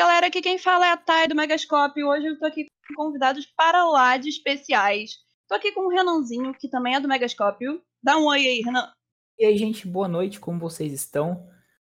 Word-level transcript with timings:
galera, 0.00 0.28
aqui 0.28 0.40
quem 0.40 0.56
fala 0.56 0.86
é 0.86 0.92
a 0.92 0.96
Thay 0.96 1.28
do 1.28 1.34
Megascope. 1.34 2.02
Hoje 2.02 2.26
eu 2.26 2.38
tô 2.38 2.46
aqui 2.46 2.64
com 2.88 3.04
convidados 3.04 3.44
para 3.54 3.84
lá 3.84 4.16
de 4.16 4.30
especiais. 4.30 5.10
Tô 5.46 5.54
aqui 5.54 5.72
com 5.72 5.82
o 5.82 5.90
Renanzinho, 5.90 6.54
que 6.54 6.70
também 6.70 6.94
é 6.94 7.00
do 7.00 7.06
Megascope. 7.06 7.66
Dá 8.02 8.16
um 8.16 8.24
oi 8.24 8.38
aí, 8.38 8.62
Renan. 8.62 8.90
E 9.38 9.44
aí, 9.44 9.58
gente, 9.58 9.86
boa 9.86 10.08
noite, 10.08 10.40
como 10.40 10.58
vocês 10.58 10.90
estão? 10.94 11.46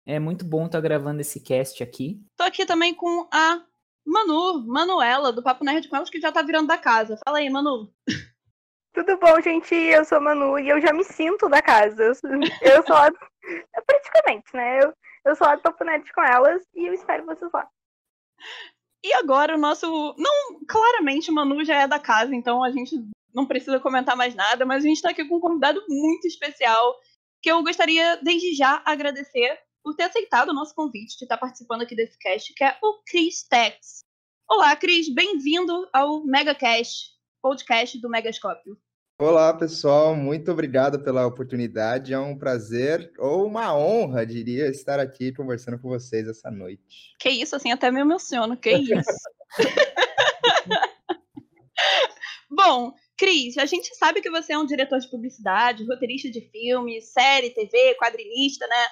É 0.06 0.20
muito 0.20 0.44
bom 0.44 0.66
estar 0.66 0.82
gravando 0.82 1.22
esse 1.22 1.40
cast 1.40 1.82
aqui. 1.82 2.20
Tô 2.36 2.44
aqui 2.44 2.66
também 2.66 2.94
com 2.94 3.26
a 3.32 3.64
Manu, 4.06 4.68
Manuela, 4.68 5.32
do 5.32 5.42
Papo 5.42 5.64
Nerd 5.64 5.88
com 5.88 5.96
elas, 5.96 6.10
que 6.10 6.20
já 6.20 6.30
tá 6.30 6.42
virando 6.42 6.68
da 6.68 6.78
casa. 6.78 7.18
Fala 7.24 7.38
aí, 7.38 7.50
Manu. 7.50 7.90
Tudo 8.94 9.18
bom, 9.18 9.40
gente? 9.40 9.74
Eu 9.74 10.04
sou 10.04 10.18
a 10.18 10.22
Manu 10.22 10.60
e 10.60 10.68
eu 10.68 10.82
já 10.82 10.92
me 10.92 11.06
sinto 11.06 11.48
da 11.48 11.62
casa. 11.62 12.04
Eu 12.04 12.16
sou, 12.16 12.30
eu 12.62 12.86
sou 12.86 12.98
a... 12.98 13.10
praticamente, 13.88 14.54
né? 14.54 14.84
Eu, 14.84 14.94
eu 15.24 15.36
sou 15.38 15.48
a 15.48 15.58
Papo 15.58 15.86
Nerd 15.86 16.12
com 16.12 16.22
elas 16.22 16.62
e 16.76 16.86
eu 16.86 16.94
espero 16.94 17.26
vocês 17.26 17.50
lá. 17.54 17.66
E 19.04 19.14
agora 19.14 19.56
o 19.56 19.60
nosso. 19.60 20.16
Não, 20.18 20.60
claramente 20.68 21.30
o 21.30 21.34
Manu 21.34 21.64
já 21.66 21.82
é 21.82 21.88
da 21.88 22.00
casa, 22.00 22.34
então 22.34 22.64
a 22.64 22.72
gente 22.72 22.96
não 23.34 23.46
precisa 23.46 23.80
comentar 23.80 24.16
mais 24.16 24.36
nada, 24.36 24.66
mas 24.66 24.84
a 24.84 24.88
gente 24.88 25.02
tá 25.02 25.10
aqui 25.10 25.26
com 25.26 25.38
um 25.38 25.42
convidado 25.42 25.84
muito 25.90 26.26
especial 26.28 26.96
que 27.42 27.52
eu 27.52 27.62
gostaria, 27.62 28.18
desde 28.24 28.56
já, 28.56 28.82
agradecer 28.86 29.60
por 29.84 29.94
ter 29.96 30.04
aceitado 30.04 30.50
o 30.50 30.54
nosso 30.54 30.74
convite 30.74 31.18
de 31.18 31.26
estar 31.26 31.38
participando 31.38 31.82
aqui 31.82 31.94
desse 31.94 32.18
cast, 32.18 32.54
que 32.54 32.64
é 32.64 32.78
o 32.82 33.02
Chris 33.06 33.44
Tex. 33.44 34.00
Olá, 34.50 34.74
Cris, 34.78 35.14
bem-vindo 35.14 35.90
ao 35.92 36.24
MegaCast, 36.24 37.12
podcast 37.42 38.00
do 38.00 38.10
Megascópio. 38.10 38.78
Olá, 39.20 39.54
pessoal, 39.54 40.16
muito 40.16 40.52
obrigado 40.52 41.04
pela 41.04 41.26
oportunidade. 41.28 42.14
É 42.14 42.20
um 42.20 42.36
prazer, 42.36 43.14
ou 43.20 43.46
uma 43.46 43.78
honra, 43.78 44.26
diria, 44.26 44.68
estar 44.68 45.00
aqui 45.00 45.32
conversando 45.32 45.78
com 45.80 45.88
vocês 45.88 46.28
essa 46.28 46.50
noite. 46.50 47.14
Que 47.20 47.30
isso, 47.30 47.56
assim, 47.56 47.72
até 47.72 47.92
me 47.92 48.02
emociono, 48.02 48.58
que 48.58 48.72
isso. 48.72 49.12
Bom, 52.50 52.92
Cris, 53.16 53.58
a 53.60 53.66
gente 53.68 53.96
sabe 53.96 54.20
que 54.20 54.32
você 54.32 54.54
é 54.54 54.58
um 54.58 54.66
diretor 54.66 55.00
de 55.00 55.10
publicidade, 55.10 55.86
roteirista 55.86 56.30
de 56.32 56.42
filme, 56.50 57.00
série, 57.00 57.52
TV, 57.52 57.96
quadrinista, 57.96 58.66
né? 58.68 58.88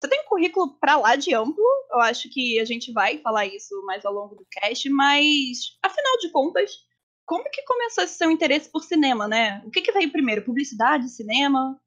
Você 0.00 0.08
tem 0.08 0.20
um 0.20 0.28
currículo 0.28 0.78
para 0.78 0.96
lá 0.98 1.16
de 1.16 1.34
amplo, 1.34 1.64
eu 1.90 2.00
acho 2.00 2.30
que 2.30 2.60
a 2.60 2.64
gente 2.64 2.92
vai 2.92 3.18
falar 3.18 3.46
isso 3.46 3.74
mais 3.86 4.04
ao 4.04 4.12
longo 4.12 4.36
do 4.36 4.46
cast, 4.50 4.88
mas 4.88 5.76
afinal 5.82 6.18
de 6.18 6.30
contas, 6.30 6.70
como 7.26 7.50
que 7.50 7.62
começou 7.64 8.04
esse 8.04 8.14
seu 8.14 8.30
interesse 8.30 8.70
por 8.70 8.82
cinema, 8.82 9.26
né? 9.26 9.62
O 9.64 9.70
que, 9.70 9.82
que 9.82 9.92
veio 9.92 10.12
primeiro, 10.12 10.42
publicidade, 10.42 11.08
cinema? 11.08 11.78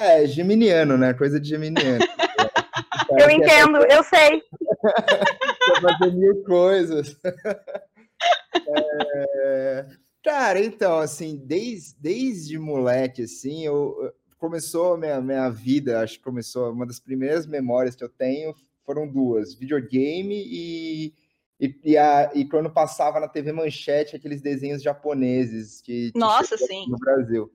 É, 0.00 0.26
geminiano, 0.26 0.96
né? 0.96 1.14
Coisa 1.14 1.40
de 1.40 1.48
geminiano. 1.48 1.98
eu 3.18 3.30
entendo, 3.30 3.78
eu 3.90 4.02
sei. 4.04 4.42
fazer 5.80 6.12
mil 6.12 6.42
coisas. 6.44 7.16
É... 9.44 9.86
Cara, 10.22 10.60
então, 10.60 10.98
assim, 10.98 11.36
desde, 11.36 11.94
desde 12.00 12.58
moleque, 12.58 13.22
assim, 13.22 13.64
eu, 13.64 14.12
começou 14.38 14.94
a 14.94 14.98
minha, 14.98 15.20
minha 15.20 15.48
vida, 15.48 16.00
acho 16.00 16.18
que 16.18 16.24
começou, 16.24 16.72
uma 16.72 16.86
das 16.86 17.00
primeiras 17.00 17.46
memórias 17.46 17.94
que 17.94 18.04
eu 18.04 18.08
tenho 18.08 18.54
foram 18.84 19.06
duas, 19.06 19.54
videogame 19.54 20.42
e, 20.46 21.14
e, 21.60 21.78
e, 21.84 21.96
a, 21.96 22.30
e 22.34 22.48
quando 22.48 22.70
passava 22.70 23.18
na 23.18 23.28
TV 23.28 23.52
Manchete 23.52 24.14
aqueles 24.14 24.40
desenhos 24.40 24.82
japoneses 24.82 25.80
que, 25.80 26.12
que 26.12 26.18
Nossa, 26.18 26.56
sim. 26.56 26.88
no 26.88 26.96
Brasil. 26.96 27.50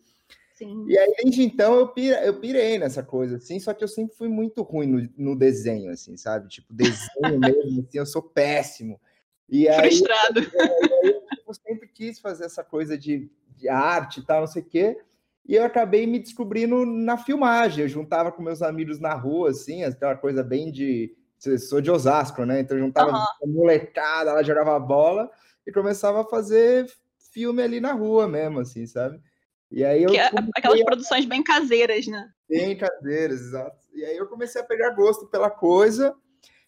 Sim. 0.55 0.85
E 0.87 0.97
aí, 0.97 1.13
desde 1.23 1.43
então, 1.43 1.75
eu, 1.75 1.87
pira, 1.87 2.23
eu 2.23 2.39
pirei 2.39 2.77
nessa 2.77 3.01
coisa, 3.01 3.37
assim, 3.37 3.59
só 3.59 3.73
que 3.73 3.83
eu 3.83 3.87
sempre 3.87 4.15
fui 4.15 4.27
muito 4.27 4.61
ruim 4.61 4.87
no, 4.87 5.09
no 5.17 5.35
desenho, 5.35 5.91
assim, 5.91 6.15
sabe? 6.15 6.47
Tipo, 6.47 6.73
desenho 6.73 6.99
mesmo, 7.39 7.81
assim, 7.81 7.97
eu 7.97 8.05
sou 8.05 8.21
péssimo. 8.21 8.99
E 9.49 9.67
aí, 9.67 9.89
Frustrado. 9.89 10.39
Eu, 11.03 11.09
eu, 11.09 11.23
eu, 11.47 11.53
sempre 11.53 11.87
quis 11.87 12.19
fazer 12.19 12.45
essa 12.45 12.63
coisa 12.63 12.97
de, 12.97 13.29
de 13.57 13.67
arte 13.67 14.19
e 14.19 14.25
tal, 14.25 14.41
não 14.41 14.47
sei 14.47 14.61
o 14.61 14.65
quê. 14.65 14.97
E 15.45 15.55
eu 15.55 15.63
acabei 15.63 16.07
me 16.07 16.19
descobrindo 16.19 16.85
na 16.85 17.17
filmagem. 17.17 17.83
Eu 17.83 17.89
juntava 17.89 18.31
com 18.31 18.41
meus 18.41 18.61
amigos 18.61 18.99
na 18.99 19.13
rua, 19.13 19.49
assim, 19.49 19.83
aquela 19.83 20.15
coisa 20.15 20.43
bem 20.43 20.71
de. 20.71 21.13
Sou 21.59 21.81
de 21.81 21.91
Osasco, 21.91 22.45
né? 22.45 22.59
Então 22.59 22.77
juntava 22.77 23.11
uhum. 23.41 23.53
molecada, 23.53 24.31
ela 24.31 24.43
jogava 24.43 24.79
bola 24.79 25.29
e 25.65 25.71
começava 25.71 26.21
a 26.21 26.25
fazer 26.25 26.89
filme 27.31 27.61
ali 27.61 27.79
na 27.79 27.91
rua 27.93 28.27
mesmo, 28.27 28.59
assim, 28.59 28.85
sabe? 28.85 29.19
E 29.71 29.83
aí 29.83 30.03
eu. 30.03 30.13
É, 30.13 30.29
aquelas 30.55 30.79
a... 30.81 30.85
produções 30.85 31.25
bem 31.25 31.43
caseiras, 31.43 32.07
né? 32.07 32.29
Bem 32.47 32.77
caseiras, 32.77 33.41
exato. 33.41 33.77
E 33.93 34.05
aí 34.05 34.15
eu 34.15 34.27
comecei 34.27 34.61
a 34.61 34.65
pegar 34.65 34.91
gosto 34.91 35.27
pela 35.27 35.49
coisa. 35.49 36.15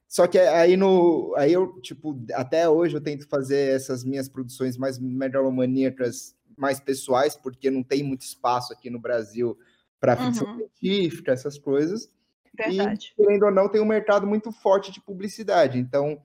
Só 0.08 0.28
que 0.28 0.40
aí 0.40 0.76
no. 0.76 1.34
Aí 1.38 1.54
eu, 1.54 1.80
tipo, 1.82 2.20
até 2.34 2.68
hoje 2.68 2.96
eu 2.96 3.02
tento 3.02 3.28
fazer 3.28 3.76
essas 3.76 4.04
minhas 4.04 4.28
produções 4.28 4.78
mais 4.78 5.00
megalomaníacas 5.00 6.36
mais 6.58 6.80
pessoais, 6.80 7.36
porque 7.36 7.70
não 7.70 7.84
tem 7.84 8.02
muito 8.02 8.22
espaço 8.22 8.72
aqui 8.72 8.90
no 8.90 9.00
Brasil 9.00 9.58
para 10.00 10.16
ficção 10.16 10.48
uhum. 10.48 10.58
científica, 10.58 11.32
essas 11.32 11.58
coisas. 11.58 12.10
Verdade. 12.56 13.14
E, 13.18 13.24
querendo 13.24 13.44
ou 13.44 13.52
não, 13.52 13.70
tem 13.70 13.82
um 13.82 13.86
mercado 13.86 14.26
muito 14.26 14.52
forte 14.52 14.92
de 14.92 15.02
publicidade. 15.02 15.78
Então, 15.78 16.22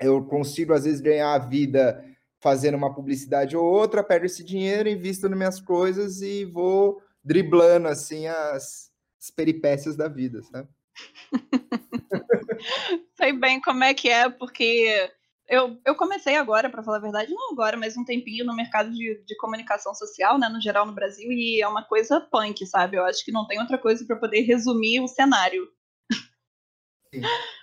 eu 0.00 0.24
consigo, 0.24 0.72
às 0.72 0.84
vezes, 0.84 1.00
ganhar 1.00 1.32
a 1.32 1.38
vida 1.38 2.04
fazendo 2.40 2.76
uma 2.76 2.94
publicidade 2.94 3.56
ou 3.56 3.64
outra, 3.64 4.04
pego 4.04 4.26
esse 4.26 4.44
dinheiro, 4.44 4.88
invisto 4.88 5.28
nas 5.28 5.38
minhas 5.38 5.60
coisas 5.60 6.20
e 6.20 6.44
vou 6.44 7.02
driblando, 7.24 7.88
assim, 7.88 8.26
as, 8.26 8.92
as 9.18 9.30
peripécias 9.30 9.96
da 9.96 10.08
vida, 10.08 10.42
sabe? 10.42 10.68
Sei 13.16 13.32
bem 13.32 13.60
como 13.60 13.82
é 13.82 13.94
que 13.94 14.10
é, 14.10 14.28
porque 14.28 15.10
eu, 15.48 15.78
eu 15.84 15.94
comecei 15.94 16.36
agora, 16.36 16.70
para 16.70 16.82
falar 16.82 16.96
a 16.96 17.00
verdade, 17.00 17.32
não 17.32 17.52
agora, 17.52 17.76
mas 17.76 17.96
um 17.96 18.04
tempinho 18.04 18.44
no 18.44 18.56
mercado 18.56 18.90
de, 18.90 19.22
de 19.26 19.36
comunicação 19.36 19.94
social, 19.94 20.38
né, 20.38 20.48
no 20.48 20.60
geral 20.60 20.86
no 20.86 20.94
Brasil, 20.94 21.30
e 21.30 21.60
é 21.60 21.68
uma 21.68 21.84
coisa 21.84 22.20
punk, 22.20 22.66
sabe? 22.66 22.96
Eu 22.96 23.04
acho 23.04 23.24
que 23.24 23.32
não 23.32 23.46
tem 23.46 23.60
outra 23.60 23.76
coisa 23.76 24.04
para 24.06 24.16
poder 24.16 24.40
resumir 24.42 25.00
o 25.00 25.08
cenário. 25.08 25.68
Sim. 27.12 27.20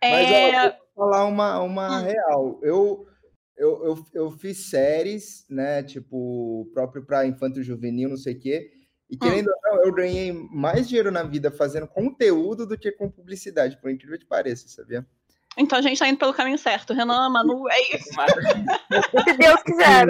É... 0.00 0.52
Mas 0.52 0.54
ó, 0.54 0.78
vou 0.94 1.10
falar 1.10 1.24
uma, 1.24 1.60
uma 1.60 1.98
hum. 1.98 2.04
real. 2.04 2.60
Eu, 2.62 3.08
eu, 3.56 3.84
eu, 3.84 4.06
eu 4.14 4.30
fiz 4.30 4.70
séries, 4.70 5.44
né, 5.50 5.82
tipo, 5.82 6.70
próprio 6.72 7.04
para 7.04 7.26
infanto 7.26 7.64
juvenil, 7.64 8.10
não 8.10 8.16
sei 8.16 8.34
o 8.34 8.38
quê, 8.38 8.70
e 9.10 9.16
hum. 9.16 9.18
querendo 9.18 9.48
hum. 9.48 9.52
ou 9.52 9.72
não, 9.72 9.84
eu 9.84 9.92
ganhei 9.92 10.32
mais 10.32 10.86
dinheiro 10.86 11.10
na 11.10 11.24
vida 11.24 11.50
fazendo 11.50 11.88
conteúdo 11.88 12.64
do 12.64 12.78
que 12.78 12.92
com 12.92 13.10
publicidade, 13.10 13.80
por 13.80 13.90
incrível 13.90 14.20
que 14.20 14.24
pareça, 14.24 14.68
sabia? 14.68 15.04
Então 15.58 15.78
a 15.78 15.82
gente 15.82 15.98
tá 15.98 16.08
indo 16.08 16.18
pelo 16.18 16.32
caminho 16.32 16.56
certo. 16.56 16.94
Renan, 16.94 17.28
Manu, 17.30 17.68
é 17.68 17.96
isso. 17.96 18.10
Se 19.24 19.36
Deus 19.36 19.62
quiser. 19.62 20.06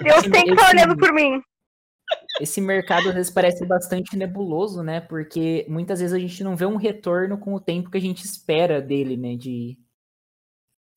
Deus 0.00 0.22
tem 0.30 0.44
que 0.44 0.52
estar 0.52 0.68
olhando 0.68 0.96
por 0.96 1.12
mim. 1.12 1.42
Esse 2.40 2.60
mercado 2.60 3.08
às 3.08 3.14
vezes 3.14 3.32
parece 3.32 3.64
bastante 3.64 4.16
nebuloso, 4.16 4.82
né? 4.82 5.00
Porque 5.00 5.64
muitas 5.68 6.00
vezes 6.00 6.14
a 6.14 6.18
gente 6.18 6.44
não 6.44 6.54
vê 6.54 6.66
um 6.66 6.76
retorno 6.76 7.38
com 7.38 7.54
o 7.54 7.60
tempo 7.60 7.90
que 7.90 7.96
a 7.96 8.00
gente 8.00 8.24
espera 8.24 8.82
dele, 8.82 9.16
né? 9.16 9.34
De, 9.34 9.78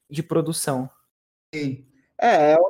de 0.09 0.21
produção. 0.21 0.89
Sim. 1.53 1.87
É, 2.19 2.51
é 2.51 2.57
um, 2.57 2.69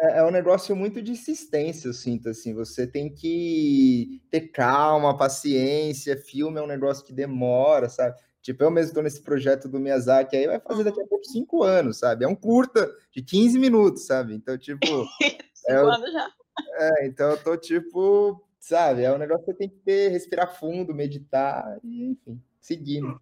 é, 0.00 0.18
é 0.18 0.24
um 0.24 0.30
negócio 0.30 0.74
muito 0.74 1.02
de 1.02 1.12
insistência, 1.12 1.88
eu 1.88 1.92
sinto, 1.92 2.30
assim. 2.30 2.54
Você 2.54 2.86
tem 2.86 3.14
que 3.14 4.22
ter 4.30 4.48
calma, 4.48 5.16
paciência. 5.16 6.16
Filme 6.16 6.58
é 6.58 6.62
um 6.62 6.66
negócio 6.66 7.04
que 7.04 7.12
demora, 7.12 7.90
sabe? 7.90 8.16
Tipo, 8.44 8.62
eu 8.62 8.70
mesmo 8.70 8.88
estou 8.88 9.02
nesse 9.02 9.22
projeto 9.22 9.66
do 9.70 9.80
Miyazaki 9.80 10.36
aí, 10.36 10.46
vai 10.46 10.60
fazer 10.60 10.84
daqui 10.84 11.00
a 11.00 11.06
pouco 11.06 11.24
cinco 11.24 11.62
anos, 11.62 11.98
sabe? 11.98 12.26
É 12.26 12.28
um 12.28 12.34
curta 12.34 12.94
de 13.10 13.22
15 13.22 13.58
minutos, 13.58 14.04
sabe? 14.04 14.34
Então, 14.34 14.58
tipo. 14.58 14.84
cinco 15.54 15.72
é, 15.72 15.76
anos 15.76 16.12
já. 16.12 16.30
É, 16.74 17.06
então 17.06 17.30
eu 17.30 17.42
tô, 17.42 17.56
tipo, 17.56 18.46
sabe? 18.60 19.02
É 19.02 19.10
um 19.10 19.16
negócio 19.16 19.46
que 19.46 19.52
você 19.52 19.56
tem 19.56 19.70
que 19.70 19.78
ter, 19.78 20.10
respirar 20.10 20.58
fundo, 20.58 20.94
meditar, 20.94 21.78
e, 21.82 22.10
enfim, 22.10 22.38
seguindo. 22.60 23.18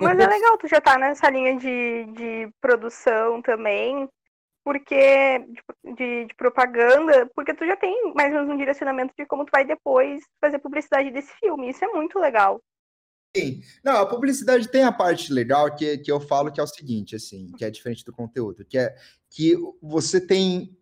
Mas 0.00 0.18
é 0.18 0.26
legal 0.26 0.56
tu 0.56 0.66
já 0.66 0.80
tá 0.80 0.96
nessa 0.96 1.28
linha 1.28 1.58
de, 1.58 2.06
de 2.06 2.50
produção 2.62 3.42
também, 3.42 4.08
porque 4.64 5.38
de, 5.84 5.94
de, 5.94 6.24
de, 6.24 6.34
propaganda, 6.34 7.30
porque 7.34 7.52
tu 7.52 7.66
já 7.66 7.76
tem 7.76 8.14
mais 8.14 8.32
ou 8.32 8.40
menos 8.40 8.54
um 8.54 8.56
direcionamento 8.56 9.12
de 9.18 9.26
como 9.26 9.44
tu 9.44 9.50
vai 9.52 9.66
depois 9.66 10.22
fazer 10.40 10.58
publicidade 10.60 11.10
desse 11.10 11.32
filme. 11.34 11.68
Isso 11.68 11.84
é 11.84 11.88
muito 11.88 12.18
legal. 12.18 12.58
Sim. 13.36 13.62
Não, 13.84 13.96
a 13.96 14.06
publicidade 14.06 14.68
tem 14.68 14.82
a 14.82 14.90
parte 14.90 15.32
legal 15.32 15.74
que, 15.74 15.98
que 15.98 16.10
eu 16.10 16.20
falo 16.20 16.50
que 16.50 16.60
é 16.60 16.62
o 16.62 16.66
seguinte, 16.66 17.14
assim, 17.14 17.52
que 17.56 17.64
é 17.64 17.70
diferente 17.70 18.04
do 18.04 18.12
conteúdo, 18.12 18.64
que 18.64 18.76
é 18.76 18.94
que 19.30 19.54
você 19.80 20.20
tem 20.20 20.76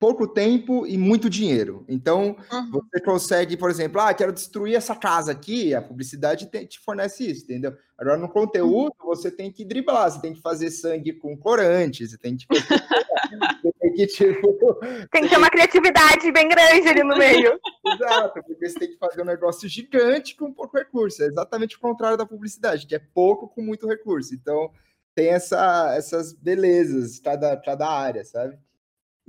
pouco 0.00 0.26
tempo 0.26 0.86
e 0.86 0.96
muito 0.96 1.28
dinheiro. 1.28 1.84
Então, 1.86 2.34
uhum. 2.50 2.70
você 2.70 2.98
consegue, 3.04 3.54
por 3.54 3.68
exemplo, 3.68 4.00
ah, 4.00 4.14
quero 4.14 4.32
destruir 4.32 4.74
essa 4.74 4.96
casa 4.96 5.30
aqui, 5.30 5.74
a 5.74 5.82
publicidade 5.82 6.46
te, 6.46 6.66
te 6.66 6.80
fornece 6.80 7.30
isso, 7.30 7.44
entendeu? 7.44 7.76
Agora, 7.98 8.16
no 8.16 8.30
conteúdo, 8.30 8.94
uhum. 8.98 9.06
você 9.06 9.30
tem 9.30 9.52
que 9.52 9.62
driblar, 9.62 10.10
você 10.10 10.18
tem 10.22 10.32
que 10.32 10.40
fazer 10.40 10.70
sangue 10.70 11.12
com 11.12 11.36
corante, 11.36 12.08
você 12.08 12.16
tem 12.16 12.34
que... 12.34 12.46
você 13.62 13.72
tem 13.78 13.92
que, 13.92 14.06
tipo... 14.06 14.80
Tem 15.12 15.22
que 15.24 15.28
ter 15.28 15.36
uma 15.36 15.50
criatividade 15.50 16.32
bem 16.32 16.48
grande 16.48 16.88
ali 16.88 17.04
no 17.04 17.18
meio. 17.18 17.60
Exato, 17.86 18.42
porque 18.42 18.68
você 18.70 18.78
tem 18.78 18.88
que 18.88 18.98
fazer 18.98 19.20
um 19.20 19.26
negócio 19.26 19.68
gigante 19.68 20.34
com 20.34 20.50
pouco 20.50 20.78
recurso. 20.78 21.22
É 21.22 21.26
exatamente 21.26 21.76
o 21.76 21.80
contrário 21.80 22.16
da 22.16 22.24
publicidade, 22.24 22.86
que 22.86 22.94
é 22.94 23.02
pouco 23.12 23.48
com 23.48 23.60
muito 23.60 23.86
recurso. 23.86 24.34
Então, 24.34 24.70
tem 25.14 25.28
essa, 25.28 25.92
essas 25.94 26.32
belezas 26.32 27.20
cada, 27.20 27.54
cada 27.58 27.86
área, 27.86 28.24
sabe? 28.24 28.58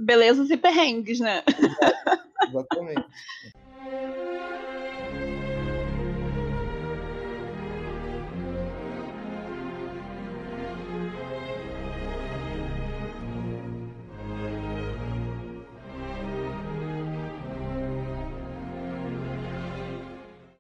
Belezas 0.02 0.50
e 0.50 0.58
perrengues, 0.58 1.20
né? 1.20 1.44
Exatamente. 2.48 3.06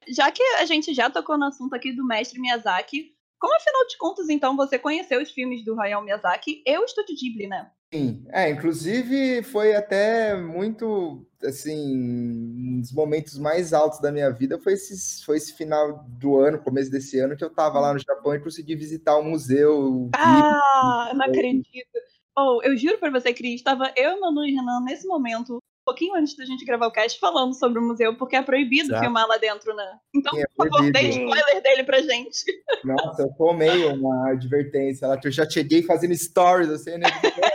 Já 0.07 0.29
que 0.29 0.43
a 0.59 0.65
gente 0.65 0.93
já 0.93 1.09
tocou 1.09 1.37
no 1.37 1.45
assunto 1.45 1.73
aqui 1.73 1.93
do 1.93 2.05
mestre 2.05 2.39
Miyazaki, 2.39 3.15
como 3.39 3.55
afinal 3.55 3.87
de 3.87 3.97
contas, 3.97 4.29
então, 4.29 4.55
você 4.55 4.77
conheceu 4.77 5.21
os 5.21 5.31
filmes 5.31 5.65
do 5.65 5.79
Hayao 5.79 6.03
Miyazaki 6.03 6.61
e 6.65 6.77
o 6.77 6.83
Estúdio 6.83 7.15
Ghibli, 7.15 7.47
né? 7.47 7.71
Sim, 7.93 8.23
é, 8.29 8.49
inclusive 8.49 9.43
foi 9.43 9.75
até 9.75 10.33
muito, 10.33 11.25
assim, 11.43 11.75
um 11.77 12.79
dos 12.79 12.93
momentos 12.93 13.37
mais 13.37 13.73
altos 13.73 13.99
da 13.99 14.13
minha 14.13 14.31
vida 14.31 14.57
foi 14.57 14.73
esse, 14.73 15.25
foi 15.25 15.35
esse 15.35 15.53
final 15.53 16.05
do 16.07 16.39
ano, 16.39 16.57
começo 16.63 16.89
desse 16.89 17.19
ano, 17.19 17.35
que 17.35 17.43
eu 17.43 17.49
tava 17.49 17.81
lá 17.81 17.91
no 17.91 17.99
Japão 17.99 18.33
e 18.33 18.39
consegui 18.39 18.77
visitar 18.77 19.17
o 19.17 19.23
museu. 19.23 20.09
Ah, 20.15 21.11
não 21.13 21.25
acredito. 21.25 21.65
Oh, 22.33 22.61
eu 22.63 22.77
juro 22.77 22.97
pra 22.97 23.09
você, 23.11 23.33
Cris, 23.33 23.55
estava 23.55 23.91
eu, 23.93 24.17
Manu 24.21 24.45
e 24.45 24.53
Renan 24.53 24.79
nesse 24.85 25.05
momento 25.05 25.61
pouquinho 25.83 26.15
antes 26.15 26.35
da 26.35 26.45
gente 26.45 26.65
gravar 26.65 26.87
o 26.87 26.91
cast 26.91 27.19
falando 27.19 27.53
sobre 27.53 27.79
o 27.79 27.81
museu, 27.81 28.15
porque 28.15 28.35
é 28.35 28.41
proibido 28.41 28.89
Exato. 28.89 29.01
filmar 29.01 29.27
lá 29.27 29.37
dentro, 29.37 29.75
né? 29.75 29.99
Então, 30.13 30.33
Sim, 30.33 30.41
é 30.41 30.45
por 30.55 30.69
favor, 30.69 30.91
dê 30.91 31.01
spoiler 31.09 31.61
dele 31.61 31.83
pra 31.83 32.01
gente. 32.01 32.45
Nossa, 32.83 33.23
eu 33.23 33.33
tomei 33.37 33.85
uma 33.85 34.31
advertência 34.31 35.07
lá, 35.07 35.17
que 35.17 35.27
eu 35.27 35.31
já 35.31 35.49
cheguei 35.49 35.83
fazendo 35.83 36.15
stories, 36.15 36.69
assim, 36.69 36.97
né? 36.97 37.07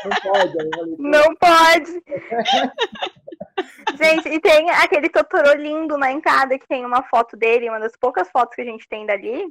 Não 0.05 0.33
pode. 0.33 0.57
Não 0.99 1.35
pode. 1.37 2.03
gente, 3.97 4.29
e 4.29 4.41
tem 4.41 4.71
aquele 4.71 5.09
Totoro 5.09 5.61
lindo 5.61 5.97
na 5.97 6.13
entrada, 6.13 6.59
que 6.59 6.67
tem 6.69 6.85
uma 6.85 7.03
foto 7.05 7.37
dele, 7.37 7.69
uma 7.69 7.81
das 7.81 7.93
poucas 7.99 8.29
fotos 8.31 8.55
que 8.55 8.63
a 8.63 8.67
gente 8.67 8.87
tem 8.89 9.07
dali, 9.07 9.47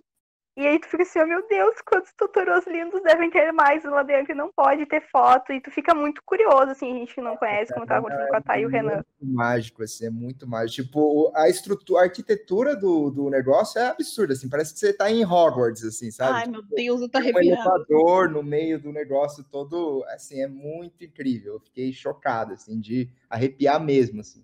e 0.58 0.66
aí 0.66 0.80
tu 0.80 0.88
fica 0.88 1.04
assim, 1.04 1.20
oh, 1.20 1.28
meu 1.28 1.46
Deus, 1.50 1.76
quantos 1.86 2.14
Totoros 2.14 2.66
lindos 2.66 3.04
devem 3.04 3.30
ter 3.30 3.52
mais 3.52 3.84
lá 3.84 4.04
dentro 4.04 4.32
e 4.32 4.36
não 4.36 4.50
pode 4.54 4.86
ter 4.86 5.02
foto. 5.12 5.52
E 5.52 5.60
tu 5.60 5.70
fica 5.70 5.94
muito 5.94 6.22
curioso, 6.24 6.72
assim, 6.72 6.92
a 6.92 7.00
gente 7.00 7.14
que 7.14 7.22
não 7.22 7.36
conhece, 7.36 7.74
como 7.74 7.86
tava 7.86 8.08
acontecendo 8.08 8.30
com 8.30 8.36
a 8.38 8.42
Thay 8.42 8.62
e 8.62 8.66
o 8.66 8.70
Renan. 8.70 8.92
É 8.92 8.96
muito 8.96 9.36
mágico, 9.36 9.84
assim, 9.84 10.06
é 10.06 10.10
muito 10.10 10.48
mágico. 10.48 10.88
Tipo, 10.88 11.32
a 11.36 11.50
estrutura, 11.50 12.00
a 12.00 12.04
arquitetura 12.04 12.74
do, 12.74 13.10
do 13.10 13.30
negócio 13.30 13.80
é 13.80 13.88
absurda, 13.88 14.32
assim, 14.32 14.48
parece 14.48 14.74
que 14.74 14.80
você 14.80 14.94
tá 14.94 15.12
em 15.12 15.26
Hogwarts, 15.26 15.84
assim, 15.84 16.10
sabe? 16.10 16.34
Ai, 16.34 16.44
tipo, 16.44 16.52
meu 16.54 16.64
Deus, 16.64 17.02
eu 17.02 17.10
tô 17.10 17.18
arrepiado. 17.18 17.48
Um 17.48 17.54
elevador 17.54 18.30
no 18.30 18.42
meio 18.42 18.80
do 18.80 18.94
negócio 18.94 19.44
todo, 19.44 20.06
assim, 20.08 20.42
é 20.42 20.48
muito 20.48 21.04
incrível. 21.04 21.56
Eu 21.56 21.60
fiquei 21.60 21.92
chocado, 21.92 22.54
assim, 22.54 22.80
de 22.80 23.10
arrepiar 23.30 23.84
mesmo, 23.84 24.22
assim. 24.22 24.42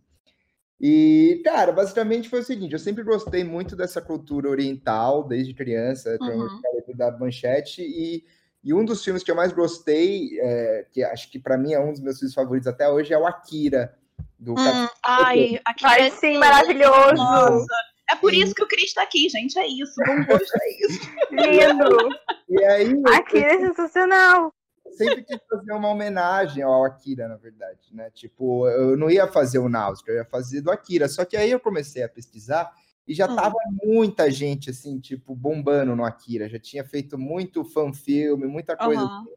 E, 0.83 1.39
cara, 1.45 1.71
basicamente 1.71 2.27
foi 2.27 2.39
o 2.39 2.43
seguinte: 2.43 2.73
eu 2.73 2.79
sempre 2.79 3.03
gostei 3.03 3.43
muito 3.43 3.75
dessa 3.75 4.01
cultura 4.01 4.49
oriental, 4.49 5.23
desde 5.23 5.53
criança, 5.53 6.17
uhum. 6.19 6.59
da 6.95 7.11
manchete, 7.11 7.83
e, 7.83 8.25
e 8.63 8.73
um 8.73 8.83
dos 8.83 9.03
filmes 9.03 9.21
que 9.21 9.29
eu 9.29 9.35
mais 9.35 9.53
gostei, 9.53 10.39
é, 10.39 10.87
que 10.91 11.03
acho 11.03 11.29
que 11.29 11.37
para 11.37 11.55
mim 11.55 11.73
é 11.73 11.79
um 11.79 11.91
dos 11.91 12.01
meus 12.01 12.17
filmes 12.17 12.33
favoritos 12.33 12.67
até 12.67 12.89
hoje, 12.89 13.13
é 13.13 13.17
o 13.17 13.27
Akira. 13.27 13.95
Do 14.39 14.53
hum, 14.53 14.87
ai, 15.05 15.61
Akira 15.63 15.89
ai, 15.91 16.09
sim, 16.09 16.39
maravilhoso! 16.39 17.13
Nossa. 17.13 17.75
É 18.09 18.15
por 18.15 18.33
isso 18.33 18.55
que 18.55 18.63
o 18.63 18.67
Cris 18.67 18.91
tá 18.91 19.03
aqui, 19.03 19.29
gente. 19.29 19.57
É 19.59 19.67
isso. 19.67 19.93
Bom 20.05 20.25
gosto, 20.25 20.51
é 20.59 20.85
isso. 20.85 21.11
Lindo! 21.31 22.09
E 22.49 22.65
aí, 22.65 23.01
Akira 23.05 23.53
é 23.53 23.59
sensacional 23.59 24.53
sempre 24.91 25.23
quis 25.23 25.39
fazer 25.49 25.71
uma 25.73 25.89
homenagem 25.89 26.63
ao 26.63 26.83
Akira, 26.85 27.27
na 27.27 27.35
verdade, 27.35 27.93
né? 27.93 28.09
Tipo, 28.11 28.67
eu 28.67 28.97
não 28.97 29.09
ia 29.09 29.27
fazer 29.27 29.59
o 29.59 29.69
Náusea, 29.69 30.03
eu 30.07 30.15
ia 30.15 30.25
fazer 30.25 30.61
do 30.61 30.71
Akira. 30.71 31.07
Só 31.07 31.25
que 31.25 31.37
aí 31.37 31.51
eu 31.51 31.59
comecei 31.59 32.03
a 32.03 32.09
pesquisar 32.09 32.71
e 33.07 33.13
já 33.13 33.29
hum. 33.29 33.35
tava 33.35 33.57
muita 33.83 34.29
gente, 34.31 34.69
assim, 34.69 34.99
tipo, 34.99 35.35
bombando 35.35 35.95
no 35.95 36.05
Akira. 36.05 36.47
Já 36.47 36.59
tinha 36.59 36.83
feito 36.83 37.17
muito 37.17 37.63
fanfilme, 37.63 38.45
muita 38.47 38.75
coisa. 38.75 39.01
Uhum. 39.01 39.21
Assim. 39.21 39.31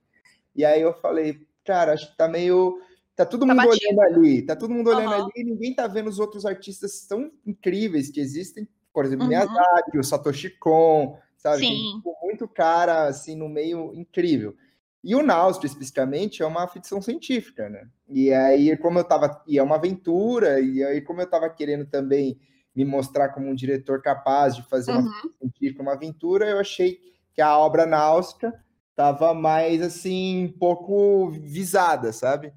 E 0.55 0.65
aí 0.65 0.81
eu 0.81 0.93
falei, 0.95 1.47
cara, 1.65 1.93
acho 1.93 2.11
que 2.11 2.17
tá 2.17 2.29
meio. 2.29 2.81
Tá 3.17 3.25
todo 3.25 3.47
tá 3.47 3.55
mundo 3.55 3.57
batido. 3.57 3.87
olhando 3.87 4.01
ali, 4.01 4.43
tá 4.43 4.57
todo 4.57 4.75
mundo 4.75 4.91
olhando 4.91 5.13
uhum. 5.15 5.23
ali 5.25 5.33
e 5.37 5.45
ninguém 5.45 5.75
tá 5.75 5.87
vendo 5.87 6.09
os 6.09 6.19
outros 6.19 6.45
artistas 6.45 7.07
tão 7.07 7.31
incríveis 7.47 8.11
que 8.11 8.21
existem. 8.21 8.69
Por 8.93 9.05
exemplo, 9.05 9.25
uhum. 9.25 9.31
Miyazaki, 9.31 9.99
o 9.99 10.05
Satoshi 10.05 10.51
Kon, 10.51 11.19
sabe? 11.37 11.59
Sim. 11.59 11.69
Tem, 11.69 11.97
tipo, 11.97 12.17
muito 12.23 12.49
cara, 12.49 13.07
assim, 13.07 13.37
no 13.37 13.49
meio 13.49 13.93
incrível. 13.95 14.57
E 15.05 15.15
o 15.15 15.23
Náusea, 15.23 15.67
especificamente, 15.67 16.43
é 16.43 16.47
uma 16.47 16.67
ficção 16.67 17.03
científica, 17.03 17.69
né? 17.69 17.87
E 18.09 18.33
aí, 18.33 18.75
como 18.79 18.99
eu 18.99 19.05
tava. 19.05 19.45
E 19.47 19.59
é 19.59 19.63
uma 19.63 19.77
aventura, 19.77 20.59
e 20.61 20.83
aí, 20.83 21.03
como 21.03 21.21
eu 21.21 21.29
tava 21.29 21.51
querendo 21.51 21.85
também 21.85 22.41
me 22.75 22.87
mostrar 22.87 23.29
como 23.29 23.47
um 23.47 23.55
diretor 23.55 24.01
capaz 24.01 24.57
de 24.57 24.63
fazer 24.63 24.93
uhum. 24.93 25.01
uma 25.01 25.13
ficção 25.13 25.31
científica, 25.39 25.83
uma 25.83 25.93
aventura, 25.93 26.49
eu 26.49 26.59
achei 26.59 26.99
que 27.35 27.43
a 27.43 27.57
obra 27.59 27.85
Náusea 27.85 28.53
tava 28.97 29.35
mais 29.35 29.83
assim, 29.83 30.47
um 30.47 30.59
pouco 30.59 31.29
visada, 31.31 32.11
sabe? 32.11 32.55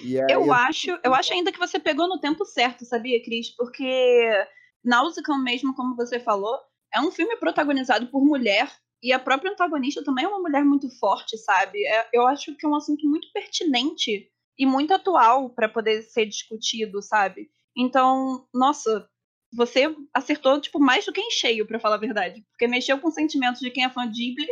Aí, 0.00 0.16
eu, 0.16 0.28
eu 0.28 0.52
acho, 0.52 0.98
eu 1.04 1.14
acho 1.14 1.32
ainda 1.32 1.52
que 1.52 1.58
você 1.58 1.78
pegou 1.78 2.08
no 2.08 2.18
tempo 2.18 2.44
certo, 2.44 2.84
sabia, 2.84 3.22
Cris? 3.22 3.50
Porque 3.50 4.32
Náusea, 4.82 5.22
mesmo 5.44 5.72
como 5.76 5.94
você 5.94 6.18
falou, 6.18 6.58
é 6.92 7.00
um 7.00 7.12
filme 7.12 7.36
protagonizado 7.36 8.08
por 8.08 8.24
mulher 8.24 8.68
e 9.04 9.12
a 9.12 9.18
própria 9.18 9.52
antagonista 9.52 10.02
também 10.02 10.24
é 10.24 10.28
uma 10.28 10.40
mulher 10.40 10.64
muito 10.64 10.88
forte, 10.98 11.36
sabe? 11.36 11.86
É, 11.86 12.08
eu 12.10 12.26
acho 12.26 12.56
que 12.56 12.64
é 12.64 12.68
um 12.68 12.74
assunto 12.74 13.06
muito 13.06 13.30
pertinente 13.34 14.30
e 14.58 14.64
muito 14.64 14.94
atual 14.94 15.50
para 15.50 15.68
poder 15.68 16.02
ser 16.04 16.24
discutido, 16.24 17.02
sabe? 17.02 17.50
Então, 17.76 18.46
nossa, 18.54 19.06
você 19.52 19.94
acertou 20.14 20.58
tipo 20.58 20.80
mais 20.80 21.04
do 21.04 21.12
que 21.12 21.20
em 21.20 21.30
cheio, 21.30 21.66
para 21.66 21.78
falar 21.78 21.96
a 21.96 22.00
verdade, 22.00 22.42
porque 22.50 22.66
mexeu 22.66 22.98
com 22.98 23.10
sentimentos 23.10 23.60
de 23.60 23.70
quem 23.70 23.84
é 23.84 23.90
fã 23.90 24.10
de 24.10 24.30
Ghibli, 24.30 24.48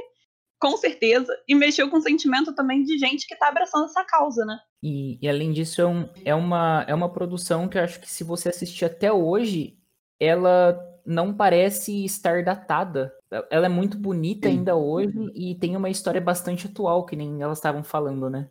com 0.61 0.77
certeza, 0.77 1.35
e 1.49 1.55
mexeu 1.55 1.89
com 1.89 2.01
sentimento 2.01 2.55
também 2.55 2.85
de 2.85 2.99
gente 2.99 3.27
que 3.27 3.35
tá 3.35 3.49
abraçando 3.49 3.87
essa 3.87 4.05
causa, 4.05 4.45
né? 4.45 4.61
E, 4.83 5.19
e 5.21 5.29
além 5.29 5.51
disso, 5.51 5.81
é, 5.81 5.87
um, 5.87 6.09
é, 6.27 6.35
uma, 6.35 6.85
é 6.87 6.95
uma 6.95 7.11
produção 7.11 7.67
que 7.69 7.79
eu 7.79 7.83
acho 7.83 7.99
que 7.99 8.11
se 8.11 8.23
você 8.23 8.51
assistir 8.51 8.85
até 8.85 9.11
hoje, 9.11 9.79
ela 10.21 10.79
não 11.07 11.35
parece 11.35 12.05
estar 12.05 12.45
datada. 12.45 13.13
Ela 13.51 13.67
é 13.67 13.69
muito 13.69 13.97
bonita 13.97 14.49
Sim. 14.49 14.59
ainda 14.59 14.77
hoje 14.77 15.19
e 15.35 15.59
tem 15.59 15.77
uma 15.77 15.89
história 15.89 16.21
bastante 16.21 16.67
atual, 16.67 17.07
que 17.07 17.17
nem 17.17 17.41
elas 17.41 17.59
estavam 17.59 17.83
falando, 17.83 18.29
né? 18.29 18.51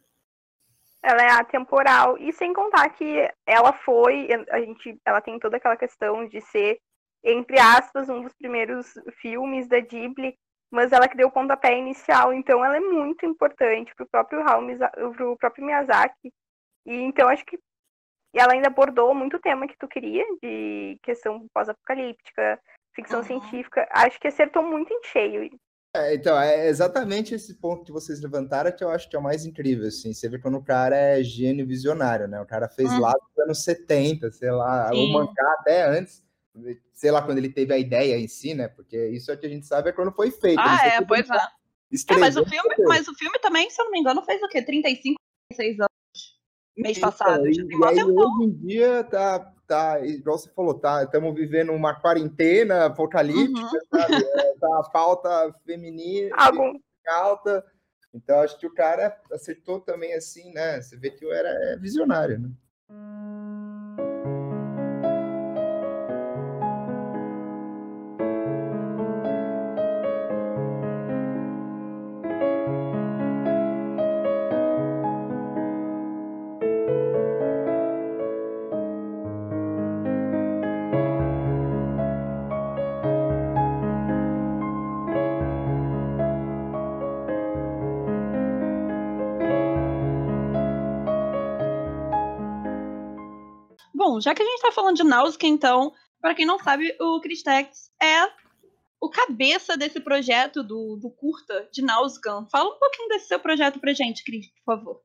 Ela 1.03 1.21
é 1.21 1.31
atemporal. 1.31 2.17
E 2.17 2.33
sem 2.33 2.53
contar 2.53 2.89
que 2.89 3.29
ela 3.45 3.73
foi, 3.73 4.27
a 4.49 4.59
gente, 4.59 4.99
ela 5.05 5.21
tem 5.21 5.37
toda 5.39 5.57
aquela 5.57 5.77
questão 5.77 6.27
de 6.27 6.41
ser, 6.41 6.79
entre 7.23 7.59
aspas, 7.59 8.09
um 8.09 8.21
dos 8.21 8.33
primeiros 8.33 8.93
filmes 9.19 9.67
da 9.67 9.79
Ghibli, 9.79 10.35
mas 10.71 10.91
ela 10.91 11.07
que 11.07 11.17
deu 11.17 11.27
o 11.27 11.31
pontapé 11.31 11.77
inicial. 11.77 12.33
Então 12.33 12.63
ela 12.63 12.77
é 12.77 12.79
muito 12.79 13.25
importante 13.25 13.93
pro 13.95 14.07
próprio 14.07 14.43
pro 15.15 15.37
próprio 15.37 15.65
Miyazaki. 15.65 16.31
E 16.85 16.93
então 16.93 17.27
acho 17.27 17.45
que 17.45 17.59
e 18.33 18.39
ela 18.39 18.53
ainda 18.53 18.67
abordou 18.67 19.13
muito 19.13 19.39
tema 19.39 19.67
que 19.67 19.77
tu 19.77 19.87
queria, 19.87 20.25
de 20.41 20.97
questão 21.03 21.45
pós-apocalíptica, 21.53 22.61
ficção 22.93 23.19
uhum. 23.19 23.25
científica. 23.25 23.87
Acho 23.91 24.19
que 24.19 24.27
acertou 24.27 24.63
muito 24.63 24.91
em 24.93 25.01
cheio. 25.03 25.49
É, 25.93 26.15
então, 26.15 26.39
é 26.39 26.69
exatamente 26.69 27.35
esse 27.35 27.55
ponto 27.55 27.83
que 27.83 27.91
vocês 27.91 28.21
levantaram 28.21 28.71
que 28.71 28.83
eu 28.83 28.89
acho 28.89 29.09
que 29.09 29.15
é 29.15 29.19
o 29.19 29.23
mais 29.23 29.45
incrível, 29.45 29.87
assim. 29.87 30.13
Você 30.13 30.29
vê 30.29 30.39
quando 30.39 30.57
o 30.57 30.63
cara 30.63 30.95
é 30.95 31.21
gênio 31.21 31.67
visionário, 31.67 32.27
né? 32.27 32.39
O 32.39 32.45
cara 32.45 32.69
fez 32.69 32.89
uhum. 32.91 32.99
lá 32.99 33.11
nos 33.11 33.43
anos 33.45 33.63
70, 33.63 34.31
sei 34.31 34.51
lá, 34.51 34.89
Sim. 34.89 35.09
o 35.09 35.13
mangá 35.13 35.55
até 35.59 35.83
antes, 35.83 36.23
sei 36.93 37.11
lá, 37.11 37.21
quando 37.21 37.39
ele 37.39 37.49
teve 37.49 37.73
a 37.73 37.77
ideia 37.77 38.17
em 38.17 38.27
si, 38.27 38.53
né? 38.53 38.69
Porque 38.69 39.09
isso 39.09 39.31
é 39.31 39.37
que 39.37 39.45
a 39.45 39.49
gente 39.49 39.65
sabe 39.65 39.89
é 39.89 39.93
quando 39.93 40.13
foi 40.13 40.31
feito. 40.31 40.59
Ah, 40.59 40.79
é, 40.85 41.01
pois 41.01 41.29
é. 41.29 41.35
é. 41.35 42.17
mas, 42.17 42.37
o 42.37 42.45
filme, 42.45 42.75
mas 42.87 43.07
o 43.09 43.15
filme 43.15 43.37
também, 43.39 43.69
se 43.69 43.81
eu 43.81 43.85
não 43.85 43.91
me 43.91 43.99
engano, 43.99 44.23
fez 44.23 44.41
o 44.41 44.47
quê? 44.47 44.61
35, 44.61 45.19
36 45.49 45.79
anos 45.81 46.00
mês 46.77 46.97
então, 46.97 47.11
passado. 47.11 47.47
e, 47.47 47.53
e 47.53 47.85
aí, 47.85 48.03
hoje 48.03 48.43
em 48.43 48.51
dia 48.51 49.03
tá, 49.03 49.53
tá, 49.67 49.99
igual 50.05 50.37
você 50.37 50.49
falou, 50.49 50.73
tá, 50.73 51.03
estamos 51.03 51.33
vivendo 51.33 51.71
uma 51.71 51.93
quarentena 51.93 52.85
apocalíptica, 52.85 53.59
uhum. 53.59 53.99
sabe? 53.99 54.15
É, 54.15 54.53
tá 54.59 54.79
a 54.79 54.89
pauta 54.89 55.55
feminina, 55.65 56.29
Algum... 56.37 56.79
alta. 57.07 57.65
Então 58.13 58.41
acho 58.41 58.57
que 58.59 58.67
o 58.67 58.73
cara 58.73 59.17
acertou 59.31 59.79
também 59.79 60.13
assim, 60.13 60.51
né? 60.51 60.81
Você 60.81 60.97
vê 60.97 61.11
que 61.11 61.23
eu 61.23 61.31
era 61.31 61.77
visionário, 61.77 62.39
né? 62.39 62.49
Já 94.21 94.35
que 94.35 94.43
a 94.43 94.45
gente 94.45 94.61
tá 94.61 94.71
falando 94.71 94.95
de 94.95 95.03
Nausicaa, 95.03 95.47
então, 95.47 95.93
para 96.21 96.35
quem 96.35 96.45
não 96.45 96.59
sabe, 96.59 96.95
o 96.99 97.19
Cristex 97.19 97.91
é 98.01 98.29
o 99.01 99.09
cabeça 99.09 99.75
desse 99.75 99.99
projeto 99.99 100.61
do, 100.63 100.95
do 100.95 101.09
curta 101.09 101.67
de 101.71 101.81
Nausicaa. 101.81 102.45
Fala 102.51 102.75
um 102.75 102.79
pouquinho 102.79 103.09
desse 103.09 103.27
seu 103.27 103.39
projeto 103.39 103.79
pra 103.79 103.93
gente, 103.93 104.23
Cris, 104.23 104.47
por 104.49 104.63
favor. 104.63 105.01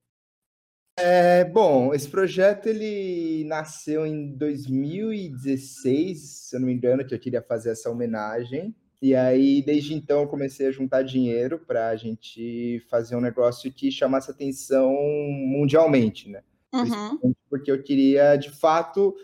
É, 0.99 1.45
bom, 1.45 1.93
esse 1.93 2.09
projeto 2.09 2.69
ele 2.69 3.45
nasceu 3.45 4.07
em 4.07 4.35
2016, 4.37 6.19
se 6.19 6.57
eu 6.57 6.61
não 6.61 6.67
me 6.67 6.75
engano, 6.75 7.07
que 7.07 7.15
eu 7.15 7.19
queria 7.19 7.43
fazer 7.43 7.71
essa 7.71 7.91
homenagem. 7.91 8.75
E 9.01 9.15
aí, 9.15 9.63
desde 9.63 9.93
então, 9.95 10.23
eu 10.23 10.29
comecei 10.29 10.67
a 10.67 10.71
juntar 10.71 11.03
dinheiro 11.03 11.59
para 11.59 11.89
a 11.89 11.97
gente 11.97 12.81
fazer 12.89 13.15
um 13.15 13.21
negócio 13.21 13.71
que 13.71 13.91
chamasse 13.91 14.31
atenção 14.31 14.91
mundialmente, 14.91 16.31
né? 16.31 16.43
Uhum. 16.75 17.33
Porque 17.49 17.71
eu 17.71 17.83
queria, 17.83 18.37
de 18.37 18.51
fato, 18.51 19.15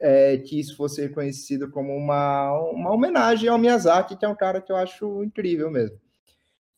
é, 0.00 0.36
que 0.38 0.58
isso 0.58 0.76
fosse 0.76 1.00
reconhecido 1.00 1.70
como 1.70 1.94
uma, 1.96 2.52
uma 2.70 2.90
homenagem 2.92 3.48
ao 3.48 3.58
Miyazaki, 3.58 4.16
que 4.16 4.24
é 4.24 4.28
um 4.28 4.34
cara 4.36 4.60
que 4.60 4.72
eu 4.72 4.76
acho 4.76 5.22
incrível 5.22 5.70
mesmo. 5.70 6.00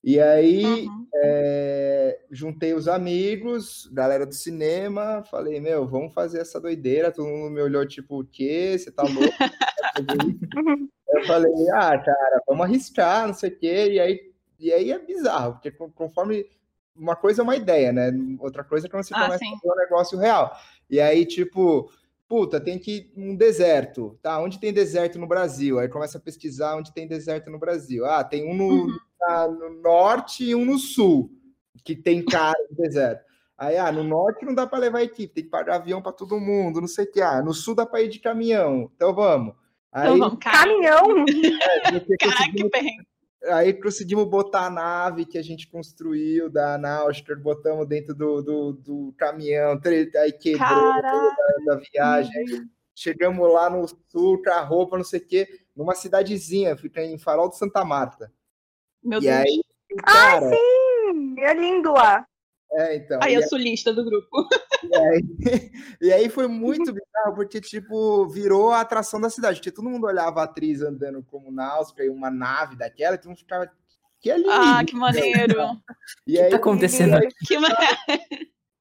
E 0.03 0.21
aí, 0.21 0.63
Uhum. 0.87 1.07
é, 1.15 2.21
juntei 2.31 2.75
os 2.75 2.87
amigos, 2.89 3.89
galera 3.91 4.27
do 4.27 4.35
cinema, 4.35 5.25
falei, 5.31 5.59
meu, 5.61 5.87
vamos 5.89 6.13
fazer 6.13 6.41
essa 6.41 6.61
doideira. 6.61 7.11
Todo 7.11 7.27
mundo 7.27 7.51
me 7.51 7.63
olhou, 7.63 7.87
tipo, 7.87 8.21
o 8.21 8.25
quê? 8.27 8.77
Você 8.79 8.91
tá 8.91 9.03
louco? 9.03 9.35
Eu 11.09 11.25
falei, 11.27 11.53
ah, 11.73 11.97
cara, 11.97 12.43
vamos 12.47 12.65
arriscar, 12.67 13.27
não 13.29 13.35
sei 13.35 13.49
o 13.51 13.57
quê. 13.59 13.93
E 13.93 14.01
aí, 14.01 14.33
e 14.59 14.73
aí 14.73 14.91
é 14.91 14.99
bizarro, 14.99 15.55
porque 15.55 15.71
con- 15.71 15.91
conforme 15.93 16.45
uma 16.97 17.17
coisa 17.17 17.43
é 17.43 17.45
uma 17.45 17.57
ideia, 17.57 17.93
né? 17.93 18.13
Outra 18.39 18.63
coisa 18.65 18.87
é 18.87 18.91
quando 18.91 19.05
você 19.05 19.15
Ah, 19.15 19.25
começa 19.25 19.39
sim. 19.39 19.53
a 19.53 19.57
fazer 19.59 19.73
um 19.73 19.77
negócio 19.77 20.19
real. 20.19 20.57
E 20.89 21.01
aí, 21.01 21.25
tipo, 21.27 21.91
puta, 22.29 22.61
tem 22.61 22.79
que 22.79 22.93
ir 22.97 23.13
um 23.17 23.35
deserto, 23.37 24.19
tá? 24.23 24.41
Onde 24.41 24.59
tem 24.61 24.73
deserto 24.73 25.19
no 25.19 25.27
Brasil? 25.27 25.79
Aí 25.79 25.89
começa 25.89 26.19
a 26.19 26.21
pesquisar 26.21 26.77
onde 26.77 26.93
tem 26.93 27.07
deserto 27.07 27.51
no 27.51 27.59
Brasil. 27.59 28.05
Ah, 28.07 28.23
tem 28.25 28.49
um 28.49 28.55
no, 28.55 28.69
Uhum. 28.69 29.59
no 29.59 29.83
norte 29.83 30.45
e 30.45 30.55
um 30.55 30.65
no 30.65 30.79
sul, 30.79 31.31
que 31.85 31.95
tem 31.97 32.25
cara 32.25 32.57
de 32.71 32.77
deserto. 32.77 33.25
Aí, 33.57 33.77
ah, 33.77 33.93
no 33.93 34.03
norte 34.03 34.45
não 34.45 34.55
dá 34.55 34.67
para 34.67 34.79
levar 34.81 35.03
equipe, 35.03 35.33
tem 35.33 35.45
que 35.45 35.51
pagar 35.51 35.77
avião 35.77 36.03
para 36.03 36.13
todo 36.13 36.41
mundo, 36.41 36.81
não 36.81 36.89
sei 36.89 37.05
o 37.05 37.11
que. 37.13 37.21
Ah, 37.23 37.41
no 37.41 37.55
sul 37.55 37.75
dá 37.75 37.87
para 37.87 38.03
ir 38.03 38.09
de 38.09 38.19
caminhão, 38.19 38.91
então 38.97 39.15
vamos. 39.15 39.55
Aí, 39.93 40.07
Então 40.09 40.19
vamos, 40.19 40.39
cara. 40.41 40.59
Caminhão! 40.59 41.25
porque 42.05 42.17
Caraca, 42.17 42.53
que 42.53 42.69
perrengue. 42.69 43.07
Aí 43.49 43.73
conseguimos 43.73 44.27
botar 44.29 44.67
a 44.67 44.71
nave 44.71 45.25
que 45.25 45.39
a 45.39 45.43
gente 45.43 45.69
construiu 45.69 46.49
da 46.51 46.79
Náutica, 46.79 47.35
botamos 47.37 47.87
dentro 47.87 48.15
do, 48.15 48.43
do, 48.43 48.73
do 48.73 49.15
caminhão, 49.17 49.81
aí 50.17 50.33
quebrou 50.33 50.59
Caraca. 50.67 51.35
da 51.67 51.77
viagem. 51.77 52.33
Aí 52.37 52.63
chegamos 52.95 53.53
lá 53.53 53.69
no 53.69 53.87
sul 54.09 54.43
com 54.43 54.51
a 54.51 54.61
roupa, 54.61 54.97
não 54.97 55.05
sei 55.05 55.21
o 55.21 55.27
quê, 55.27 55.49
numa 55.75 55.95
cidadezinha, 55.95 56.77
fica 56.77 57.03
em 57.03 57.19
Farol 57.19 57.49
de 57.49 57.59
Santa 57.59 57.85
Marta. 57.85 58.33
Meu 59.03 59.19
e 59.19 59.23
Deus. 59.23 59.35
aí, 59.35 59.61
Ah, 60.05 60.13
cara, 60.13 60.51
sim! 60.51 61.35
É 61.41 61.55
lindo 61.55 61.93
lá. 61.93 62.27
É, 62.75 62.97
então. 62.97 63.21
Aí 63.23 63.35
e 63.35 63.37
a 63.37 63.47
sulista 63.47 63.93
do 63.93 64.04
grupo. 64.04 64.49
E 64.85 64.95
aí, 64.95 65.23
e 66.02 66.12
aí 66.12 66.28
foi 66.28 66.47
muito 66.47 66.93
bizarro, 66.93 67.35
porque, 67.35 67.59
tipo, 67.59 68.28
virou 68.28 68.71
a 68.71 68.83
atração 68.83 69.19
da 69.19 69.31
cidade. 69.31 69.57
Porque 69.57 69.73
todo 69.73 69.88
mundo 69.88 70.07
olhava 70.07 70.43
a 70.43 70.45
atriz 70.45 70.83
andando 70.83 71.23
como 71.23 71.50
Náusea 71.50 72.04
e 72.04 72.11
uma 72.11 72.31
nave 72.31 72.76
daquela, 72.76 73.14
e 73.14 73.19
todo 73.19 73.28
mundo 73.28 73.38
ficava. 73.38 73.71
Que 74.21 74.31
ali? 74.31 74.45
Ah, 74.47 74.85
que 74.85 74.95
maneiro. 74.95 75.59
e 76.26 76.35
O 76.35 76.37
que 76.37 76.40
aí, 76.43 76.50
tá 76.50 76.57
acontecendo 76.57 77.14
aqui? 77.14 77.35
Que 77.47 77.59
maneiro. 77.59 77.88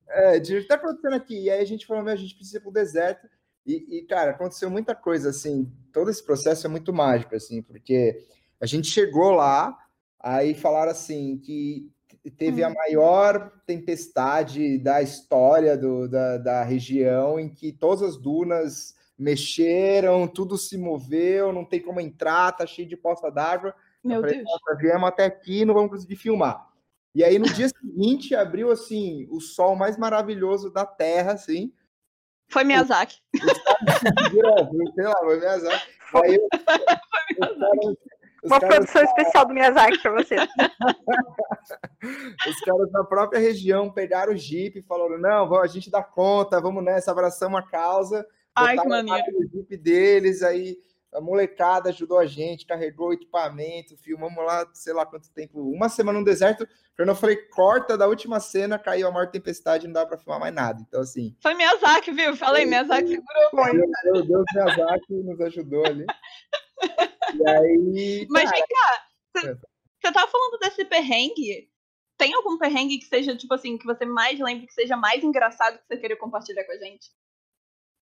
é, 0.09 0.38
o 0.38 0.41
que 0.41 0.67
tá 0.67 0.75
acontecendo 0.75 1.15
aqui? 1.15 1.43
E 1.43 1.50
aí 1.50 1.62
a 1.62 1.65
gente 1.65 1.85
falou, 1.85 2.03
meu, 2.03 2.13
a 2.13 2.17
gente 2.17 2.35
precisa 2.35 2.57
ir 2.57 2.62
pro 2.62 2.69
deserto. 2.69 3.25
E, 3.65 4.00
e, 4.00 4.01
cara, 4.05 4.31
aconteceu 4.31 4.69
muita 4.69 4.93
coisa, 4.93 5.29
assim. 5.29 5.71
Todo 5.93 6.09
esse 6.09 6.21
processo 6.21 6.67
é 6.67 6.69
muito 6.69 6.91
mágico, 6.91 7.33
assim, 7.33 7.62
porque 7.62 8.25
a 8.59 8.65
gente 8.65 8.89
chegou 8.89 9.31
lá, 9.31 9.77
aí 10.19 10.53
falaram 10.53 10.91
assim 10.91 11.38
que 11.38 11.92
teve 12.32 12.63
a 12.63 12.70
Hum. 12.70 12.74
maior 12.74 13.51
tempestade 13.65 14.77
da 14.77 15.01
história 15.01 15.77
do, 15.77 16.08
da, 16.08 16.38
da 16.38 16.63
região, 16.63 17.39
em 17.39 17.50
que 17.50 17.72
todas 17.72 18.01
as 18.01 18.18
dunas 18.18 18.96
mexeram, 19.18 20.27
tudo 20.27 20.58
se 20.58 20.77
moveu, 20.77 21.51
não 21.53 21.63
tem 21.65 21.82
como 21.82 22.00
entrar, 22.00 22.51
tá 22.51 22.65
cheio 22.65 22.88
de 22.88 22.98
poça 22.98 23.30
d'água. 23.30 23.75
Meu 24.03 24.18
Eu 24.18 24.22
falei, 24.22 24.38
Deus. 24.38 24.50
Nossa, 24.50 24.77
viemos 24.80 25.08
até 25.08 25.25
aqui, 25.25 25.65
não 25.65 25.74
vamos 25.74 25.92
conseguir 25.92 26.15
filmar. 26.15 26.68
E 27.15 27.24
aí, 27.24 27.38
no 27.38 27.46
dia 27.46 27.70
seguinte, 27.70 28.34
abriu, 28.34 28.72
assim, 28.72 29.27
o 29.30 29.39
sol 29.39 29.75
mais 29.75 29.98
maravilhoso 29.98 30.72
da 30.72 30.86
Terra, 30.86 31.34
assim. 31.34 31.72
Foi 32.50 32.63
Miyazaki. 32.63 33.18
Viram, 34.32 34.56
sei 34.96 35.03
lá, 35.06 35.15
foi 35.20 35.39
Miyazaki. 35.39 35.88
Aí, 36.15 36.38
os 36.38 37.58
caras- 37.60 37.86
os 37.86 37.98
Uma 38.43 38.59
caras- 38.59 38.75
produção 38.75 39.03
especial 39.03 39.45
do 39.45 39.53
Miyazaki 39.53 40.01
pra 40.01 40.12
você. 40.12 40.35
Os 42.50 42.59
caras 42.62 42.91
da 42.91 43.03
própria 43.03 43.39
região 43.39 43.89
pegaram 43.89 44.33
o 44.33 44.38
Jeep 44.38 44.79
e 44.79 44.83
falaram: 44.83 45.17
não, 45.17 45.47
vamos, 45.47 45.63
a 45.63 45.67
gente 45.67 45.89
dá 45.89 46.03
conta, 46.03 46.59
vamos 46.59 46.83
nessa, 46.83 47.12
abraçamos 47.12 47.59
a 47.59 47.63
causa. 47.63 48.25
Ai, 48.55 48.77
que 48.77 48.88
maneiro. 48.88 49.23
o 49.39 49.47
Jeep 49.50 49.77
deles, 49.77 50.43
aí 50.43 50.77
a 51.13 51.22
molecada 51.22 51.89
ajudou 51.89 52.17
a 52.20 52.25
gente, 52.25 52.65
carregou 52.65 53.10
o 53.10 53.13
equipamento, 53.13 53.98
filmamos 53.98 54.43
lá, 54.43 54.67
sei 54.74 54.93
lá 54.93 55.05
quanto 55.05 55.32
tempo, 55.32 55.60
uma 55.62 55.89
semana 55.89 56.20
no 56.20 56.25
deserto. 56.25 56.67
Quando 56.96 57.10
eu 57.10 57.15
falei, 57.15 57.38
corta 57.38 57.98
da 57.98 58.08
última 58.08 58.39
cena, 58.39 58.77
caiu 58.77 59.08
a 59.08 59.12
maior 59.12 59.29
tempestade, 59.32 59.88
não 59.88 59.93
dá 59.93 60.05
pra 60.05 60.17
filmar 60.17 60.39
mais 60.39 60.53
nada. 60.53 60.84
Então, 60.88 61.01
assim, 61.01 61.36
Foi 61.41 61.53
Miyazaki, 61.55 62.12
viu? 62.12 62.36
Falei, 62.36 62.65
Miyazaki 62.65 63.10
segurou. 63.10 63.50
Foi. 63.51 63.74
meu 63.74 64.25
Deus, 64.25 64.46
Miyazaki 64.53 65.13
nos 65.13 65.41
ajudou 65.41 65.86
ali. 65.86 66.05
E 67.34 67.50
aí. 67.50 68.27
Mas 68.29 68.50
vem 68.51 68.62
cá, 68.62 69.05
você 69.36 69.48
É. 69.50 69.55
você 69.55 70.13
tava 70.13 70.32
falando 70.32 70.60
desse 70.60 70.86
perrengue? 70.86 71.70
Tem 72.17 72.34
algum 72.36 72.58
perrengue 72.58 73.00
que 73.00 73.05
seja, 73.05 73.36
tipo 73.36 73.53
assim, 73.53 73.77
que 73.77 73.86
você 73.86 74.05
mais 74.05 74.39
lembre, 74.39 74.67
que 74.67 74.74
seja 74.74 74.96
mais 74.96 75.24
engraçado 75.24 75.79
que 75.79 75.88
você 75.88 75.98
queria 75.98 76.17
compartilhar 76.17 76.63
com 76.63 76.72
a 76.74 76.77
gente? 76.77 77.10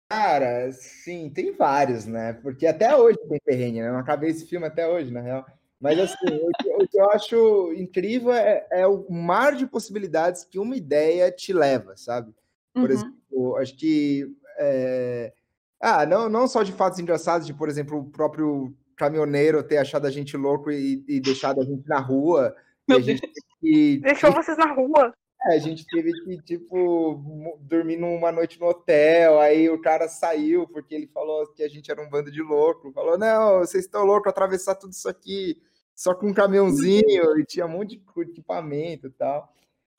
Cara, 0.09 0.71
sim, 0.73 1.31
tem 1.35 1.53
vários, 1.53 2.07
né? 2.07 2.33
Porque 2.35 2.67
até 2.67 2.95
hoje 2.97 3.19
tem 3.29 3.41
perrengue, 3.45 3.81
né? 3.81 3.89
Eu 3.89 3.93
não 3.95 4.01
acabei 4.01 4.31
esse 4.31 4.47
filme 4.47 4.67
até 4.67 4.87
hoje, 4.89 5.13
na 5.13 5.21
real. 5.21 5.45
Mas 5.81 5.99
assim, 5.99 6.17
o 6.27 6.51
que, 6.63 6.69
o 6.75 6.89
que 6.89 6.99
eu 6.99 7.11
acho 7.11 7.73
incrível 7.75 8.33
é, 8.33 8.67
é 8.71 8.87
o 8.87 9.05
mar 9.11 9.55
de 9.55 9.67
possibilidades 9.67 10.45
que 10.45 10.59
uma 10.59 10.77
ideia 10.77 11.31
te 11.31 11.53
leva, 11.53 11.97
sabe? 11.97 12.33
Por 12.73 12.91
Uhum. 12.91 12.97
exemplo, 12.97 13.57
acho 13.57 13.77
que. 13.77 14.33
é, 14.59 15.33
Ah, 15.81 16.07
não, 16.07 16.29
não 16.29 16.47
só 16.49 16.63
de 16.63 16.73
fatos 16.73 16.99
engraçados, 16.99 17.47
de, 17.47 17.53
por 17.53 17.69
exemplo, 17.69 17.99
o 17.99 18.11
próprio 18.11 18.75
caminhoneiro 18.97 19.63
ter 19.63 19.77
achado 19.77 20.07
a 20.07 20.11
gente 20.11 20.37
louco 20.37 20.71
e, 20.71 21.05
e 21.07 21.21
deixado 21.21 21.61
a 21.61 21.65
gente 21.65 21.87
na 21.87 21.99
rua. 21.99 22.57
e 22.89 22.93
Meu 22.93 22.99
a 22.99 23.03
gente 23.03 23.21
que- 23.61 23.99
Deixou 23.99 24.33
vocês 24.33 24.57
na 24.57 24.73
rua. 24.73 25.13
A 25.47 25.59
gente 25.59 25.87
teve 25.87 26.13
que, 26.25 26.43
tipo, 26.43 27.59
dormir 27.61 27.97
numa 27.97 28.33
noite 28.33 28.59
no 28.61 28.67
hotel, 28.67 29.41
aí 29.41 29.69
o 29.69 29.81
cara 29.81 30.09
saiu 30.09 30.67
porque 30.69 30.95
ele 30.95 31.07
falou 31.07 31.47
que 31.53 31.63
a 31.63 31.69
gente 31.69 31.91
era 31.91 32.03
um 32.03 32.09
bando 32.09 32.31
de 32.31 32.43
louco. 32.43 32.93
Falou, 32.93 33.19
não, 33.19 33.61
vocês 33.61 33.85
estão 33.85 34.05
loucos 34.05 34.31
atravessar 34.31 34.75
tudo 34.75 34.93
isso 34.93 35.09
aqui 35.09 35.61
só 35.95 36.15
com 36.15 36.29
um 36.29 36.35
caminhãozinho, 36.35 37.39
e 37.39 37.45
tinha 37.45 37.65
um 37.65 37.71
monte 37.71 37.97
de 37.97 38.23
equipamento 38.23 39.07
e 39.07 39.11
tal. 39.11 39.51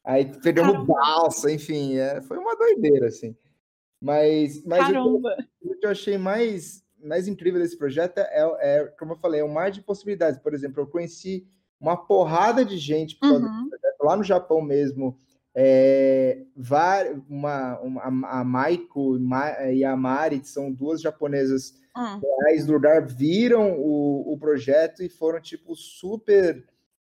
Aí 0.04 0.26
pegamos 0.42 0.86
balsa, 0.86 1.52
enfim, 1.52 1.98
é, 1.98 2.22
foi 2.22 2.38
uma 2.38 2.56
doideira, 2.56 3.08
assim. 3.08 3.36
Mas, 4.00 4.64
mas 4.64 4.88
o 4.90 5.22
que 5.22 5.70
o 5.70 5.80
que 5.80 5.86
eu 5.86 5.90
achei 5.90 6.18
mais, 6.18 6.84
mais 7.04 7.28
incrível 7.28 7.60
desse 7.60 7.78
projeto 7.78 8.20
é, 8.20 8.30
é, 8.60 8.86
como 9.00 9.14
eu 9.14 9.18
falei, 9.18 9.42
é 9.42 9.44
um 9.44 9.52
mar 9.52 9.72
de 9.72 9.82
possibilidades. 9.82 10.40
Por 10.40 10.54
exemplo, 10.54 10.82
eu 10.82 10.88
conheci 10.88 11.48
uma 11.80 11.98
porrada 11.98 12.64
de 12.64 12.78
gente 12.78 13.18
Uhum. 13.24 13.70
lá 14.02 14.16
no 14.16 14.24
Japão 14.24 14.62
mesmo, 14.62 15.20
é, 15.60 16.44
var- 16.56 17.08
uma, 17.28 17.80
uma- 17.80 18.30
a 18.30 18.44
Maiko 18.44 19.18
e 19.74 19.84
a 19.84 19.98
Mari, 19.98 20.40
que 20.40 20.48
são 20.48 20.72
duas 20.72 21.02
japonesas 21.02 21.74
Hum. 21.98 22.22
reais 22.22 22.68
do 22.68 22.74
lugar, 22.74 23.04
viram 23.08 23.72
o, 23.80 24.34
o 24.34 24.38
projeto 24.38 25.02
e 25.02 25.10
foram, 25.10 25.42
tipo, 25.42 25.76
super 25.76 26.64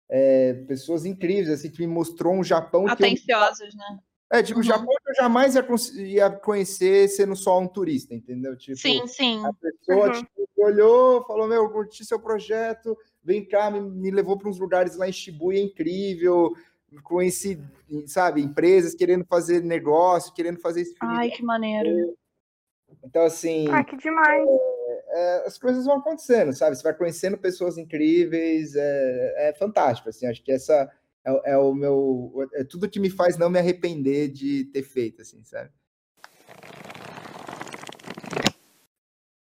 é, 0.09 0.55
pessoas 0.67 1.05
incríveis, 1.05 1.49
assim, 1.49 1.69
que 1.71 1.79
me 1.79 1.87
mostrou 1.87 2.33
um 2.33 2.43
Japão 2.43 2.83
que 2.83 2.89
eu, 2.91 2.93
Atenciosos, 2.93 3.73
né? 3.75 3.99
é, 4.33 4.43
tipo, 4.43 4.57
Uhum. 4.59 4.63
Japão 4.63 4.87
que 5.01 5.09
eu 5.11 5.15
jamais 5.15 5.55
ia, 5.55 5.65
ia 6.01 6.29
conhecer 6.29 7.07
sendo 7.07 7.37
só 7.37 7.57
um 7.61 7.67
turista, 7.67 8.13
entendeu? 8.13 8.57
Tipo, 8.57 8.77
Sim, 8.79 9.07
sim. 9.07 9.41
a 9.45 9.53
pessoa 9.53 10.07
Uhum. 10.07 10.11
tipo, 10.11 10.49
olhou, 10.57 11.25
falou: 11.25 11.47
Meu, 11.47 11.69
curti 11.69 12.03
seu 12.05 12.19
projeto, 12.19 12.97
vem 13.23 13.45
cá, 13.45 13.71
me, 13.71 13.79
me 13.79 14.11
levou 14.11 14.37
para 14.37 14.49
uns 14.49 14.59
lugares 14.59 14.97
lá 14.97 15.07
em 15.07 15.13
Shibuya 15.13 15.61
incrível. 15.61 16.53
Conheci, 17.01 17.59
sabe, 18.07 18.41
empresas 18.41 18.93
querendo 18.93 19.25
fazer 19.25 19.63
negócio, 19.63 20.33
querendo 20.33 20.59
fazer 20.59 20.81
esse 20.81 20.95
filme. 20.95 21.15
Ai, 21.17 21.29
que 21.29 21.43
maneiro. 21.43 22.15
Então, 23.03 23.23
assim, 23.23 23.67
Ah, 23.69 23.83
que 23.83 23.97
demais. 23.97 24.47
é, 25.09 25.43
as 25.47 25.57
coisas 25.57 25.85
vão 25.85 25.97
acontecendo, 25.97 26.53
sabe? 26.53 26.75
Você 26.75 26.83
vai 26.83 26.93
conhecendo 26.93 27.37
pessoas 27.37 27.77
incríveis, 27.77 28.75
é, 28.75 29.49
é 29.49 29.53
fantástico, 29.53 30.09
assim. 30.09 30.27
Acho 30.27 30.43
que 30.43 30.51
essa 30.51 30.89
é, 31.25 31.53
é 31.53 31.57
o 31.57 31.73
meu. 31.73 32.47
É 32.53 32.63
tudo 32.63 32.89
que 32.89 32.99
me 32.99 33.09
faz 33.09 33.37
não 33.37 33.49
me 33.49 33.59
arrepender 33.59 34.29
de 34.29 34.65
ter 34.65 34.83
feito, 34.83 35.21
assim, 35.21 35.43
sabe? 35.43 35.71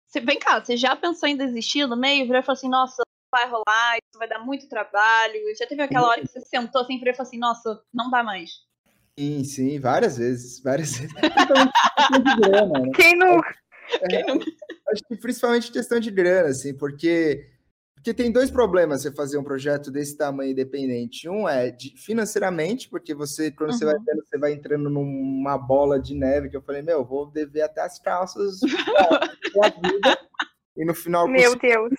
Cê, 0.07 0.21
vem 0.21 0.39
cá, 0.39 0.63
você 0.63 0.77
já 0.77 0.97
pensou 0.97 1.29
em 1.29 1.37
desistir 1.37 1.87
no 1.87 1.97
meio? 1.97 2.25
Virou 2.25 2.41
e 2.41 2.43
falou 2.43 2.57
assim, 2.57 2.69
nossa, 2.69 3.03
vai 3.31 3.49
rolar, 3.49 3.97
isso 3.97 4.19
vai 4.19 4.29
dar 4.29 4.39
muito 4.41 4.69
trabalho. 4.69 5.35
Já 5.59 5.67
teve 5.67 5.83
aquela 5.83 6.09
hora 6.09 6.21
que 6.21 6.29
você 6.29 6.41
sentou 6.41 6.83
assim 6.83 6.97
e 6.97 7.01
falou 7.01 7.15
assim, 7.19 7.39
nossa, 7.39 7.81
não 7.93 8.11
dá 8.11 8.23
mais. 8.23 8.51
Sim, 9.19 9.45
sim, 9.45 9.81
várias 9.81 10.17
vezes, 10.19 10.63
várias 10.63 10.93
vezes. 10.99 11.13
Quem 12.95 13.17
nunca? 13.17 13.55
É, 14.11 14.31
acho 14.93 15.03
que 15.09 15.17
principalmente 15.17 15.73
questão 15.73 15.99
de 15.99 16.11
grana, 16.11 16.51
assim, 16.51 16.77
porque 16.77 17.51
porque 17.99 18.15
tem 18.15 18.31
dois 18.31 18.49
problemas 18.49 19.03
você 19.03 19.11
fazer 19.11 19.39
um 19.39 19.43
projeto 19.43 19.91
desse 19.91 20.17
tamanho 20.17 20.53
independente. 20.53 21.29
Um 21.29 21.49
é 21.49 21.71
de, 21.71 21.95
financeiramente, 21.97 22.89
porque 22.89 23.13
você, 23.13 23.51
quando 23.51 23.73
uhum. 23.73 23.77
você 23.77 23.85
vai 23.85 23.95
uhum. 23.97 24.05
vendo, 24.07 24.25
você 24.25 24.39
vai 24.39 24.53
entrando 24.53 24.89
numa 24.89 25.59
bola 25.59 26.01
de 26.01 26.15
neve, 26.15 26.49
que 26.49 26.57
eu 26.57 26.63
falei, 26.63 26.81
meu, 26.81 27.05
vou 27.05 27.27
dever 27.27 27.63
até 27.63 27.83
as 27.83 27.99
calças 27.99 28.61
da 29.53 29.69
vida. 29.69 30.28
E 30.79 30.85
no 30.85 30.95
final. 30.95 31.27
Meu 31.27 31.57
Deus! 31.57 31.93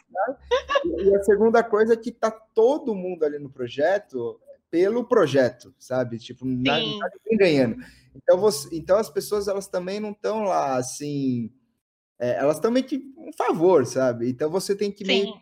E 0.85 1.15
a 1.15 1.23
segunda 1.23 1.61
coisa 1.61 1.93
é 1.93 1.97
que 1.97 2.11
tá 2.11 2.31
todo 2.31 2.95
mundo 2.95 3.25
ali 3.25 3.37
no 3.37 3.49
projeto 3.49 4.39
pelo 4.71 5.03
projeto, 5.03 5.73
sabe? 5.77 6.17
Tipo, 6.17 6.45
não 6.45 6.63
tá 6.63 6.77
ninguém 6.77 7.37
ganhando. 7.37 7.77
Então, 8.15 8.37
você, 8.37 8.69
então 8.75 8.97
as 8.97 9.09
pessoas 9.09 9.47
elas 9.47 9.67
também 9.67 9.99
não 9.99 10.11
estão 10.11 10.43
lá 10.43 10.77
assim. 10.77 11.51
É, 12.19 12.37
elas 12.37 12.59
também 12.59 12.83
que 12.83 13.13
um 13.17 13.31
favor, 13.33 13.85
sabe? 13.85 14.29
Então 14.29 14.49
você 14.49 14.75
tem 14.75 14.91
que 14.91 15.05
meio 15.05 15.33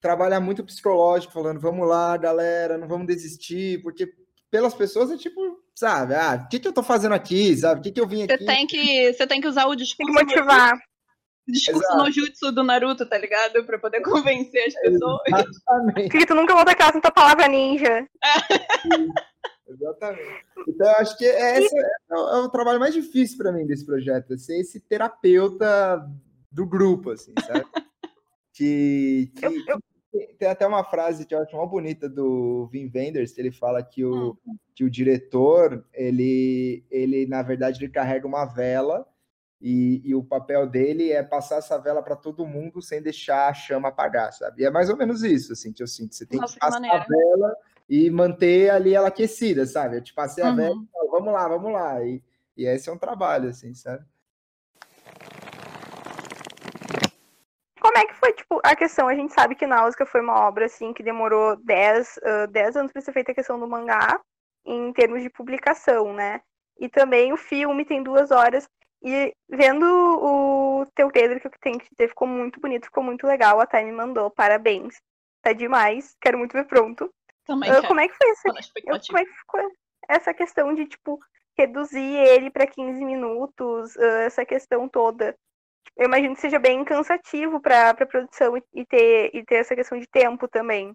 trabalhar 0.00 0.40
muito 0.40 0.64
psicológico, 0.64 1.32
falando, 1.32 1.60
vamos 1.60 1.88
lá, 1.88 2.14
galera, 2.16 2.76
não 2.76 2.86
vamos 2.86 3.06
desistir, 3.06 3.82
porque 3.82 4.12
pelas 4.50 4.74
pessoas 4.74 5.10
é 5.10 5.16
tipo, 5.16 5.40
sabe, 5.74 6.14
ah, 6.14 6.42
o 6.44 6.48
que, 6.48 6.60
que 6.60 6.68
eu 6.68 6.72
tô 6.72 6.82
fazendo 6.82 7.14
aqui, 7.14 7.56
sabe? 7.56 7.80
O 7.80 7.82
que, 7.82 7.90
que 7.90 8.00
eu 8.00 8.06
vim 8.06 8.22
aqui? 8.22 8.36
Você 8.36 8.44
tem 8.44 8.66
que, 8.66 9.12
você 9.12 9.26
tem 9.26 9.40
que 9.40 9.48
usar 9.48 9.66
o 9.66 9.74
discurso. 9.74 10.12
Tem 10.12 10.26
que 10.26 10.34
motivar. 10.34 10.72
O 11.46 11.52
discurso 11.52 11.84
Exato. 11.84 12.04
no 12.04 12.10
jutsu 12.10 12.52
do 12.52 12.62
Naruto, 12.62 13.06
tá 13.06 13.18
ligado? 13.18 13.64
Pra 13.64 13.78
poder 13.78 14.00
convencer 14.02 14.66
as 14.66 14.74
pessoas. 14.74 15.20
Exatamente. 15.26 16.08
Que 16.10 16.26
tu 16.26 16.34
nunca 16.34 16.54
volta 16.54 16.72
a 16.72 16.76
casa 16.76 16.92
com 16.92 17.00
tua 17.00 17.10
palavra 17.10 17.48
ninja. 17.48 18.08
Exatamente. 19.68 20.44
Então, 20.68 20.86
eu 20.86 20.96
acho 20.96 21.16
que 21.18 21.24
esse 21.24 21.78
é, 21.78 22.14
o, 22.14 22.16
é 22.16 22.40
o 22.42 22.48
trabalho 22.48 22.80
mais 22.80 22.94
difícil 22.94 23.36
para 23.36 23.52
mim 23.52 23.66
desse 23.66 23.84
projeto, 23.84 24.32
é 24.32 24.36
ser 24.36 24.60
esse 24.60 24.80
terapeuta 24.80 26.08
do 26.50 26.66
grupo, 26.66 27.10
assim, 27.10 27.34
sabe? 27.46 27.64
que, 28.52 29.32
que, 29.34 29.44
eu, 29.44 29.52
eu 29.68 29.80
tem 30.38 30.48
até 30.48 30.66
uma 30.66 30.84
frase 30.84 31.26
que 31.26 31.34
eu 31.34 31.40
acho 31.40 31.56
muito 31.56 31.70
bonita 31.70 32.08
do 32.08 32.68
Vin 32.70 32.90
Wenders, 32.94 33.32
que 33.32 33.40
ele 33.40 33.50
fala 33.50 33.82
que 33.82 34.04
o, 34.04 34.38
hum. 34.46 34.56
que 34.74 34.84
o 34.84 34.90
diretor, 34.90 35.84
ele, 35.92 36.84
ele, 36.90 37.26
na 37.26 37.42
verdade, 37.42 37.82
ele 37.82 37.92
carrega 37.92 38.26
uma 38.26 38.44
vela 38.44 39.06
e, 39.66 40.02
e 40.04 40.14
o 40.14 40.22
papel 40.22 40.66
dele 40.66 41.10
é 41.10 41.22
passar 41.22 41.56
essa 41.56 41.78
vela 41.78 42.02
para 42.02 42.14
todo 42.14 42.46
mundo 42.46 42.82
sem 42.82 43.00
deixar 43.00 43.48
a 43.48 43.54
chama 43.54 43.88
apagar, 43.88 44.30
sabe? 44.30 44.60
E 44.60 44.66
é 44.66 44.70
mais 44.70 44.90
ou 44.90 44.96
menos 44.96 45.22
isso, 45.22 45.54
assim, 45.54 45.72
que 45.72 45.82
eu 45.82 45.86
sinto. 45.86 46.14
Você 46.14 46.26
tem 46.26 46.38
Nossa, 46.38 46.52
que 46.52 46.60
passar 46.60 46.82
que 46.82 46.86
a 46.86 46.98
vela 46.98 47.56
e 47.88 48.10
manter 48.10 48.68
ali 48.68 48.94
ela 48.94 49.08
aquecida, 49.08 49.64
sabe? 49.64 49.96
Eu 49.96 50.02
te 50.02 50.12
passei 50.12 50.44
a 50.44 50.50
uhum. 50.50 50.56
vela 50.56 50.74
e 50.74 51.08
vamos 51.10 51.32
lá, 51.32 51.48
vamos 51.48 51.72
lá. 51.72 52.04
E, 52.04 52.22
e 52.54 52.66
esse 52.66 52.90
é 52.90 52.92
um 52.92 52.98
trabalho, 52.98 53.48
assim, 53.48 53.72
sabe? 53.72 54.04
como 57.80 57.98
é 57.98 58.06
que 58.06 58.14
foi, 58.14 58.32
tipo, 58.32 58.60
a 58.62 58.76
questão? 58.76 59.08
A 59.08 59.14
gente 59.14 59.32
sabe 59.32 59.54
que 59.54 59.66
Náusea 59.66 60.04
foi 60.04 60.20
uma 60.20 60.46
obra, 60.46 60.66
assim, 60.66 60.92
que 60.92 61.02
demorou 61.02 61.56
10, 61.56 62.16
uh, 62.18 62.46
10 62.50 62.76
anos 62.76 62.92
para 62.92 63.00
ser 63.00 63.12
feita 63.12 63.32
a 63.32 63.34
questão 63.34 63.58
do 63.58 63.66
mangá, 63.66 64.20
em 64.66 64.92
termos 64.92 65.22
de 65.22 65.30
publicação, 65.30 66.12
né? 66.12 66.42
E 66.78 66.88
também 66.88 67.32
o 67.32 67.36
filme 67.36 67.84
tem 67.84 68.02
duas 68.02 68.30
horas. 68.30 68.68
E 69.04 69.34
vendo 69.50 69.84
o 69.84 70.86
teu 70.94 71.10
trailer 71.10 71.40
que 71.40 71.46
eu 71.46 71.52
tenho 71.60 71.78
que 71.78 71.88
dizer, 71.90 72.08
ficou 72.08 72.26
muito 72.26 72.58
bonito, 72.58 72.86
ficou 72.86 73.02
muito 73.02 73.26
legal. 73.26 73.60
A 73.60 73.66
Thay 73.66 73.84
me 73.84 73.92
mandou, 73.92 74.30
parabéns. 74.30 74.96
Tá 75.42 75.52
demais, 75.52 76.16
quero 76.20 76.38
muito 76.38 76.52
ver 76.52 76.64
pronto. 76.64 77.12
Também 77.44 77.70
uh, 77.70 77.86
como 77.86 78.00
é 78.00 78.08
que 78.08 78.14
foi 78.14 78.30
essa, 78.30 78.48
eu, 78.48 79.00
como 79.06 79.18
é 79.18 79.24
que 79.26 79.32
ficou 79.32 79.60
essa 80.08 80.32
questão 80.32 80.74
de, 80.74 80.86
tipo, 80.86 81.20
reduzir 81.58 82.00
ele 82.00 82.50
para 82.50 82.66
15 82.66 83.04
minutos, 83.04 83.94
uh, 83.96 84.24
essa 84.24 84.46
questão 84.46 84.88
toda? 84.88 85.36
eu 85.96 86.06
imagino 86.06 86.34
que 86.34 86.40
seja 86.40 86.58
bem 86.58 86.84
cansativo 86.84 87.60
para 87.60 87.90
a 87.90 87.94
produção 87.94 88.56
e 88.56 88.84
ter, 88.84 89.30
e 89.32 89.44
ter 89.44 89.56
essa 89.56 89.76
questão 89.76 89.98
de 89.98 90.06
tempo 90.06 90.48
também. 90.48 90.92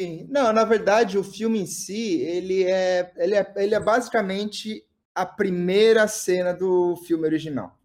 Sim. 0.00 0.26
Não, 0.28 0.52
na 0.52 0.64
verdade, 0.64 1.16
o 1.16 1.24
filme 1.24 1.60
em 1.60 1.66
si, 1.66 2.20
ele 2.20 2.64
é, 2.64 3.12
ele 3.16 3.34
é, 3.34 3.52
ele 3.56 3.74
é 3.74 3.80
basicamente 3.80 4.84
a 5.14 5.24
primeira 5.24 6.08
cena 6.08 6.52
do 6.52 6.96
filme 6.96 7.24
original. 7.24 7.78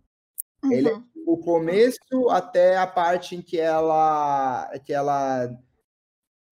Uhum. 0.64 0.72
Ele 0.72 0.90
é 0.90 1.02
o 1.28 1.38
começo 1.38 2.30
até 2.30 2.78
a 2.78 2.88
parte 2.88 3.36
em 3.36 3.42
que 3.42 3.60
ela 3.60 4.70
que 4.84 4.94
ela 4.94 5.50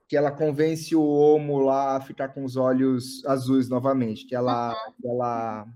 que 0.07 0.15
ela 0.15 0.31
convence 0.31 0.95
o 0.95 1.03
Omo 1.03 1.59
lá 1.59 1.97
a 1.97 2.01
ficar 2.01 2.29
com 2.29 2.45
os 2.45 2.55
olhos 2.55 3.25
azuis 3.25 3.67
novamente, 3.67 4.25
que 4.25 4.35
ela 4.35 4.69
uhum. 4.69 4.93
que 5.01 5.07
ela 5.07 5.67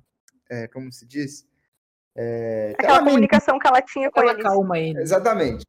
é, 0.49 0.67
como 0.67 0.91
se 0.91 1.05
diz? 1.07 1.47
É, 2.15 2.73
Aquela 2.77 3.03
comunicação 3.03 3.57
que 3.57 3.67
ela 3.67 3.81
tinha 3.81 4.11
com 4.11 4.19
ela 4.19 4.33
eles. 4.33 4.43
calma 4.43 4.77
ele. 4.77 4.99
Exatamente. 4.99 5.65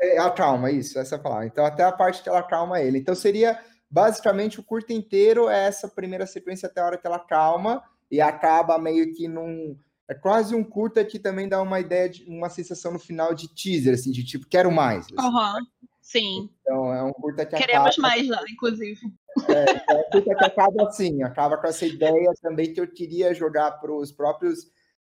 É, 0.00 0.18
acalma, 0.18 0.70
isso, 0.70 0.98
essa 0.98 1.18
palavra. 1.18 1.46
Então, 1.46 1.64
até 1.64 1.84
a 1.84 1.92
parte 1.92 2.22
que 2.22 2.28
ela 2.28 2.42
calma 2.42 2.80
ele. 2.80 2.98
Então, 2.98 3.14
seria 3.14 3.62
basicamente 3.90 4.58
o 4.58 4.62
curto 4.62 4.92
inteiro 4.92 5.48
é 5.48 5.66
essa 5.66 5.86
primeira 5.86 6.26
sequência 6.26 6.66
até 6.66 6.80
a 6.80 6.86
hora 6.86 6.98
que 6.98 7.06
ela 7.06 7.18
calma 7.18 7.82
e 8.10 8.20
acaba 8.20 8.78
meio 8.78 9.12
que 9.14 9.28
num. 9.28 9.78
É 10.08 10.14
quase 10.14 10.54
um 10.54 10.62
curta 10.62 11.04
que 11.04 11.18
também 11.18 11.48
dá 11.48 11.62
uma 11.62 11.80
ideia 11.80 12.08
de 12.08 12.24
uma 12.28 12.50
sensação 12.50 12.92
no 12.92 12.98
final 12.98 13.34
de 13.34 13.48
teaser, 13.48 13.94
assim, 13.94 14.10
de 14.10 14.22
tipo, 14.22 14.46
quero 14.46 14.70
mais. 14.70 15.06
Assim, 15.06 15.26
uhum. 15.26 15.66
Sim. 16.04 16.50
Então 16.60 16.92
é 16.92 17.02
um 17.02 17.12
curta 17.12 17.46
que 17.46 17.56
Queremos 17.56 17.94
acaba... 17.94 18.08
mais 18.08 18.28
lá, 18.28 18.42
inclusive. 18.50 19.00
É, 19.48 19.94
é 19.94 19.96
um 19.96 20.10
curta 20.10 20.34
que 20.34 20.44
acaba 20.44 20.86
assim, 20.86 21.22
acaba 21.22 21.56
com 21.56 21.66
essa 21.66 21.86
ideia 21.86 22.30
também 22.42 22.72
que 22.72 22.80
eu 22.80 22.86
queria 22.86 23.32
jogar 23.32 23.72
para 23.72 23.90
os 23.90 24.12
próprios 24.12 24.70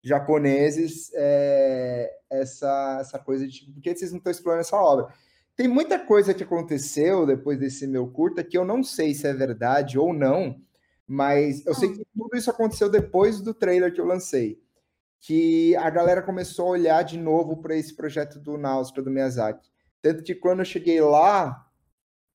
japoneses 0.03 1.11
é, 1.15 2.11
essa, 2.31 2.99
essa 3.01 3.19
coisa 3.19 3.47
de 3.47 3.55
tipo, 3.55 3.73
por 3.73 3.81
que 3.81 3.97
vocês 3.97 4.13
não 4.13 4.19
estão 4.19 4.31
explorando 4.31 4.61
essa 4.61 4.77
obra? 4.77 5.09
Tem 5.57 5.67
muita 5.67 5.99
coisa 5.99 6.35
que 6.35 6.43
aconteceu 6.43 7.25
depois 7.25 7.59
desse 7.59 7.87
meu 7.87 8.07
curta 8.09 8.45
que 8.45 8.59
eu 8.59 8.65
não 8.65 8.83
sei 8.83 9.15
se 9.15 9.27
é 9.27 9.33
verdade 9.33 9.99
ou 9.99 10.13
não, 10.13 10.61
mas 11.07 11.65
eu 11.67 11.75
sei 11.75 11.91
hum. 11.91 11.95
que 11.95 12.07
tudo 12.17 12.37
isso 12.37 12.51
aconteceu 12.51 12.89
depois 12.89 13.41
do 13.41 13.55
trailer 13.55 13.93
que 13.93 14.01
eu 14.01 14.07
lancei. 14.07 14.63
Que 15.21 15.75
a 15.77 15.89
galera 15.89 16.23
começou 16.23 16.67
a 16.67 16.71
olhar 16.71 17.03
de 17.03 17.19
novo 17.19 17.57
para 17.57 17.77
esse 17.77 17.95
projeto 17.95 18.39
do 18.39 18.59
Náusea, 18.59 19.03
do 19.03 19.11
Miyazaki. 19.11 19.71
Tanto 20.03 20.23
que 20.23 20.35
quando 20.35 20.59
eu 20.59 20.65
cheguei 20.67 21.01
lá, 21.01 21.67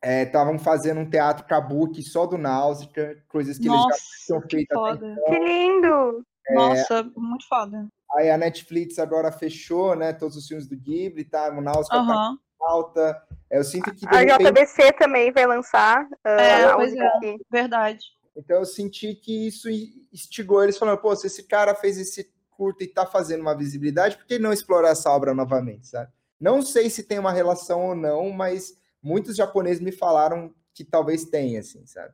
estavam 0.03 0.55
é, 0.55 0.59
fazendo 0.59 1.01
um 1.01 1.09
teatro 1.09 1.45
kabuki 1.45 2.01
só 2.01 2.25
do 2.25 2.37
Náusea, 2.37 2.89
coisas 3.27 3.59
que 3.59 3.67
Nossa, 3.67 3.89
eles 3.89 3.99
já 3.99 4.25
tinham 4.25 4.41
feito. 4.49 4.67
Que, 4.67 4.95
então. 4.97 5.23
que 5.25 5.39
lindo! 5.39 6.25
Nossa, 6.51 6.99
é, 6.99 7.03
muito 7.15 7.47
foda. 7.47 7.87
Aí 8.15 8.31
a 8.31 8.37
Netflix 8.37 8.97
agora 8.97 9.31
fechou, 9.31 9.95
né? 9.95 10.13
Todos 10.13 10.35
os 10.35 10.47
filmes 10.47 10.67
do 10.67 10.75
Ghibli, 10.75 11.23
tá? 11.23 11.49
O 11.49 11.61
Náusea 11.61 11.95
uhum. 11.95 12.07
tá 12.07 12.37
alta. 12.61 13.23
É, 13.49 13.57
eu 13.59 13.63
sinto 13.63 13.93
que. 13.93 14.07
A 14.07 14.17
repente... 14.17 14.51
JBC 14.51 14.93
também 14.93 15.31
vai 15.31 15.45
lançar. 15.45 16.05
Uh, 16.05 16.27
é, 16.27 16.73
pois 16.73 16.93
é, 16.93 17.07
aqui. 17.07 17.37
verdade. 17.51 17.99
Então 18.39 18.57
eu 18.57 18.65
senti 18.65 19.13
que 19.13 19.47
isso 19.47 19.69
instigou 20.13 20.63
eles 20.63 20.77
falando, 20.77 20.97
pô, 20.97 21.13
se 21.13 21.27
esse 21.27 21.43
cara 21.43 21.75
fez 21.75 21.97
esse 21.97 22.33
curto 22.49 22.81
e 22.81 22.87
tá 22.87 23.05
fazendo 23.05 23.41
uma 23.41 23.55
visibilidade, 23.55 24.15
por 24.15 24.25
que 24.25 24.39
não 24.39 24.53
explorar 24.53 24.91
essa 24.91 25.11
obra 25.11 25.33
novamente, 25.33 25.87
sabe? 25.87 26.09
Não 26.39 26.61
sei 26.61 26.89
se 26.89 27.03
tem 27.03 27.19
uma 27.19 27.33
relação 27.33 27.89
ou 27.89 27.95
não, 27.95 28.31
mas 28.31 28.79
muitos 29.03 29.35
japoneses 29.35 29.81
me 29.81 29.91
falaram 29.91 30.55
que 30.73 30.85
talvez 30.85 31.25
tenha, 31.25 31.59
assim, 31.59 31.85
sabe? 31.85 32.13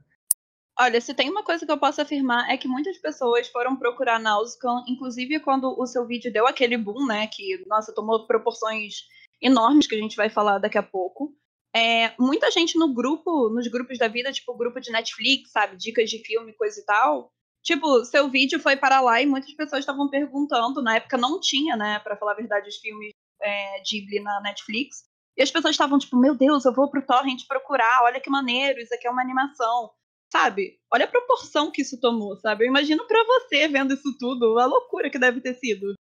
Olha, 0.77 0.99
se 0.99 1.13
tem 1.13 1.29
uma 1.29 1.43
coisa 1.43 1.63
que 1.63 1.71
eu 1.71 1.77
posso 1.77 2.01
afirmar 2.01 2.49
é 2.51 2.57
que 2.57 2.67
muitas 2.67 2.97
pessoas 2.97 3.47
foram 3.47 3.75
procurar 3.75 4.19
Nausicaa, 4.19 4.83
inclusive 4.88 5.39
quando 5.39 5.79
o 5.79 5.85
seu 5.85 6.07
vídeo 6.07 6.33
deu 6.33 6.47
aquele 6.47 6.75
boom, 6.75 7.05
né? 7.05 7.27
Que, 7.27 7.63
nossa, 7.67 7.93
tomou 7.93 8.25
proporções 8.25 9.05
enormes 9.39 9.85
que 9.85 9.95
a 9.95 9.99
gente 9.99 10.15
vai 10.15 10.29
falar 10.29 10.57
daqui 10.57 10.77
a 10.77 10.83
pouco. 10.83 11.33
É, 11.75 12.13
muita 12.17 12.49
gente 12.49 12.77
no 12.77 12.93
grupo, 12.93 13.49
nos 13.49 13.67
grupos 13.67 13.97
da 13.97 14.07
vida, 14.07 14.31
tipo 14.31 14.55
grupo 14.55 14.79
de 14.79 14.91
Netflix, 14.91 15.51
sabe? 15.51 15.75
Dicas 15.75 16.09
de 16.09 16.19
filme, 16.19 16.53
coisa 16.53 16.79
e 16.79 16.85
tal. 16.85 17.29
Tipo, 17.63 18.05
seu 18.05 18.29
vídeo 18.29 18.59
foi 18.59 18.77
para 18.77 19.01
lá 19.01 19.21
e 19.21 19.25
muitas 19.25 19.51
pessoas 19.53 19.79
estavam 19.79 20.09
perguntando. 20.09 20.81
Na 20.81 20.95
época 20.95 21.17
não 21.17 21.39
tinha, 21.39 21.75
né, 21.75 21.99
para 21.99 22.15
falar 22.15 22.33
a 22.33 22.35
verdade, 22.35 22.69
os 22.69 22.77
filmes 22.77 23.11
é, 23.41 23.81
Ghibli 23.81 24.21
na 24.21 24.39
Netflix. 24.41 25.03
E 25.38 25.43
as 25.43 25.51
pessoas 25.51 25.73
estavam 25.73 25.99
tipo, 25.99 26.15
meu 26.17 26.33
Deus, 26.33 26.63
eu 26.63 26.73
vou 26.73 26.89
pro 26.89 27.05
Torrent 27.05 27.45
procurar, 27.47 28.03
olha 28.03 28.21
que 28.21 28.29
maneiro, 28.29 28.79
isso 28.79 28.93
aqui 28.93 29.05
é 29.05 29.11
uma 29.11 29.21
animação 29.21 29.91
sabe? 30.31 30.77
Olha 30.91 31.05
a 31.05 31.09
proporção 31.09 31.71
que 31.71 31.81
isso 31.81 31.99
tomou, 31.99 32.35
sabe? 32.38 32.65
Eu 32.65 32.67
imagino 32.67 33.07
para 33.07 33.23
você 33.23 33.69
vendo 33.69 33.93
isso 33.93 34.17
tudo, 34.17 34.59
a 34.59 34.65
loucura 34.65 35.09
que 35.09 35.17
deve 35.17 35.39
ter 35.39 35.53
sido. 35.55 35.93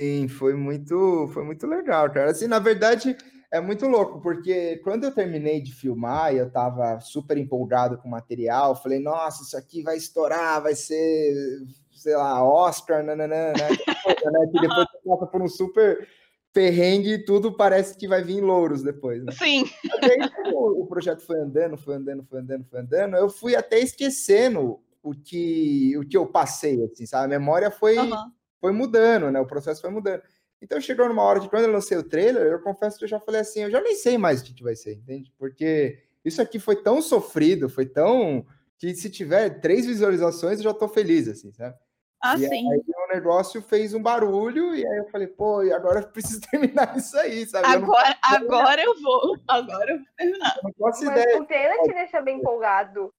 Sim, 0.00 0.26
foi 0.26 0.54
muito, 0.54 1.28
foi 1.32 1.44
muito 1.44 1.66
legal, 1.66 2.10
cara. 2.12 2.30
Assim, 2.30 2.48
na 2.48 2.58
verdade, 2.58 3.16
é 3.52 3.60
muito 3.60 3.86
louco, 3.86 4.20
porque 4.20 4.76
quando 4.84 5.04
eu 5.04 5.14
terminei 5.14 5.60
de 5.60 5.74
filmar 5.74 6.32
e 6.32 6.38
eu 6.38 6.50
tava 6.50 7.00
super 7.00 7.36
empolgado 7.36 7.98
com 7.98 8.06
o 8.06 8.10
material, 8.10 8.80
falei, 8.80 9.00
nossa, 9.00 9.42
isso 9.42 9.56
aqui 9.56 9.82
vai 9.82 9.96
estourar, 9.96 10.62
vai 10.62 10.74
ser, 10.74 11.62
sei 11.90 12.16
lá, 12.16 12.44
Oscar, 12.44 13.02
nananã, 13.02 13.52
né? 13.52 13.68
né? 13.68 14.48
Que 14.52 14.60
depois 14.60 14.86
você 14.90 14.98
passa 15.04 15.26
por 15.26 15.42
um 15.42 15.48
super 15.48 16.06
ferrengue 16.52 17.14
e 17.14 17.24
tudo 17.24 17.56
parece 17.56 17.96
que 17.96 18.06
vai 18.06 18.22
vir 18.22 18.38
em 18.38 18.40
louros 18.40 18.82
depois, 18.82 19.24
né? 19.24 19.32
Sim. 19.32 19.64
Aí, 20.02 20.30
o 20.52 20.86
projeto 20.86 21.24
foi 21.26 21.40
andando, 21.40 21.76
foi 21.76 21.96
andando, 21.96 22.24
foi 22.24 22.40
andando, 22.40 22.64
foi 22.64 22.80
andando, 22.80 23.16
eu 23.16 23.28
fui 23.28 23.56
até 23.56 23.80
esquecendo 23.80 24.80
o 25.02 25.12
que, 25.12 25.96
o 25.96 26.06
que 26.06 26.16
eu 26.16 26.26
passei, 26.26 26.82
assim, 26.84 27.06
sabe? 27.06 27.24
A 27.34 27.38
memória 27.38 27.70
foi, 27.70 27.98
Aham. 27.98 28.32
foi 28.60 28.72
mudando, 28.72 29.30
né? 29.30 29.40
O 29.40 29.46
processo 29.46 29.80
foi 29.80 29.90
mudando. 29.90 30.22
Então 30.62 30.80
chegou 30.80 31.08
numa 31.08 31.22
hora 31.22 31.40
de 31.40 31.48
quando 31.48 31.64
eu 31.64 31.72
lancei 31.72 31.96
o 31.96 32.02
trailer, 32.08 32.46
eu 32.46 32.60
confesso 32.62 32.98
que 32.98 33.04
eu 33.04 33.08
já 33.08 33.18
falei 33.18 33.40
assim, 33.40 33.62
eu 33.62 33.70
já 33.70 33.80
nem 33.80 33.94
sei 33.94 34.18
mais 34.18 34.40
o 34.40 34.44
que, 34.44 34.54
que 34.54 34.62
vai 34.62 34.76
ser, 34.76 34.94
entende? 34.94 35.32
Porque 35.38 35.98
isso 36.24 36.40
aqui 36.42 36.58
foi 36.58 36.76
tão 36.82 37.00
sofrido, 37.00 37.68
foi 37.68 37.86
tão 37.86 38.46
que 38.78 38.94
se 38.94 39.10
tiver 39.10 39.60
três 39.60 39.86
visualizações 39.86 40.58
eu 40.58 40.64
já 40.64 40.74
tô 40.74 40.86
feliz, 40.88 41.28
assim, 41.28 41.50
sabe? 41.52 41.76
Ah, 42.22 42.34
e 42.36 42.40
sim. 42.46 42.70
aí 42.70 42.82
o 42.86 43.08
negócio 43.14 43.62
fez 43.62 43.94
um 43.94 44.02
barulho 44.02 44.74
e 44.74 44.86
aí 44.86 44.98
eu 44.98 45.08
falei, 45.08 45.26
pô, 45.26 45.62
e 45.62 45.72
agora 45.72 46.00
eu 46.00 46.08
preciso 46.08 46.40
terminar 46.50 46.94
isso 46.94 47.16
aí, 47.18 47.46
sabe? 47.46 47.66
Eu 47.66 47.80
não, 47.80 47.86
Agora, 47.88 48.18
agora 48.22 48.82
eu 48.82 49.00
vou. 49.00 49.38
Agora 49.48 49.92
eu 49.92 49.96
vou 49.98 50.06
terminar. 50.18 50.54
eu 50.58 50.62
não 50.64 50.72
Mas 50.78 51.00
ideia. 51.00 51.40
o 51.40 51.46
trailer 51.46 51.82
te 51.82 51.94
deixa 51.94 52.20
bem 52.20 52.36
empolgado. 52.38 53.10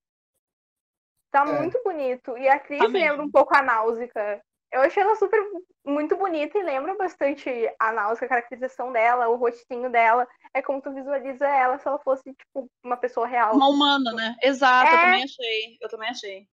Tá 1.31 1.43
É. 1.47 1.59
muito 1.59 1.81
bonito. 1.83 2.37
E 2.37 2.47
a 2.47 2.59
Cris 2.59 2.77
Tá 2.79 2.87
lembra 2.87 3.23
um 3.23 3.31
pouco 3.31 3.55
a 3.55 3.63
Náusica. 3.63 4.39
Eu 4.71 4.81
achei 4.81 5.03
ela 5.03 5.15
super 5.15 5.39
muito 5.85 6.15
bonita 6.15 6.57
e 6.57 6.63
lembra 6.63 6.95
bastante 6.95 7.49
a 7.79 7.91
Náusica, 7.91 8.25
a 8.25 8.29
caracterização 8.29 8.91
dela, 8.91 9.27
o 9.27 9.35
rostinho 9.35 9.91
dela. 9.91 10.27
É 10.53 10.61
como 10.61 10.81
tu 10.81 10.93
visualiza 10.93 11.45
ela 11.47 11.77
se 11.77 11.87
ela 11.87 11.99
fosse, 11.99 12.23
tipo, 12.33 12.69
uma 12.83 12.95
pessoa 12.97 13.27
real. 13.27 13.55
Uma 13.55 13.67
humana, 13.67 14.13
né? 14.13 14.35
Exato, 14.41 14.91
eu 14.91 14.97
É. 14.97 15.01
também 15.01 15.23
achei. 15.23 15.77
Eu 15.81 15.89
também 15.89 16.09
achei. 16.09 16.47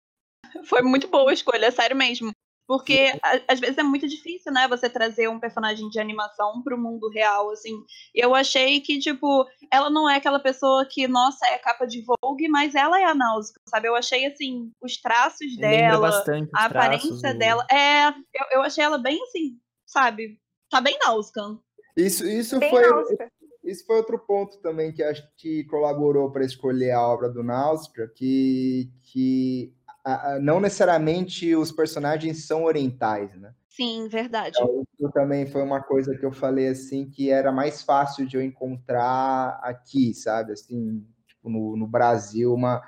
Foi 0.65 0.81
muito 0.83 1.09
boa 1.09 1.31
a 1.31 1.35
escolha, 1.35 1.71
sério 1.71 1.97
mesmo. 1.97 2.33
Porque 2.67 3.13
a- 3.23 3.41
às 3.53 3.61
vezes 3.61 3.79
é 3.79 3.83
muito 3.83 4.09
difícil, 4.09 4.53
né, 4.53 4.67
você 4.67 4.91
trazer 4.91 5.29
um 5.29 5.39
personagem 5.39 5.89
de 5.89 6.01
animação 6.01 6.63
pro 6.63 6.77
mundo 6.77 7.09
real, 7.09 7.51
assim. 7.51 7.73
Eu 8.15 8.35
achei 8.35 8.81
que, 8.81 8.99
tipo, 8.99 9.47
ela 9.73 9.89
não 9.89 10.09
é 10.11 10.17
aquela 10.17 10.41
pessoa 10.41 10.85
que, 10.85 11.07
nossa, 11.07 11.47
é 11.47 11.59
capa 11.59 11.87
de 11.87 12.03
Vogue, 12.05 12.49
mas 12.49 12.75
ela 12.75 13.01
é 13.01 13.05
a 13.05 13.15
Náusica, 13.15 13.61
sabe? 13.69 13.87
Eu 13.87 13.95
achei, 13.95 14.27
assim, 14.27 14.73
os 14.83 14.97
traços 15.01 15.47
Lembra 15.57 15.69
dela, 15.69 15.99
bastante 16.11 16.51
a 16.55 16.65
aparência 16.65 17.09
traços, 17.09 17.35
o- 17.35 17.39
dela. 17.39 17.67
É, 17.71 18.09
eu, 18.09 18.47
eu 18.55 18.63
achei 18.63 18.83
ela 18.83 18.99
bem, 18.99 19.23
assim, 19.23 19.59
sabe? 19.87 20.39
Tá 20.69 20.81
bem 20.81 20.99
Náusica. 21.05 21.41
Isso, 21.97 22.27
isso 22.27 22.59
Bem 22.59 22.71
foi, 22.71 22.83
Náusica. 22.83 23.31
isso 23.65 23.87
foi 23.87 23.97
outro 23.97 24.19
ponto 24.19 24.59
também 24.61 24.93
que 24.93 25.03
acho 25.05 25.23
que 25.37 25.63
colaborou 25.65 26.33
para 26.33 26.45
escolher 26.45 26.91
a 26.91 27.07
obra 27.07 27.29
do 27.31 27.45
Náusea, 27.45 28.09
que, 28.15 28.91
que 29.05 29.73
a- 30.07 30.35
a- 30.35 30.39
não 30.39 30.61
necessariamente 30.61 31.53
os 31.57 31.73
personagens 31.73 32.47
são 32.47 32.63
orientais, 32.63 33.35
né? 33.37 33.53
Sim, 33.69 34.07
verdade. 34.09 34.57
Isso 34.57 35.11
também 35.13 35.47
foi 35.47 35.63
uma 35.63 35.83
coisa 35.83 36.17
que 36.17 36.25
eu 36.25 36.33
falei 36.33 36.69
assim 36.69 37.11
que 37.11 37.29
era 37.29 37.51
mais 37.51 37.83
fácil 37.83 38.25
de 38.25 38.37
eu 38.37 38.43
encontrar 38.43 39.59
aqui, 39.63 40.15
sabe? 40.15 40.53
Assim, 40.53 41.05
tipo, 41.27 41.51
no, 41.51 41.77
no 41.77 41.89
Brasil, 41.89 42.55
uma, 42.55 42.81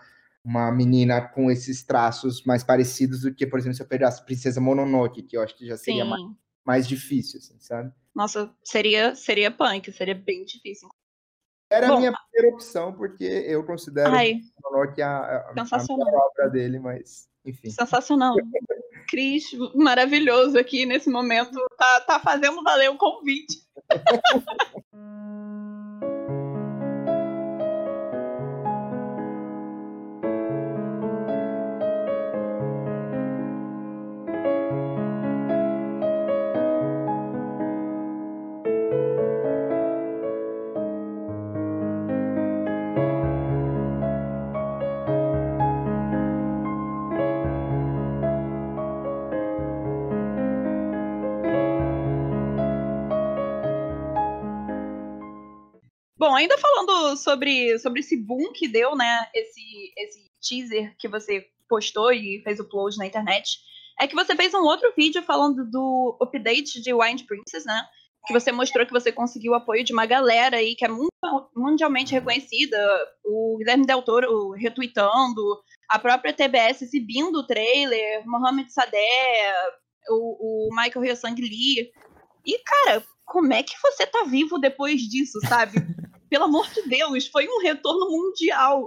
uma 0.44 0.70
menina 0.70 1.20
com 1.20 1.50
esses 1.50 1.83
traços 1.83 2.44
mais 2.44 2.62
parecidos 2.62 3.22
do 3.22 3.35
que, 3.35 3.46
por 3.46 3.59
exemplo, 3.59 3.74
se 3.74 3.83
eu 3.83 3.88
pegasse 3.88 4.24
Princesa 4.24 4.61
Mononoke, 4.61 5.22
que 5.24 5.37
eu 5.37 5.42
acho 5.42 5.57
que 5.57 5.66
já 5.66 5.76
seria 5.76 6.04
Sim. 6.04 6.11
mais, 6.11 6.22
mais 6.64 6.88
difícil, 6.88 7.40
assim, 7.40 7.59
sabe? 7.59 7.92
Nossa, 8.14 8.54
seria, 8.62 9.14
seria 9.16 9.50
punk, 9.50 9.90
seria 9.92 10.14
bem 10.14 10.44
difícil. 10.44 10.88
Era 11.70 11.88
Bom, 11.88 11.94
a 11.94 11.98
minha 11.98 12.12
primeira 12.12 12.54
opção, 12.54 12.92
porque 12.92 13.24
eu 13.24 13.62
considero 13.64 14.11
Ai, 14.14 14.40
Mononoke 14.62 15.02
a, 15.02 15.18
a, 15.18 15.50
a 15.50 15.54
sensacional. 15.54 16.31
obra 16.31 16.48
dele, 16.48 16.78
mas, 16.78 17.28
enfim. 17.44 17.70
Sensacional. 17.70 18.35
Cris, 19.09 19.50
maravilhoso 19.74 20.59
aqui 20.59 20.87
nesse 20.87 21.11
momento. 21.11 21.59
Tá, 21.76 22.00
tá 22.00 22.20
fazendo 22.20 22.62
valer 22.62 22.90
o 22.90 22.96
convite. 22.96 23.62
ainda 56.38 56.57
falando 56.59 57.16
sobre, 57.16 57.79
sobre 57.79 58.01
esse 58.01 58.16
boom 58.16 58.53
que 58.53 58.68
deu, 58.68 58.94
né? 58.96 59.27
Esse, 59.35 59.92
esse 59.96 60.24
teaser 60.40 60.94
que 60.98 61.09
você 61.09 61.46
postou 61.68 62.12
e 62.12 62.40
fez 62.42 62.59
upload 62.61 62.96
na 62.96 63.07
internet. 63.07 63.59
É 64.01 64.07
que 64.07 64.14
você 64.14 64.35
fez 64.37 64.55
um 64.55 64.62
outro 64.62 64.92
vídeo 64.96 65.22
falando 65.22 65.68
do 65.70 66.16
update 66.22 66.81
de 66.81 66.94
Wind 66.94 67.24
Princess, 67.27 67.64
né? 67.64 67.85
Que 68.27 68.33
você 68.33 68.53
mostrou 68.53 68.87
que 68.87 68.92
você 68.92 69.11
conseguiu 69.11 69.53
o 69.53 69.55
apoio 69.57 69.83
de 69.85 69.92
uma 69.92 70.07
galera 70.07 70.59
aí 70.59 70.74
que 70.74 70.85
é 70.85 70.88
mun- 70.88 71.09
mundialmente 71.57 72.12
reconhecida. 72.12 72.79
O 73.24 73.57
Guilherme 73.59 73.87
Del 73.87 74.03
Toro 74.03 74.51
retweetando, 74.53 75.42
a 75.90 75.98
própria 75.98 76.33
TBS 76.33 76.83
exibindo 76.83 77.37
o 77.40 77.46
trailer, 77.46 78.22
Mohamed 78.27 78.72
Sadeh, 78.72 79.53
o, 80.11 80.68
o 80.68 80.77
Michael 80.77 81.05
Hyosang 81.07 81.40
Lee. 81.40 81.90
E, 82.46 82.59
cara, 82.64 83.05
como 83.24 83.53
é 83.53 83.62
que 83.62 83.74
você 83.83 84.07
tá 84.07 84.24
vivo 84.24 84.59
depois 84.59 85.01
disso, 85.03 85.38
sabe? 85.48 85.79
Pelo 86.28 86.44
amor 86.44 86.68
de 86.70 86.82
Deus, 86.88 87.26
foi 87.26 87.48
um 87.48 87.60
retorno 87.60 88.10
mundial. 88.10 88.86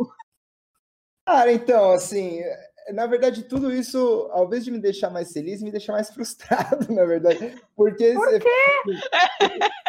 Cara, 1.25 1.51
então, 1.51 1.91
assim, 1.91 2.41
na 2.93 3.06
verdade, 3.06 3.43
tudo 3.43 3.71
isso, 3.71 4.27
ao 4.32 4.45
invés 4.45 4.65
de 4.65 4.71
me 4.71 4.80
deixar 4.80 5.10
mais 5.10 5.32
feliz, 5.32 5.62
me 5.62 5.71
deixa 5.71 5.91
mais 5.91 6.10
frustrado, 6.13 6.91
na 6.93 7.06
verdade. 7.06 7.56
Porque 7.75 8.13
Por 8.13 8.25
você, 8.25 8.39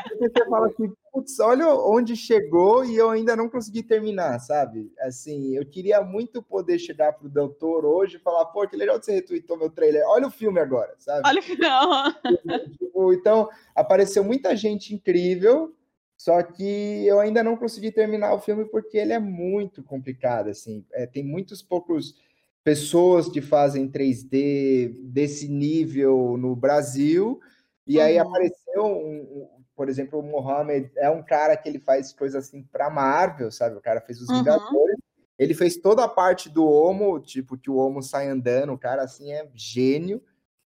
porque 0.09 0.29
você 0.29 0.49
fala 0.49 0.67
assim, 0.67 0.93
putz, 1.13 1.41
olha 1.41 1.69
onde 1.69 2.15
chegou 2.15 2.85
e 2.85 2.97
eu 2.97 3.11
ainda 3.11 3.35
não 3.35 3.49
consegui 3.49 3.83
terminar, 3.83 4.39
sabe? 4.41 4.93
Assim, 5.01 5.57
eu 5.57 5.65
queria 5.67 6.03
muito 6.03 6.43
poder 6.43 6.79
chegar 6.79 7.13
pro 7.13 7.29
Del 7.29 7.49
Toro 7.49 7.89
hoje 7.89 8.17
e 8.17 8.21
falar, 8.21 8.47
pô, 8.47 8.67
que 8.69 8.77
legal 8.77 8.99
que 8.99 9.07
você 9.07 9.13
retweetou 9.13 9.57
meu 9.57 9.71
trailer, 9.71 10.05
olha 10.07 10.27
o 10.27 10.31
filme 10.31 10.61
agora, 10.61 10.95
sabe? 10.99 11.23
Olha 11.27 11.41
o 11.41 11.43
final. 11.43 12.13
Tipo, 12.79 13.13
então, 13.13 13.49
apareceu 13.75 14.23
muita 14.23 14.55
gente 14.55 14.95
incrível, 14.95 15.75
só 16.23 16.41
que 16.41 17.05
eu 17.05 17.19
ainda 17.19 17.43
não 17.43 17.57
consegui 17.57 17.91
terminar 17.91 18.33
o 18.33 18.39
filme 18.39 18.65
porque 18.67 18.97
ele 18.97 19.13
é 19.13 19.19
muito 19.19 19.83
complicado, 19.83 20.51
assim. 20.51 20.87
É, 20.93 21.05
tem 21.05 21.25
muitos 21.25 21.61
poucos 21.63 22.15
pessoas 22.63 23.29
que 23.29 23.41
fazem 23.41 23.89
3D 23.89 24.95
desse 25.03 25.49
nível 25.49 26.37
no 26.39 26.55
Brasil, 26.55 27.41
e 27.85 28.01
aí 28.01 28.19
Uhum. 28.21 28.23
apareceu, 28.23 28.85
um, 28.85 29.21
um- 29.21 29.49
por 29.75 29.89
exemplo, 29.89 30.21
o 30.21 30.23
Mohamed 30.23 30.93
é 30.97 31.11
um 31.11 31.25
cara 31.25 31.57
que 31.57 31.69
ele 31.69 31.81
faz 31.81 32.13
coisas 32.13 32.47
assim 32.47 32.63
para 32.71 32.89
Marvel, 32.89 33.51
sabe? 33.51 33.75
O 33.77 33.81
cara 33.81 34.01
fez 34.01 34.21
os 34.21 34.29
Uhum. 34.31 34.39
Vingadores, 34.39 34.99
ele 35.37 35.55
fez 35.55 35.77
toda 35.77 36.05
a 36.05 36.09
parte 36.09 36.49
do 36.49 36.65
Homo, 36.65 37.19
tipo, 37.19 37.59
que 37.59 37.69
o 37.69 37.75
Homo 37.79 38.01
sai 38.01 38.29
andando, 38.29 38.73
o 38.73 38.79
cara, 38.79 39.03
assim, 39.03 39.33
é 39.33 39.51
gênio, 39.57 40.23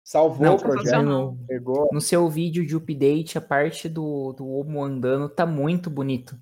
salvou 0.07 0.47
Não, 0.47 0.55
o 0.55 0.59
projeto, 0.61 0.85
sensacional. 0.85 1.37
pegou 1.49 1.89
No 1.93 2.01
seu 2.01 2.29
vídeo 2.29 2.65
de 2.65 2.77
update, 2.77 3.37
a 3.37 3.41
parte 3.41 3.89
do, 3.89 4.33
do 4.33 4.47
Homo 4.49 4.83
andando 4.85 5.29
tá 5.29 5.45
muito 5.45 5.91
bonito. 5.91 6.39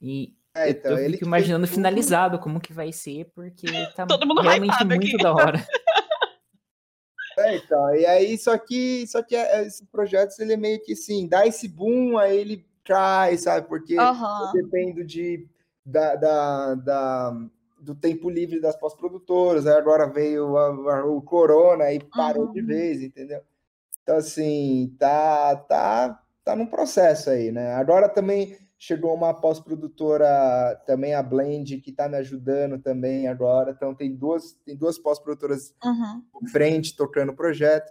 E 0.00 0.34
É, 0.54 0.66
eu- 0.68 0.70
então, 0.70 0.92
eu, 0.92 0.98
ele 1.04 1.12
fico 1.18 1.26
imaginando 1.26 1.66
tudo. 1.66 1.74
finalizado 1.74 2.38
como 2.38 2.58
que 2.58 2.72
vai 2.72 2.90
ser, 2.90 3.30
porque 3.34 3.66
tá 3.94 4.06
Todo 4.06 4.26
mundo 4.26 4.40
realmente 4.40 4.82
muito 4.84 5.04
aqui. 5.14 5.18
da 5.18 5.32
hora. 5.34 5.58
É, 7.38 7.56
então, 7.56 7.94
e 7.94 8.04
aí, 8.04 8.36
só 8.36 8.58
que, 8.58 9.06
só 9.06 9.22
que 9.22 9.34
é- 9.36 9.62
esses 9.64 9.80
projetos, 9.90 10.38
ele 10.40 10.52
é 10.52 10.56
meio 10.58 10.82
que 10.82 10.92
assim, 10.92 11.26
dá 11.28 11.46
esse 11.46 11.68
boom, 11.68 12.18
aí 12.18 12.36
ele 12.36 12.66
cai, 12.84 13.38
sabe? 13.38 13.66
Porque 13.68 13.96
Aham. 13.96 14.46
eu 14.54 14.62
dependo 14.62 15.04
de, 15.04 15.48
da, 15.86 16.16
da, 16.16 16.74
da- 16.74 17.36
do 17.80 17.94
tempo 17.94 18.28
livre 18.30 18.60
das 18.60 18.76
pós-produtoras, 18.76 19.66
agora 19.66 20.06
veio 20.06 20.56
a- 20.56 20.98
a- 21.00 21.04
o 21.06 21.20
Corona 21.22 21.92
e 21.92 21.98
parou 22.00 22.52
de 22.52 22.60
Uhum. 22.60 22.66
vez, 22.66 23.02
entendeu? 23.02 23.40
Então, 24.02 24.16
assim, 24.16 24.94
tá, 24.98 25.56
tá, 25.56 26.22
tá 26.44 26.56
num 26.56 26.66
processo 26.66 27.30
aí, 27.30 27.52
né? 27.52 27.74
Agora 27.74 28.08
também 28.08 28.56
chegou 28.78 29.14
uma 29.14 29.34
pós-produtora, 29.34 30.80
também 30.86 31.14
a 31.14 31.22
Blend, 31.22 31.78
que 31.80 31.92
tá 31.92 32.08
me 32.08 32.16
ajudando 32.16 32.78
também 32.80 33.28
agora. 33.28 33.72
Então, 33.72 33.94
tem 33.94 34.14
duas, 34.14 34.52
tem 34.64 34.76
duas 34.76 34.98
pós-produtoras 34.98 35.74
Uhum. 35.84 36.22
em 36.42 36.46
frente, 36.48 36.96
tocando 36.96 37.32
o 37.32 37.36
projeto. 37.36 37.90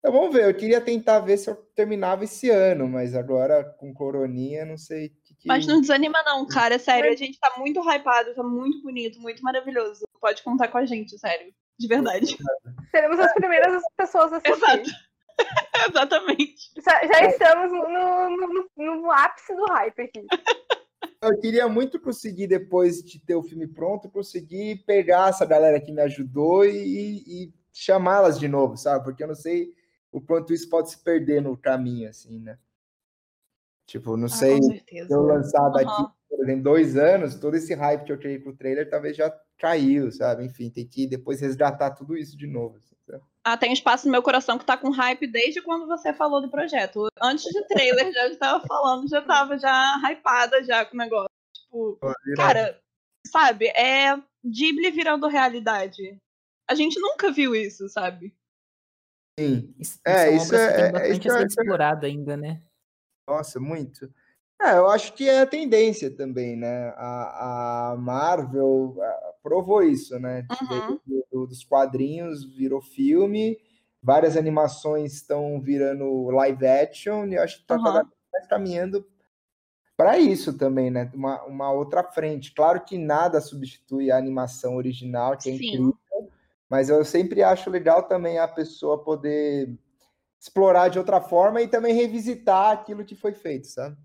Então, 0.00 0.12
vamos 0.12 0.32
ver. 0.34 0.44
Eu 0.48 0.54
queria 0.54 0.80
tentar 0.80 1.20
ver 1.20 1.36
se 1.38 1.50
eu 1.50 1.56
terminava 1.74 2.24
esse 2.24 2.50
ano, 2.50 2.88
mas 2.88 3.14
agora 3.14 3.64
com 3.64 3.92
coroninha, 3.94 4.64
não 4.64 4.76
sei 4.76 5.12
Mas 5.48 5.66
não 5.66 5.80
desanima, 5.80 6.22
não, 6.24 6.46
cara. 6.46 6.74
É 6.76 6.78
sério, 6.78 7.10
a 7.10 7.16
gente 7.16 7.38
tá 7.40 7.54
muito 7.56 7.80
hypado, 7.80 8.34
tá 8.34 8.42
muito 8.42 8.82
bonito, 8.82 9.20
muito 9.20 9.42
maravilhoso. 9.42 10.06
Pode 10.20 10.42
contar 10.42 10.68
com 10.68 10.78
a 10.78 10.84
gente, 10.84 11.18
sério. 11.18 11.52
De 11.78 11.88
verdade. 11.88 12.36
Seremos 12.90 13.18
as 13.18 13.32
primeiras 13.34 13.82
pessoas 13.96 14.32
a 14.32 14.36
assistir. 14.36 14.94
Exatamente. 15.88 16.70
Já 16.84 17.24
estamos 17.24 17.72
no, 17.72 18.68
no, 18.76 19.00
no, 19.00 19.10
ápice 19.10 19.54
do 19.54 19.64
hype 19.66 20.02
aqui. 20.02 20.26
Eu 21.20 21.38
queria 21.40 21.68
muito 21.68 22.00
conseguir, 22.00 22.46
depois 22.46 23.02
de 23.02 23.18
ter 23.18 23.34
o 23.34 23.42
filme 23.42 23.66
pronto, 23.66 24.08
conseguir 24.08 24.84
pegar 24.86 25.30
essa 25.30 25.44
galera 25.44 25.80
que 25.80 25.90
me 25.90 26.00
ajudou 26.02 26.64
e, 26.64 27.22
e 27.26 27.52
chamá-las 27.72 28.38
de 28.38 28.46
novo, 28.46 28.76
sabe? 28.76 29.04
Porque 29.04 29.24
eu 29.24 29.28
não 29.28 29.34
sei 29.34 29.72
o 30.12 30.20
quanto 30.20 30.52
isso 30.52 30.68
pode 30.68 30.90
se 30.90 31.02
perder 31.02 31.42
no 31.42 31.56
caminho, 31.56 32.08
assim, 32.08 32.38
né? 32.38 32.56
Tipo, 33.88 34.18
não 34.18 34.26
ah, 34.26 34.28
sei 34.28 34.60
se 34.60 35.06
eu 35.08 35.22
lançar 35.22 35.66
daqui, 35.70 36.02
uhum. 36.02 36.10
por 36.28 36.44
exemplo, 36.44 36.62
dois 36.62 36.94
anos, 36.94 37.36
todo 37.36 37.54
esse 37.56 37.74
hype 37.74 38.04
que 38.04 38.12
eu 38.12 38.18
criei 38.18 38.38
pro 38.38 38.54
trailer 38.54 38.88
talvez 38.88 39.16
já 39.16 39.34
caiu, 39.58 40.12
sabe? 40.12 40.44
Enfim, 40.44 40.68
tem 40.68 40.86
que 40.86 41.06
depois 41.06 41.40
resgatar 41.40 41.92
tudo 41.92 42.14
isso 42.14 42.36
de 42.36 42.46
novo. 42.46 42.76
Assim, 42.76 42.94
ah, 43.42 43.56
tem 43.56 43.72
espaço 43.72 44.04
no 44.04 44.12
meu 44.12 44.22
coração 44.22 44.58
que 44.58 44.66
tá 44.66 44.76
com 44.76 44.90
hype 44.90 45.26
desde 45.26 45.62
quando 45.62 45.86
você 45.86 46.12
falou 46.12 46.42
do 46.42 46.50
projeto. 46.50 47.08
Antes 47.18 47.44
de 47.44 47.66
trailer, 47.66 48.12
já 48.12 48.28
estava 48.28 48.62
falando, 48.66 49.08
já 49.08 49.22
tava 49.22 49.56
já 49.58 49.98
hypada 50.04 50.62
já 50.62 50.84
com 50.84 50.94
o 50.94 50.98
negócio. 50.98 51.30
Tipo, 51.54 51.98
cara, 52.36 52.78
sabe, 53.26 53.68
é 53.68 54.14
Ghibli 54.44 54.90
virando 54.90 55.26
realidade. 55.28 56.20
A 56.68 56.74
gente 56.74 57.00
nunca 57.00 57.32
viu 57.32 57.54
isso, 57.54 57.88
sabe? 57.88 58.36
Sim. 59.40 59.74
Isso, 59.78 59.98
é, 60.06 60.36
isso 60.36 60.54
é, 60.54 60.72
tem 60.74 60.84
é, 60.84 60.92
bastante 60.92 61.28
é, 61.28 61.30
a 61.30 61.38
ser 61.38 61.46
explorado 61.46 62.04
ainda, 62.04 62.36
né? 62.36 62.60
Nossa, 63.28 63.60
muito. 63.60 64.10
É, 64.60 64.76
eu 64.76 64.88
acho 64.88 65.12
que 65.12 65.28
é 65.28 65.42
a 65.42 65.46
tendência 65.46 66.10
também, 66.10 66.56
né? 66.56 66.88
A, 66.96 67.92
a 67.92 67.96
Marvel 67.96 68.96
provou 69.42 69.82
isso, 69.82 70.18
né? 70.18 70.46
Uhum. 70.60 70.98
Do, 71.30 71.46
dos 71.46 71.62
quadrinhos 71.62 72.44
virou 72.56 72.80
filme, 72.80 73.56
várias 74.02 74.36
animações 74.36 75.12
estão 75.12 75.60
virando 75.60 76.30
live 76.30 76.66
action, 76.66 77.26
e 77.26 77.34
eu 77.34 77.42
acho 77.42 77.56
que 77.56 77.62
está 77.62 77.76
uhum. 77.76 78.08
caminhando 78.48 79.06
para 79.96 80.18
isso 80.18 80.56
também, 80.56 80.90
né? 80.90 81.10
Uma, 81.14 81.44
uma 81.44 81.70
outra 81.70 82.02
frente. 82.02 82.52
Claro 82.52 82.80
que 82.84 82.98
nada 82.98 83.40
substitui 83.40 84.10
a 84.10 84.16
animação 84.16 84.76
original, 84.76 85.36
que 85.36 85.50
é 85.50 85.52
Sim. 85.52 85.66
incrível, 85.66 85.98
mas 86.68 86.88
eu 86.88 87.04
sempre 87.04 87.42
acho 87.42 87.70
legal 87.70 88.04
também 88.04 88.38
a 88.38 88.48
pessoa 88.48 89.04
poder 89.04 89.72
explorar 90.40 90.88
de 90.88 90.98
outra 90.98 91.20
forma 91.20 91.60
e 91.60 91.68
também 91.68 91.94
revisitar 91.94 92.72
aquilo 92.72 93.04
que 93.04 93.14
foi 93.14 93.32
feito, 93.32 93.66
sabe? 93.66 93.96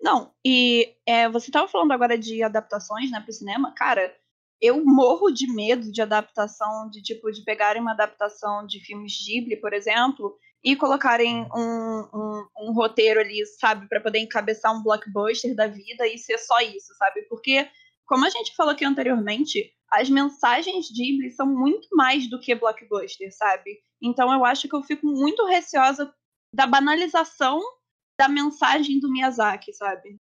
Não, 0.00 0.32
e 0.44 0.94
é, 1.06 1.28
você 1.28 1.48
estava 1.48 1.66
falando 1.66 1.92
agora 1.92 2.16
de 2.16 2.42
adaptações, 2.42 3.10
né, 3.10 3.20
para 3.20 3.30
o 3.30 3.34
cinema. 3.34 3.74
Cara, 3.74 4.14
eu 4.60 4.84
morro 4.84 5.30
de 5.30 5.46
medo 5.52 5.90
de 5.90 6.00
adaptação, 6.00 6.88
de 6.90 7.02
tipo, 7.02 7.30
de 7.30 7.42
pegarem 7.42 7.82
uma 7.82 7.92
adaptação 7.92 8.66
de 8.66 8.80
filmes 8.80 9.12
Ghibli, 9.24 9.56
por 9.56 9.72
exemplo, 9.72 10.38
e 10.62 10.74
colocarem 10.76 11.46
um, 11.54 12.08
um, 12.14 12.46
um 12.60 12.72
roteiro 12.72 13.20
ali, 13.20 13.44
sabe, 13.58 13.86
para 13.88 14.00
poder 14.00 14.20
encabeçar 14.20 14.74
um 14.74 14.82
blockbuster 14.82 15.54
da 15.54 15.66
vida 15.66 16.06
e 16.06 16.16
ser 16.16 16.38
só 16.38 16.58
isso, 16.60 16.94
sabe? 16.96 17.22
Porque, 17.28 17.68
como 18.06 18.24
a 18.24 18.30
gente 18.30 18.54
falou 18.54 18.72
aqui 18.72 18.84
anteriormente, 18.84 19.72
as 19.90 20.10
mensagens 20.10 20.88
Ghibli 20.90 21.30
são 21.30 21.46
muito 21.46 21.88
mais 21.92 22.28
do 22.28 22.40
que 22.40 22.54
blockbuster, 22.54 23.34
sabe? 23.36 23.78
Então 24.02 24.32
eu 24.32 24.44
acho 24.44 24.68
que 24.68 24.74
eu 24.74 24.82
fico 24.82 25.06
muito 25.06 25.46
receosa 25.46 26.12
da 26.52 26.66
banalização 26.66 27.60
da 28.18 28.28
mensagem 28.28 29.00
do 29.00 29.10
Miyazaki, 29.10 29.72
sabe? 29.72 30.16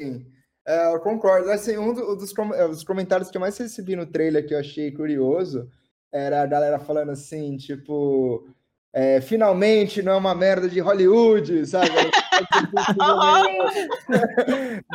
Sim, 0.00 0.26
é, 0.66 0.92
eu 0.92 1.00
concordo. 1.00 1.50
Assim, 1.50 1.76
um 1.76 1.92
dos, 1.92 2.32
é, 2.54 2.68
dos 2.68 2.84
comentários 2.84 3.30
que 3.30 3.36
eu 3.36 3.40
mais 3.40 3.56
recebi 3.56 3.96
no 3.96 4.06
trailer 4.06 4.46
que 4.46 4.54
eu 4.54 4.58
achei 4.58 4.92
curioso 4.92 5.70
era 6.12 6.42
a 6.42 6.46
galera 6.46 6.78
falando 6.78 7.10
assim, 7.10 7.56
tipo, 7.56 8.48
é, 8.92 9.20
finalmente 9.20 10.02
não 10.02 10.12
é 10.12 10.16
uma 10.16 10.34
merda 10.34 10.68
de 10.68 10.80
Hollywood, 10.80 11.66
sabe? 11.66 11.90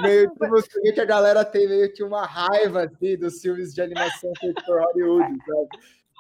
meio 0.01 0.32
que 0.32 0.47
você 0.47 0.93
que 0.93 1.01
a 1.01 1.06
galera 1.06 1.43
tem 1.45 1.67
meio 1.67 1.93
que 1.93 2.03
uma 2.03 2.25
raiva 2.25 2.84
assim, 2.84 3.17
dos 3.17 3.41
filmes 3.41 3.73
de 3.73 3.82
animação 3.82 4.32
feitos 4.39 4.63
por 4.65 4.79
Hollywood, 4.79 5.38
sabe? 5.45 5.69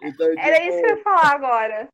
Então, 0.03 0.27
Era 0.37 0.55
tipo... 0.55 0.69
isso 0.69 0.79
que 0.79 0.85
eu 0.85 0.97
ia 0.97 1.03
falar 1.03 1.35
agora. 1.35 1.87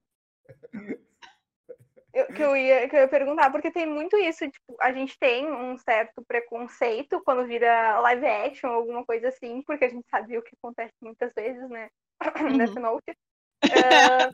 Eu, 2.12 2.26
que, 2.28 2.42
eu 2.42 2.58
ia, 2.58 2.90
que 2.90 2.96
eu 2.96 3.02
ia 3.02 3.08
perguntar, 3.08 3.52
porque 3.52 3.70
tem 3.72 3.86
muito 3.86 4.18
isso, 4.18 4.50
tipo, 4.50 4.76
a 4.82 4.92
gente 4.92 5.18
tem 5.20 5.52
um 5.52 5.78
certo 5.78 6.24
preconceito 6.28 7.22
quando 7.24 7.46
vira 7.46 8.00
live 8.00 8.26
action, 8.26 8.70
alguma 8.70 9.06
coisa 9.06 9.28
assim, 9.28 9.62
porque 9.62 9.86
a 9.86 9.90
gente 9.90 10.10
sabe 10.10 10.36
o 10.38 10.42
que 10.42 10.56
acontece 10.58 10.94
muitas 11.02 11.32
vezes, 11.34 11.70
né? 11.70 11.88
Uhum. 12.42 12.58
Death 12.58 12.76
Note. 12.76 13.16
Uh... 13.64 14.34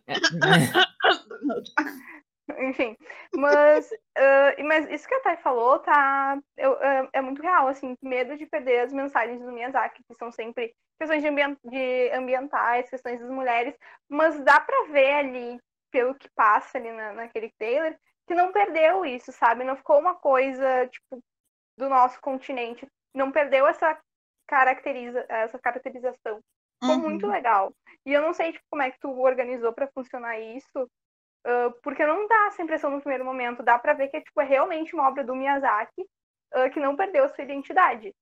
Enfim, 2.59 2.95
mas, 3.33 3.89
uh, 4.17 4.63
mas 4.65 4.89
isso 4.89 5.07
que 5.07 5.15
a 5.15 5.19
Thay 5.21 5.37
falou 5.37 5.79
tá, 5.79 6.39
eu, 6.57 6.73
uh, 6.73 7.09
é 7.11 7.21
muito 7.21 7.41
real, 7.41 7.67
assim, 7.67 7.95
medo 8.01 8.37
de 8.37 8.45
perder 8.45 8.81
as 8.81 8.93
mensagens 8.93 9.41
do 9.41 9.51
Miyazaki, 9.51 10.03
que 10.07 10.15
são 10.15 10.31
sempre 10.31 10.73
questões 10.99 11.21
de, 11.21 11.27
ambient, 11.27 11.57
de 11.63 12.11
ambientais, 12.11 12.89
questões 12.89 13.19
das 13.19 13.29
mulheres, 13.29 13.75
mas 14.07 14.39
dá 14.41 14.59
para 14.59 14.91
ver 14.91 15.13
ali, 15.13 15.59
pelo 15.91 16.13
que 16.15 16.29
passa 16.35 16.77
ali 16.77 16.91
na, 16.91 17.13
naquele 17.13 17.51
trailer, 17.57 17.97
que 18.27 18.35
não 18.35 18.51
perdeu 18.51 19.05
isso, 19.05 19.31
sabe? 19.31 19.63
Não 19.63 19.75
ficou 19.75 19.99
uma 19.99 20.15
coisa, 20.15 20.87
tipo, 20.87 21.19
do 21.77 21.89
nosso 21.89 22.19
continente, 22.21 22.87
não 23.13 23.31
perdeu 23.31 23.67
essa, 23.67 23.99
caracteriza, 24.47 25.25
essa 25.27 25.59
caracterização. 25.59 26.39
Ficou 26.81 26.97
uhum. 26.97 27.01
muito 27.01 27.27
legal. 27.27 27.73
E 28.05 28.13
eu 28.13 28.21
não 28.21 28.33
sei 28.33 28.53
tipo, 28.53 28.65
como 28.69 28.83
é 28.83 28.91
que 28.91 28.99
tu 28.99 29.09
organizou 29.19 29.73
para 29.73 29.87
funcionar 29.87 30.39
isso, 30.39 30.89
Uh, 31.45 31.71
porque 31.83 32.03
não 32.05 32.27
dá 32.27 32.47
essa 32.47 32.63
impressão 32.63 32.89
no 32.89 32.99
primeiro 32.99 33.23
momento. 33.23 33.61
Dá 33.61 33.77
para 33.77 33.93
ver 33.93 34.07
que 34.07 34.19
tipo, 34.19 34.41
é 34.41 34.45
realmente 34.45 34.95
uma 34.95 35.07
obra 35.07 35.23
do 35.23 35.35
Miyazaki 35.35 36.01
uh, 36.01 36.69
que 36.73 36.79
não 36.79 36.95
perdeu 36.95 37.29
sua 37.29 37.43
identidade. 37.43 38.13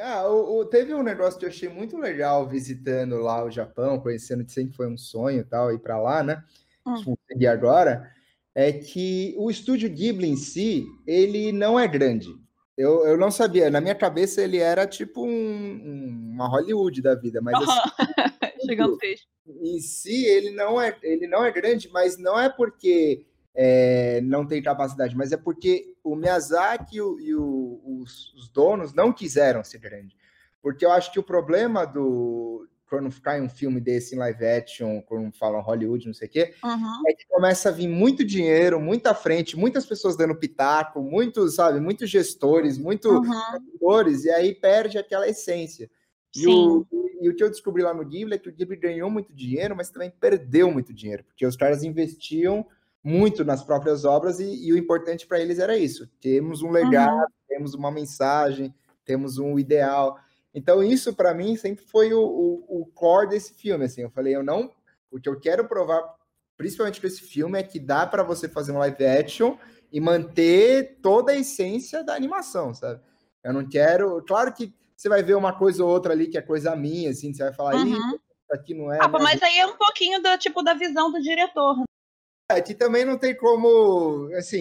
Ah, 0.00 0.28
o, 0.28 0.58
o, 0.58 0.64
teve 0.64 0.94
um 0.94 1.02
negócio 1.02 1.38
que 1.38 1.44
eu 1.44 1.48
achei 1.48 1.68
muito 1.68 1.96
legal 1.96 2.48
visitando 2.48 3.16
lá 3.16 3.44
o 3.44 3.50
Japão, 3.50 4.00
conhecendo 4.00 4.44
que 4.44 4.52
sempre 4.52 4.76
foi 4.76 4.88
um 4.88 4.96
sonho 4.96 5.44
tal, 5.44 5.72
ir 5.72 5.78
para 5.80 6.00
lá, 6.00 6.22
né? 6.22 6.42
Hum. 6.86 7.14
E 7.36 7.46
agora, 7.46 8.12
é 8.54 8.72
que 8.72 9.34
o 9.38 9.50
estúdio 9.50 9.90
Ghibli 9.90 10.28
em 10.28 10.36
si, 10.36 10.84
ele 11.06 11.52
não 11.52 11.78
é 11.78 11.88
grande. 11.88 12.28
Eu, 12.76 13.06
eu 13.06 13.18
não 13.18 13.30
sabia, 13.30 13.70
na 13.70 13.80
minha 13.80 13.94
cabeça 13.94 14.40
ele 14.40 14.58
era 14.58 14.86
tipo 14.86 15.24
um, 15.26 16.30
uma 16.32 16.48
Hollywood 16.48 17.02
da 17.02 17.14
vida, 17.14 17.40
mas 17.40 17.54
assim, 17.68 17.90
em 19.60 19.80
si 19.80 20.24
ele 20.24 20.50
não 20.50 20.80
é 20.80 20.96
ele 21.02 21.26
não 21.26 21.44
é 21.44 21.50
grande, 21.50 21.88
mas 21.92 22.16
não 22.16 22.38
é 22.38 22.48
porque 22.48 23.26
é, 23.54 24.20
não 24.22 24.46
tem 24.46 24.62
capacidade, 24.62 25.16
mas 25.16 25.32
é 25.32 25.36
porque 25.36 25.94
o 26.02 26.16
Miyazaki 26.16 26.96
e, 26.96 27.00
o, 27.00 27.20
e 27.20 27.34
o, 27.34 27.80
os, 27.84 28.32
os, 28.34 28.48
donos 28.48 28.94
não 28.94 29.12
quiseram 29.12 29.62
ser 29.62 29.78
grande. 29.78 30.16
Porque 30.62 30.86
eu 30.86 30.92
acho 30.92 31.12
que 31.12 31.18
o 31.18 31.22
problema 31.22 31.84
do 31.84 32.66
quando 32.88 33.10
ficar 33.10 33.38
em 33.38 33.42
um 33.42 33.48
filme 33.48 33.80
desse 33.80 34.14
em 34.14 34.18
live 34.18 34.44
action, 34.44 35.00
quando 35.00 35.34
falam 35.34 35.62
Hollywood, 35.62 36.06
não 36.06 36.12
sei 36.12 36.28
o 36.28 36.30
quê, 36.30 36.54
uhum. 36.62 37.08
é 37.08 37.14
que 37.14 37.26
começa 37.26 37.70
a 37.70 37.72
vir 37.72 37.88
muito 37.88 38.22
dinheiro, 38.22 38.78
muita 38.78 39.14
frente, 39.14 39.56
muitas 39.56 39.86
pessoas 39.86 40.14
dando 40.14 40.34
pitaco, 40.34 41.00
muitos, 41.00 41.54
sabe, 41.54 41.80
muitos 41.80 42.10
gestores, 42.10 42.76
muitos 42.76 43.10
uhum. 43.10 44.26
e 44.26 44.30
aí 44.30 44.54
perde 44.54 44.98
aquela 44.98 45.26
essência. 45.26 45.90
E 46.34 46.46
o, 46.46 46.86
e 47.20 47.28
o 47.28 47.36
que 47.36 47.44
eu 47.44 47.50
descobri 47.50 47.82
lá 47.82 47.92
no 47.92 48.04
Ghibli 48.04 48.34
é 48.34 48.38
que 48.38 48.48
o 48.48 48.52
Ghibli 48.52 48.76
ganhou 48.76 49.10
muito 49.10 49.32
dinheiro, 49.32 49.76
mas 49.76 49.90
também 49.90 50.10
perdeu 50.10 50.70
muito 50.70 50.92
dinheiro, 50.92 51.24
porque 51.24 51.46
os 51.46 51.56
caras 51.56 51.82
investiam 51.82 52.66
muito 53.04 53.44
nas 53.44 53.62
próprias 53.62 54.04
obras 54.04 54.38
e, 54.40 54.66
e 54.66 54.72
o 54.72 54.76
importante 54.76 55.26
para 55.26 55.40
eles 55.40 55.58
era 55.58 55.76
isso: 55.76 56.08
temos 56.20 56.62
um 56.62 56.70
legado, 56.70 57.14
uhum. 57.14 57.26
temos 57.48 57.74
uma 57.74 57.90
mensagem, 57.90 58.74
temos 59.04 59.38
um 59.38 59.58
ideal. 59.58 60.18
Então, 60.54 60.82
isso 60.82 61.14
para 61.14 61.34
mim 61.34 61.56
sempre 61.56 61.84
foi 61.84 62.12
o, 62.12 62.20
o, 62.20 62.82
o, 62.82 62.86
core 62.86 63.30
desse 63.30 63.54
filme. 63.54 63.84
Assim, 63.84 64.02
eu 64.02 64.10
falei, 64.10 64.34
eu 64.34 64.42
não. 64.42 64.70
O 65.10 65.18
que 65.18 65.28
eu 65.28 65.40
quero 65.40 65.66
provar, 65.66 66.02
principalmente 66.56 67.00
com 67.00 67.06
esse 67.06 67.22
filme, 67.22 67.58
é 67.58 67.62
que 67.62 67.80
dá 67.80 68.06
para 68.06 68.22
você 68.22 68.48
fazer 68.48 68.72
um 68.72 68.78
live 68.78 69.04
action 69.04 69.56
e 69.90 70.00
manter 70.00 70.98
toda 71.02 71.32
a 71.32 71.36
essência 71.36 72.04
da 72.04 72.14
animação, 72.14 72.74
sabe? 72.74 73.00
Eu 73.42 73.52
não 73.52 73.68
quero. 73.68 74.22
Claro 74.22 74.52
que 74.52 74.74
você 75.02 75.08
vai 75.08 75.22
ver 75.22 75.34
uma 75.34 75.52
coisa 75.52 75.84
ou 75.84 75.90
outra 75.90 76.12
ali 76.12 76.28
que 76.28 76.38
é 76.38 76.42
coisa 76.42 76.76
minha, 76.76 77.10
assim, 77.10 77.34
você 77.34 77.42
vai 77.42 77.52
falar, 77.52 77.74
uhum. 77.74 78.18
aqui 78.52 78.72
não 78.72 78.92
é. 78.92 78.98
Ah, 79.02 79.08
mas 79.08 79.42
aí 79.42 79.58
é 79.58 79.66
um 79.66 79.76
pouquinho 79.76 80.22
do 80.22 80.38
tipo 80.38 80.62
da 80.62 80.74
visão 80.74 81.10
do 81.10 81.20
diretor. 81.20 81.76
Né? 81.76 81.84
É, 82.52 82.60
que 82.60 82.72
também 82.72 83.04
não 83.04 83.18
tem 83.18 83.36
como, 83.36 84.30
assim, 84.36 84.60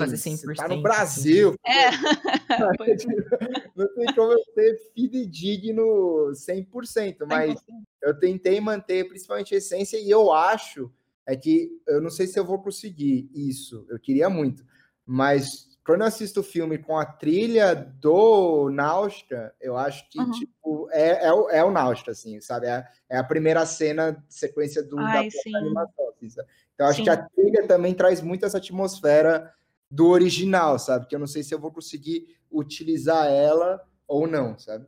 tá 0.56 0.68
no 0.68 0.82
Brasil. 0.82 1.54
É. 1.64 1.92
não 3.76 3.88
tem 3.94 4.16
como 4.16 4.32
eu 4.34 4.44
ser 4.56 4.78
fidedigno 4.96 6.32
100%, 6.34 7.18
mas 7.28 7.54
100%. 7.54 7.58
eu 8.02 8.20
tentei 8.20 8.60
manter 8.60 9.08
principalmente 9.08 9.54
a 9.54 9.60
essência 9.60 9.98
e 9.98 10.10
eu 10.10 10.34
acho 10.34 10.92
é 11.28 11.36
que 11.36 11.70
eu 11.88 12.02
não 12.02 12.10
sei 12.10 12.26
se 12.26 12.40
eu 12.40 12.46
vou 12.46 12.60
conseguir 12.62 13.30
isso, 13.34 13.86
eu 13.90 14.00
queria 14.00 14.30
muito, 14.30 14.66
mas 15.06 15.71
quando 15.84 16.02
eu 16.02 16.08
assisto 16.08 16.42
o 16.42 16.44
filme 16.44 16.78
com 16.78 16.98
a 16.98 17.06
trilha 17.06 17.74
do 17.76 18.70
Náustica, 18.70 19.54
eu 19.60 19.76
acho 19.76 20.08
que, 20.10 20.20
Uhum. 20.20 20.32
tipo, 20.32 20.90
é, 20.92 21.26
é, 21.26 21.34
o, 21.34 21.50
é 21.50 21.64
o 21.64 21.74
assim, 22.10 22.40
sabe? 22.40 22.68
É, 22.68 22.88
é 23.10 23.18
a 23.18 23.24
primeira 23.24 23.66
cena, 23.66 24.24
sequência 24.30 24.84
do, 24.84 25.00
Ai, 25.00 25.30
da 25.30 25.58
animação, 25.60 26.10
assim? 26.10 26.28
Então, 26.28 26.46
eu 26.80 26.86
acho 26.86 26.98
Sim. 26.98 27.04
que 27.04 27.10
a 27.10 27.18
trilha 27.18 27.68
também 27.68 27.94
traz 27.94 28.22
muito 28.22 28.46
essa 28.46 28.58
atmosfera 28.58 29.54
do 29.90 30.08
original, 30.08 30.78
sabe? 30.78 31.08
Que 31.08 31.16
eu 31.16 31.20
não 31.20 31.28
sei 31.28 31.44
se 31.44 31.54
eu 31.54 31.60
vou 31.60 31.72
conseguir 31.72 32.38
utilizar 32.52 33.28
ela 33.28 33.84
ou 34.08 34.28
não, 34.28 34.58
sabe? 34.58 34.86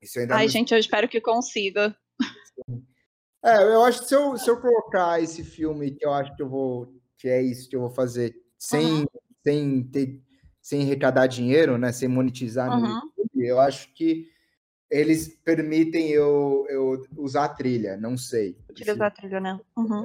Isso 0.00 0.18
ainda 0.20 0.36
Ai, 0.36 0.44
não 0.44 0.50
gente, 0.50 0.72
eu 0.72 0.78
espero 0.78 1.08
que 1.08 1.20
consiga. 1.20 1.96
É, 3.44 3.62
eu 3.62 3.82
acho 3.84 4.02
que 4.02 4.08
se 4.08 4.14
eu, 4.14 4.36
se 4.36 4.48
eu 4.48 4.60
colocar 4.60 5.20
esse 5.20 5.42
filme, 5.42 5.90
que 5.92 6.06
eu 6.06 6.12
acho 6.12 6.34
que 6.36 6.42
eu 6.42 6.48
vou, 6.48 6.94
que 7.18 7.28
é 7.28 7.42
isso 7.42 7.68
que 7.68 7.76
eu 7.76 7.80
vou 7.80 7.90
fazer, 7.90 8.34
sem, 8.58 9.06
sem 9.46 9.84
ter, 9.84 10.20
sem 10.60 10.82
arrecadar 10.82 11.28
dinheiro, 11.28 11.78
né, 11.78 11.92
sem 11.92 12.08
monetizar 12.08 12.68
no 12.68 12.84
Uhum. 12.84 12.94
YouTube, 13.16 13.46
eu 13.46 13.60
acho 13.60 13.92
que 13.94 14.28
eles 14.90 15.28
permitem 15.44 16.08
eu, 16.10 16.66
eu 16.68 17.06
usar 17.16 17.44
a 17.44 17.48
trilha, 17.48 17.96
não 17.96 18.18
sei. 18.18 18.58
Utilizar 18.68 19.06
a 19.06 19.10
trilha, 19.10 19.38
né? 19.38 19.60
Uhum. 19.76 20.04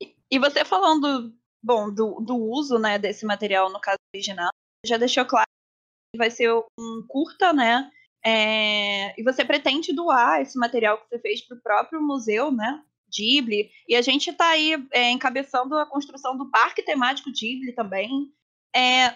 E- 0.00 0.14
E 0.30 0.38
você 0.38 0.64
falando, 0.64 1.34
bom, 1.60 1.92
do, 1.92 2.20
do 2.20 2.36
uso, 2.36 2.78
né, 2.78 2.96
desse 2.98 3.26
material 3.26 3.68
no 3.72 3.80
caso 3.80 3.98
original, 4.14 4.50
já 4.86 4.96
deixou 4.96 5.24
claro 5.24 5.46
que 6.14 6.18
vai 6.18 6.30
ser 6.30 6.52
um 6.52 7.04
curta, 7.08 7.52
né? 7.52 7.90
É, 8.24 9.20
e 9.20 9.24
você 9.24 9.44
pretende 9.44 9.92
doar 9.92 10.40
esse 10.40 10.56
material 10.56 10.98
que 10.98 11.08
você 11.08 11.18
fez 11.18 11.40
para 11.40 11.56
o 11.56 11.60
próprio 11.60 12.00
museu, 12.00 12.52
né? 12.52 12.84
Ghibli. 13.14 13.70
E 13.88 13.96
a 13.96 14.02
gente 14.02 14.30
está 14.30 14.48
aí 14.48 14.74
é, 14.92 15.10
encabeçando 15.10 15.76
a 15.76 15.86
construção 15.86 16.36
do 16.36 16.50
parque 16.50 16.82
temático 16.82 17.30
Ghibli 17.30 17.72
também. 17.72 18.32
É, 18.74 19.14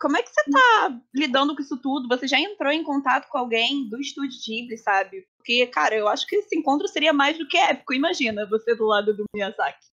como 0.00 0.16
é 0.16 0.22
que 0.22 0.30
você 0.30 0.40
está 0.42 1.00
lidando 1.14 1.54
com 1.54 1.62
isso 1.62 1.76
tudo? 1.76 2.08
Você 2.08 2.28
já 2.28 2.38
entrou 2.38 2.70
em 2.70 2.84
contato 2.84 3.28
com 3.28 3.38
alguém 3.38 3.88
do 3.88 4.00
estúdio 4.00 4.38
Ghibli, 4.44 4.78
sabe? 4.78 5.26
Porque, 5.36 5.66
cara, 5.66 5.94
eu 5.94 6.08
acho 6.08 6.26
que 6.26 6.36
esse 6.36 6.56
encontro 6.56 6.86
seria 6.88 7.12
mais 7.12 7.36
do 7.36 7.48
que 7.48 7.56
épico. 7.56 7.94
Imagina 7.94 8.46
você 8.46 8.74
do 8.74 8.84
lado 8.86 9.14
do 9.14 9.24
Miyazaki. 9.34 9.86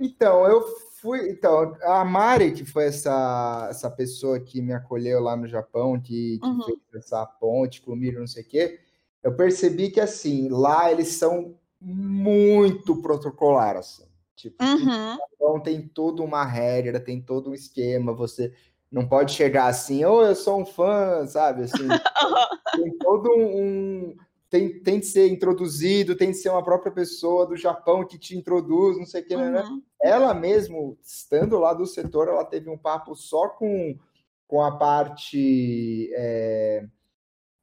Então, 0.00 0.46
eu 0.46 0.64
fui. 1.00 1.30
Então, 1.30 1.76
a 1.82 2.04
Mari, 2.04 2.52
que 2.52 2.64
foi 2.64 2.86
essa, 2.86 3.68
essa 3.70 3.90
pessoa 3.90 4.40
que 4.40 4.60
me 4.60 4.72
acolheu 4.72 5.20
lá 5.20 5.36
no 5.36 5.46
Japão, 5.46 6.00
que, 6.00 6.38
que 6.40 6.46
Uhum. 6.46 6.62
fez 6.64 7.04
essa 7.04 7.24
ponte 7.24 7.80
comigo, 7.80 8.18
não 8.18 8.26
sei 8.26 8.42
o 8.42 8.48
quê, 8.48 8.80
eu 9.22 9.36
percebi 9.36 9.90
que, 9.90 10.00
assim, 10.00 10.48
lá 10.48 10.90
eles 10.90 11.08
são 11.08 11.56
muito 11.84 13.00
protocolar, 13.02 13.76
assim. 13.76 14.04
Tipo, 14.34 14.64
Uhum. 14.64 15.18
então 15.34 15.60
tem 15.60 15.86
toda 15.86 16.22
uma 16.22 16.44
regra, 16.44 16.98
tem 16.98 17.20
todo 17.20 17.50
um 17.50 17.54
esquema, 17.54 18.12
você 18.12 18.52
não 18.90 19.06
pode 19.06 19.32
chegar 19.32 19.66
assim, 19.66 20.04
ou 20.04 20.22
eu 20.24 20.34
sou 20.34 20.60
um 20.60 20.66
fã, 20.66 21.26
sabe? 21.26 21.64
Assim, 21.64 21.88
tem 22.74 22.98
todo 22.98 23.30
um. 23.30 24.16
tem, 24.48 24.80
tem 24.80 25.00
de 25.00 25.06
ser 25.06 25.28
introduzido, 25.28 26.16
tem 26.16 26.30
de 26.30 26.38
ser 26.38 26.48
uma 26.48 26.64
própria 26.64 26.90
pessoa 26.92 27.46
do 27.46 27.56
Japão 27.56 28.06
que 28.06 28.18
te 28.18 28.36
introduz, 28.36 28.96
não 28.96 29.06
sei 29.06 29.22
o 29.22 29.26
que, 29.26 29.36
né? 29.36 29.62
Uhum. 29.62 29.82
Ela 30.02 30.32
mesmo, 30.34 30.96
estando 31.02 31.58
lá 31.58 31.74
do 31.74 31.86
setor, 31.86 32.28
ela 32.28 32.44
teve 32.44 32.68
um 32.70 32.78
papo 32.78 33.14
só 33.14 33.48
com, 33.48 33.98
com 34.46 34.62
a 34.62 34.76
parte 34.76 36.10
é, 36.14 36.86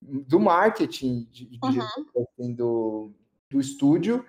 do 0.02 0.40
marketing 0.40 1.28
de, 1.32 1.46
de- 1.46 1.80
Uhum. 1.80 1.88
assim, 2.24 2.54
do, 2.54 3.12
do 3.52 3.60
estúdio. 3.60 4.26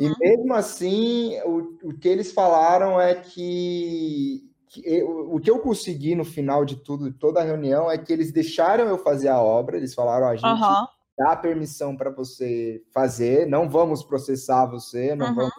E 0.00 0.06
Uhum. 0.08 0.14
mesmo 0.20 0.52
assim, 0.54 1.38
o, 1.44 1.78
o 1.84 1.96
que 1.98 2.08
eles 2.08 2.32
falaram 2.32 3.00
é 3.00 3.14
que, 3.14 4.42
que 4.68 4.82
eu- 4.84 5.32
o 5.32 5.38
que 5.40 5.48
eu 5.50 5.60
consegui 5.60 6.16
no 6.16 6.24
final 6.24 6.64
de 6.64 6.76
tudo, 6.76 7.10
de 7.10 7.16
toda 7.16 7.40
a 7.40 7.44
reunião, 7.44 7.88
é 7.90 7.96
que 7.96 8.12
eles 8.12 8.32
deixaram 8.32 8.88
eu 8.88 8.98
fazer 8.98 9.28
a 9.28 9.40
obra. 9.40 9.76
Eles 9.76 9.94
falaram: 9.94 10.26
a 10.26 10.34
gente 10.34 10.44
Aham. 10.44 10.88
dá 11.16 11.36
permissão 11.36 11.96
para 11.96 12.10
você 12.10 12.82
fazer, 12.92 13.46
não 13.46 13.70
vamos 13.70 14.02
processar 14.02 14.66
você, 14.66 15.14
não 15.14 15.28
Uhum. 15.28 15.34
vamos. 15.36 15.52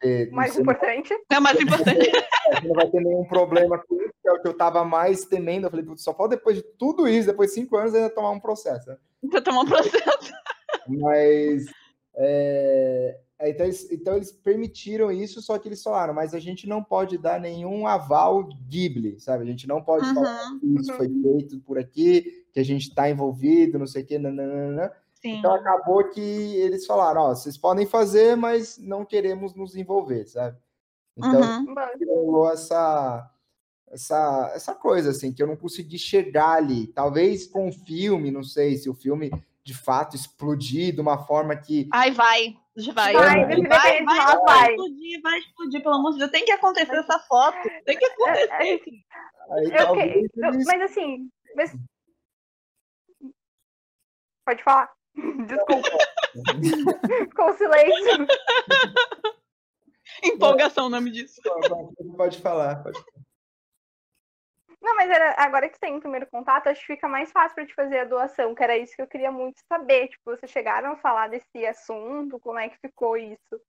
ter- 0.00 0.30
mais 0.30 0.56
importante. 0.56 1.12
É 1.28 1.38
o 1.38 1.42
mais 1.42 1.58
importante. 1.60 1.98
você 2.08 2.68
não 2.68 2.74
vai 2.76 2.88
ter 2.88 3.00
nenhum 3.00 3.24
problema 3.24 3.76
com 3.78 3.96
isso, 3.96 4.12
que 4.22 4.28
é 4.28 4.32
o 4.32 4.40
que 4.40 4.46
eu 4.46 4.56
tava 4.56 4.84
mais 4.84 5.24
temendo. 5.24 5.66
Eu 5.66 5.70
falei, 5.70 5.84
"Putz, 5.84 6.04
só 6.04 6.12
pode 6.12 6.36
depois 6.36 6.56
de 6.56 6.62
tudo 6.62 7.08
isso, 7.08 7.26
depois 7.26 7.48
de 7.50 7.54
cinco 7.56 7.76
anos, 7.76 7.92
ainda 7.92 8.08
tomar 8.08 8.30
um 8.30 8.38
processo. 8.38 8.88
né?" 8.88 8.96
Você 9.24 9.40
tomou 9.40 9.64
um 9.64 9.66
processo. 9.66 10.32
Mas 10.86 11.64
é, 12.20 13.20
é, 13.38 13.50
então, 13.50 13.64
eles, 13.66 13.88
então 13.92 14.16
eles 14.16 14.32
permitiram 14.32 15.12
isso, 15.12 15.40
só 15.40 15.56
que 15.58 15.68
eles 15.68 15.80
falaram, 15.82 16.12
mas 16.12 16.34
a 16.34 16.40
gente 16.40 16.68
não 16.68 16.82
pode 16.82 17.16
dar 17.16 17.40
nenhum 17.40 17.86
aval 17.86 18.48
Ghibli, 18.68 19.20
sabe? 19.20 19.44
A 19.44 19.46
gente 19.46 19.68
não 19.68 19.80
pode 19.80 20.12
falar 20.12 20.50
Uhum. 20.50 20.58
que 20.58 20.80
isso 20.80 20.92
foi 20.94 21.08
feito 21.08 21.60
por 21.60 21.78
aqui, 21.78 22.44
que 22.52 22.58
a 22.58 22.64
gente 22.64 22.88
está 22.88 23.08
envolvido, 23.08 23.78
não 23.78 23.86
sei 23.86 24.02
o 24.02 24.06
quê, 24.06 24.18
nananana. 24.18 24.92
Sim. 25.14 25.36
Então 25.38 25.54
acabou 25.54 26.10
que 26.10 26.20
eles 26.20 26.84
falaram, 26.84 27.22
ó, 27.22 27.34
vocês 27.34 27.56
podem 27.56 27.86
fazer, 27.86 28.36
mas 28.36 28.76
não 28.78 29.04
queremos 29.04 29.54
nos 29.54 29.76
envolver, 29.76 30.26
sabe? 30.26 30.58
Então 31.16 31.40
Uhum. 31.40 32.48
Essa, 32.50 33.30
essa, 33.90 34.52
essa 34.54 34.74
coisa, 34.74 35.10
assim, 35.10 35.32
que 35.32 35.42
eu 35.42 35.46
não 35.46 35.56
consegui 35.56 35.98
chegar 35.98 36.56
ali. 36.56 36.88
Talvez 36.88 37.46
com 37.46 37.68
o 37.68 37.72
filme, 37.72 38.30
não 38.30 38.42
sei 38.42 38.76
se 38.76 38.88
o 38.88 38.94
filme 38.94 39.30
de 39.68 39.74
fato 39.74 40.16
explodir 40.16 40.94
de 40.94 41.00
uma 41.02 41.18
forma 41.26 41.54
que. 41.54 41.90
Ai, 41.92 42.10
vai. 42.10 42.56
Vai. 42.94 43.12
Vai, 43.12 43.44
vai, 43.44 43.62
vai, 43.66 44.04
vai, 44.04 44.38
vai. 44.46 44.70
explodir, 44.70 45.20
vai 45.20 45.38
explodir, 45.40 45.82
pelo 45.82 45.94
amor 45.96 46.12
de 46.12 46.20
Deus. 46.20 46.30
Tem 46.30 46.42
que 46.46 46.52
acontecer 46.52 46.96
essa 46.96 47.18
foto. 47.18 47.58
Tem 47.84 47.98
que 47.98 48.04
acontecer. 48.06 48.80
Aí, 49.50 49.64
eu 49.64 49.76
talvez 49.76 50.30
que- 50.32 50.40
eu- 50.40 50.52
eles- 50.54 50.64
mas 50.66 50.80
assim. 50.82 51.30
mas- 51.54 51.76
Pode 54.46 54.62
falar. 54.64 54.90
Desculpa. 55.46 55.88
Ficou 57.28 57.50
o 57.50 57.52
silêncio. 57.58 58.26
Empolgação 60.24 60.86
o 60.86 60.90
nome 60.90 61.10
disso. 61.10 61.42
Pode 62.16 62.38
falar. 62.40 62.82
Pode... 62.82 62.98
Não, 64.80 64.94
mas 64.94 65.10
era, 65.10 65.34
agora 65.38 65.68
que 65.68 65.74
você 65.74 65.80
tem 65.80 65.96
o 65.96 66.00
primeiro 66.00 66.26
contato, 66.28 66.68
acho 66.68 66.80
que 66.80 66.94
fica 66.94 67.08
mais 67.08 67.32
fácil 67.32 67.54
para 67.54 67.66
te 67.66 67.74
fazer 67.74 67.98
a 67.98 68.04
doação, 68.04 68.54
que 68.54 68.62
era 68.62 68.76
isso 68.76 68.94
que 68.94 69.02
eu 69.02 69.08
queria 69.08 69.32
muito 69.32 69.60
saber. 69.70 70.08
Tipo, 70.08 70.36
vocês 70.36 70.50
chegaram 70.50 70.92
a 70.92 70.96
falar 70.96 71.28
desse 71.28 71.66
assunto, 71.66 72.38
como 72.38 72.58
é 72.58 72.68
que 72.68 72.78
ficou 72.78 73.16
isso? 73.16 73.60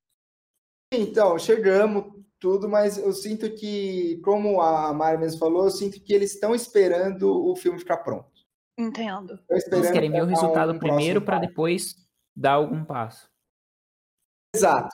Então, 0.94 1.38
chegamos, 1.38 2.06
tudo, 2.40 2.68
mas 2.70 2.98
eu 2.98 3.12
sinto 3.12 3.54
que, 3.56 4.20
como 4.24 4.62
a 4.62 4.94
Mari 4.94 5.18
mesmo 5.18 5.40
falou, 5.40 5.66
eu 5.66 5.72
sinto 5.72 6.02
que 6.02 6.14
eles 6.14 6.34
estão 6.34 6.56
esperando 6.56 7.30
o 7.30 7.56
filme 7.56 7.80
ficar 7.80 7.98
pronto. 7.98 8.40
Entendo. 8.78 9.40
Eles 9.50 9.92
querem 9.92 10.12
ver 10.12 10.24
o 10.24 10.26
resultado 10.26 10.74
um 10.74 10.80
primeiro 10.80 11.22
para 11.22 11.40
depois 11.40 11.96
dar 12.36 12.54
algum 12.54 12.86
passo. 12.86 13.30
Exato. 14.56 14.90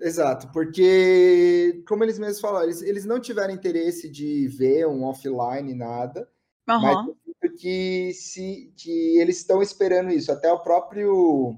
Exato, 0.00 0.50
porque, 0.52 1.82
como 1.86 2.02
eles 2.02 2.18
mesmos 2.18 2.40
falaram, 2.40 2.66
eles, 2.66 2.82
eles 2.82 3.04
não 3.04 3.20
tiveram 3.20 3.54
interesse 3.54 4.08
de 4.08 4.48
ver 4.48 4.86
um 4.86 5.04
offline, 5.04 5.74
nada, 5.74 6.28
mas 6.66 7.06
eu 7.06 7.16
sinto 7.24 7.56
que, 7.56 8.12
se, 8.12 8.72
que 8.76 9.18
eles 9.18 9.38
estão 9.38 9.62
esperando 9.62 10.10
isso. 10.10 10.32
Até 10.32 10.52
o 10.52 10.58
próprio, 10.58 11.56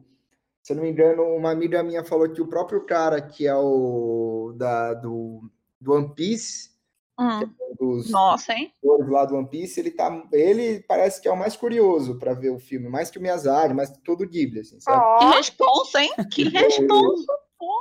se 0.63 0.73
eu 0.73 0.77
não 0.77 0.83
me 0.83 0.91
engano, 0.91 1.23
uma 1.23 1.51
amiga 1.51 1.83
minha 1.83 2.05
falou 2.05 2.31
que 2.31 2.43
o 2.43 2.49
próprio 2.49 2.85
cara 2.85 3.21
que 3.23 3.47
é 3.47 3.55
o 3.55 4.55
da, 4.57 4.95
do, 4.95 5.51
do 5.81 5.93
One 5.93 6.15
Piece, 6.15 6.77
Hum. 7.19 7.51
dos 7.81 8.11
Nossa, 8.11 8.53
hein? 8.53 8.71
lá 8.83 9.25
do 9.25 9.37
One 9.37 9.49
Piece, 9.49 9.81
ele, 9.81 9.91
tá, 9.91 10.23
ele 10.31 10.81
parece 10.81 11.19
que 11.21 11.27
é 11.27 11.33
o 11.33 11.37
mais 11.37 11.57
curioso 11.57 12.19
para 12.19 12.35
ver 12.35 12.51
o 12.51 12.59
filme, 12.59 12.91
mais 12.91 13.11
que 13.11 13.19
o 13.19 13.23
Miyazaki, 13.23 13.73
mais 13.73 13.89
que 13.89 14.03
todo 14.03 14.23
o 14.23 14.29
Ghibli, 14.29 14.61
assim, 14.61 14.79
sabe? 14.81 15.03
Ó, 15.03 15.19
Que 15.19 15.37
responsa, 15.37 16.03
hein? 16.03 16.13
Que 16.31 16.45
responsa. 16.45 17.33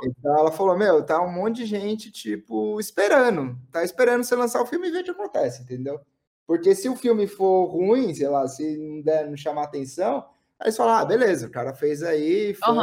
Então 0.04 0.38
ela 0.38 0.50
falou, 0.52 0.76
meu, 0.76 1.04
tá 1.04 1.20
um 1.22 1.30
monte 1.32 1.56
de 1.58 1.66
gente, 1.66 2.10
tipo, 2.10 2.78
esperando. 2.80 3.58
Tá 3.70 3.82
esperando 3.84 4.24
você 4.24 4.34
lançar 4.34 4.62
o 4.62 4.66
filme 4.66 4.88
e 4.88 4.90
ver 4.90 5.00
o 5.00 5.04
que 5.04 5.10
acontece, 5.10 5.62
entendeu? 5.62 6.00
Porque 6.46 6.74
se 6.74 6.88
o 6.88 6.96
filme 6.96 7.26
for 7.26 7.66
ruim, 7.66 8.14
sei 8.14 8.28
lá, 8.28 8.46
se 8.46 8.76
não 8.76 9.02
der, 9.02 9.28
não 9.28 9.36
chamar 9.36 9.64
atenção, 9.64 10.24
aí 10.58 10.70
você 10.70 10.76
fala, 10.76 11.00
ah, 11.00 11.04
beleza, 11.04 11.46
o 11.46 11.50
cara 11.50 11.74
fez 11.74 12.02
aí, 12.02 12.54
foi, 12.54 12.74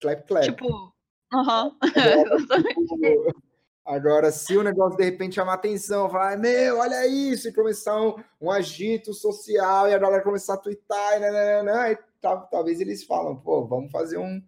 clap, 0.00 0.26
clap. 0.26 0.44
Tipo. 0.44 0.92
Aham. 1.32 1.76
Agora, 3.84 4.30
se 4.30 4.54
o 4.54 4.62
negócio 4.62 4.98
de 4.98 5.04
repente 5.04 5.36
chamar 5.36 5.54
atenção, 5.54 6.08
vai, 6.10 6.36
meu, 6.36 6.78
olha 6.78 7.06
isso, 7.06 7.48
e 7.48 7.52
começar 7.54 7.98
um, 7.98 8.16
um 8.38 8.50
agito 8.50 9.14
social, 9.14 9.88
e 9.88 9.94
a 9.94 9.98
galera 9.98 10.22
começar 10.22 10.54
a 10.54 10.58
twittar, 10.58 11.16
e, 11.16 11.20
nananana, 11.20 11.80
aí 11.80 11.98
tal- 12.20 12.46
talvez 12.50 12.80
eles 12.82 13.04
falam, 13.04 13.36
pô, 13.36 13.66
vamos 13.66 13.90
fazer 13.90 14.18
um, 14.18 14.42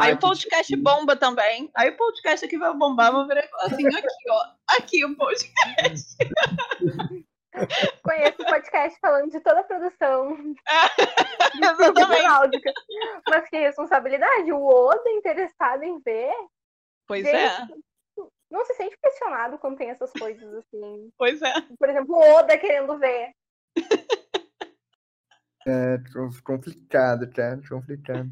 Aí 0.00 0.12
o 0.12 0.18
podcast 0.18 0.76
bomba 0.76 1.16
também. 1.16 1.68
Aí 1.74 1.90
o 1.90 1.96
podcast 1.96 2.46
aqui 2.46 2.56
vai 2.56 2.72
bombar, 2.74 3.10
vou 3.10 3.26
virar 3.26 3.48
assim, 3.62 3.86
aqui, 3.88 4.30
ó. 4.30 4.44
Aqui 4.68 5.04
o 5.04 5.16
podcast. 5.16 6.16
conheço 8.04 8.42
o 8.42 8.46
podcast 8.46 8.98
falando 9.00 9.30
de 9.32 9.40
toda 9.40 9.60
a 9.60 9.64
produção 9.64 10.36
Exatamente. 11.60 12.22
náutica. 12.22 12.72
Mas 13.28 13.48
que 13.48 13.58
responsabilidade, 13.58 14.52
o 14.52 14.64
Oda 14.64 15.10
interessado 15.10 15.82
em 15.82 15.98
ver. 16.00 16.32
Pois 17.06 17.24
Gente, 17.24 17.36
é. 17.36 17.66
não 18.50 18.64
se 18.64 18.74
sente 18.74 18.96
pressionado 19.00 19.58
quando 19.58 19.78
tem 19.78 19.90
essas 19.90 20.12
coisas 20.12 20.54
assim. 20.54 21.10
Pois 21.18 21.42
é. 21.42 21.52
Por 21.78 21.88
exemplo, 21.88 22.14
o 22.14 22.36
Oda 22.36 22.56
querendo 22.56 22.96
ver. 22.98 23.32
É 25.66 25.98
complicado, 26.44 27.30
cara, 27.32 27.60
complicado. 27.68 28.30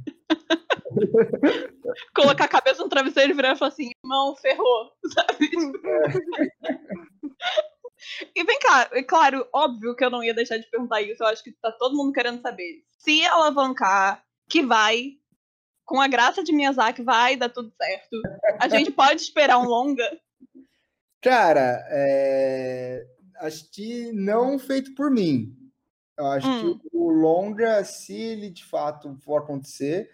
Colocar 2.14 2.44
a 2.44 2.48
cabeça 2.48 2.82
no 2.82 2.88
travesseiro 2.88 3.32
e 3.32 3.36
virar 3.36 3.54
e 3.54 3.58
falar 3.58 3.70
assim, 3.70 3.90
irmão, 4.04 4.36
ferrou, 4.36 4.92
sabe? 5.12 5.50
e 8.34 8.44
vem 8.44 8.58
cá, 8.60 8.88
é 8.92 9.02
claro, 9.02 9.46
óbvio 9.52 9.94
que 9.94 10.04
eu 10.04 10.10
não 10.10 10.22
ia 10.22 10.34
deixar 10.34 10.58
de 10.58 10.70
perguntar 10.70 11.02
isso, 11.02 11.22
eu 11.22 11.26
acho 11.26 11.42
que 11.42 11.52
tá 11.52 11.72
todo 11.72 11.96
mundo 11.96 12.12
querendo 12.12 12.40
saber. 12.40 12.82
Se 12.98 13.24
alavancar, 13.26 14.22
que 14.48 14.62
vai, 14.62 15.12
com 15.84 16.00
a 16.00 16.08
graça 16.08 16.42
de 16.42 16.52
Miyazaki, 16.52 17.02
vai 17.02 17.36
dar 17.36 17.48
tudo 17.48 17.72
certo. 17.80 18.16
A 18.60 18.68
gente 18.68 18.90
pode 18.92 19.20
esperar 19.20 19.58
um 19.58 19.64
longa? 19.64 20.18
Cara, 21.22 21.84
é... 21.90 23.04
acho 23.40 23.70
que 23.70 24.12
não 24.12 24.58
feito 24.58 24.94
por 24.94 25.10
mim. 25.10 25.65
Eu 26.18 26.26
acho 26.26 26.48
hum. 26.48 26.78
que 26.78 26.88
o 26.92 27.10
longa, 27.10 27.84
se 27.84 28.14
ele 28.14 28.50
de 28.50 28.64
fato 28.64 29.14
for 29.20 29.38
acontecer, 29.38 30.10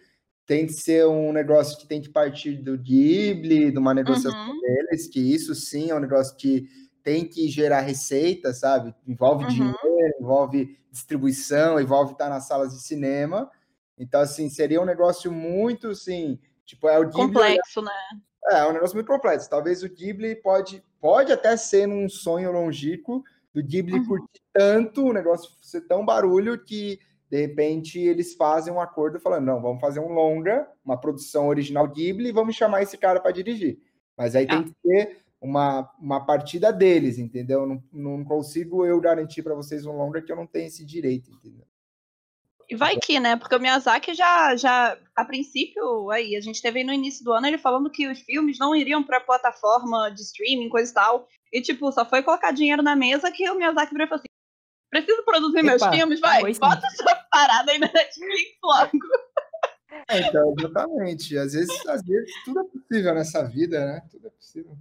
tem 0.46 0.66
que 0.66 0.72
ser 0.72 1.06
um 1.06 1.32
negócio 1.32 1.78
que 1.78 1.86
tem 1.86 2.00
que 2.00 2.08
partir 2.08 2.56
do 2.56 2.76
Ghibli, 2.76 3.70
de 3.70 3.78
uma 3.78 3.94
negociação 3.94 4.50
uhum. 4.50 4.60
deles, 4.60 5.06
que 5.06 5.20
isso 5.20 5.54
sim 5.54 5.90
é 5.90 5.94
um 5.94 6.00
negócio 6.00 6.36
que 6.36 6.68
tem 7.02 7.26
que 7.26 7.48
gerar 7.48 7.80
receita, 7.80 8.52
sabe? 8.52 8.94
Envolve 9.06 9.44
uhum. 9.44 9.50
dinheiro, 9.50 10.14
envolve 10.20 10.78
distribuição, 10.90 11.80
envolve 11.80 12.12
estar 12.12 12.28
nas 12.28 12.46
salas 12.46 12.74
de 12.74 12.82
cinema. 12.82 13.50
Então, 13.98 14.20
assim, 14.20 14.48
seria 14.48 14.80
um 14.80 14.84
negócio 14.84 15.30
muito, 15.30 15.88
assim, 15.88 16.38
tipo, 16.64 16.88
é 16.88 16.98
o 16.98 17.04
Ghibli... 17.04 17.26
Complexo, 17.26 17.82
né? 17.82 17.92
É, 18.50 18.58
é 18.58 18.66
um 18.66 18.72
negócio 18.72 18.96
muito 18.96 19.06
complexo. 19.06 19.48
Talvez 19.48 19.82
o 19.82 19.88
Ghibli 19.88 20.34
pode, 20.36 20.82
pode 21.00 21.32
até 21.32 21.56
ser 21.56 21.86
num 21.86 22.08
sonho 22.08 22.52
longínquo 22.52 23.22
do 23.52 23.62
Ghibli 23.62 23.98
uhum. 23.98 24.06
curtir 24.06 24.42
tanto, 24.52 25.06
o 25.06 25.12
negócio 25.12 25.50
ser 25.60 25.82
tão 25.82 26.04
barulho 26.04 26.62
que, 26.62 26.98
de 27.30 27.40
repente, 27.40 27.98
eles 27.98 28.34
fazem 28.34 28.72
um 28.72 28.80
acordo 28.80 29.20
falando, 29.20 29.46
não, 29.46 29.60
vamos 29.60 29.80
fazer 29.80 30.00
um 30.00 30.12
longa, 30.12 30.66
uma 30.84 30.96
produção 30.96 31.48
original 31.48 31.86
Ghibli 31.88 32.28
e 32.28 32.32
vamos 32.32 32.56
chamar 32.56 32.82
esse 32.82 32.96
cara 32.96 33.20
para 33.20 33.32
dirigir. 33.32 33.78
Mas 34.16 34.34
aí 34.34 34.46
ah. 34.48 34.56
tem 34.56 34.64
que 34.64 34.74
ter 34.82 35.18
uma, 35.40 35.90
uma 36.00 36.24
partida 36.24 36.72
deles, 36.72 37.18
entendeu? 37.18 37.66
Não, 37.66 37.82
não 37.92 38.24
consigo 38.24 38.86
eu 38.86 39.00
garantir 39.00 39.42
para 39.42 39.54
vocês 39.54 39.84
um 39.84 39.96
longa 39.96 40.22
que 40.22 40.30
eu 40.30 40.36
não 40.36 40.46
tenho 40.46 40.66
esse 40.66 40.84
direito, 40.84 41.30
entendeu? 41.30 41.66
E 42.72 42.74
vai 42.74 42.96
que, 42.96 43.20
né? 43.20 43.36
Porque 43.36 43.54
o 43.54 43.60
Miyazaki 43.60 44.14
já, 44.14 44.56
já, 44.56 44.96
a 45.14 45.24
princípio, 45.26 46.10
aí, 46.10 46.34
a 46.34 46.40
gente 46.40 46.62
teve 46.62 46.78
aí 46.78 46.84
no 46.86 46.92
início 46.94 47.22
do 47.22 47.30
ano 47.30 47.46
ele 47.46 47.58
falando 47.58 47.90
que 47.90 48.08
os 48.08 48.18
filmes 48.20 48.58
não 48.58 48.74
iriam 48.74 49.04
pra 49.04 49.20
plataforma 49.20 50.08
de 50.08 50.22
streaming, 50.22 50.70
coisa 50.70 50.90
e 50.90 50.94
tal. 50.94 51.28
E, 51.52 51.60
tipo, 51.60 51.92
só 51.92 52.02
foi 52.02 52.22
colocar 52.22 52.50
dinheiro 52.50 52.82
na 52.82 52.96
mesa 52.96 53.30
que 53.30 53.46
o 53.50 53.56
Miyazaki 53.56 53.92
virou 53.92 54.06
e 54.06 54.08
falou 54.08 54.20
assim: 54.20 54.28
preciso 54.90 55.22
produzir 55.22 55.58
Epa, 55.58 55.66
meus 55.66 55.84
filmes, 55.84 56.18
vai, 56.18 56.40
bota 56.54 56.88
sua 56.96 57.14
parada 57.30 57.72
aí 57.72 57.78
na 57.78 57.92
Netflix 57.92 58.56
logo. 58.64 58.98
É, 60.08 60.20
então, 60.20 60.54
exatamente. 60.58 61.36
Às 61.36 61.52
vezes, 61.52 61.86
às 61.86 62.02
vezes 62.02 62.32
tudo 62.46 62.60
é 62.60 62.64
possível 62.64 63.14
nessa 63.14 63.44
vida, 63.44 63.84
né? 63.84 64.00
Tudo 64.10 64.28
é 64.28 64.30
possível. 64.30 64.78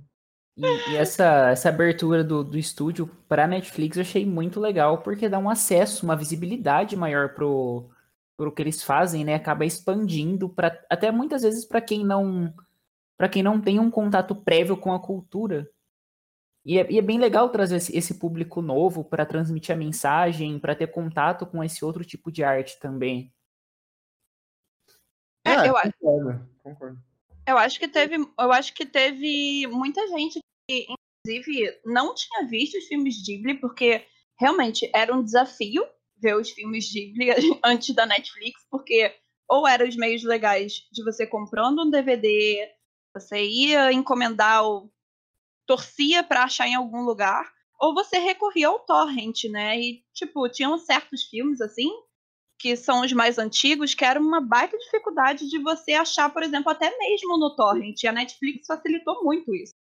E, 0.62 0.92
e, 0.92 0.96
essa, 0.96 1.50
essa 1.50 1.70
abertura 1.70 2.24
do, 2.24 2.44
do 2.44 2.58
estúdio 2.58 3.08
para 3.28 3.48
Netflix 3.48 3.98
eu 3.98 4.02
achei 4.02 4.26
muito 4.26 4.60
legal, 4.60 5.00
porque 5.00 5.28
dá 5.28 5.40
um 5.40 5.50
acesso, 5.50 6.06
uma 6.06 6.16
visibilidade 6.16 6.96
maior 6.96 7.34
pro, 7.34 7.90
pro 8.38 8.52
que 8.52 8.62
eles 8.62 8.84
fazem, 8.84 9.26
né? 9.26 9.34
Acaba 9.34 9.66
expandindo 9.66 10.48
para 10.48 10.80
até 10.90 11.12
muitas 11.12 11.42
vezes 11.42 11.66
para 11.66 11.82
quem 11.82 12.06
não 12.06 12.54
para 13.18 13.30
quem 13.30 13.44
não 13.44 13.60
tem 13.62 13.80
um 13.80 13.92
contato 13.92 14.36
prévio 14.36 14.78
com 14.78 14.94
a 14.94 15.00
cultura. 15.00 15.70
E 16.64 16.78
é, 16.78 16.92
e 16.92 17.00
é 17.00 17.02
bem 17.02 17.20
legal 17.20 17.50
trazer 17.50 17.78
esse, 17.78 17.96
esse 17.96 18.16
público 18.16 18.62
novo 18.62 19.04
para 19.04 19.26
transmitir 19.26 19.74
a 19.74 19.78
mensagem, 19.78 20.60
para 20.60 20.76
ter 20.76 20.88
contato 20.88 21.46
com 21.46 21.64
esse 21.64 21.84
outro 21.84 22.04
tipo 22.06 22.32
de 22.32 22.44
arte 22.44 22.80
também. 22.80 23.34
É, 25.44 25.68
eu 25.68 25.76
acho. 25.76 25.94
Concordo. 26.64 27.00
Eu 27.48 27.58
acho 27.58 27.80
que 27.80 27.88
teve, 27.88 28.16
eu 28.16 28.52
acho 28.52 28.74
que 28.74 28.86
teve 28.86 29.68
muita 29.68 30.08
gente 30.08 30.41
inclusive, 31.26 31.80
não 31.86 32.14
tinha 32.16 32.48
visto 32.48 32.78
os 32.78 32.86
filmes 32.86 33.24
Ghibli, 33.24 33.60
porque 33.60 34.06
realmente 34.40 34.90
era 34.94 35.16
um 35.16 35.24
desafio 35.24 35.86
ver 36.18 36.36
os 36.36 36.50
filmes 36.52 36.92
Ghibli 36.92 37.30
antes 37.64 37.94
da 37.96 38.06
Netflix, 38.06 38.66
porque 38.70 39.16
ou 39.50 39.68
eram 39.68 39.88
os 39.88 39.96
meios 39.98 40.24
legais 40.24 40.88
de 40.92 41.04
você 41.04 41.28
comprando 41.28 41.84
um 41.84 41.90
DVD, 41.90 42.70
você 43.14 43.44
ia 43.44 43.92
encomendar 43.92 44.64
ou 44.64 44.90
torcia 45.68 46.24
para 46.24 46.44
achar 46.44 46.68
em 46.68 46.76
algum 46.76 47.02
lugar, 47.02 47.52
ou 47.80 47.94
você 47.94 48.18
recorria 48.18 48.68
ao 48.68 48.80
torrent, 48.80 49.44
né? 49.46 49.80
E 49.80 50.04
tipo, 50.14 50.48
tinham 50.50 50.78
certos 50.78 51.24
filmes 51.24 51.60
assim 51.60 51.90
que 52.62 52.76
são 52.76 53.02
os 53.02 53.12
mais 53.12 53.40
antigos, 53.40 53.96
que 53.96 54.06
era 54.06 54.20
uma 54.20 54.40
baita 54.40 54.78
dificuldade 54.78 55.50
de 55.50 55.58
você 55.58 55.94
achar, 55.94 56.32
por 56.32 56.44
exemplo, 56.44 56.72
até 56.72 56.96
mesmo 57.00 57.36
no 57.38 57.56
torrent. 57.56 58.04
E 58.04 58.08
a 58.08 58.12
Netflix 58.12 58.68
facilitou 58.68 59.24
muito 59.24 59.54
isso. 59.56 59.74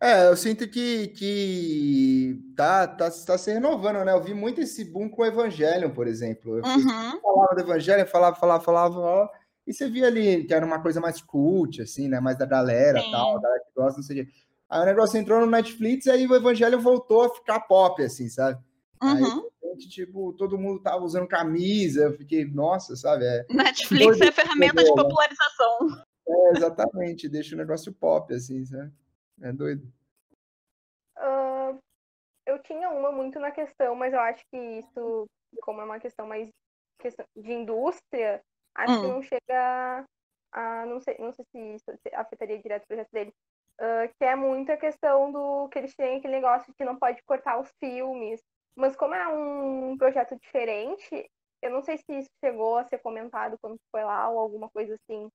É, 0.00 0.28
eu 0.28 0.36
sinto 0.36 0.68
que, 0.68 1.08
que 1.08 2.52
tá, 2.56 2.86
tá, 2.86 3.10
tá 3.10 3.38
se 3.38 3.52
renovando, 3.52 4.04
né? 4.04 4.12
Eu 4.12 4.22
vi 4.22 4.34
muito 4.34 4.60
esse 4.60 4.84
boom 4.84 5.08
com 5.08 5.22
o 5.22 5.26
Evangelion, 5.26 5.90
por 5.90 6.06
exemplo. 6.08 6.58
Eu 6.58 6.64
uhum. 6.64 7.20
falava 7.20 7.54
do 7.54 7.60
Evangelion, 7.60 8.06
falava, 8.06 8.36
falava, 8.36 8.64
falava, 8.64 8.98
ó, 8.98 9.28
e 9.66 9.72
você 9.72 9.88
via 9.88 10.06
ali 10.06 10.44
que 10.44 10.52
era 10.52 10.66
uma 10.66 10.80
coisa 10.80 11.00
mais 11.00 11.20
cult, 11.20 11.80
assim, 11.80 12.08
né? 12.08 12.20
Mais 12.20 12.36
da 12.36 12.46
galera 12.46 13.00
Sim. 13.00 13.10
tal, 13.10 13.40
da 13.40 13.48
que 13.60 13.70
gosta, 13.74 13.98
não 13.98 14.04
sei 14.04 14.22
o 14.22 14.24
quê. 14.24 14.32
Aí 14.68 14.82
o 14.82 14.86
negócio 14.86 15.18
entrou 15.18 15.40
no 15.40 15.46
Netflix 15.46 16.06
e 16.06 16.10
aí 16.10 16.26
o 16.26 16.34
Evangelho 16.34 16.80
voltou 16.80 17.22
a 17.22 17.34
ficar 17.34 17.60
pop, 17.60 18.02
assim, 18.02 18.28
sabe? 18.28 18.60
Uhum. 19.02 19.48
Aí, 19.64 19.76
tipo, 19.88 20.32
todo 20.32 20.58
mundo 20.58 20.82
tava 20.82 21.04
usando 21.04 21.28
camisa, 21.28 22.02
eu 22.02 22.12
fiquei, 22.12 22.44
nossa, 22.44 22.96
sabe? 22.96 23.24
É, 23.24 23.46
Netflix 23.50 24.20
é 24.20 24.32
ferramenta 24.32 24.82
de 24.82 24.90
popularização. 24.90 26.04
É, 26.28 26.56
exatamente, 26.56 27.28
deixa 27.28 27.54
o 27.54 27.58
negócio 27.58 27.92
pop, 27.92 28.34
assim, 28.34 28.64
sabe? 28.64 28.90
É 29.42 29.52
doido. 29.52 29.86
Uh, 31.18 31.78
eu 32.46 32.58
tinha 32.62 32.90
uma 32.90 33.10
muito 33.10 33.38
na 33.38 33.50
questão, 33.50 33.94
mas 33.94 34.12
eu 34.12 34.20
acho 34.20 34.44
que 34.50 34.56
isso, 34.56 35.26
como 35.62 35.80
é 35.80 35.84
uma 35.84 36.00
questão 36.00 36.26
mais 36.26 36.48
questão 36.98 37.26
de 37.36 37.52
indústria, 37.52 38.42
acho 38.74 38.92
hum. 38.92 39.00
que 39.00 39.08
não 39.08 39.22
chega 39.22 40.06
a. 40.52 40.86
Não 40.86 41.00
sei, 41.00 41.16
não 41.18 41.32
sei 41.32 41.44
se 41.52 41.58
isso 41.74 41.84
afetaria 42.14 42.58
direto 42.58 42.84
o 42.84 42.86
projeto 42.86 43.10
dele. 43.12 43.32
Uh, 43.78 44.08
que 44.18 44.24
é 44.24 44.34
muito 44.34 44.72
a 44.72 44.76
questão 44.76 45.30
do 45.30 45.68
que 45.68 45.78
eles 45.78 45.94
têm 45.94 46.16
aquele 46.16 46.36
negócio 46.36 46.66
de 46.72 46.76
que 46.78 46.84
não 46.84 46.98
pode 46.98 47.22
cortar 47.24 47.60
os 47.60 47.70
filmes. 47.78 48.40
Mas 48.74 48.96
como 48.96 49.14
é 49.14 49.28
um 49.28 49.96
projeto 49.98 50.36
diferente, 50.38 51.30
eu 51.62 51.70
não 51.70 51.82
sei 51.82 51.98
se 51.98 52.18
isso 52.18 52.30
chegou 52.42 52.76
a 52.76 52.84
ser 52.84 52.98
comentado 52.98 53.58
quando 53.60 53.78
foi 53.90 54.02
lá 54.02 54.28
ou 54.30 54.38
alguma 54.38 54.68
coisa 54.70 54.94
assim. 54.94 55.30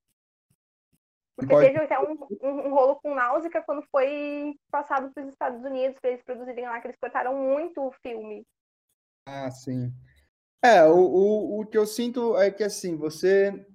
Porque 1.36 1.54
Pode. 1.54 1.68
teve 1.68 1.80
até 1.80 2.00
um, 2.00 2.18
um, 2.42 2.68
um, 2.68 2.70
rolo 2.72 2.96
com 2.98 3.16
Náusea 3.16 3.50
quando 3.66 3.84
foi 3.92 4.54
passado 4.70 5.12
para 5.14 5.24
os 5.24 5.30
Estados 5.30 5.64
Unidos 5.64 5.98
para 6.00 6.12
eles 6.12 6.24
produzirem 6.24 6.66
lá, 6.66 6.80
que 6.80 6.88
eles 6.88 7.00
cortaram 7.00 7.36
muito 7.36 7.82
o 7.82 7.92
filme. 8.04 8.46
Ah, 9.26 9.50
sim. 9.50 9.92
É, 10.64 10.84
o, 10.86 10.96
o, 10.96 11.62
o 11.62 11.66
que 11.66 11.78
eu 11.78 11.88
sinto 11.88 12.38
é 12.38 12.52
que 12.52 12.64
assim, 12.64 12.96
você. 12.96 13.66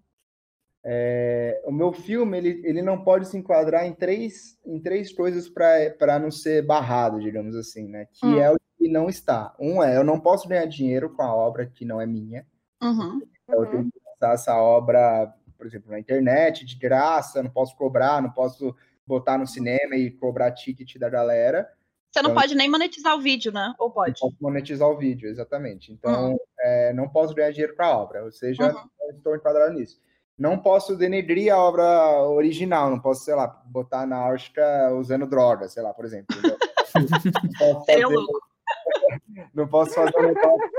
É, 0.89 1.61
o 1.65 1.73
meu 1.73 1.93
filme 1.93 2.39
ele, 2.39 2.63
ele 2.65 2.81
não 2.81 3.03
pode 3.03 3.27
se 3.27 3.37
enquadrar 3.37 3.85
em 3.85 3.93
três, 3.93 4.57
em 4.65 4.81
três 4.81 5.13
coisas 5.13 5.49
para 5.49 6.19
não 6.21 6.31
ser 6.31 6.65
barrado, 6.65 7.19
digamos 7.19 7.57
assim, 7.57 7.89
né? 7.89 8.07
Que 8.13 8.25
hum. 8.25 8.39
é 8.39 8.53
o 8.53 8.57
que 8.79 8.89
não 8.89 9.09
está. 9.09 9.53
Um 9.59 9.83
é, 9.83 9.97
eu 9.97 10.05
não 10.05 10.21
posso 10.21 10.49
ganhar 10.49 10.67
dinheiro 10.67 11.11
com 11.11 11.23
a 11.23 11.35
obra 11.35 11.67
que 11.67 11.85
não 11.85 12.01
é 12.01 12.07
minha. 12.07 12.47
Uhum. 12.81 13.21
Eu 13.49 13.67
tenho 13.67 13.83
uhum. 13.83 13.91
que 13.91 14.01
lançar 14.07 14.35
essa 14.35 14.57
obra, 14.57 15.35
por 15.57 15.67
exemplo, 15.67 15.91
na 15.91 15.99
internet, 15.99 16.65
de 16.65 16.77
graça, 16.77 17.43
não 17.43 17.51
posso 17.51 17.77
cobrar, 17.77 18.23
não 18.23 18.31
posso 18.31 18.75
botar 19.07 19.39
no 19.39 19.47
cinema 19.47 19.97
e 19.97 20.11
cobrar 20.11 20.53
ticket 20.53 20.97
da 20.99 21.09
galera. 21.09 21.69
Você 22.11 22.23
não 22.23 22.31
então, 22.31 22.43
pode 22.43 22.55
nem 22.55 22.69
monetizar 22.69 23.15
o 23.15 23.21
vídeo, 23.21 23.53
né? 23.53 23.75
Ou 23.79 23.91
pode? 23.91 24.21
Não 24.23 24.31
posso 24.31 24.43
monetizar 24.43 24.89
o 24.89 24.97
vídeo, 24.97 25.29
exatamente. 25.29 25.93
Então, 25.93 26.31
uhum. 26.31 26.39
é, 26.61 26.93
não 26.93 27.09
posso 27.09 27.35
ganhar 27.35 27.51
dinheiro 27.51 27.77
com 27.77 27.83
a 27.83 27.97
obra, 27.97 28.25
ou 28.25 28.33
seja, 28.33 28.73
uhum. 28.73 29.11
estou 29.17 29.37
enquadrado 29.37 29.75
nisso. 29.75 30.01
Não 30.39 30.59
posso 30.59 30.97
denegrir 30.97 31.53
a 31.53 31.59
obra 31.59 32.23
original, 32.29 32.91
não 32.91 33.01
posso, 33.01 33.25
sei 33.25 33.35
lá, 33.35 33.47
botar 33.67 34.07
na 34.07 34.17
Áustria 34.17 34.91
usando 34.95 35.27
drogas, 35.27 35.73
sei 35.73 35.83
lá, 35.83 35.95
por 35.95 36.05
exemplo. 36.05 36.37
Seria 37.87 38.09
louco. 38.09 38.41
Não 39.55 39.69
posso 39.69 39.95
fazer 39.95 40.17
um 40.19 40.23
negócio. 40.23 40.71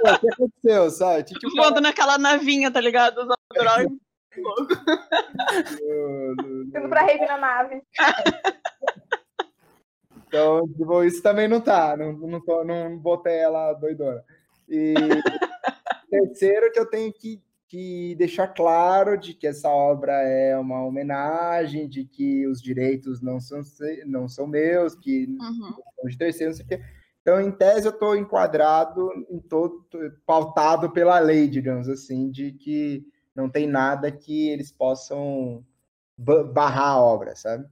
Pô, 0.00 0.10
o 0.10 0.18
que 0.18 0.28
aconteceu, 0.32 0.90
sabe? 0.90 1.24
Tipo, 1.24 1.40
tipo 1.40 1.56
Voando 1.56 1.80
naquela 1.80 2.18
navinha, 2.18 2.70
tá 2.70 2.80
ligado? 2.80 3.18
Usando 3.18 3.36
droga. 3.54 3.86
Indo 6.74 6.88
pra 6.88 7.02
rave 7.02 7.26
na 7.26 7.36
nave. 7.36 7.82
Então, 10.26 10.66
tipo, 10.68 11.04
isso 11.04 11.22
também 11.22 11.48
não 11.48 11.60
tá. 11.60 11.96
Não, 11.96 12.12
não, 12.12 12.40
tô, 12.40 12.64
não 12.64 12.96
botei 12.96 13.38
ela 13.38 13.72
doidona. 13.74 14.24
E 14.68 14.94
terceiro, 16.10 16.72
que 16.72 16.78
eu 16.78 16.86
tenho 16.86 17.12
que 17.12 17.42
que 17.70 18.16
deixar 18.16 18.48
claro 18.48 19.16
de 19.16 19.32
que 19.32 19.46
essa 19.46 19.68
obra 19.68 20.12
é 20.22 20.58
uma 20.58 20.84
homenagem, 20.84 21.88
de 21.88 22.04
que 22.04 22.44
os 22.48 22.60
direitos 22.60 23.20
não 23.20 23.38
são, 23.38 23.60
não 24.06 24.28
são 24.28 24.44
meus, 24.44 24.96
que 24.96 25.26
Uhum. 25.26 25.74
são 26.00 26.08
de 26.10 26.18
terceiro, 26.18 26.50
não 26.50 26.56
sei 26.56 26.64
o 26.66 26.68
quê. 26.68 26.80
Então, 27.22 27.40
em 27.40 27.50
tese, 27.50 27.86
eu 27.86 27.92
estou 27.92 28.16
enquadrado 28.16 29.10
em 29.30 29.38
todo, 29.40 29.86
pautado 30.24 30.90
pela 30.90 31.18
lei, 31.18 31.48
digamos 31.48 31.88
assim, 31.88 32.30
de 32.30 32.52
que 32.52 33.06
não 33.34 33.48
tem 33.48 33.66
nada 33.66 34.10
que 34.10 34.48
eles 34.48 34.72
possam 34.72 35.64
ba- 36.16 36.44
barrar 36.44 36.88
a 36.94 37.00
obra, 37.00 37.36
sabe? 37.36 37.66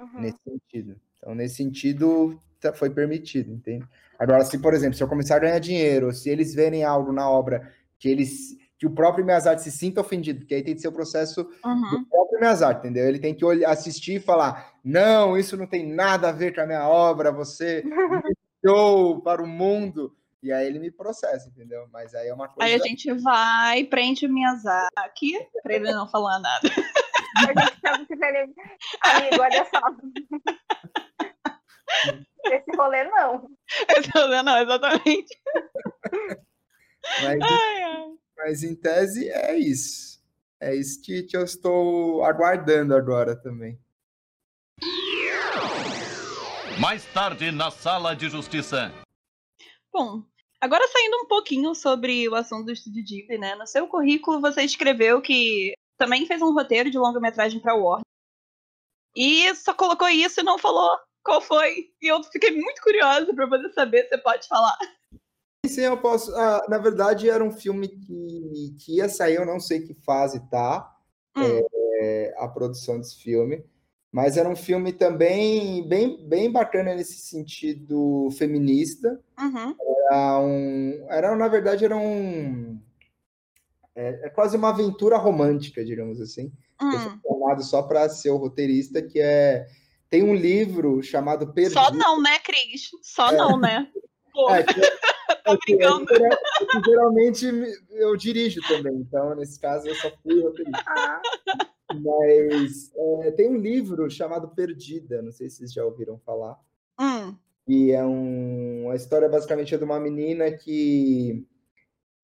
Uhum. 0.00 0.08
Nesse 0.20 0.38
sentido. 0.42 1.00
Então, 1.18 1.34
nesse 1.34 1.56
sentido, 1.56 2.38
tá- 2.58 2.72
foi 2.72 2.88
permitido, 2.90 3.52
entende? 3.52 3.86
Agora, 4.18 4.44
se, 4.44 4.58
por 4.58 4.72
exemplo, 4.72 4.96
se 4.96 5.02
eu 5.02 5.08
começar 5.08 5.36
a 5.36 5.40
ganhar 5.40 5.58
dinheiro, 5.58 6.12
se 6.12 6.30
eles 6.30 6.54
verem 6.54 6.82
algo 6.84 7.12
na 7.12 7.28
obra 7.30 7.70
que 7.98 8.08
eles 8.08 8.58
que 8.78 8.86
o 8.86 8.90
próprio 8.94 9.26
Miyazaki 9.26 9.60
se 9.62 9.70
sinta 9.70 10.00
ofendido, 10.00 10.38
porque 10.40 10.54
aí 10.54 10.62
tem 10.62 10.74
que 10.74 10.80
ser 10.80 10.88
o 10.88 10.92
processo 10.92 11.46
Uhum. 11.62 11.90
do 11.90 12.06
próprio 12.06 12.40
Miyazaki, 12.40 12.80
entendeu? 12.80 13.06
Ele 13.06 13.18
tem 13.18 13.34
que 13.34 13.44
olhar, 13.44 13.70
assistir 13.70 14.14
e 14.14 14.20
falar: 14.20 14.72
não, 14.82 15.36
isso 15.36 15.54
não 15.54 15.66
tem 15.66 15.86
nada 15.86 16.30
a 16.30 16.32
ver 16.32 16.54
com 16.54 16.62
a 16.62 16.66
minha 16.66 16.88
obra, 16.88 17.30
você 17.30 17.82
enviou 18.62 19.20
para 19.22 19.42
o 19.42 19.46
mundo. 19.46 20.16
E 20.42 20.50
aí 20.52 20.66
ele 20.66 20.78
me 20.78 20.90
processa, 20.90 21.48
entendeu? 21.48 21.86
Mas 21.92 22.14
aí 22.14 22.28
é 22.28 22.34
uma 22.34 22.48
coisa. 22.48 22.64
Aí 22.64 22.74
a 22.74 22.82
gente 22.82 23.12
vai, 23.14 23.84
prende 23.84 24.24
o 24.24 24.32
Miyazaki, 24.32 25.32
pra 25.62 25.74
ele 25.74 25.92
não 25.92 26.08
falar 26.08 26.38
nada. 26.38 26.68
A 27.36 27.46
gente 27.46 27.80
sabe 27.80 28.06
que 28.06 28.14
ele... 28.14 28.54
Amigo, 29.02 29.42
olha 29.42 29.66
só. 29.66 29.80
Esse 32.46 32.76
rolê 32.76 33.04
não. 33.04 33.50
não, 34.44 34.58
exatamente. 34.62 35.38
Mas, 37.22 37.40
Ai, 37.42 37.82
ai. 37.82 38.14
mas 38.36 38.62
em 38.62 38.74
tese 38.74 39.28
é 39.28 39.58
isso. 39.58 40.20
É 40.60 40.74
isso 40.74 41.00
que, 41.02 41.22
que 41.22 41.36
eu 41.36 41.44
estou 41.44 42.22
aguardando 42.24 42.94
agora 42.94 43.34
também. 43.34 43.78
Mais 46.80 47.04
tarde, 47.12 47.50
na 47.52 47.70
sala 47.70 48.16
de 48.16 48.30
justiça. 48.30 48.90
Bom, 49.92 50.22
agora 50.58 50.88
saindo 50.88 51.18
um 51.18 51.26
pouquinho 51.26 51.74
sobre 51.74 52.26
o 52.26 52.34
assunto 52.34 52.64
do 52.64 52.72
Estúdio 52.72 53.04
Ghibli, 53.04 53.36
né? 53.36 53.54
No 53.54 53.66
seu 53.66 53.86
currículo 53.86 54.40
você 54.40 54.62
escreveu 54.62 55.20
que 55.20 55.74
também 55.98 56.24
fez 56.24 56.40
um 56.40 56.54
roteiro 56.54 56.90
de 56.90 56.96
longa-metragem 56.96 57.60
pra 57.60 57.74
Warner. 57.74 58.04
E 59.14 59.54
só 59.56 59.74
colocou 59.74 60.08
isso 60.08 60.40
e 60.40 60.42
não 60.42 60.58
falou 60.58 60.96
qual 61.22 61.42
foi. 61.42 61.90
E 62.00 62.08
eu 62.10 62.22
fiquei 62.24 62.50
muito 62.52 62.80
curiosa 62.80 63.34
pra 63.34 63.46
poder 63.46 63.70
saber, 63.74 64.08
você 64.08 64.16
pode 64.16 64.48
falar. 64.48 64.78
Sim, 65.66 65.82
eu 65.82 66.00
posso. 66.00 66.34
ah, 66.34 66.64
na 66.66 66.78
verdade, 66.78 67.28
era 67.28 67.44
um 67.44 67.52
filme 67.52 67.88
que, 67.88 68.76
que 68.78 68.96
ia 68.96 69.08
sair, 69.10 69.34
eu 69.34 69.44
não 69.44 69.60
sei 69.60 69.80
que 69.80 69.92
fase 69.92 70.40
tá 70.48 70.96
Hum, 71.36 71.60
é, 72.00 72.34
a 72.38 72.48
produção 72.48 72.98
desse 72.98 73.22
filme, 73.22 73.64
mas 74.12 74.36
era 74.36 74.48
um 74.48 74.56
filme 74.56 74.92
também 74.92 75.86
bem, 75.88 76.16
bem 76.28 76.50
bacana 76.50 76.94
nesse 76.94 77.18
sentido 77.18 78.28
feminista. 78.36 79.20
uhum, 79.38 79.74
Era, 80.10 80.40
um, 80.40 81.06
era 81.08 81.36
na 81.36 81.48
verdade, 81.48 81.84
era 81.84 81.96
um. 81.96 82.78
É, 83.94 84.26
é 84.26 84.30
quase 84.30 84.56
uma 84.56 84.70
aventura 84.70 85.16
romântica, 85.16 85.84
digamos 85.84 86.20
assim. 86.20 86.52
Eu 86.80 86.98
fui 87.00 87.18
chamado 87.26 87.62
só 87.62 87.82
para 87.82 88.08
ser 88.08 88.30
o 88.30 88.36
roteirista, 88.36 89.02
que 89.02 89.20
é. 89.20 89.66
Tem 90.08 90.24
um 90.24 90.34
livro 90.34 91.00
chamado 91.04 91.52
Perdido. 91.52 91.74
Só 91.74 91.92
não, 91.92 92.20
né, 92.20 92.38
Cris? 92.40 92.90
Só 93.02 93.30
não, 93.30 93.56
né? 93.58 93.88
Pô, 94.32 94.50
É, 94.50 94.64
que- 94.64 94.74
tô 95.44 95.56
brincando. 95.64 96.24
é 96.24 96.28
que, 96.58 96.66
que 96.66 96.80
geralmente 96.84 97.52
me- 97.52 97.72
eu 97.92 98.16
dirijo 98.16 98.60
também, 98.66 98.92
então 98.96 99.36
nesse 99.36 99.60
caso 99.60 99.86
eu 99.88 99.94
só 99.94 100.10
fui 100.22 100.40
roteirista. 100.42 100.82
Mas 101.92 102.92
é, 102.96 103.30
tem 103.32 103.48
um 103.50 103.56
livro 103.56 104.08
chamado 104.10 104.48
Perdida, 104.48 105.22
não 105.22 105.32
sei 105.32 105.48
se 105.50 105.56
vocês 105.58 105.72
já 105.72 105.84
ouviram 105.84 106.18
falar. 106.18 106.58
Hum, 106.98 107.36
E 107.66 107.92
é 107.92 108.04
um, 108.04 108.90
a 108.90 108.96
história 108.96 109.28
basicamente 109.28 109.74
é 109.74 109.78
de 109.78 109.84
uma 109.84 110.00
menina 110.00 110.50
que 110.52 111.46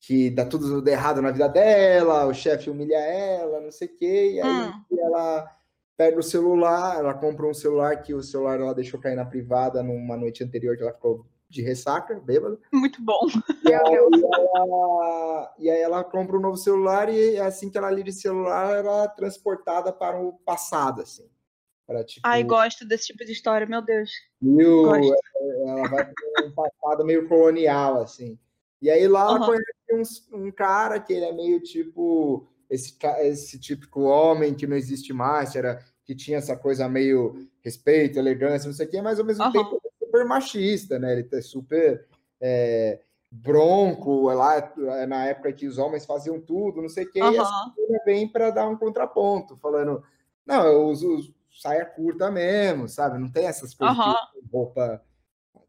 que 0.00 0.30
dá 0.30 0.44
tudo 0.46 0.86
errado 0.88 1.20
na 1.22 1.32
vida 1.32 1.48
dela, 1.48 2.26
o 2.26 2.34
chefe 2.34 2.70
humilha 2.70 2.96
ela, 2.98 3.60
não 3.60 3.72
sei 3.72 3.88
o 3.88 3.96
quê, 3.96 4.32
e 4.34 4.40
aí 4.40 4.68
Hum. 4.68 4.84
ela 4.98 5.56
pega 5.96 6.18
o 6.20 6.22
celular, 6.22 6.98
ela 6.98 7.14
compra 7.14 7.46
um 7.46 7.54
celular 7.54 8.02
que 8.02 8.14
o 8.14 8.22
celular 8.22 8.60
ela 8.60 8.74
deixou 8.74 9.00
cair 9.00 9.16
na 9.16 9.24
privada 9.24 9.82
numa 9.82 10.16
noite 10.16 10.44
anterior 10.44 10.76
que 10.76 10.82
ela 10.82 10.92
ficou 10.92 11.26
de 11.49 11.62
ressaca, 11.62 12.18
bêbada. 12.20 12.59
muito 12.72 13.03
bom. 13.03 13.20
E 13.62 13.72
aí, 13.72 13.94
ela, 13.94 15.55
e 15.59 15.70
aí 15.70 15.80
ela 15.80 16.05
compra 16.05 16.36
um 16.36 16.40
novo 16.40 16.57
celular 16.57 17.09
e 17.09 17.38
assim 17.38 17.70
que 17.70 17.78
ela 17.78 17.90
liga 17.90 18.09
esse 18.11 18.20
celular, 18.22 18.76
ela 18.76 19.05
é 19.05 19.09
transportada 19.09 19.92
para 19.92 20.20
o 20.20 20.32
passado, 20.44 21.03
assim. 21.03 21.28
Para, 21.86 22.05
tipo, 22.05 22.26
Ai, 22.26 22.42
gosto 22.42 22.84
desse 22.86 23.07
tipo 23.09 23.24
de 23.24 23.32
história, 23.32 23.66
meu 23.66 23.80
Deus. 23.82 24.11
mil, 24.40 24.82
gosto. 24.82 25.14
ela 25.66 25.86
vai 25.86 26.05
para 26.05 26.47
um 26.47 26.53
passado 26.53 27.05
meio 27.05 27.28
colonial, 27.28 28.01
assim. 28.03 28.38
E 28.82 28.90
aí 28.90 29.07
lá 29.09 29.22
ela 29.22 29.36
Aham. 29.38 29.47
conhece 29.47 29.72
uns- 29.92 30.28
um, 30.32 30.51
cara 30.51 31.01
que 31.01 31.12
ele 31.12 31.24
é 31.24 31.32
meio 31.32 31.61
tipo 31.61 32.47
esse, 32.68 32.97
esse 33.20 33.59
típico 33.59 34.03
homem 34.03 34.55
que 34.55 34.66
não 34.66 34.76
existe 34.76 35.12
mais, 35.12 35.53
que 35.53 35.59
era 35.59 35.78
que 36.05 36.14
tinha 36.14 36.38
essa 36.38 36.57
coisa 36.57 36.88
meio 36.88 37.49
respeito, 37.61 38.18
elegância, 38.18 38.68
não 38.68 38.74
sei 38.74 38.86
o 38.86 38.90
quê, 38.90 39.03
mas 39.03 39.18
ao 39.18 39.24
mesmo 39.24 39.42
Aham. 39.44 39.53
tempo 39.53 39.80
é 39.84 39.95
super 40.16 40.24
machista, 40.24 40.98
né? 40.98 41.12
Ele 41.12 41.28
é 41.30 41.40
super 41.40 42.06
é, 42.40 43.00
bronco, 43.30 44.30
é 44.30 44.34
lá 44.34 44.72
é 45.00 45.06
na 45.06 45.26
época 45.26 45.52
que 45.52 45.66
os 45.66 45.78
homens 45.78 46.06
faziam 46.06 46.40
tudo, 46.40 46.80
não 46.80 46.88
sei 46.88 47.04
o 47.04 47.10
quê, 47.10 47.20
e 47.20 47.36
essa 47.36 47.72
menina 47.76 48.02
vem 48.04 48.28
para 48.28 48.50
dar 48.50 48.68
um 48.68 48.76
contraponto, 48.76 49.56
falando, 49.56 50.02
não, 50.44 50.64
eu 50.66 50.86
uso 50.86 51.34
saia 51.50 51.84
curta 51.84 52.30
mesmo, 52.30 52.88
sabe? 52.88 53.18
Não 53.18 53.30
tem 53.30 53.46
essas 53.46 53.74
coisas 53.74 53.96
de 53.96 54.02
Aham. 54.02 54.14
roupa 54.52 55.02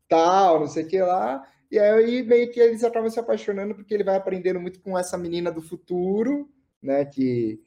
tal, 0.08 0.60
não 0.62 0.68
sei 0.68 0.84
o 0.84 0.88
que 0.88 1.02
lá. 1.02 1.46
E 1.70 1.80
aí 1.80 2.24
meio 2.24 2.52
que 2.52 2.60
eles 2.60 2.84
acabam 2.84 3.10
se 3.10 3.20
apaixonando 3.20 3.76
porque 3.76 3.94
ele 3.94 4.04
vai 4.04 4.16
aprendendo 4.16 4.60
muito 4.60 4.82
com 4.82 4.98
essa 4.98 5.18
menina 5.18 5.52
do 5.52 5.62
futuro, 5.62 6.50
né? 6.82 7.06
Que, 7.06 7.62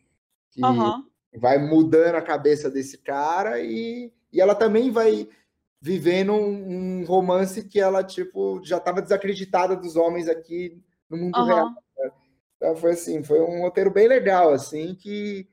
que 0.50 0.62
Aham. 0.62 1.06
vai 1.36 1.58
mudando 1.58 2.16
a 2.16 2.22
cabeça 2.22 2.70
desse 2.70 2.98
cara 2.98 3.58
e, 3.60 4.12
e 4.32 4.40
ela 4.40 4.54
também 4.54 4.90
vai 4.90 5.28
vivendo 5.80 6.32
um, 6.32 7.00
um 7.00 7.04
romance 7.04 7.66
que 7.66 7.80
ela, 7.80 8.04
tipo, 8.04 8.60
já 8.62 8.76
estava 8.76 9.00
desacreditada 9.00 9.74
dos 9.74 9.96
homens 9.96 10.28
aqui 10.28 10.82
no 11.08 11.16
mundo 11.16 11.44
real. 11.44 11.66
Aham. 11.66 11.76
Então 12.56 12.76
foi 12.76 12.92
assim, 12.92 13.24
foi 13.24 13.40
um 13.40 13.62
roteiro 13.62 13.90
bem 13.90 14.06
legal, 14.06 14.52
assim, 14.52 14.94
que 14.94 15.48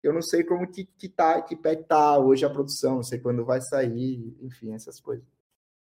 eu 0.00 0.12
não 0.12 0.22
sei 0.22 0.44
como 0.44 0.70
que, 0.70 0.84
que 0.84 1.08
tá, 1.08 1.42
que 1.42 1.56
pé 1.56 1.74
tá 1.74 2.16
hoje 2.18 2.44
a 2.44 2.50
produção, 2.50 2.96
não 2.96 3.02
sei 3.02 3.18
quando 3.18 3.44
vai 3.44 3.60
sair, 3.60 4.36
enfim, 4.40 4.72
essas 4.72 5.00
coisas. 5.00 5.26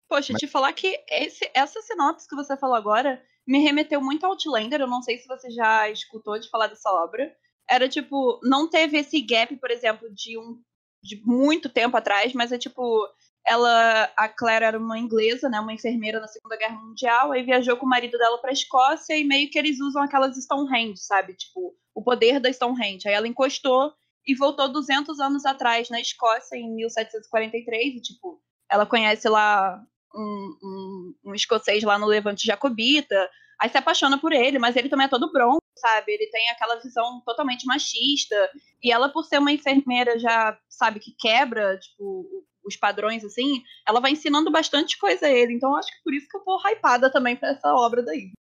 Poxa, 0.08 0.32
te 0.34 0.46
falar 0.46 0.72
que 0.72 0.98
esse, 1.10 1.50
essa 1.54 1.80
sinopse 1.82 2.28
que 2.28 2.36
você 2.36 2.56
falou 2.56 2.76
agora 2.76 3.22
me 3.46 3.58
remeteu 3.60 4.00
muito 4.00 4.24
ao 4.24 4.32
Outlander. 4.32 4.80
Eu 4.80 4.86
não 4.86 5.02
sei 5.02 5.18
se 5.18 5.26
você 5.26 5.50
já 5.50 5.88
escutou 5.90 6.38
de 6.38 6.50
falar 6.50 6.66
dessa 6.68 6.90
obra. 6.90 7.34
Era 7.68 7.88
tipo, 7.88 8.38
não 8.42 8.68
teve 8.68 8.98
esse 8.98 9.20
gap, 9.22 9.56
por 9.56 9.70
exemplo, 9.70 10.12
de 10.12 10.38
um 10.38 10.60
de 11.02 11.20
muito 11.26 11.68
tempo 11.68 11.96
atrás, 11.96 12.32
mas 12.32 12.52
é 12.52 12.58
tipo, 12.58 13.08
ela, 13.46 14.10
a 14.16 14.28
Claire 14.28 14.64
era 14.64 14.78
uma 14.78 14.98
inglesa, 14.98 15.48
né, 15.48 15.58
uma 15.58 15.72
enfermeira 15.72 16.20
na 16.20 16.28
Segunda 16.28 16.56
Guerra 16.56 16.78
Mundial, 16.78 17.32
aí 17.32 17.42
viajou 17.42 17.76
com 17.76 17.86
o 17.86 17.88
marido 17.88 18.16
dela 18.16 18.38
pra 18.38 18.52
Escócia 18.52 19.16
e 19.16 19.24
meio 19.24 19.50
que 19.50 19.58
eles 19.58 19.80
usam 19.80 20.02
aquelas 20.02 20.36
Stonehenge, 20.36 20.98
sabe? 20.98 21.34
Tipo, 21.34 21.74
o 21.94 22.02
poder 22.02 22.38
da 22.38 22.52
Stonehenge. 22.52 23.08
Aí 23.08 23.14
ela 23.14 23.26
encostou 23.26 23.92
e 24.26 24.34
voltou 24.34 24.68
200 24.68 25.18
anos 25.18 25.44
atrás 25.44 25.90
na 25.90 26.00
Escócia 26.00 26.56
em 26.56 26.72
1743 26.74 27.96
e 27.96 28.00
tipo, 28.00 28.40
ela 28.70 28.86
conhece 28.86 29.28
lá 29.28 29.82
um, 30.14 30.58
um, 30.62 31.14
um 31.26 31.34
escocês 31.34 31.82
lá 31.82 31.98
no 31.98 32.06
Levante 32.06 32.46
Jacobita, 32.46 33.28
aí 33.60 33.68
se 33.68 33.76
apaixona 33.76 34.18
por 34.18 34.32
ele, 34.32 34.58
mas 34.58 34.76
ele 34.76 34.88
também 34.88 35.06
é 35.06 35.10
todo 35.10 35.32
bronco, 35.32 35.62
sabe? 35.76 36.12
Ele 36.12 36.26
tem 36.28 36.48
aquela 36.50 36.76
visão 36.76 37.20
totalmente 37.24 37.66
machista, 37.66 38.36
e 38.82 38.92
ela, 38.92 39.08
por 39.08 39.24
ser 39.24 39.38
uma 39.38 39.52
enfermeira 39.52 40.18
já, 40.18 40.56
sabe, 40.68 41.00
que 41.00 41.12
quebra, 41.18 41.78
tipo, 41.78 42.44
os 42.64 42.76
padrões, 42.76 43.24
assim, 43.24 43.62
ela 43.86 44.00
vai 44.00 44.12
ensinando 44.12 44.50
bastante 44.50 44.98
coisa 44.98 45.26
a 45.26 45.30
ele, 45.30 45.52
então 45.54 45.74
acho 45.76 45.88
que 45.88 46.02
por 46.02 46.14
isso 46.14 46.28
que 46.28 46.36
eu 46.36 46.40
tô 46.40 46.58
hypada 46.68 47.10
também 47.10 47.36
pra 47.36 47.50
essa 47.50 47.74
obra 47.74 48.02
daí. 48.02 48.32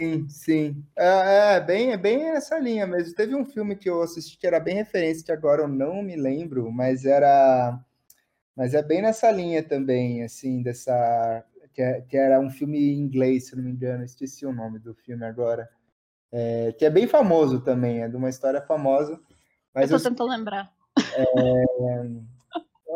Sim, 0.00 0.28
sim. 0.28 0.84
É, 0.96 1.54
é 1.56 1.60
bem, 1.60 1.92
é 1.92 1.96
bem 1.96 2.30
essa 2.30 2.58
linha 2.58 2.86
mesmo. 2.86 3.14
Teve 3.14 3.34
um 3.34 3.44
filme 3.44 3.76
que 3.76 3.88
eu 3.88 4.02
assisti 4.02 4.36
que 4.36 4.46
era 4.46 4.58
bem 4.58 4.74
referência, 4.74 5.24
que 5.24 5.30
agora 5.32 5.62
eu 5.62 5.68
não 5.68 6.02
me 6.02 6.16
lembro, 6.16 6.70
mas 6.72 7.04
era. 7.04 7.78
Mas 8.56 8.74
é 8.74 8.82
bem 8.82 9.02
nessa 9.02 9.30
linha 9.30 9.62
também, 9.62 10.22
assim, 10.24 10.62
dessa. 10.62 11.44
Que, 11.72 11.82
é- 11.82 12.00
que 12.02 12.16
era 12.16 12.40
um 12.40 12.50
filme 12.50 12.78
em 12.78 12.98
inglês, 12.98 13.46
se 13.48 13.56
não 13.56 13.64
me 13.64 13.70
engano, 13.70 14.04
esqueci 14.04 14.44
o 14.46 14.52
nome 14.52 14.78
do 14.78 14.94
filme 14.94 15.24
agora. 15.24 15.68
É, 16.32 16.72
que 16.72 16.84
é 16.84 16.90
bem 16.90 17.06
famoso 17.06 17.60
também, 17.60 18.02
é 18.02 18.08
de 18.08 18.16
uma 18.16 18.28
história 18.28 18.60
famosa. 18.60 19.20
Mas 19.72 19.90
eu 19.90 19.96
eu, 19.96 20.02
tô 20.02 20.08
tentando 20.10 20.30
lembrar. 20.30 20.72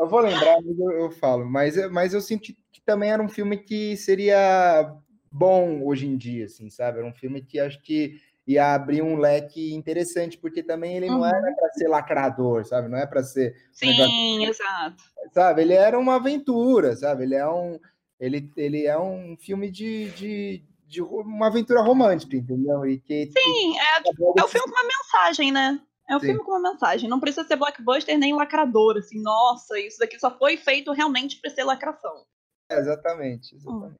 Eu 0.03 0.09
vou 0.09 0.21
lembrar, 0.21 0.61
mas 0.63 0.79
eu, 0.79 0.91
eu 0.93 1.11
falo. 1.11 1.45
Mas, 1.45 1.77
eu- 1.77 1.91
mas 1.91 2.15
eu 2.15 2.21
sinto 2.21 2.43
que, 2.43 2.57
também 2.85 3.11
era 3.11 3.23
um 3.23 3.29
filme 3.29 3.59
que 3.59 3.97
seria 3.99 4.95
bom 5.31 5.85
hoje 5.85 6.07
em 6.07 6.17
dia, 6.17 6.47
assim, 6.47 6.71
sabe? 6.71 6.99
Era 6.99 7.07
um 7.07 7.13
filme 7.13 7.43
que 7.43 7.61
acho 7.61 7.83
que 7.83 8.19
ia 8.47 8.73
abrir 8.75 9.03
um 9.03 9.19
leque 9.19 9.75
interessante, 9.75 10.39
porque 10.39 10.63
também 10.63 10.97
ele 10.97 11.11
não 11.11 11.19
Uhum. 11.19 11.27
era 11.27 11.55
para 11.55 11.73
ser 11.75 11.87
lacrador, 11.87 12.65
sabe? 12.65 12.89
Não 12.89 12.97
é 12.97 13.07
para 13.07 13.23
ser, 13.23 13.55
Sim, 13.73 14.43
exato. 14.47 15.03
sabe? 15.33 15.61
Ele 15.61 15.75
era 15.75 15.99
uma 15.99 16.17
aventura, 16.17 16.97
sabe? 16.97 17.25
Ele 17.25 17.35
é 17.35 17.47
um, 17.47 17.79
ele, 18.19 18.51
ele 18.57 18.87
é 18.87 18.99
um 18.99 19.37
filme 19.39 19.71
de, 19.71 20.09
de, 20.13 20.63
de 20.87 21.03
uma 21.03 21.49
aventura 21.49 21.83
romântica, 21.83 22.35
entendeu? 22.37 22.87
E 22.87 22.99
que 22.99 23.27
Sim, 23.31 23.79
é, 23.79 24.41
é 24.41 24.43
o 24.43 24.49
filme 24.49 24.67
com 24.73 24.81
uma 24.81 24.89
mensagem, 24.89 25.53
né? 25.53 25.79
É 26.09 26.17
o 26.17 26.21
Sim. 26.21 26.27
filme 26.27 26.43
com 26.43 26.53
uma 26.53 26.73
mensagem. 26.73 27.09
Não 27.09 27.21
precisa 27.21 27.47
ser 27.47 27.57
blockbuster 27.57 28.19
nem 28.19 28.35
lacrador, 28.35 28.97
assim. 28.97 29.21
Nossa, 29.21 29.79
isso 29.79 29.99
daqui 29.99 30.19
só 30.19 30.37
foi 30.37 30.57
feito 30.57 30.93
realmente 30.93 31.41
pra 31.41 31.51
ser 31.51 31.65
lacração. 31.65 32.25
É, 32.71 32.79
exatamente, 32.79 33.55
exatamente. 33.55 33.97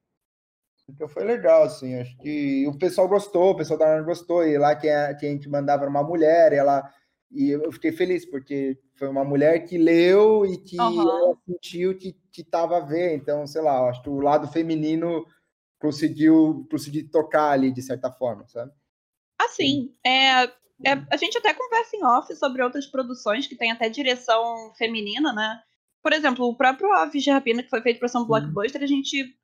Então 0.89 1.07
foi 1.07 1.23
legal, 1.23 1.63
assim, 1.63 1.95
acho 1.99 2.17
que 2.17 2.65
o 2.67 2.75
pessoal 2.75 3.07
gostou, 3.07 3.51
o 3.51 3.55
pessoal 3.55 3.77
da 3.77 3.85
Warner 3.85 4.05
gostou, 4.05 4.43
e 4.43 4.57
lá 4.57 4.75
quem 4.75 4.89
a, 4.89 5.13
quem 5.13 5.29
a 5.29 5.31
gente 5.33 5.47
mandava 5.47 5.83
era 5.83 5.89
uma 5.89 6.03
mulher, 6.03 6.51
e 6.51 6.55
ela 6.55 6.91
e 7.31 7.51
eu 7.51 7.71
fiquei 7.71 7.91
feliz, 7.91 8.25
porque 8.25 8.79
foi 8.95 9.07
uma 9.07 9.23
mulher 9.23 9.59
que 9.65 9.77
leu 9.77 10.45
e 10.47 10.57
que 10.57 10.79
ela 10.79 11.37
sentiu 11.45 11.95
que, 11.95 12.13
que 12.31 12.43
tava 12.43 12.77
a 12.77 12.85
ver, 12.85 13.13
então, 13.13 13.45
sei 13.45 13.61
lá, 13.61 13.87
acho 13.87 14.01
que 14.01 14.09
o 14.09 14.19
lado 14.19 14.47
feminino 14.47 15.23
conseguiu, 15.79 16.67
conseguiu 16.71 17.07
tocar 17.11 17.51
ali, 17.51 17.71
de 17.71 17.83
certa 17.83 18.11
forma, 18.11 18.47
sabe? 18.47 18.71
Assim, 19.39 19.95
é, 20.03 20.51
é, 20.85 20.91
a 21.11 21.17
gente 21.17 21.37
até 21.37 21.53
conversa 21.53 21.95
em 21.95 22.03
off 22.03 22.33
sobre 22.35 22.63
outras 22.63 22.85
produções 22.85 23.47
que 23.47 23.55
tem 23.55 23.71
até 23.71 23.89
direção 23.89 24.73
feminina, 24.77 25.33
né? 25.33 25.61
Por 26.01 26.13
exemplo, 26.13 26.45
o 26.45 26.55
próprio 26.55 26.93
Aves 26.93 27.23
de 27.23 27.29
Rapina, 27.29 27.61
que 27.61 27.69
foi 27.69 27.81
feito 27.81 27.99
para 27.99 28.07
ser 28.07 28.17
um 28.17 28.25
blockbuster, 28.25 28.81
a 28.81 28.87
gente 28.87 29.35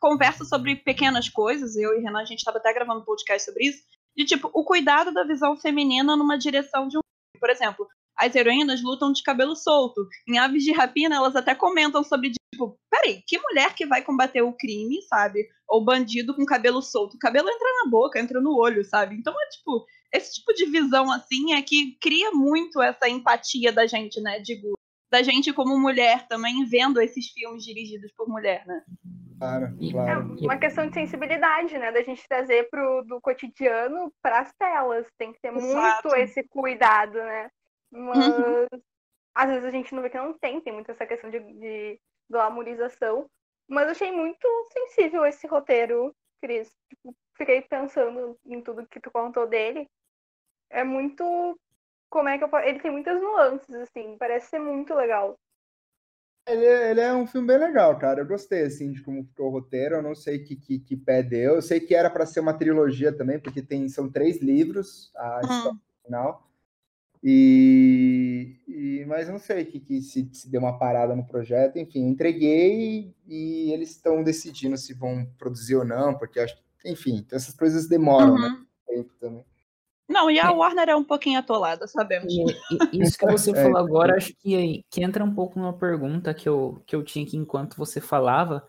conversa 0.00 0.44
sobre 0.44 0.76
pequenas 0.76 1.28
coisas, 1.28 1.76
eu 1.76 1.98
e 1.98 2.02
Renan, 2.02 2.20
a 2.20 2.24
gente 2.24 2.38
estava 2.38 2.58
até 2.58 2.72
gravando 2.72 3.00
um 3.00 3.04
podcast 3.04 3.44
sobre 3.44 3.66
isso, 3.66 3.82
de 4.16 4.24
tipo, 4.24 4.50
o 4.54 4.64
cuidado 4.64 5.12
da 5.12 5.24
visão 5.24 5.56
feminina 5.56 6.16
numa 6.16 6.38
direção 6.38 6.88
de 6.88 6.96
um. 6.96 7.00
Por 7.38 7.50
exemplo, 7.50 7.86
as 8.18 8.34
heroínas 8.34 8.82
lutam 8.82 9.12
de 9.12 9.22
cabelo 9.22 9.54
solto. 9.54 10.06
Em 10.26 10.38
Aves 10.38 10.64
de 10.64 10.72
Rapina, 10.72 11.16
elas 11.16 11.36
até 11.36 11.54
comentam 11.54 12.02
sobre, 12.02 12.32
tipo, 12.52 12.78
peraí, 12.90 13.22
que 13.26 13.38
mulher 13.38 13.74
que 13.74 13.86
vai 13.86 14.02
combater 14.02 14.42
o 14.42 14.52
crime, 14.52 15.00
sabe? 15.02 15.46
Ou 15.68 15.84
bandido 15.84 16.34
com 16.34 16.44
cabelo 16.44 16.82
solto? 16.82 17.14
O 17.14 17.18
cabelo 17.18 17.48
entra 17.48 17.68
na 17.84 17.90
boca, 17.90 18.18
entra 18.18 18.40
no 18.40 18.56
olho, 18.56 18.84
sabe? 18.84 19.14
Então 19.14 19.32
é 19.32 19.48
tipo, 19.50 19.86
esse 20.12 20.34
tipo 20.34 20.52
de 20.52 20.66
visão 20.66 21.10
assim 21.12 21.54
é 21.54 21.62
que 21.62 21.96
cria 22.00 22.32
muito 22.32 22.82
essa 22.82 23.08
empatia 23.08 23.72
da 23.72 23.86
gente, 23.86 24.20
né? 24.20 24.40
Digo, 24.40 24.76
da 25.10 25.22
gente 25.22 25.52
como 25.52 25.78
mulher 25.78 26.26
também 26.26 26.64
vendo 26.66 27.00
esses 27.00 27.28
filmes 27.28 27.64
dirigidos 27.64 28.12
por 28.16 28.28
mulher, 28.28 28.66
né? 28.66 28.82
Claro, 29.38 29.66
É 29.80 29.90
claro. 29.92 30.36
uma 30.40 30.56
questão 30.56 30.88
de 30.88 30.94
sensibilidade, 30.94 31.78
né? 31.78 31.92
Da 31.92 32.02
gente 32.02 32.26
trazer 32.28 32.68
pro, 32.68 33.02
do 33.02 33.20
cotidiano 33.20 34.12
para 34.20 34.40
as 34.40 34.52
telas. 34.58 35.06
Tem 35.16 35.32
que 35.32 35.40
ter 35.40 35.54
Exato. 35.54 36.08
muito 36.08 36.16
esse 36.20 36.42
cuidado, 36.48 37.14
né? 37.14 37.48
Mas 37.90 38.14
Uhum. 38.14 38.58
às 39.34 39.48
vezes 39.50 39.64
a 39.64 39.70
gente 39.70 39.94
não 39.94 40.02
vê 40.02 40.10
que 40.10 40.18
não 40.18 40.38
tem, 40.38 40.60
tem 40.60 40.72
muito 40.72 40.90
essa 40.90 41.06
questão 41.06 41.30
de, 41.30 41.40
de 41.40 42.00
glamorização. 42.30 43.30
Mas 43.68 43.86
eu 43.86 43.90
achei 43.92 44.12
muito 44.12 44.46
sensível 44.72 45.24
esse 45.26 45.46
roteiro, 45.46 46.14
Cris. 46.42 46.70
Tipo, 46.88 47.14
fiquei 47.36 47.62
pensando 47.62 48.38
em 48.46 48.62
tudo 48.62 48.86
que 48.88 49.00
tu 49.00 49.10
contou 49.10 49.46
dele. 49.48 49.88
É 50.70 50.84
muito. 50.84 51.58
Como 52.10 52.28
é 52.28 52.38
que 52.38 52.44
eu 52.44 52.48
posso. 52.50 52.66
Ele 52.66 52.80
tem 52.80 52.90
muitas 52.92 53.20
nuances, 53.20 53.74
assim. 53.76 54.16
Parece 54.18 54.48
ser 54.50 54.60
muito 54.60 54.94
legal. 54.94 55.38
Ele, 56.46 56.64
é- 56.64 56.90
ele 56.90 57.00
é 57.00 57.12
um 57.14 57.26
filme 57.26 57.46
bem 57.46 57.58
legal, 57.58 57.98
cara. 57.98 58.20
Eu 58.20 58.26
gostei, 58.26 58.62
assim, 58.64 58.90
de 58.92 59.02
como 59.02 59.24
ficou 59.24 59.48
o 59.48 59.50
roteiro. 59.50 59.96
Eu 59.96 60.02
não 60.02 60.14
sei 60.14 60.38
que, 60.42 60.56
que, 60.56 60.78
que 60.80 60.96
pé 60.96 61.22
deu. 61.22 61.56
Eu 61.56 61.62
sei 61.62 61.78
que 61.80 61.94
era 61.94 62.08
para 62.10 62.24
ser 62.26 62.40
uma 62.40 62.56
trilogia 62.58 63.12
também, 63.16 63.38
porque 63.38 63.62
tem, 63.62 63.88
são 63.88 64.10
três 64.10 64.38
livros, 64.40 65.12
a 65.16 65.44
história 65.44 65.76
Hum. 65.76 65.80
final. 66.04 66.47
E, 67.22 68.56
e- 68.68 69.04
mas 69.06 69.28
não 69.28 69.38
sei 69.38 69.64
que, 69.64 69.80
que 69.80 70.00
se, 70.00 70.28
se 70.32 70.50
deu 70.50 70.60
uma 70.60 70.78
parada 70.78 71.14
no 71.16 71.24
projeto. 71.26 71.76
Enfim, 71.78 72.06
entreguei 72.06 73.14
e, 73.26 73.72
eles 73.72 73.90
estão 73.90 74.22
decidindo 74.22 74.76
se 74.76 74.94
vão 74.94 75.26
produzir 75.38 75.76
ou 75.76 75.84
não, 75.84 76.14
porque 76.16 76.40
acho, 76.40 76.56
enfim, 76.84 77.26
essas 77.32 77.54
coisas 77.54 77.88
demoram, 77.88 78.34
né? 78.34 78.48
Uhum. 78.48 78.66
Tempo 78.86 79.10
também. 79.20 79.44
Não, 80.08 80.30
e 80.30 80.40
a 80.40 80.46
É. 80.46 80.50
Warner 80.50 80.88
é 80.88 80.96
um 80.96 81.04
pouquinho 81.04 81.38
atolada, 81.38 81.86
sabemos. 81.86 82.32
E- 82.32 82.44
e- 82.96 83.02
isso 83.02 83.18
que 83.18 83.26
você 83.26 83.50
É. 83.56 83.62
falou 83.62 83.76
agora, 83.78 84.16
acho 84.16 84.32
que, 84.38 84.82
que 84.90 85.02
entra 85.04 85.22
um 85.22 85.34
pouco 85.34 85.58
numa 85.58 85.72
pergunta 85.76 86.32
que 86.32 86.48
eu, 86.48 86.82
que 86.86 86.96
eu 86.96 87.02
tinha 87.02 87.24
aqui 87.24 87.36
enquanto 87.36 87.76
você 87.76 88.00
falava, 88.00 88.66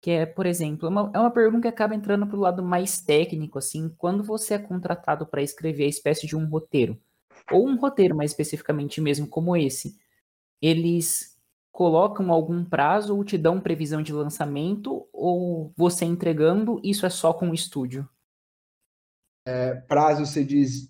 que 0.00 0.10
é, 0.10 0.26
por 0.26 0.46
exemplo, 0.46 0.86
é 0.86 0.90
uma, 0.90 1.10
é 1.14 1.18
uma 1.20 1.30
pergunta 1.30 1.62
que 1.62 1.68
acaba 1.68 1.94
entrando 1.94 2.26
pro 2.26 2.40
lado 2.40 2.62
mais 2.62 3.00
técnico, 3.00 3.58
assim, 3.58 3.88
quando 3.98 4.24
você 4.24 4.54
é 4.54 4.58
contratado 4.58 5.26
para 5.26 5.42
escrever 5.42 5.84
a 5.84 5.88
espécie 5.88 6.26
de 6.26 6.34
um 6.34 6.46
roteiro, 6.48 6.98
ou 7.50 7.66
um 7.68 7.76
roteiro 7.76 8.14
mais 8.16 8.30
especificamente 8.30 9.00
mesmo 9.00 9.26
como 9.26 9.56
esse, 9.56 9.98
eles 10.60 11.38
colocam 11.72 12.30
algum 12.30 12.64
prazo 12.64 13.16
ou 13.16 13.24
te 13.24 13.38
dão 13.38 13.60
previsão 13.60 14.02
de 14.02 14.12
lançamento, 14.12 15.08
ou 15.12 15.72
você 15.76 16.04
entregando, 16.04 16.80
isso 16.84 17.06
é 17.06 17.10
só 17.10 17.32
com 17.32 17.50
o 17.50 17.54
estúdio? 17.54 18.08
Prazo, 19.88 20.26
você 20.26 20.44
diz 20.44 20.88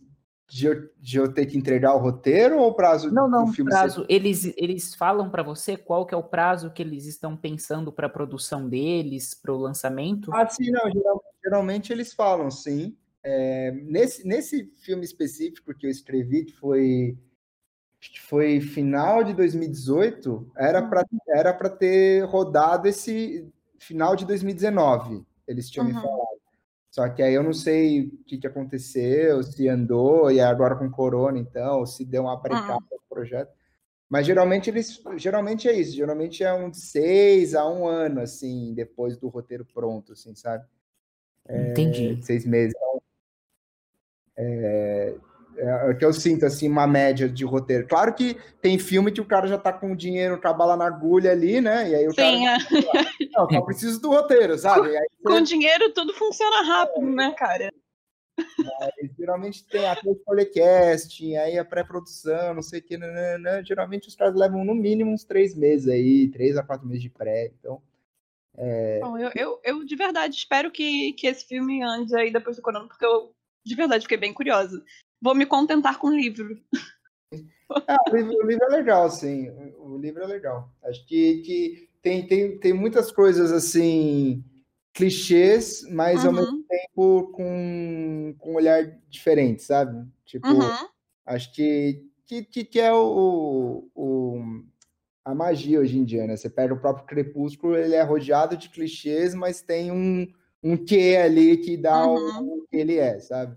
de 0.49 0.67
eu, 0.67 0.91
de 0.99 1.17
eu 1.17 1.33
ter 1.33 1.47
que 1.47 1.57
entregar 1.57 1.95
o 1.95 1.99
roteiro 1.99 2.59
ou 2.59 2.75
prazo 2.75 3.13
Não, 3.13 3.29
não, 3.29 3.47
filme 3.47 3.71
ser 3.71 3.79
prazo. 3.79 4.05
Eles, 4.09 4.53
eles 4.57 4.95
falam 4.95 5.31
pra 5.31 5.43
você 5.43 5.77
qual 5.77 6.05
que 6.05 6.13
é 6.13 6.17
o 6.17 6.25
prazo 6.25 6.71
que 6.73 6.83
eles 6.83 7.07
estão 7.07 7.37
pensando 7.37 7.93
pra 7.93 8.09
produção 8.09 8.69
deles, 8.69 9.33
pro 9.33 9.57
lançamento? 9.57 10.33
Ah, 10.35 10.47
sim, 10.49 10.71
não. 10.71 10.91
geral- 10.91 11.25
Geralmente, 11.43 11.93
eles 11.93 12.13
falam, 12.13 12.51
sim. 12.51 12.97
É, 13.23 13.71
nesse, 13.73 14.27
nesse 14.27 14.65
filme 14.79 15.05
específico 15.05 15.75
que 15.75 15.87
eu 15.87 15.91
escrevi, 15.91 16.45
que 16.47 16.53
foi, 16.53 17.19
que 18.01 18.21
foi 18.21 18.61
final 18.61 19.23
de 19.23 19.35
2018, 19.35 20.51
era 20.57 20.83
para 20.89 21.05
era 21.29 21.53
para 21.53 21.69
ter 21.69 22.25
rodado 22.25 22.89
esse 22.89 23.47
final 23.79 24.17
de 24.17 24.25
2019. 24.27 25.25
Eles 25.47 25.69
tinham 25.71 25.87
me 25.87 25.93
Uhum. 25.93 26.01
falado. 26.01 26.41
Só 26.91 27.09
que 27.09 27.23
aí 27.23 27.35
eu 27.35 27.43
não 27.43 27.53
sei 27.53 28.07
o 28.07 28.25
que, 28.25 28.39
que 28.39 28.47
aconteceu, 28.47 29.43
se 29.45 29.69
andou, 29.69 30.31
e 30.31 30.41
agora 30.41 30.75
com 30.75 30.91
corona, 30.91 31.39
então, 31.39 31.87
se 31.87 32.05
deu 32.05 32.23
uma 32.23 32.37
brecada 32.37 32.85
no 32.91 33.01
projeto. 33.09 33.53
Mas 34.09 34.27
geralmente 34.27 34.69
eles 34.69 35.01
geralmente 35.17 35.69
é 35.69 35.73
isso, 35.73 35.95
geralmente 35.95 36.43
é 36.43 36.53
um 36.53 36.69
de 36.69 36.79
seis 36.79 37.55
a 37.55 37.65
um 37.71 37.87
ano, 37.87 38.21
assim, 38.21 38.75
depois 38.75 39.17
do 39.17 39.29
roteiro 39.29 39.65
pronto, 39.65 40.15
assim, 40.15 40.35
sabe? 40.35 40.65
Entendi. 41.49 42.21
seis 42.25 42.45
meses. 42.45 42.75
É, 44.41 45.15
é 45.59 45.91
o 45.91 45.97
que 45.97 46.05
eu 46.05 46.13
sinto, 46.13 46.47
assim, 46.47 46.69
uma 46.69 46.87
média 46.87 47.29
de 47.29 47.45
roteiro. 47.45 47.87
Claro 47.87 48.15
que 48.15 48.37
tem 48.63 48.79
filme 48.79 49.13
que 49.13 49.21
o 49.21 49.27
cara 49.27 49.47
já 49.47 49.59
tá 49.59 49.73
com 49.73 49.93
o 49.93 49.97
dinheiro 49.97 50.41
com 50.41 50.49
a 50.49 50.53
bala 50.53 50.77
na 50.77 50.87
agulha 50.87 51.33
ali, 51.33 51.61
né? 51.61 51.91
E 51.91 51.95
aí 51.95 52.09
o 52.09 52.13
Sim, 52.13 52.45
cara, 52.45 52.63
é. 52.63 53.27
não, 53.37 53.51
só 53.51 53.61
preciso 53.63 54.01
do 54.01 54.09
roteiro, 54.09 54.57
sabe? 54.59 54.97
Aí 54.97 55.07
com 55.23 55.41
dinheiro 55.43 55.93
tudo 55.93 56.15
funciona 56.15 56.63
rápido, 56.63 57.07
né, 57.07 57.35
cara? 57.37 57.71
você, 58.39 59.11
geralmente 59.19 59.67
tem 59.67 59.87
até 59.87 60.09
o 60.09 60.15
telecasting, 60.15 61.37
aí 61.37 61.59
a 61.59 61.65
pré-produção, 61.65 62.55
não 62.55 62.63
sei 62.63 62.81
o 62.81 62.83
que, 62.83 62.97
nananã. 62.97 63.63
geralmente 63.63 64.09
os 64.09 64.15
caras 64.15 64.35
levam 64.35 64.65
no 64.65 64.75
mínimo 64.75 65.13
uns 65.13 65.25
três 65.25 65.55
meses 65.55 65.89
aí, 65.89 66.29
três 66.29 66.57
a 66.57 66.63
quatro 66.63 66.87
meses 66.87 67.03
de 67.03 67.11
pré, 67.11 67.53
então... 67.59 67.83
Bom, 69.01 69.17
eu, 69.19 69.31
eu, 69.35 69.61
eu 69.63 69.85
de 69.85 69.97
verdade 69.97 70.35
espero 70.35 70.71
que, 70.71 71.13
que 71.15 71.27
esse 71.27 71.47
filme 71.47 71.83
ande 71.83 72.15
aí 72.17 72.31
depois 72.31 72.57
do 72.57 72.63
corona, 72.63 72.87
porque 72.87 73.05
eu 73.05 73.33
de 73.65 73.75
verdade 73.75 74.03
fiquei 74.03 74.19
bem 74.19 74.33
curiosa. 74.33 74.83
Vou 75.21 75.35
me 75.35 75.47
contentar 75.47 75.99
com 75.99 76.09
o 76.09 76.17
livro. 76.17 76.61
Ah, 77.87 77.99
o, 78.11 78.17
livro, 78.17 78.37
o 78.37 78.47
livro 78.47 78.65
é 78.65 78.69
legal, 78.69 79.11
sim. 79.11 79.51
O, 79.79 79.97
livro 79.97 80.23
é 80.23 80.27
legal. 80.27 80.73
Acho 80.83 81.07
que, 81.07 81.43
que 81.43 81.91
tem, 82.03 82.27
tem, 82.27 82.59
tem 82.59 82.73
muitas 82.73 83.13
coisas 83.13 83.53
assim, 83.53 84.45
clichês, 84.93 85.83
mas 85.91 86.25
ao 86.25 86.33
mesmo 86.33 86.53
Uhum, 86.53 86.65
tempo 86.69 87.33
com, 87.33 88.35
com 88.39 88.53
um 88.53 88.57
olhar 88.57 88.85
diferente, 89.09 89.63
sabe? 89.63 90.07
Tipo, 90.25 90.49
uhum. 90.49 90.89
acho 91.27 91.53
que, 91.53 92.05
que, 92.27 92.45
que, 92.45 92.65
que 92.65 92.81
é 92.81 92.93
o, 92.93 93.89
o, 93.95 94.65
a 95.25 95.35
magia 95.35 95.81
hoje 95.81 95.99
em 95.99 96.05
dia, 96.05 96.27
né? 96.27 96.37
Você 96.37 96.49
pega 96.49 96.75
o 96.75 96.81
próprio 96.81 97.07
Crepúsculo, 97.07 97.77
ele 97.77 97.95
é 97.95 98.03
rodeado 98.03 98.57
de 98.57 98.69
clichês, 98.69 99.35
mas 99.35 99.63
tem 99.63 99.93
um, 99.93 100.27
um 100.63 100.77
quê 100.77 101.19
ali 101.23 101.57
que 101.57 101.77
dá 101.77 102.07
Uhum. 102.07 102.59
o 102.59 102.67
que 102.69 102.77
ele 102.77 102.97
é, 102.99 103.19
sabe? 103.21 103.57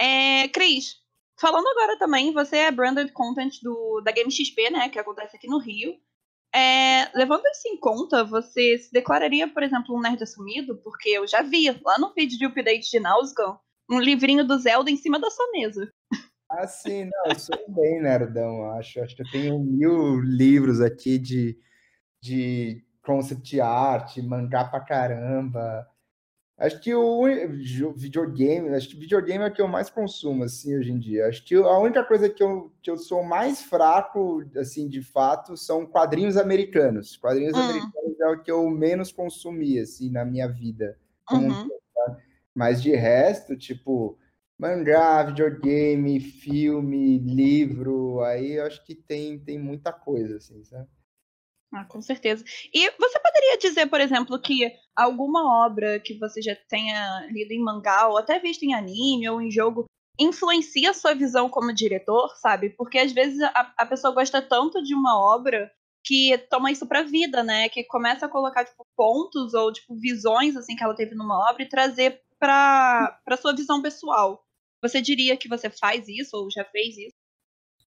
É, 0.00 0.48
Cris, 0.48 0.96
falando 1.40 1.66
agora 1.68 1.98
também, 1.98 2.32
você 2.32 2.56
é 2.58 2.70
branded 2.70 3.12
content 3.12 3.60
do, 3.62 4.00
da 4.00 4.12
Game 4.12 4.30
XP, 4.30 4.70
né? 4.70 4.88
Que 4.88 4.98
acontece 4.98 5.36
aqui 5.36 5.46
no 5.46 5.58
Rio. 5.58 5.94
É, 6.54 7.08
levando 7.16 7.46
isso 7.46 7.68
em 7.68 7.78
conta, 7.78 8.24
você 8.24 8.76
se 8.78 8.92
declararia, 8.92 9.48
por 9.48 9.62
exemplo, 9.62 9.96
um 9.96 10.00
nerd 10.00 10.22
assumido? 10.22 10.76
Porque 10.82 11.08
eu 11.08 11.26
já 11.26 11.40
vi 11.40 11.70
lá 11.84 11.98
no 11.98 12.12
vídeo 12.12 12.38
de 12.38 12.44
update 12.44 12.90
de 12.90 13.00
Nausicaa 13.00 13.58
um 13.90 14.00
livrinho 14.00 14.46
do 14.46 14.58
Zelda 14.58 14.90
em 14.90 14.96
cima 14.96 15.18
da 15.18 15.30
sua 15.30 15.50
mesa. 15.52 15.90
Ah, 16.50 16.66
sim, 16.66 17.04
não, 17.04 17.32
eu 17.32 17.38
sou 17.38 17.56
bem 17.68 18.02
nerdão, 18.02 18.70
acho. 18.72 19.00
Acho 19.00 19.16
que 19.16 19.22
eu 19.22 19.30
tenho 19.30 19.58
mil 19.58 20.20
livros 20.20 20.80
aqui 20.80 21.18
de, 21.18 21.58
de 22.20 22.84
concept 23.04 23.60
art, 23.60 24.18
mangá 24.18 24.64
pra 24.64 24.80
caramba. 24.80 25.88
Acho 26.58 26.80
que 26.80 26.94
o 26.94 27.24
videogame, 27.94 28.68
acho 28.70 28.88
que 28.90 28.96
videogame 28.96 29.42
é 29.44 29.48
o 29.48 29.52
que 29.52 29.60
eu 29.60 29.66
mais 29.68 29.90
consumo, 29.90 30.44
assim, 30.44 30.76
hoje 30.78 30.92
em 30.92 30.98
dia. 30.98 31.26
Acho 31.26 31.44
que 31.44 31.54
a 31.56 31.78
única 31.78 32.04
coisa 32.04 32.28
que 32.30 32.42
eu, 32.42 32.72
que 32.82 32.90
eu 32.90 32.96
sou 32.98 33.24
mais 33.24 33.62
fraco, 33.62 34.44
assim, 34.56 34.88
de 34.88 35.02
fato, 35.02 35.56
são 35.56 35.84
quadrinhos 35.86 36.36
americanos. 36.36 37.16
Quadrinhos 37.16 37.56
Hum. 37.56 37.62
americanos 37.62 38.20
é 38.20 38.28
o 38.28 38.42
que 38.42 38.50
eu 38.50 38.68
menos 38.70 39.10
consumi, 39.10 39.78
assim, 39.80 40.10
na 40.10 40.24
minha 40.24 40.46
vida. 40.48 40.98
um 41.32 41.48
Uhum. 41.48 41.68
tá? 41.94 42.18
Mas 42.54 42.82
de 42.82 42.94
resto, 42.94 43.56
tipo, 43.56 44.18
mangá, 44.58 45.24
videogame, 45.24 46.20
filme, 46.20 47.18
livro, 47.18 48.20
aí 48.22 48.52
eu 48.52 48.66
acho 48.66 48.84
que 48.84 48.94
tem, 48.94 49.38
tem 49.38 49.58
muita 49.58 49.92
coisa, 49.92 50.36
assim, 50.36 50.62
sabe? 50.64 50.88
Ah, 51.72 51.84
com 51.86 52.02
certeza. 52.02 52.44
E 52.72 52.90
você 52.98 53.18
poderia 53.18 53.56
dizer, 53.58 53.86
por 53.86 54.00
exemplo, 54.00 54.38
que 54.38 54.70
alguma 54.94 55.64
obra 55.66 55.98
que 55.98 56.18
você 56.18 56.42
já 56.42 56.54
tenha 56.68 57.26
lido 57.30 57.52
em 57.52 57.62
mangá, 57.62 58.08
ou 58.08 58.18
até 58.18 58.38
visto 58.38 58.62
em 58.62 58.74
anime 58.74 59.28
ou 59.30 59.40
em 59.40 59.50
jogo, 59.50 59.86
influencia 60.18 60.90
a 60.90 60.94
sua 60.94 61.14
visão 61.14 61.48
como 61.48 61.72
diretor, 61.72 62.28
sabe? 62.36 62.70
Porque 62.70 62.98
às 62.98 63.12
vezes 63.12 63.40
a, 63.42 63.72
a 63.78 63.86
pessoa 63.86 64.12
gosta 64.12 64.42
tanto 64.42 64.82
de 64.82 64.94
uma 64.94 65.18
obra 65.18 65.72
que 66.04 66.36
toma 66.50 66.70
isso 66.70 66.86
pra 66.86 67.02
vida, 67.02 67.42
né? 67.42 67.68
Que 67.70 67.84
começa 67.84 68.26
a 68.26 68.28
colocar, 68.28 68.64
tipo, 68.66 68.84
pontos 68.94 69.54
ou, 69.54 69.72
tipo, 69.72 69.94
visões, 69.98 70.56
assim, 70.56 70.76
que 70.76 70.84
ela 70.84 70.94
teve 70.94 71.14
numa 71.14 71.50
obra 71.50 71.62
e 71.62 71.68
trazer 71.68 72.20
pra, 72.38 73.18
pra 73.24 73.36
sua 73.36 73.54
visão 73.54 73.80
pessoal. 73.80 74.44
Você 74.82 75.00
diria 75.00 75.36
que 75.38 75.48
você 75.48 75.70
faz 75.70 76.06
isso 76.08 76.36
ou 76.36 76.50
já 76.50 76.64
fez 76.66 76.98
isso? 76.98 77.21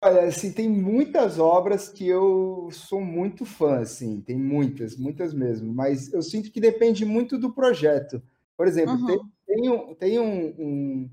Olha, 0.05 0.23
assim, 0.23 0.51
tem 0.51 0.67
muitas 0.69 1.39
obras 1.39 1.87
que 1.87 2.05
eu 2.05 2.67
sou 2.71 2.99
muito 2.99 3.45
fã, 3.45 3.79
assim, 3.79 4.19
tem 4.19 4.37
muitas, 4.37 4.97
muitas 4.97 5.33
mesmo, 5.33 5.73
mas 5.73 6.11
eu 6.11 6.21
sinto 6.21 6.51
que 6.51 6.59
depende 6.59 7.05
muito 7.05 7.37
do 7.37 7.53
projeto. 7.53 8.21
Por 8.57 8.67
exemplo, 8.67 8.97
Uhum. 8.97 9.05
tem, 9.05 9.19
tem 9.47 9.69
um, 9.69 9.95
tem 9.95 10.19
um, 10.19 10.45
um- 10.59 11.09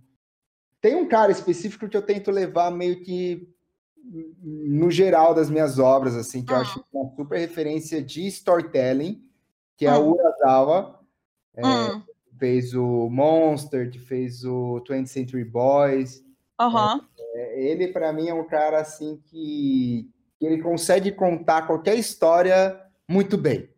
tem 0.80 0.96
um 0.96 1.06
cara 1.08 1.30
específico 1.30 1.88
que 1.88 1.96
eu 1.96 2.02
tento 2.02 2.30
levar 2.32 2.70
meio 2.70 3.00
que 3.02 3.48
no 4.42 4.90
geral 4.90 5.34
das 5.34 5.50
minhas 5.50 5.78
obras, 5.78 6.16
assim, 6.16 6.44
que 6.44 6.52
eu 6.52 6.56
Hum. 6.56 6.60
acho 6.60 6.84
uma 6.92 7.14
super 7.14 7.38
referência 7.38 8.02
de 8.02 8.26
storytelling, 8.26 9.22
que 9.76 9.86
é 9.86 9.94
Hum. 9.96 10.00
o 10.00 10.14
Urasawa, 10.14 11.00
é, 11.54 11.90
Hum, 11.90 12.02
que 12.28 12.36
fez 12.38 12.74
o 12.74 13.08
Monster, 13.08 13.90
que 13.90 13.98
fez 14.00 14.44
o 14.44 14.80
20th 14.80 15.06
Century 15.08 15.44
Boys, 15.44 16.24
Aham. 16.60 17.00
ele 17.54 17.88
para 17.88 18.12
mim 18.12 18.28
é 18.28 18.34
um 18.34 18.46
cara 18.46 18.80
assim 18.80 19.16
que, 19.24 20.10
que 20.38 20.44
ele 20.44 20.62
consegue 20.62 21.10
contar 21.10 21.66
qualquer 21.66 21.94
história 21.96 22.78
muito 23.08 23.38
bem, 23.38 23.70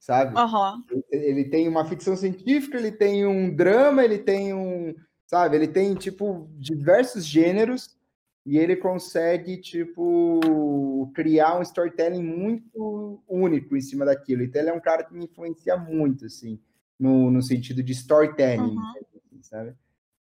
sabe? 0.00 0.36
Aham. 0.36 0.82
Ele 1.10 1.44
tem 1.44 1.68
uma 1.68 1.84
ficção 1.84 2.16
científica, 2.16 2.76
ele 2.76 2.90
tem 2.90 3.24
um 3.24 3.54
drama, 3.54 4.04
ele 4.04 4.18
tem 4.18 4.52
um, 4.52 4.94
sabe? 5.26 5.56
Ele 5.56 5.68
tem 5.68 5.94
tipo 5.94 6.48
diversos 6.58 7.24
gêneros 7.24 7.96
e 8.44 8.58
ele 8.58 8.76
consegue 8.76 9.56
tipo 9.60 11.10
criar 11.14 11.58
um 11.58 11.62
storytelling 11.62 12.22
muito 12.22 13.22
único 13.28 13.76
em 13.76 13.80
cima 13.80 14.04
daquilo. 14.04 14.42
Então 14.42 14.60
ele 14.60 14.70
é 14.70 14.74
um 14.74 14.80
cara 14.80 15.04
que 15.04 15.14
me 15.14 15.24
influencia 15.24 15.76
muito 15.76 16.26
assim, 16.26 16.60
no, 16.98 17.30
no 17.30 17.40
sentido 17.42 17.82
de 17.82 17.92
storytelling, 17.92 18.76
Uhum. 18.76 19.40
sabe? 19.40 19.74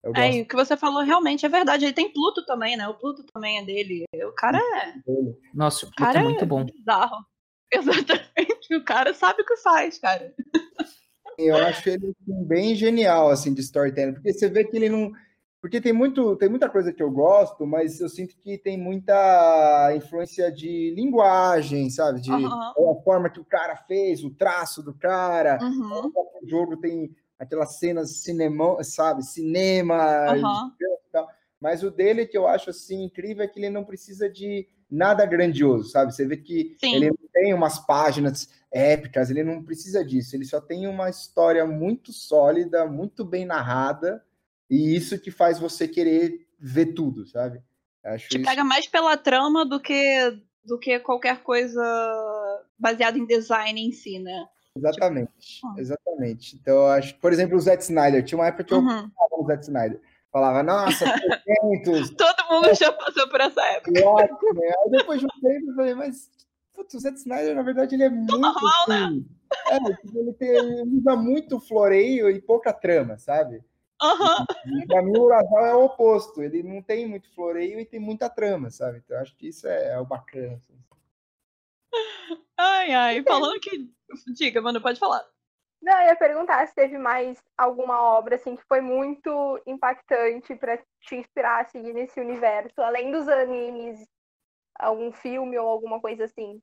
Eu 0.07 0.13
É, 0.15 0.37
e 0.37 0.43
o 0.43 0.47
que 0.47 0.55
você 0.55 0.77
falou 0.77 1.03
realmente 1.03 1.45
é 1.45 1.49
verdade. 1.49 1.85
Ele 1.85 1.93
tem 1.93 2.13
Pluto 2.13 2.47
também, 2.47 2.77
né? 2.77 2.87
O 2.87 2.95
Pluto 2.95 3.25
também 3.25 3.59
é 3.59 3.65
dele. 3.65 4.05
O 4.15 4.33
cara 4.33 4.59
é. 4.59 4.95
Nossa, 5.53 5.85
o 5.85 5.91
Pluto 5.91 5.97
Cara, 5.99 6.21
é 6.21 6.23
muito 6.23 6.47
bom. 6.47 6.65
bizarro. 6.65 7.25
Exatamente. 7.73 8.75
O 8.77 8.85
cara 8.85 9.13
sabe 9.13 9.43
o 9.43 9.45
que 9.45 9.57
faz, 9.57 9.99
cara. 9.99 10.33
Eu 11.37 11.57
acho 11.57 11.89
ele 11.89 12.15
assim, 12.23 12.45
bem 12.45 12.75
genial 12.77 13.29
assim 13.29 13.53
de 13.53 13.61
storytelling, 13.61 14.15
porque 14.15 14.33
você 14.33 14.49
vê 14.49 14.65
que 14.65 14.77
ele 14.77 14.89
não, 14.89 15.13
porque 15.61 15.81
tem 15.81 15.93
muito, 15.93 16.37
tem 16.37 16.49
muita 16.49 16.69
coisa 16.69 16.93
que 16.93 17.03
eu 17.03 17.11
gosto, 17.11 17.67
mas 17.67 18.01
eu 18.01 18.09
sinto 18.09 18.37
que 18.39 18.57
tem 18.57 18.79
muita 18.79 19.93
influência 19.97 20.51
de 20.51 20.95
linguagem, 20.95 21.91
sabe? 21.91 22.21
De 22.21 22.31
Aham. 22.31 22.71
a 22.71 23.03
forma 23.03 23.29
que 23.29 23.41
o 23.41 23.45
cara 23.45 23.77
fez, 23.77 24.23
o 24.23 24.31
traço 24.31 24.83
do 24.83 24.95
cara. 24.95 25.59
Uhum. 25.61 26.13
O 26.15 26.49
jogo 26.49 26.77
tem 26.77 27.15
aquelas 27.39 27.79
cenas 27.79 28.19
cinema, 28.19 28.83
sabe? 28.83 29.23
Cinema, 29.25 29.97
Aham. 30.29 30.73
mas 31.61 31.83
o 31.83 31.91
dele 31.91 32.27
que 32.27 32.37
eu 32.37 32.47
acho 32.47 32.71
assim 32.71 33.05
incrível 33.05 33.45
é 33.45 33.49
que 33.49 33.59
ele 33.59 33.71
não 33.71 33.85
precisa 33.85 34.29
de 34.29 34.69
nada 34.91 35.27
grandioso, 35.27 35.91
sabe? 35.91 36.15
Você 36.15 36.27
vê 36.27 36.37
que 36.37 36.77
Sim. 36.79 36.95
ele 36.95 37.09
não 37.09 37.29
tem 37.33 37.53
umas 37.53 37.79
páginas 37.79 38.49
épicas, 38.71 39.31
ele 39.31 39.43
não 39.43 39.63
precisa 39.63 40.05
disso, 40.05 40.37
ele 40.37 40.45
só 40.45 40.61
tem 40.61 40.87
uma 40.87 41.09
história 41.11 41.67
muito 41.67 42.13
sólida, 42.13 42.87
muito 42.87 43.25
bem 43.25 43.45
narrada, 43.45 44.25
e 44.71 44.95
isso 44.95 45.19
que 45.19 45.31
faz 45.31 45.59
você 45.59 45.87
querer 45.87 46.47
ver 46.59 46.95
tudo, 46.95 47.27
sabe? 47.27 47.63
Acho 48.05 48.29
Te 48.29 48.37
isso. 48.37 48.47
pega 48.49 48.65
mais 48.65 48.87
pela 48.87 49.17
trama 49.17 49.65
do 49.65 49.81
que, 49.81 50.41
do 50.65 50.79
que 50.79 50.99
qualquer 51.01 51.43
coisa 51.43 51.83
baseada 52.79 53.19
em 53.19 53.27
design 53.27 53.81
em 53.81 53.93
si, 53.93 54.19
né? 54.19 54.47
Exatamente, 54.77 55.61
Ah. 55.65 55.75
exatamente. 55.79 56.57
Então, 56.57 56.87
acho, 56.89 57.15
por 57.19 57.33
exemplo, 57.33 57.57
o 57.57 57.61
Zack 57.61 57.83
Snyder, 57.83 58.25
tinha 58.25 58.39
uma 58.39 58.47
época 58.49 58.65
que 58.65 58.75
eu 58.75 58.79
Uhum. 58.79 59.11
falava 59.11 59.37
no 59.39 59.47
Zack 59.47 59.63
Snyder, 59.65 60.01
falava, 60.33 60.63
nossa, 60.63 61.05
300, 61.45 62.11
Todo 62.17 62.49
mundo 62.51 62.75
já 62.75 62.93
passou 62.93 63.29
por 63.29 63.41
essa 63.41 63.63
época. 63.63 63.93
ótimo, 64.07 64.55
né? 64.55 64.73
Aí 64.85 64.91
depois 64.91 65.21
de 65.21 65.27
um 65.27 65.41
tempo 65.41 65.71
eu 65.71 65.75
falei, 65.75 65.95
mas 65.95 66.31
putz, 66.75 66.95
o 66.95 67.01
Zack 67.01 67.17
Snyder, 67.19 67.55
na 67.55 67.63
verdade, 67.63 67.95
ele 67.95 68.05
é 68.05 68.11
muito. 68.11 68.37
normal, 68.39 68.89
né? 68.89 69.05
assim, 69.05 69.27
É, 69.71 69.79
tipo, 69.79 70.19
ele, 70.19 70.33
tem- 70.35 70.49
ele 70.49 70.99
usa 70.99 71.17
muito 71.17 71.59
floreio 71.61 72.29
e 72.29 72.41
pouca 72.41 72.73
trama, 72.73 73.17
sabe? 73.17 73.63
Aham. 74.03 74.45
E 74.67 74.87
pra 74.87 75.01
mim, 75.01 75.17
o 75.17 75.23
Urasawa 75.23 75.69
é 75.69 75.75
o 75.75 75.85
oposto. 75.87 76.43
Ele 76.43 76.63
não 76.63 76.83
tem 76.83 77.07
muito 77.09 77.33
floreio 77.35 77.81
e 77.81 77.85
tem 77.87 77.99
muita 77.99 78.29
trama, 78.29 78.69
sabe? 78.71 78.99
Então, 78.99 79.17
eu 79.17 79.23
acho 79.23 79.35
que 79.37 79.49
isso 79.49 79.67
é, 79.67 79.93
é 79.93 79.99
o 80.01 80.05
bacana. 80.05 80.57
assim. 80.57 80.75
Ai, 82.59 82.93
ai. 82.93 83.23
Falando 83.23 83.59
que. 83.61 83.89
Diga, 84.35 84.61
mano, 84.61 84.81
pode 84.81 84.99
falar. 84.99 85.25
Não, 85.83 86.01
eu 86.01 86.07
ia 86.09 86.17
perguntar 86.17 86.67
se 86.67 86.75
teve 86.75 86.99
mais 86.99 87.43
alguma 87.57 88.01
obra 88.01 88.37
assim 88.37 88.57
que 88.57 88.65
foi 88.67 88.81
muito 88.81 89.61
impactante 89.67 90.55
pra 90.57 90.79
te 91.01 91.17
inspirar 91.17 91.63
a 91.63 91.69
seguir 91.69 91.93
nesse 91.93 92.19
universo, 92.21 92.81
além 92.81 93.11
dos 93.11 93.29
animes, 93.29 94.05
algum 94.79 95.13
filme 95.13 95.59
ou 95.59 95.69
alguma 95.69 96.01
coisa 96.01 96.25
assim. 96.25 96.61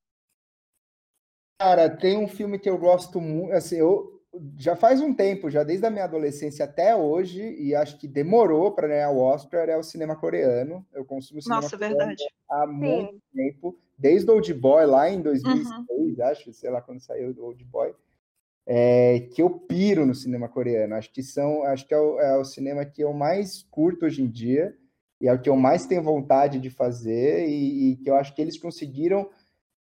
Cara, 1.60 1.96
tem 1.96 2.18
um 2.18 2.28
filme 2.28 2.60
que 2.60 2.70
eu 2.70 2.78
gosto 2.78 3.22
muito. 3.22 3.54
Assim, 3.54 3.78
eu 3.78 4.23
já 4.58 4.76
faz 4.76 5.00
um 5.02 5.14
tempo, 5.14 5.50
já 5.50 5.64
desde 5.64 5.86
a 5.86 5.92
minha 5.92 6.06
adolescência 6.06 6.66
até 6.66 6.96
hoje, 6.96 7.42
e 7.60 7.76
acho 7.76 7.98
que 8.00 8.08
demorou 8.08 8.72
para 8.72 8.88
ganhar 8.88 9.12
o 9.12 9.20
Oscar, 9.20 9.70
é 9.70 9.78
o 9.78 9.84
cinema 9.84 10.16
coreano. 10.16 10.86
Eu 10.94 11.06
consumo 11.06 11.42
cinema 11.42 11.62
Nossa, 11.62 11.78
coreano 11.78 11.98
verdade. 11.98 12.24
há 12.50 12.66
muito 12.66 13.14
Sim. 13.14 13.22
tempo, 13.36 13.78
desde 13.98 14.30
o 14.30 14.34
Old 14.34 14.54
Boy, 14.54 14.86
lá 14.86 15.10
em 15.10 15.22
2006, 15.22 16.18
Uhum. 16.18 16.26
acho, 16.26 16.54
sei 16.54 16.70
lá 16.70 16.82
quando 16.82 17.00
saiu 17.00 17.32
o 17.32 17.44
Old 17.46 17.64
Boy, 17.66 17.94
é, 18.66 19.28
que 19.34 19.42
eu 19.42 19.50
piro 19.50 20.06
no 20.06 20.16
cinema 20.16 20.48
coreano. 20.50 20.96
Acho 20.96 21.12
que 21.12 21.22
são, 21.22 21.64
acho 21.64 21.88
que 21.88 21.94
é 21.94 22.00
o, 22.00 22.20
é 22.20 22.38
o 22.38 22.46
cinema 22.46 22.86
que 22.86 23.04
eu 23.04 23.14
mais 23.14 23.64
curto 23.70 24.06
hoje 24.06 24.22
em 24.24 24.30
dia 24.30 24.76
e 25.22 25.28
é 25.28 25.34
o 25.34 25.40
que 25.40 25.50
eu 25.50 25.56
mais 25.56 25.86
tenho 25.86 26.02
vontade 26.02 26.60
de 26.60 26.70
fazer 26.70 27.48
e, 27.48 27.92
e 27.92 27.96
que 27.98 28.10
eu 28.10 28.16
acho 28.16 28.34
que 28.34 28.42
eles 28.42 28.58
conseguiram 28.58 29.30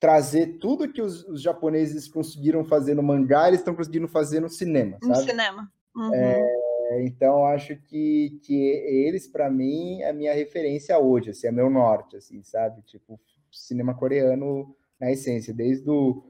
trazer 0.05 0.59
tudo 0.59 0.93
que 0.93 1.01
os, 1.01 1.27
os 1.27 1.41
japoneses 1.41 2.07
conseguiram 2.07 2.63
fazer 2.63 2.95
no 2.95 3.03
mangá, 3.03 3.49
eles 3.49 3.61
estão 3.61 3.75
conseguindo 3.75 4.07
fazer 4.07 4.39
no 4.39 4.51
cinema, 4.51 4.99
No 5.03 5.15
sabe? 5.15 5.31
cinema. 5.31 5.73
Uhum. 5.97 6.13
É, 6.13 7.07
então 7.07 7.47
acho 7.47 7.75
que, 7.75 8.39
que 8.43 8.55
eles 8.55 9.27
para 9.27 9.49
mim 9.49 10.03
é 10.03 10.11
a 10.11 10.13
minha 10.13 10.35
referência 10.35 10.99
hoje, 10.99 11.31
assim, 11.31 11.47
é 11.47 11.51
meu 11.51 11.71
norte, 11.71 12.17
assim, 12.17 12.43
sabe? 12.43 12.83
Tipo 12.83 13.19
cinema 13.51 13.95
coreano 13.95 14.77
na 15.01 15.11
essência, 15.11 15.55
desde 15.55 15.89
o 15.89 16.23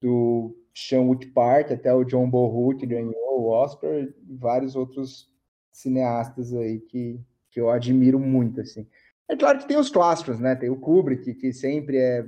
do 0.00 0.56
Chan 0.74 1.02
Wook 1.02 1.28
Park 1.28 1.70
até 1.70 1.94
o 1.94 2.02
John 2.02 2.28
Bo-Ho 2.28 2.76
que 2.76 2.84
ganhou 2.84 3.14
o 3.42 3.46
Oscar 3.46 3.92
e 3.92 4.12
vários 4.28 4.74
outros 4.74 5.30
cineastas 5.70 6.52
aí 6.52 6.80
que, 6.80 7.20
que 7.48 7.60
eu 7.60 7.70
admiro 7.70 8.18
muito, 8.18 8.60
assim. 8.60 8.88
É 9.28 9.36
claro 9.36 9.60
que 9.60 9.68
tem 9.68 9.76
os 9.76 9.88
clássicos, 9.88 10.40
né? 10.40 10.56
Tem 10.56 10.68
o 10.68 10.80
Kubrick 10.80 11.32
que 11.34 11.52
sempre 11.52 11.96
é 11.96 12.26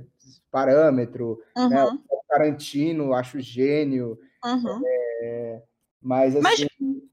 parâmetro, 0.51 1.41
né? 1.57 1.85
Uhum. 1.85 2.03
O 2.11 2.23
Tarantino, 2.29 3.12
acho 3.14 3.41
gênio, 3.41 4.18
Uhum. 4.45 4.83
mas 6.01 6.35
assim, 6.35 6.43
Mas, 6.43 6.59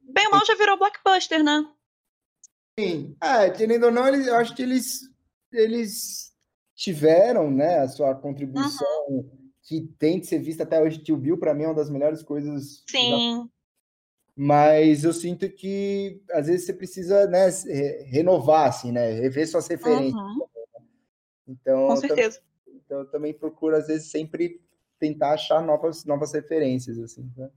bem 0.02 0.26
ou 0.26 0.32
mal, 0.32 0.46
já 0.46 0.56
virou 0.56 0.78
blockbuster, 0.78 1.44
né? 1.44 1.64
Sim, 2.80 3.16
é, 3.22 3.50
querendo 3.50 3.86
ou 3.86 3.92
não, 3.92 4.08
eles, 4.08 4.26
eu 4.26 4.36
acho 4.36 4.56
que 4.56 4.64
eles, 4.64 5.02
eles 5.52 6.34
tiveram, 6.76 7.52
né, 7.52 7.80
a 7.80 7.88
sua 7.88 8.16
contribuição 8.16 9.30
que 9.62 9.82
tem 10.00 10.20
de 10.20 10.26
ser 10.28 10.40
vista 10.40 10.64
até 10.64 10.82
hoje. 10.82 11.04
Tio 11.04 11.18
Bill, 11.18 11.38
para 11.38 11.54
mim, 11.54 11.64
é 11.64 11.68
uma 11.68 11.76
das 11.76 11.90
melhores 11.90 12.24
coisas. 12.24 12.84
Sim. 12.90 13.48
Mas 14.36 15.04
eu 15.04 15.12
sinto 15.12 15.48
que 15.50 16.24
às 16.32 16.48
vezes 16.48 16.66
você 16.66 16.74
precisa, 16.74 17.28
né, 17.28 17.50
renovar, 18.06 18.70
assim, 18.70 18.92
né, 18.92 19.12
rever 19.12 19.48
suas 19.48 19.68
referências. 19.68 20.14
Uhum. 20.14 20.48
Então, 21.48 21.88
Com 21.90 21.96
certeza. 21.98 22.42
Então, 22.90 23.02
eu 23.02 23.06
também 23.06 23.32
procuro 23.32 23.76
às 23.76 23.86
vezes 23.86 24.10
sempre 24.10 24.60
tentar 25.00 25.34
achar 25.34 25.62
novas, 25.62 26.04
novas 26.06 26.34
referências, 26.34 26.98
assim. 26.98 27.32
Né? 27.38 27.48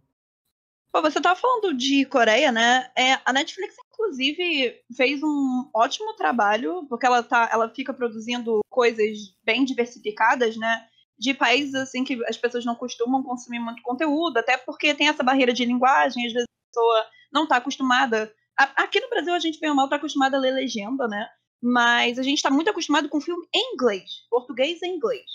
Pô, 0.92 1.00
você 1.00 1.22
tava 1.22 1.40
falando 1.40 1.74
de 1.74 2.04
Coreia, 2.04 2.52
né? 2.52 2.90
É, 2.94 3.14
a 3.24 3.32
Netflix, 3.32 3.74
inclusive, 3.90 4.78
fez 4.94 5.22
um 5.22 5.70
ótimo 5.74 6.14
trabalho, 6.16 6.86
porque 6.86 7.06
ela, 7.06 7.22
tá, 7.22 7.48
ela 7.50 7.70
fica 7.70 7.94
produzindo 7.94 8.60
coisas 8.68 9.16
bem 9.42 9.64
diversificadas, 9.64 10.54
né? 10.54 10.86
De 11.18 11.32
países 11.32 11.74
assim 11.74 12.04
que 12.04 12.22
as 12.26 12.36
pessoas 12.36 12.66
não 12.66 12.74
costumam 12.74 13.22
consumir 13.22 13.58
muito 13.58 13.82
conteúdo, 13.82 14.36
até 14.36 14.58
porque 14.58 14.94
tem 14.94 15.08
essa 15.08 15.22
barreira 15.22 15.54
de 15.54 15.64
linguagem, 15.64 16.26
às 16.26 16.32
vezes 16.32 16.46
a 16.46 16.68
pessoa 16.68 17.06
não 17.32 17.48
tá 17.48 17.56
acostumada. 17.56 18.30
A, 18.58 18.82
aqui 18.82 19.00
no 19.00 19.08
Brasil 19.08 19.32
a 19.32 19.38
gente 19.38 19.58
bem 19.58 19.70
ou 19.70 19.76
mal 19.76 19.88
tá 19.88 19.96
acostumada 19.96 20.36
a 20.36 20.40
ler 20.40 20.52
legenda, 20.52 21.08
né? 21.08 21.26
Mas 21.62 22.18
a 22.18 22.22
gente 22.22 22.42
tá 22.42 22.50
muito 22.50 22.70
acostumado 22.70 23.08
com 23.08 23.20
filme 23.20 23.46
em 23.54 23.74
inglês, 23.74 24.26
português 24.28 24.82
e 24.82 24.88
inglês. 24.88 25.26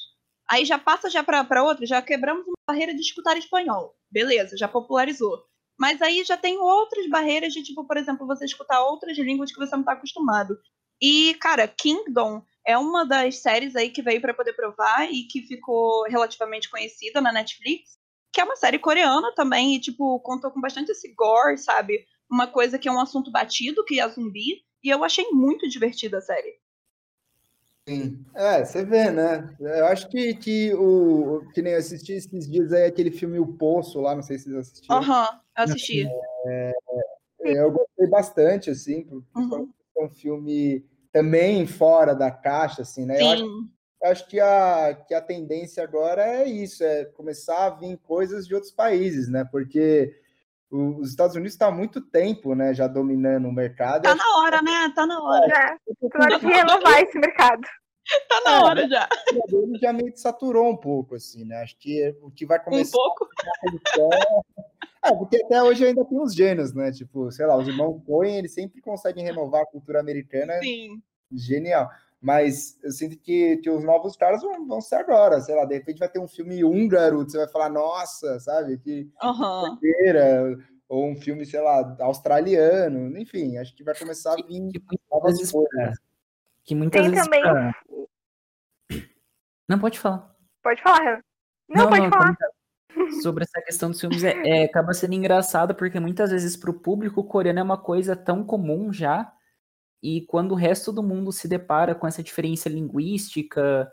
Aí 0.49 0.65
já 0.65 0.77
passa 0.77 1.09
já 1.09 1.23
para 1.23 1.63
outra, 1.63 1.85
já 1.85 2.01
quebramos 2.01 2.45
uma 2.45 2.55
barreira 2.67 2.93
de 2.93 3.01
escutar 3.01 3.37
espanhol. 3.37 3.95
Beleza, 4.11 4.57
já 4.57 4.67
popularizou. 4.67 5.43
Mas 5.79 6.01
aí 6.01 6.23
já 6.23 6.35
tem 6.35 6.57
outras 6.57 7.07
barreiras 7.07 7.53
de, 7.53 7.63
tipo, 7.63 7.85
por 7.85 7.97
exemplo, 7.97 8.25
você 8.25 8.45
escutar 8.45 8.83
outras 8.83 9.17
línguas 9.17 9.51
que 9.51 9.59
você 9.59 9.71
não 9.73 9.81
está 9.81 9.93
acostumado. 9.93 10.57
E, 11.01 11.35
cara, 11.35 11.67
Kingdom 11.67 12.41
é 12.65 12.77
uma 12.77 13.05
das 13.05 13.37
séries 13.37 13.75
aí 13.75 13.89
que 13.89 14.01
veio 14.01 14.19
para 14.19 14.33
poder 14.33 14.53
provar 14.53 15.09
e 15.11 15.23
que 15.23 15.43
ficou 15.43 16.03
relativamente 16.09 16.69
conhecida 16.69 17.21
na 17.21 17.31
Netflix, 17.31 17.97
que 18.33 18.41
é 18.41 18.43
uma 18.43 18.55
série 18.55 18.79
coreana 18.79 19.31
também, 19.35 19.75
e, 19.75 19.79
tipo, 19.79 20.19
contou 20.21 20.49
com 20.49 20.59
bastante 20.59 20.91
esse 20.91 21.13
gore, 21.13 21.57
sabe? 21.57 22.05
Uma 22.29 22.47
coisa 22.47 22.79
que 22.79 22.89
é 22.89 22.91
um 22.91 22.99
assunto 22.99 23.31
batido, 23.31 23.85
que 23.85 23.99
é 23.99 24.09
zumbi, 24.09 24.63
e 24.87 24.89
eu 24.89 25.03
achei 25.03 25.29
muito 25.31 25.67
divertida 25.67 26.19
a 26.19 26.21
série. 26.21 26.55
Sim. 27.87 28.25
É, 28.33 28.63
você 28.63 28.85
vê, 28.85 29.11
né? 29.11 29.53
Eu 29.59 29.85
acho 29.87 30.07
que, 30.07 30.33
que 30.35 30.73
o. 30.73 31.45
Que 31.53 31.61
nem 31.61 31.73
eu 31.73 31.79
assisti 31.79 32.13
esses 32.13 32.49
dias 32.49 32.71
aí 32.71 32.85
aquele 32.85 33.11
filme 33.11 33.37
O 33.37 33.47
Poço 33.47 33.99
lá, 33.99 34.15
não 34.15 34.23
sei 34.23 34.37
se 34.37 34.45
vocês 34.45 34.55
assistiram. 34.57 34.97
Aham, 34.97 35.23
uhum, 35.23 35.39
assisti. 35.55 36.07
É, 36.45 36.73
é, 37.41 37.59
eu 37.59 37.71
gostei 37.71 38.07
bastante, 38.07 38.69
assim, 38.69 39.03
porque 39.03 39.55
uhum. 39.55 39.69
é 39.97 40.03
um 40.05 40.09
filme 40.09 40.85
também 41.11 41.65
fora 41.67 42.13
da 42.13 42.31
caixa, 42.31 42.83
assim, 42.83 43.05
né? 43.05 43.17
Sim. 43.17 43.23
Eu 43.23 43.29
acho, 43.29 43.43
eu 43.43 44.11
acho 44.11 44.27
que, 44.27 44.39
a, 44.39 45.03
que 45.05 45.13
a 45.13 45.21
tendência 45.21 45.83
agora 45.83 46.25
é 46.25 46.47
isso, 46.47 46.81
é 46.83 47.03
começar 47.05 47.65
a 47.65 47.69
vir 47.71 47.97
coisas 47.97 48.47
de 48.47 48.55
outros 48.55 48.71
países, 48.71 49.27
né? 49.27 49.45
Porque 49.51 50.13
os 50.69 51.09
Estados 51.09 51.35
Unidos 51.35 51.53
está 51.53 51.67
há 51.67 51.71
muito 51.71 52.01
tempo, 52.01 52.53
né, 52.53 52.73
já 52.73 52.87
dominando 52.87 53.47
o 53.47 53.53
mercado. 53.53 54.03
Tá 54.03 54.15
na 54.15 54.37
hora, 54.37 54.61
né? 54.61 54.91
Tá 54.93 55.05
na 55.05 55.21
hora. 55.21 55.45
É, 55.47 56.23
hora 56.23 56.39
de 56.39 56.45
renovar 56.45 57.01
esse 57.01 57.17
mercado. 57.17 57.61
Tá 58.29 58.41
na 58.45 58.63
hora 58.63 58.87
já. 58.87 59.09
Ele 59.51 59.77
já 59.81 59.91
meio 59.91 60.13
que 60.13 60.19
saturou 60.21 60.69
um 60.69 60.77
pouco, 60.77 61.15
assim, 61.15 61.43
né? 61.43 61.61
Acho 61.61 61.77
que 61.77 62.15
o 62.21 62.31
que 62.31 62.45
vai 62.45 62.57
começar. 62.57 62.97
Um 62.97 63.01
pouco? 63.01 63.27
É, 65.03 65.13
porque 65.13 65.37
até 65.37 65.61
hoje 65.61 65.85
ainda 65.85 66.03
tem 66.03 66.19
os 66.19 66.33
gênios, 66.33 66.73
né? 66.73 66.91
Tipo, 66.91 67.31
sei 67.31 67.45
lá, 67.45 67.55
os 67.55 67.67
irmãos 67.67 68.01
Coen, 68.05 68.37
eles 68.37 68.53
sempre 68.53 68.81
conseguem 68.81 69.23
renovar 69.23 69.61
a 69.61 69.65
cultura 69.65 69.99
americana. 69.99 70.59
Sim. 70.59 71.01
Genial. 71.31 71.89
Mas 72.19 72.79
eu 72.83 72.91
sinto 72.91 73.17
que, 73.17 73.57
que 73.57 73.69
os 73.69 73.83
novos 73.83 74.15
caras 74.15 74.41
vão, 74.41 74.67
vão 74.67 74.81
ser 74.81 74.95
agora, 74.95 75.39
sei 75.39 75.55
lá, 75.55 75.65
de 75.65 75.75
repente 75.75 75.99
vai 75.99 76.09
ter 76.09 76.19
um 76.19 76.27
filme 76.27 76.63
húngaro, 76.63 77.23
você 77.23 77.37
vai 77.37 77.47
falar, 77.47 77.69
nossa, 77.69 78.39
sabe? 78.39 78.79
Que 78.79 79.07
uhum. 79.21 80.57
ou 80.89 81.07
um 81.11 81.15
filme, 81.15 81.45
sei 81.45 81.61
lá, 81.61 81.95
australiano, 81.99 83.15
enfim, 83.17 83.57
acho 83.57 83.75
que 83.75 83.83
vai 83.83 83.95
começar 83.95 84.33
a 84.33 84.35
vir 84.35 84.67
que, 84.71 84.79
que 84.79 84.99
muitas 85.11 85.37
vezes, 85.37 85.53
que 86.63 86.75
muitas 86.75 87.01
Tem 87.01 87.11
vezes 87.11 87.25
também. 87.25 87.41
Pra... 87.43 87.75
Não 89.69 89.77
pode 89.77 89.99
falar. 89.99 90.35
Pode 90.63 90.81
falar. 90.81 91.21
Não, 91.69 91.83
não, 91.83 91.89
pode 91.89 92.01
não, 92.01 92.09
falar. 92.09 92.35
Sobre 93.21 93.43
essa 93.43 93.61
questão 93.61 93.91
dos 93.91 93.99
filmes, 93.99 94.23
é, 94.23 94.33
é, 94.43 94.63
acaba 94.63 94.91
sendo 94.91 95.13
engraçado, 95.13 95.75
porque 95.75 95.99
muitas 95.99 96.31
vezes 96.31 96.57
para 96.57 96.71
o 96.71 96.79
público 96.79 97.23
coreano 97.23 97.59
é 97.59 97.63
uma 97.63 97.77
coisa 97.77 98.15
tão 98.15 98.43
comum 98.43 98.91
já 98.91 99.31
e 100.01 100.21
quando 100.21 100.51
o 100.51 100.55
resto 100.55 100.91
do 100.91 101.01
mundo 101.01 101.31
se 101.31 101.47
depara 101.47 101.95
com 101.95 102.07
essa 102.07 102.23
diferença 102.23 102.69
linguística, 102.69 103.91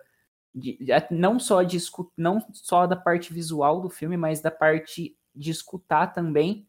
de, 0.55 0.79
não 1.11 1.39
só 1.39 1.63
de 1.63 1.79
não 2.17 2.45
só 2.53 2.87
da 2.87 2.97
parte 2.97 3.33
visual 3.33 3.81
do 3.81 3.91
filme, 3.91 4.17
mas 4.17 4.41
da 4.41 4.51
parte 4.51 5.17
de 5.35 5.51
escutar 5.51 6.09
também, 6.09 6.67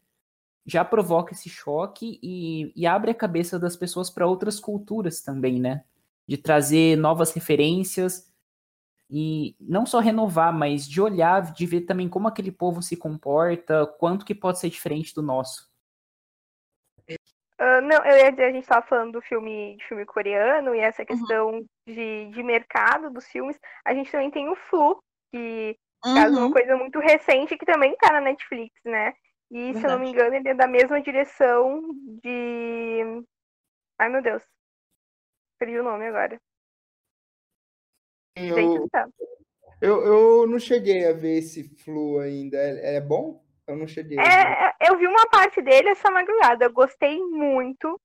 já 0.64 0.84
provoca 0.84 1.32
esse 1.32 1.48
choque 1.48 2.18
e, 2.22 2.72
e 2.74 2.86
abre 2.86 3.12
a 3.12 3.14
cabeça 3.14 3.58
das 3.58 3.76
pessoas 3.76 4.10
para 4.10 4.26
outras 4.26 4.58
culturas 4.58 5.20
também, 5.22 5.60
né? 5.60 5.84
De 6.26 6.36
trazer 6.36 6.96
novas 6.96 7.32
referências 7.32 8.32
e 9.08 9.54
não 9.60 9.86
só 9.86 10.00
renovar, 10.00 10.52
mas 10.52 10.88
de 10.88 11.00
olhar, 11.00 11.52
de 11.52 11.64
ver 11.64 11.82
também 11.82 12.08
como 12.08 12.26
aquele 12.26 12.50
povo 12.50 12.82
se 12.82 12.96
comporta, 12.96 13.86
quanto 14.00 14.24
que 14.24 14.34
pode 14.34 14.58
ser 14.58 14.68
diferente 14.68 15.14
do 15.14 15.22
nosso. 15.22 15.70
Uh, 17.58 17.80
não, 17.80 18.04
eu 18.04 18.18
ia 18.18 18.30
dizer, 18.30 18.44
a 18.44 18.52
gente 18.52 18.64
estava 18.64 18.86
falando 18.86 19.12
do 19.12 19.22
filme, 19.22 19.76
de 19.76 19.84
filme 19.86 20.04
coreano 20.04 20.74
e 20.74 20.78
essa 20.78 21.02
uhum. 21.02 21.06
questão 21.06 21.50
uhum. 21.52 21.66
de, 21.86 22.30
de 22.30 22.42
mercado 22.42 23.10
dos 23.10 23.26
filmes. 23.26 23.58
A 23.84 23.94
gente 23.94 24.10
também 24.10 24.30
tem 24.30 24.48
o 24.48 24.54
Flu, 24.54 25.02
que 25.32 25.76
uhum. 26.04 26.18
é 26.18 26.28
uma 26.28 26.52
coisa 26.52 26.76
muito 26.76 26.98
recente 26.98 27.56
que 27.56 27.64
também 27.64 27.92
está 27.92 28.12
na 28.12 28.20
Netflix, 28.20 28.74
né? 28.84 29.14
E, 29.50 29.72
Verdade. 29.72 29.78
se 29.78 29.86
eu 29.86 29.90
não 29.90 29.98
me 29.98 30.10
engano, 30.10 30.34
ele 30.34 30.48
é 30.48 30.54
da 30.54 30.66
mesma 30.66 31.00
direção 31.00 31.82
de. 32.22 33.24
Ai, 33.98 34.08
meu 34.10 34.20
Deus. 34.20 34.42
Perdi 35.58 35.78
o 35.78 35.84
nome 35.84 36.06
agora. 36.06 36.38
Eu, 38.36 40.04
eu, 40.04 40.04
eu 40.04 40.46
não 40.46 40.58
cheguei 40.58 41.08
a 41.08 41.12
ver 41.12 41.38
esse 41.38 41.74
Flu 41.82 42.18
ainda. 42.18 42.58
É, 42.58 42.96
é 42.96 43.00
bom? 43.00 43.42
Eu 43.66 43.76
não 43.76 43.86
cheguei. 43.86 44.18
É, 44.18 44.65
eu 44.80 44.96
vi 44.96 45.06
uma 45.06 45.26
parte 45.28 45.60
dele 45.62 45.90
essa 45.90 46.10
madrugada, 46.10 46.64
eu 46.64 46.72
gostei 46.72 47.18
muito. 47.20 48.00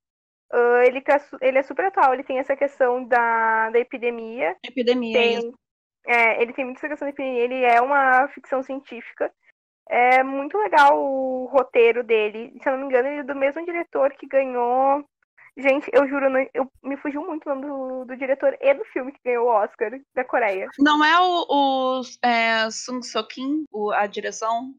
Uh, 0.53 0.81
ele, 0.85 1.01
tá, 1.01 1.19
ele 1.39 1.57
é 1.57 1.63
super 1.63 1.85
atual, 1.85 2.13
ele 2.13 2.23
tem 2.23 2.37
essa 2.37 2.55
questão 2.55 3.05
da, 3.05 3.69
da 3.69 3.79
epidemia. 3.79 4.55
Epidemia, 4.65 5.13
tem, 5.13 5.53
é, 6.05 6.41
ele 6.41 6.51
tem 6.53 6.65
muita 6.65 6.87
questão 6.87 7.05
da 7.05 7.09
epidemia, 7.09 7.41
ele 7.41 7.63
é 7.63 7.79
uma 7.81 8.27
ficção 8.29 8.61
científica. 8.61 9.31
É 9.89 10.23
muito 10.23 10.57
legal 10.57 10.97
o 10.97 11.45
roteiro 11.45 12.03
dele. 12.03 12.53
Se 12.61 12.69
eu 12.69 12.73
não 12.73 12.79
me 12.81 12.85
engano, 12.85 13.07
ele 13.09 13.19
é 13.19 13.23
do 13.23 13.35
mesmo 13.35 13.65
diretor 13.65 14.11
que 14.13 14.27
ganhou. 14.27 15.03
Gente, 15.57 15.89
eu 15.93 16.07
juro, 16.07 16.27
eu, 16.53 16.71
me 16.81 16.95
fugiu 16.95 17.25
muito 17.25 17.45
o 17.45 17.49
nome 17.49 17.67
do, 17.67 18.05
do 18.05 18.15
diretor 18.15 18.57
e 18.61 18.73
do 18.73 18.85
filme 18.85 19.11
que 19.11 19.19
ganhou 19.23 19.47
o 19.47 19.51
Oscar 19.51 19.91
da 20.15 20.23
Coreia. 20.23 20.69
Não 20.79 21.03
é 21.03 21.19
o, 21.19 21.45
o 21.49 22.01
é, 22.23 22.69
Sung 22.71 23.03
So 23.03 23.25
Kim, 23.27 23.65
a 23.93 24.07
direção? 24.07 24.73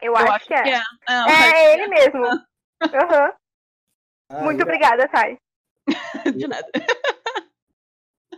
Eu, 0.00 0.12
eu 0.12 0.16
acho, 0.16 0.32
acho, 0.32 0.46
que 0.46 0.54
é. 0.54 0.62
Que 0.62 0.70
é. 0.70 0.82
Ah, 1.08 1.56
é 1.56 1.74
ele 1.74 1.88
mesmo. 1.88 2.24
Uhum. 2.24 3.32
Ah, 4.30 4.44
muito 4.44 4.62
obrigada, 4.62 5.08
Thay. 5.08 5.38
De 6.36 6.46
nada. 6.46 6.68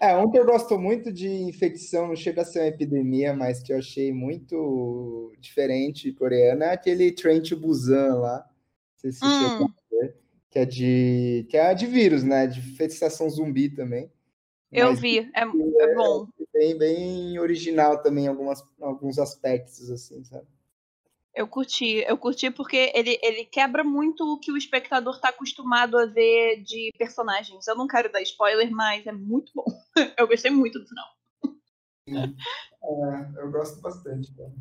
É, 0.01 0.17
um 0.17 0.31
que 0.31 0.39
eu 0.39 0.47
gosto 0.47 0.79
muito 0.79 1.13
de 1.13 1.29
infecção, 1.29 2.09
não 2.09 2.17
chega 2.17 2.41
a 2.41 2.45
ser 2.45 2.61
uma 2.61 2.69
epidemia, 2.69 3.35
mas 3.35 3.63
que 3.63 3.71
eu 3.71 3.79
achei 3.79 4.11
muito 4.11 5.31
diferente 5.39 6.11
coreana, 6.13 6.67
é 6.67 6.73
aquele 6.73 7.13
Train 7.13 7.43
to 7.43 7.55
Busan 7.55 8.15
lá. 8.15 8.39
Não 8.39 8.97
sei 8.97 9.13
se 9.13 9.25
hum. 9.25 9.69
ver, 9.91 10.17
que 10.49 10.59
é 10.59 10.65
de 10.65 11.47
que 11.51 11.57
é 11.57 11.75
de 11.75 11.87
vírus, 11.87 12.23
né? 12.23 12.47
De 12.47 12.61
infestação 12.61 13.29
zumbi 13.29 13.69
também. 13.69 14.11
Eu 14.73 14.95
vi, 14.95 15.19
é, 15.35 15.43
é, 15.43 15.95
bom. 15.95 16.29
É 16.55 16.59
bem, 16.59 16.79
bem 16.79 17.39
original 17.39 18.01
também 18.01 18.25
em 18.25 18.29
algumas, 18.29 18.65
alguns 18.81 19.19
aspectos, 19.19 19.91
assim, 19.91 20.23
sabe? 20.25 20.47
Eu 21.41 21.49
curti, 21.49 22.05
eu 22.07 22.18
curti 22.18 22.51
porque 22.51 22.93
ele, 22.95 23.18
ele 23.22 23.47
quebra 23.47 23.82
muito 23.82 24.22
o 24.24 24.38
que 24.38 24.53
o 24.53 24.59
espectador 24.59 25.14
está 25.14 25.30
acostumado 25.30 25.97
a 25.97 26.05
ver 26.05 26.62
de 26.62 26.91
personagens. 26.99 27.66
Eu 27.66 27.74
não 27.76 27.86
quero 27.86 28.12
dar 28.12 28.20
spoiler, 28.20 28.70
mas 28.70 29.07
é 29.07 29.12
muito 29.12 29.51
bom. 29.55 29.64
Eu 30.18 30.28
gostei 30.28 30.51
muito 30.51 30.78
do 30.78 30.86
final. 30.86 31.07
É, 32.09 33.41
eu 33.41 33.51
gosto 33.51 33.80
bastante. 33.80 34.30
Então. 34.32 34.53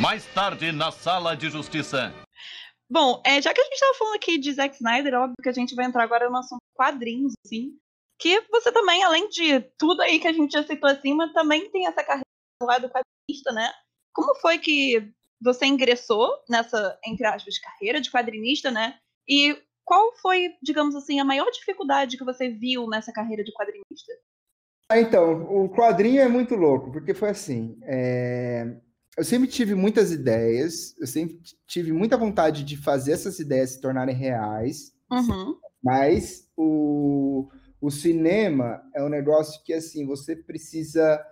Mais 0.00 0.26
tarde, 0.34 0.72
na 0.72 0.90
sala 0.90 1.36
de 1.36 1.48
justiça. 1.48 2.12
Bom, 2.90 3.22
é, 3.24 3.40
já 3.40 3.54
que 3.54 3.60
a 3.60 3.64
gente 3.64 3.74
estava 3.74 3.94
falando 3.94 4.16
aqui 4.16 4.36
de 4.36 4.52
Zack 4.52 4.74
Snyder, 4.74 5.14
óbvio 5.14 5.36
que 5.40 5.48
a 5.48 5.52
gente 5.52 5.76
vai 5.76 5.84
entrar 5.84 6.02
agora 6.02 6.28
no 6.28 6.38
assunto 6.38 6.62
quadrinhos, 6.74 7.34
assim. 7.46 7.78
Que 8.18 8.40
você 8.50 8.72
também, 8.72 9.04
além 9.04 9.28
de 9.28 9.60
tudo 9.78 10.00
aí 10.02 10.18
que 10.18 10.26
a 10.26 10.32
gente 10.32 10.52
já 10.52 10.64
citou 10.64 10.90
acima, 10.90 11.32
também 11.32 11.70
tem 11.70 11.86
essa 11.86 12.02
carreira 12.02 12.24
lá 12.62 12.78
do 12.78 12.88
quadrinista, 12.88 13.52
né? 13.52 13.70
Como 14.14 14.34
foi 14.36 14.58
que 14.58 15.12
você 15.40 15.66
ingressou 15.66 16.30
nessa, 16.48 16.98
entre 17.04 17.26
aspas, 17.26 17.58
carreira 17.58 18.00
de 18.00 18.10
quadrinista, 18.10 18.70
né? 18.70 18.94
E 19.28 19.56
qual 19.84 20.16
foi, 20.16 20.54
digamos 20.62 20.94
assim, 20.94 21.20
a 21.20 21.24
maior 21.24 21.50
dificuldade 21.50 22.16
que 22.16 22.24
você 22.24 22.48
viu 22.48 22.88
nessa 22.88 23.12
carreira 23.12 23.44
de 23.44 23.52
quadrinista? 23.52 24.12
Ah, 24.88 25.00
então, 25.00 25.42
o 25.44 25.68
quadrinho 25.68 26.20
é 26.20 26.28
muito 26.28 26.54
louco, 26.54 26.90
porque 26.90 27.12
foi 27.12 27.30
assim. 27.30 27.78
É... 27.82 28.76
Eu 29.16 29.24
sempre 29.24 29.48
tive 29.48 29.74
muitas 29.74 30.10
ideias, 30.10 30.96
eu 30.98 31.06
sempre 31.06 31.40
tive 31.66 31.92
muita 31.92 32.16
vontade 32.16 32.64
de 32.64 32.76
fazer 32.76 33.12
essas 33.12 33.38
ideias 33.38 33.70
se 33.70 33.80
tornarem 33.80 34.14
reais, 34.14 34.92
uhum. 35.08 35.56
mas 35.82 36.48
o, 36.56 37.48
o 37.80 37.90
cinema 37.92 38.82
é 38.92 39.04
um 39.04 39.08
negócio 39.08 39.62
que, 39.62 39.72
assim, 39.72 40.04
você 40.04 40.34
precisa 40.34 41.24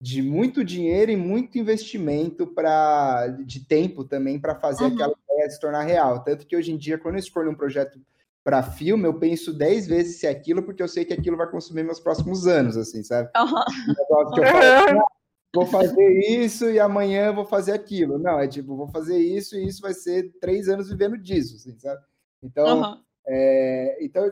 de 0.00 0.20
muito 0.22 0.62
dinheiro 0.64 1.10
e 1.10 1.16
muito 1.16 1.58
investimento 1.58 2.46
para 2.46 3.28
de 3.28 3.64
tempo 3.66 4.04
também 4.04 4.38
para 4.38 4.54
fazer 4.54 4.84
Uhum. 4.84 4.92
aquela 4.92 5.14
ideia 5.30 5.50
se 5.50 5.60
tornar 5.60 5.82
real. 5.82 6.22
Tanto 6.22 6.46
que 6.46 6.56
hoje 6.56 6.72
em 6.72 6.76
dia, 6.76 6.98
quando 6.98 7.14
eu 7.14 7.20
escolho 7.20 7.50
um 7.50 7.54
projeto 7.54 7.98
para 8.44 8.62
filme, 8.62 9.04
eu 9.04 9.18
penso 9.18 9.52
10 9.52 9.86
vezes 9.86 10.20
se 10.20 10.26
é 10.26 10.30
aquilo, 10.30 10.62
porque 10.62 10.82
eu 10.82 10.88
sei 10.88 11.04
que 11.04 11.12
aquilo 11.14 11.36
vai 11.36 11.50
consumir 11.50 11.82
meus 11.82 11.98
próximos 11.98 12.46
anos, 12.46 12.76
assim, 12.76 13.02
sabe? 13.02 13.30
Um 13.36 13.94
negócio 13.98 14.34
que 14.34 14.40
eu 14.40 14.46
falo, 14.46 15.00
"Ah, 15.00 15.06
vou 15.54 15.66
fazer 15.66 16.20
isso 16.28 16.70
e 16.70 16.78
amanhã 16.78 17.32
vou 17.32 17.46
fazer 17.46 17.72
aquilo. 17.72 18.18
Não, 18.18 18.38
é 18.38 18.46
tipo, 18.46 18.76
vou 18.76 18.86
fazer 18.88 19.18
isso 19.18 19.56
e 19.56 19.66
isso 19.66 19.80
vai 19.80 19.94
ser 19.94 20.30
três 20.40 20.68
anos 20.68 20.90
vivendo 20.90 21.16
disso, 21.18 21.56
assim, 21.56 21.76
sabe? 21.78 22.00
Então, 22.42 22.82
Aham. 22.82 23.00
é, 23.26 23.98
então, 24.04 24.30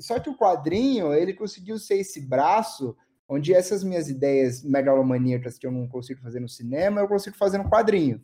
só 0.00 0.18
que 0.18 0.28
o 0.28 0.36
quadrinho, 0.36 1.14
ele 1.14 1.32
conseguiu 1.32 1.78
ser 1.78 1.98
esse 1.98 2.20
braço 2.20 2.96
onde 3.28 3.52
essas 3.52 3.82
minhas 3.82 4.08
ideias 4.08 4.62
megalomaníacas 4.62 5.58
que 5.58 5.66
eu 5.66 5.72
não 5.72 5.88
consigo 5.88 6.20
fazer 6.20 6.40
no 6.40 6.48
cinema, 6.48 7.00
eu 7.00 7.08
consigo 7.08 7.36
fazer 7.36 7.58
no 7.58 7.68
quadrinho. 7.68 8.22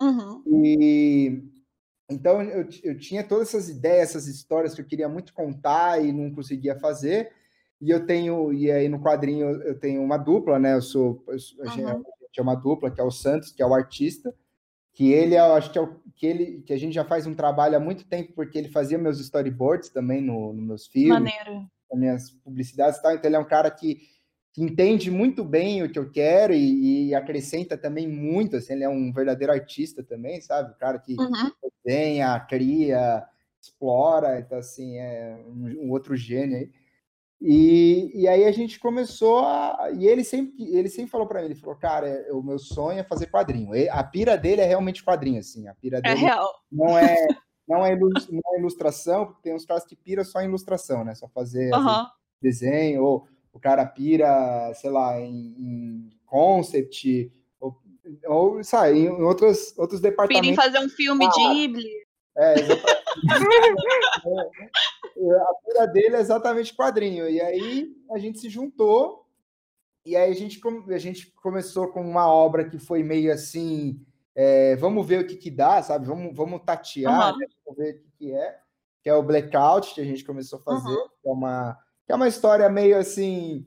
Uhum. 0.00 0.42
E 0.46 1.42
então 2.10 2.42
eu, 2.42 2.68
eu 2.82 2.98
tinha 2.98 3.22
todas 3.22 3.48
essas 3.48 3.68
ideias, 3.68 4.10
essas 4.10 4.26
histórias 4.26 4.74
que 4.74 4.80
eu 4.80 4.86
queria 4.86 5.08
muito 5.08 5.32
contar 5.32 6.04
e 6.04 6.12
não 6.12 6.34
conseguia 6.34 6.78
fazer. 6.78 7.30
E 7.80 7.90
eu 7.90 8.04
tenho, 8.04 8.52
e 8.52 8.70
aí 8.70 8.88
no 8.88 9.00
quadrinho 9.00 9.46
eu 9.62 9.78
tenho 9.78 10.02
uma 10.02 10.18
dupla, 10.18 10.58
né? 10.58 10.74
Eu 10.74 10.82
sou, 10.82 11.24
eu 11.28 11.38
gente 11.38 11.82
Uhum. 11.82 11.88
a 11.88 11.94
gente 11.94 12.38
é 12.38 12.42
uma 12.42 12.54
dupla, 12.54 12.90
que 12.90 13.00
é 13.00 13.04
o 13.04 13.10
Santos, 13.10 13.52
que 13.52 13.62
é 13.62 13.66
o 13.66 13.72
artista, 13.72 14.34
que 14.92 15.12
ele, 15.12 15.36
eu 15.36 15.54
acho 15.54 15.70
que 15.72 15.78
é 15.78 15.80
o 15.80 15.96
que 16.14 16.26
ele, 16.26 16.62
que 16.62 16.72
a 16.72 16.76
gente 16.76 16.92
já 16.92 17.04
faz 17.04 17.26
um 17.26 17.34
trabalho 17.34 17.76
há 17.76 17.80
muito 17.80 18.04
tempo, 18.06 18.32
porque 18.34 18.58
ele 18.58 18.68
fazia 18.68 18.98
meus 18.98 19.18
storyboards 19.20 19.88
também 19.88 20.20
no, 20.20 20.52
nos 20.52 20.66
meus 20.66 20.86
filmes 20.86 21.12
Maneiro. 21.12 21.66
as 21.90 21.98
minhas 21.98 22.30
publicidades 22.30 22.98
e 22.98 23.02
tal. 23.02 23.14
Então, 23.14 23.28
ele 23.28 23.36
é 23.36 23.38
um 23.38 23.48
cara 23.48 23.70
que, 23.70 24.00
que 24.52 24.62
entende 24.62 25.10
muito 25.10 25.44
bem 25.44 25.82
o 25.82 25.90
que 25.90 25.98
eu 25.98 26.10
quero 26.10 26.52
e, 26.52 27.08
e 27.08 27.14
acrescenta 27.14 27.76
também 27.78 28.08
muito. 28.08 28.56
Assim, 28.56 28.72
ele 28.74 28.84
é 28.84 28.88
um 28.88 29.12
verdadeiro 29.12 29.52
artista 29.52 30.02
também, 30.02 30.40
sabe? 30.40 30.72
O 30.72 30.76
cara 30.76 30.98
que 30.98 31.16
Uhum. 31.16 31.50
desenha, 31.84 32.38
cria, 32.40 33.24
explora. 33.60 34.40
Então, 34.40 34.58
assim, 34.58 34.96
é 34.98 35.40
um, 35.46 35.86
um 35.86 35.90
outro 35.90 36.16
gênio 36.16 36.58
aí. 36.58 36.70
E, 37.42 38.10
e 38.22 38.28
aí 38.28 38.44
a 38.44 38.52
gente 38.52 38.78
começou 38.78 39.38
a. 39.38 39.90
E 39.94 40.06
ele 40.06 40.22
sempre, 40.24 40.62
ele 40.76 40.88
sempre 40.90 41.10
falou 41.10 41.26
para 41.26 41.40
mim: 41.40 41.46
ele 41.46 41.54
falou, 41.54 41.76
cara, 41.76 42.06
é- 42.06 42.32
o 42.32 42.42
meu 42.42 42.58
sonho 42.58 42.98
é 42.98 43.04
fazer 43.04 43.26
quadrinho. 43.30 43.70
A 43.90 44.04
pira 44.04 44.36
dele 44.36 44.60
é 44.60 44.66
realmente 44.66 45.02
quadrinho, 45.02 45.38
assim. 45.40 45.66
A 45.66 45.74
pira 45.74 45.98
É 45.98 46.02
dele 46.02 46.16
real. 46.16 46.50
não 46.70 46.98
é. 46.98 47.14
Não 47.68 47.86
é, 47.86 47.96
não 47.96 48.40
é 48.56 48.58
ilustração, 48.58 49.26
porque 49.26 49.42
tem 49.42 49.54
uns 49.54 49.64
caras 49.64 49.84
que 49.84 49.94
piram 49.94 50.24
só 50.24 50.40
em 50.40 50.46
ilustração, 50.46 51.04
né? 51.04 51.14
Só 51.14 51.28
fazer 51.28 51.70
vezes, 51.70 51.86
Aham. 51.86 52.10
desenho, 52.42 53.04
ou 53.04 53.28
o 53.52 53.58
cara 53.60 53.84
pira, 53.86 54.72
sei 54.74 54.90
lá, 54.90 55.18
em, 55.20 55.54
em 55.58 56.10
concept, 56.26 57.32
ou, 57.60 57.76
ou 58.26 58.64
sabe, 58.64 58.98
em 59.00 59.08
outros, 59.08 59.76
outros 59.78 60.00
Pira 60.00 60.08
em 60.08 60.16
departamentos. 60.16 60.56
fazer 60.64 60.78
um 60.78 60.88
filme 60.88 61.26
Ah. 61.26 61.30
Ghibli. 61.54 61.88
É, 62.36 62.54
exatamente. 62.60 63.00
É, 65.16 65.32
a 65.36 65.54
pira 65.66 65.86
dele 65.86 66.16
é 66.16 66.20
exatamente 66.20 66.74
quadrinho. 66.74 67.28
E 67.28 67.40
aí 67.40 67.94
a 68.10 68.18
gente 68.18 68.38
se 68.38 68.48
juntou, 68.48 69.26
e 70.06 70.16
aí 70.16 70.30
a 70.30 70.34
gente, 70.34 70.58
a 70.88 70.98
gente 70.98 71.30
começou 71.42 71.88
com 71.88 72.00
uma 72.00 72.26
obra 72.32 72.64
que 72.68 72.78
foi 72.78 73.02
meio 73.02 73.30
assim. 73.32 74.00
é, 74.34 74.76
vamos 74.76 75.06
ver 75.06 75.20
o 75.20 75.26
que, 75.26 75.36
que 75.36 75.50
dá, 75.50 75.82
sabe? 75.82 76.06
Vamos, 76.06 76.34
vamos 76.34 76.62
tatear, 76.64 77.12
Aham. 77.12 77.38
né? 77.38 77.46
vamos 77.66 77.78
ver 77.78 77.96
o 77.96 77.98
que, 77.98 78.10
que 78.18 78.32
é. 78.32 78.58
Que 79.02 79.10
é 79.10 79.14
o 79.14 79.22
Blackout, 79.22 79.94
que 79.94 80.00
a 80.00 80.04
gente 80.04 80.24
começou 80.24 80.58
a 80.60 80.62
fazer. 80.62 80.88
Uhum. 80.88 81.08
Que, 81.22 81.28
é 81.28 81.32
uma, 81.32 81.78
é 82.10 82.14
uma 82.14 82.28
história 82.28 82.68
meio 82.68 82.96
assim. 82.98 83.66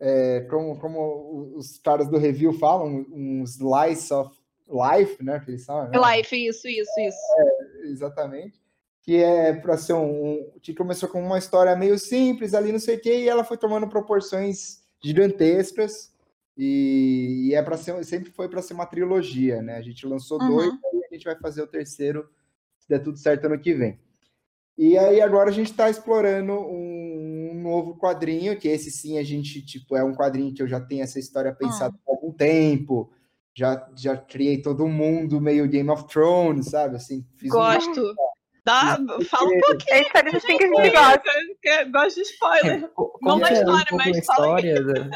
é, 0.00 0.40
como, 0.50 0.78
como 0.78 1.54
os 1.56 1.78
caras 1.78 2.08
do 2.08 2.18
review 2.18 2.52
falam, 2.52 3.06
um 3.10 3.42
slice 3.44 4.12
of 4.12 4.34
life, 4.68 5.22
né? 5.24 5.40
Que 5.40 5.50
eles 5.52 5.64
falam, 5.64 5.90
né? 5.90 5.98
Life, 6.16 6.34
isso, 6.36 6.68
isso, 6.68 6.90
isso. 7.00 7.18
exatamente. 7.84 8.60
Que 9.02 9.22
é 9.22 9.52
para 9.54 9.76
ser 9.76 9.92
um, 9.94 10.50
que 10.60 10.74
começou 10.74 11.08
com 11.08 11.22
uma 11.22 11.38
história 11.38 11.76
meio 11.76 11.98
simples 11.98 12.54
ali, 12.54 12.72
não 12.72 12.78
sei 12.80 12.96
o 12.96 13.00
quê, 13.00 13.20
e 13.22 13.28
ela 13.28 13.44
foi 13.44 13.56
tomando 13.56 13.88
proporções 13.88 14.82
gigantescas. 15.02 16.12
E, 16.58 17.48
e 17.50 17.54
é 17.54 17.62
para 17.62 17.76
ser 17.76 18.02
sempre 18.04 18.30
foi 18.32 18.48
para 18.48 18.62
ser 18.62 18.74
uma 18.74 18.86
trilogia, 18.86 19.62
né? 19.62 19.76
A 19.76 19.82
gente 19.82 20.06
lançou 20.06 20.40
Uhum. 20.40 20.48
dois, 20.48 20.70
e 20.94 21.04
a 21.04 21.14
gente 21.14 21.24
vai 21.24 21.36
fazer 21.38 21.62
o 21.62 21.66
terceiro 21.66 22.28
se 22.78 22.88
der 22.88 22.98
tudo 23.02 23.18
certo 23.18 23.44
ano 23.46 23.58
que 23.60 23.74
vem. 23.74 23.98
E 24.76 24.98
aí 24.98 25.20
agora 25.20 25.50
a 25.50 25.52
gente 25.52 25.70
está 25.70 25.88
explorando 25.88 26.52
um 26.52 27.15
novo 27.66 27.96
quadrinho, 27.98 28.58
que 28.58 28.68
esse 28.68 28.90
sim 28.90 29.18
a 29.18 29.22
gente 29.22 29.60
tipo 29.64 29.96
é 29.96 30.02
um 30.04 30.14
quadrinho 30.14 30.54
que 30.54 30.62
eu 30.62 30.68
já 30.68 30.80
tenho 30.80 31.02
essa 31.02 31.18
história 31.18 31.52
pensada 31.54 31.94
há 31.94 32.10
algum 32.10 32.32
tempo. 32.32 33.10
Já, 33.54 33.88
já 33.96 34.16
criei 34.16 34.60
todo 34.60 34.86
mundo 34.86 35.40
meio 35.40 35.66
Game 35.68 35.88
of 35.90 36.06
Thrones, 36.08 36.66
sabe? 36.70 36.96
Assim, 36.96 37.24
fiz 37.36 37.50
um- 37.50 37.54
Gosto. 37.56 38.14
Dá, 38.64 38.98
fala 39.30 39.48
um 39.48 39.60
pouquinho. 39.60 39.94
É 39.94 40.00
história 40.02 40.36
assim 40.36 40.58
que 40.58 40.64
a 40.64 40.84
gente 40.84 40.90
gosta. 40.92 41.22
eu 41.64 41.92
Gosto 41.92 42.16
de 42.16 42.22
spoiler. 42.22 42.88
Co- 42.90 43.18
Não 43.22 43.34
Conta 43.38 43.48
da 43.48 43.52
história, 43.54 43.86
um 43.92 43.96
mas 43.96 44.26
fala 44.26 44.56
aí. 44.58 44.66
história. 44.68 44.84
da- 44.84 45.10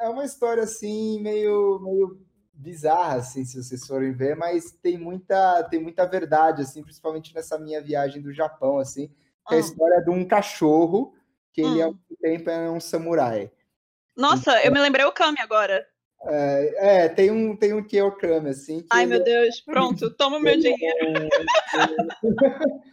é 0.00 0.08
uma 0.08 0.24
história 0.24 0.62
assim 0.62 1.20
meio 1.20 1.78
meio 1.82 2.20
bizarra 2.54 3.16
assim, 3.16 3.44
se 3.44 3.62
vocês 3.62 3.86
forem 3.86 4.12
ver, 4.12 4.36
mas 4.36 4.70
tem 4.82 4.98
muita 4.98 5.62
tem 5.64 5.80
muita 5.80 6.06
verdade 6.06 6.62
assim, 6.62 6.82
principalmente 6.82 7.34
nessa 7.34 7.58
minha 7.58 7.80
viagem 7.82 8.20
do 8.22 8.32
Japão 8.32 8.78
assim, 8.78 9.10
que 9.48 9.54
é 9.54 9.58
a 9.58 9.60
Hum. 9.60 9.64
história 9.64 10.00
de 10.02 10.10
um 10.10 10.24
cachorro 10.26 11.14
que 11.52 11.60
ele 11.60 11.82
Hum. 11.82 11.86
ao 11.86 12.16
tempo 12.20 12.50
é 12.50 12.70
um 12.70 12.80
samurai. 12.80 13.50
Nossa, 14.16 14.62
eu 14.64 14.72
me 14.72 14.80
lembrei 14.80 15.04
o 15.04 15.12
Kami 15.12 15.38
agora. 15.40 15.86
É, 16.22 17.04
é, 17.04 17.08
tem 17.08 17.30
um 17.30 17.56
tem 17.56 17.72
um 17.72 17.82
Kyokami 17.82 18.50
assim, 18.50 18.80
que 18.80 18.88
Ai, 18.90 19.04
ele 19.04 19.14
meu 19.14 19.24
Deus. 19.24 19.60
Pronto, 19.62 20.10
toma 20.16 20.36
o 20.36 20.40
meu 20.40 20.52
ele 20.52 20.62
dinheiro. 20.62 21.28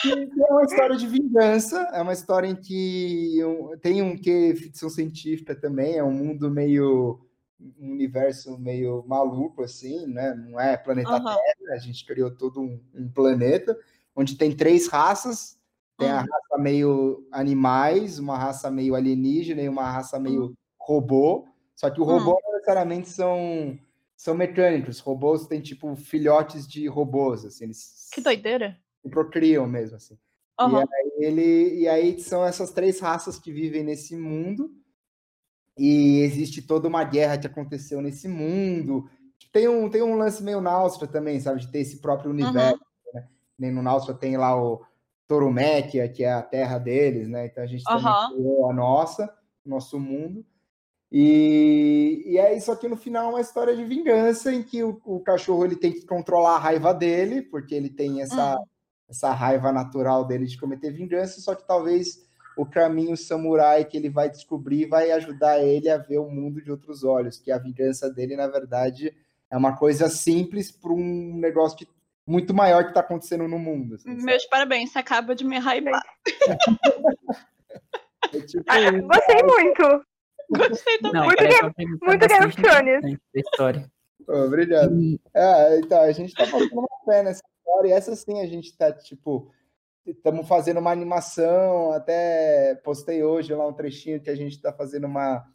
que 0.00 0.42
é 0.42 0.52
uma 0.52 0.62
história 0.64 0.96
de 0.96 1.06
vingança, 1.08 1.80
é 1.92 2.00
uma 2.00 2.12
história 2.12 2.46
em 2.46 2.54
que 2.54 3.38
tem 3.82 4.00
um 4.00 4.16
que 4.16 4.54
ficção 4.54 4.88
científica 4.88 5.56
também, 5.56 5.96
é 5.96 6.04
um 6.04 6.12
mundo 6.12 6.48
meio 6.50 7.20
um 7.60 7.90
universo 7.90 8.56
meio 8.56 9.04
maluco 9.08 9.64
assim, 9.64 10.06
né? 10.06 10.32
Não 10.34 10.60
é 10.60 10.76
planeta 10.76 11.10
Aham. 11.10 11.34
Terra, 11.34 11.74
a 11.74 11.78
gente 11.78 12.06
criou 12.06 12.30
todo 12.30 12.60
um, 12.60 12.80
um 12.94 13.10
planeta 13.10 13.76
onde 14.14 14.36
tem 14.36 14.54
três 14.54 14.86
raças, 14.86 15.57
tem 15.98 16.08
a 16.08 16.22
Hum. 16.22 16.26
raça 16.30 16.62
meio 16.62 17.26
animais, 17.32 18.18
uma 18.18 18.38
raça 18.38 18.70
meio 18.70 18.94
alienígena 18.94 19.60
e 19.60 19.68
uma 19.68 19.90
raça 19.90 20.18
meio 20.18 20.54
robô. 20.80 21.46
Só 21.74 21.90
que 21.90 22.00
o 22.00 22.04
robô 22.04 22.40
não 22.44 22.52
necessariamente 22.52 23.08
são 23.08 23.78
são 24.16 24.34
mecânicos. 24.34 24.98
Robôs 25.00 25.46
têm 25.46 25.60
tipo 25.60 25.94
filhotes 25.94 26.66
de 26.66 26.88
robôs, 26.88 27.44
assim, 27.44 27.64
eles 27.64 28.08
Que 28.12 28.20
doideira. 28.20 28.76
se 29.02 29.08
procriam 29.08 29.66
mesmo, 29.66 29.96
assim. 29.96 30.18
Aham. 30.58 30.82
E, 31.18 31.24
ele, 31.24 31.80
e 31.82 31.88
aí 31.88 32.18
são 32.20 32.44
essas 32.44 32.72
três 32.72 32.98
raças 32.98 33.38
que 33.38 33.52
vivem 33.52 33.84
nesse 33.84 34.16
mundo. 34.16 34.72
E 35.76 36.20
existe 36.22 36.62
toda 36.62 36.88
uma 36.88 37.04
guerra 37.04 37.38
que 37.38 37.46
aconteceu 37.46 38.00
nesse 38.02 38.26
mundo. 38.26 39.08
Tem 39.52 39.68
um, 39.68 39.88
tem 39.88 40.02
um 40.02 40.16
lance 40.16 40.42
meio 40.42 40.60
Náustra 40.60 41.06
também, 41.06 41.38
sabe? 41.38 41.60
De 41.60 41.70
ter 41.70 41.78
esse 41.78 41.98
próprio 42.00 42.32
universo. 42.32 42.80
Né? 43.14 43.28
Nem 43.56 43.70
no 43.70 43.82
Náustra 43.82 44.12
tem 44.14 44.36
lá 44.36 44.60
o 44.60 44.84
Toruméquia, 45.28 46.08
que 46.08 46.24
é 46.24 46.32
a 46.32 46.42
terra 46.42 46.78
deles, 46.78 47.28
né? 47.28 47.46
Então 47.46 47.62
a 47.62 47.66
gente 47.66 47.84
também 47.84 48.02
Aham. 48.02 48.34
criou 48.34 48.70
a 48.70 48.72
nossa, 48.74 49.32
o 49.64 49.68
nosso 49.68 50.00
mundo. 50.00 50.44
E, 51.12 52.22
e 52.26 52.38
aí, 52.38 52.60
só 52.60 52.74
que 52.74 52.88
no 52.88 52.96
final 52.96 53.26
é 53.26 53.28
uma 53.34 53.40
história 53.40 53.76
de 53.76 53.84
vingança 53.84 54.52
em 54.52 54.62
que 54.62 54.82
o, 54.82 55.00
o 55.04 55.20
cachorro 55.20 55.64
ele 55.64 55.76
tem 55.76 55.92
que 55.92 56.04
controlar 56.04 56.56
a 56.56 56.58
raiva 56.58 56.92
dele, 56.92 57.42
porque 57.42 57.74
ele 57.74 57.90
tem 57.90 58.22
essa, 58.22 58.56
Hum. 58.56 58.64
essa 59.08 59.32
raiva 59.32 59.70
natural 59.72 60.24
dele 60.26 60.46
de 60.46 60.58
cometer 60.58 60.90
vingança, 60.92 61.40
só 61.40 61.54
que 61.54 61.66
talvez 61.66 62.26
o 62.56 62.66
caminho 62.66 63.16
samurai 63.16 63.84
que 63.84 63.96
ele 63.96 64.10
vai 64.10 64.28
descobrir 64.28 64.86
vai 64.86 65.10
ajudar 65.12 65.60
ele 65.62 65.88
a 65.88 65.96
ver 65.96 66.18
o 66.18 66.28
mundo 66.28 66.60
de 66.60 66.70
outros 66.70 67.04
olhos, 67.04 67.38
que 67.38 67.52
a 67.52 67.58
vingança 67.58 68.10
dele, 68.10 68.36
na 68.36 68.48
verdade, 68.48 69.14
é 69.50 69.56
uma 69.56 69.76
coisa 69.76 70.10
simples 70.10 70.70
para 70.70 70.92
um 70.92 71.38
negócio 71.38 71.78
que, 71.78 71.88
muito 72.28 72.52
maior 72.54 72.82
que 72.84 72.90
está 72.90 73.00
acontecendo 73.00 73.48
no 73.48 73.58
mundo. 73.58 73.94
assim, 73.96 74.10
sabe? 74.10 74.22
Meus 74.22 74.44
parabéns, 74.46 74.92
você 74.92 74.98
acaba 74.98 75.34
de 75.34 75.44
me 75.44 75.58
hypar. 75.58 76.02
É 78.34 78.40
tipo 78.40 78.64
Ah. 78.68 78.90
Gostei 78.90 79.42
muito. 79.42 80.04
Gostei 80.50 80.98
também. 80.98 81.12
Não, 81.12 81.24
Muito 81.26 81.42
Game- 81.42 81.98
muito 82.02 82.26
Game 82.26 82.46
of 82.46 82.56
Thrones. 82.62 83.18
história. 83.34 83.90
Obrigado. 84.26 84.92
É, 85.34 85.78
então, 85.78 86.02
a 86.02 86.12
gente 86.12 86.34
tá 86.34 86.44
botando 86.46 86.72
uma 86.72 86.88
fé 87.04 87.22
nessa 87.22 87.40
história, 87.58 87.88
e 87.88 87.92
essa 87.92 88.14
sim 88.14 88.40
a 88.42 88.46
gente 88.46 88.76
tá, 88.76 88.92
tipo, 88.92 89.50
estamos 90.04 90.46
fazendo 90.46 90.80
uma 90.80 90.90
animação, 90.90 91.92
até 91.92 92.74
postei 92.84 93.22
hoje 93.22 93.54
lá 93.54 93.66
um 93.66 93.72
trechinho 93.72 94.20
que 94.20 94.28
a 94.30 94.34
gente 94.34 94.60
tá 94.60 94.72
fazendo 94.72 95.06
uma, 95.06 95.46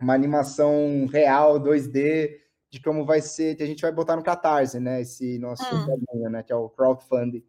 uma 0.00 0.14
animação 0.14 1.06
real, 1.12 1.60
2D, 1.60 2.36
de 2.70 2.80
como 2.80 3.04
vai 3.04 3.20
ser, 3.20 3.56
que 3.56 3.62
a 3.62 3.66
gente 3.66 3.82
vai 3.82 3.90
botar 3.90 4.14
no 4.16 4.22
Catarse, 4.22 4.78
né, 4.78 5.00
esse 5.00 5.38
nosso 5.38 5.64
Hum. 5.74 5.84
caminho, 6.08 6.30
né, 6.30 6.42
que 6.42 6.52
é 6.52 6.56
o 6.56 6.68
crowdfunding, 6.68 7.44